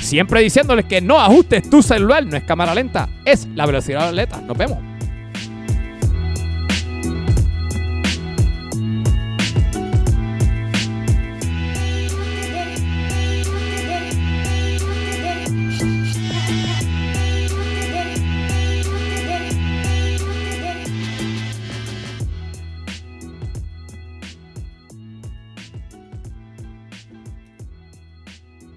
Siempre 0.00 0.42
diciéndoles 0.42 0.84
que 0.84 1.00
no 1.00 1.18
ajustes 1.20 1.68
tu 1.68 1.82
celular, 1.82 2.24
no 2.26 2.36
es 2.36 2.44
cámara 2.44 2.74
lenta, 2.74 3.08
es 3.24 3.48
la 3.54 3.66
velocidad 3.66 4.10
de 4.10 4.12
la 4.12 4.22
atleta. 4.22 4.40
Nos 4.46 4.56
vemos. 4.56 4.91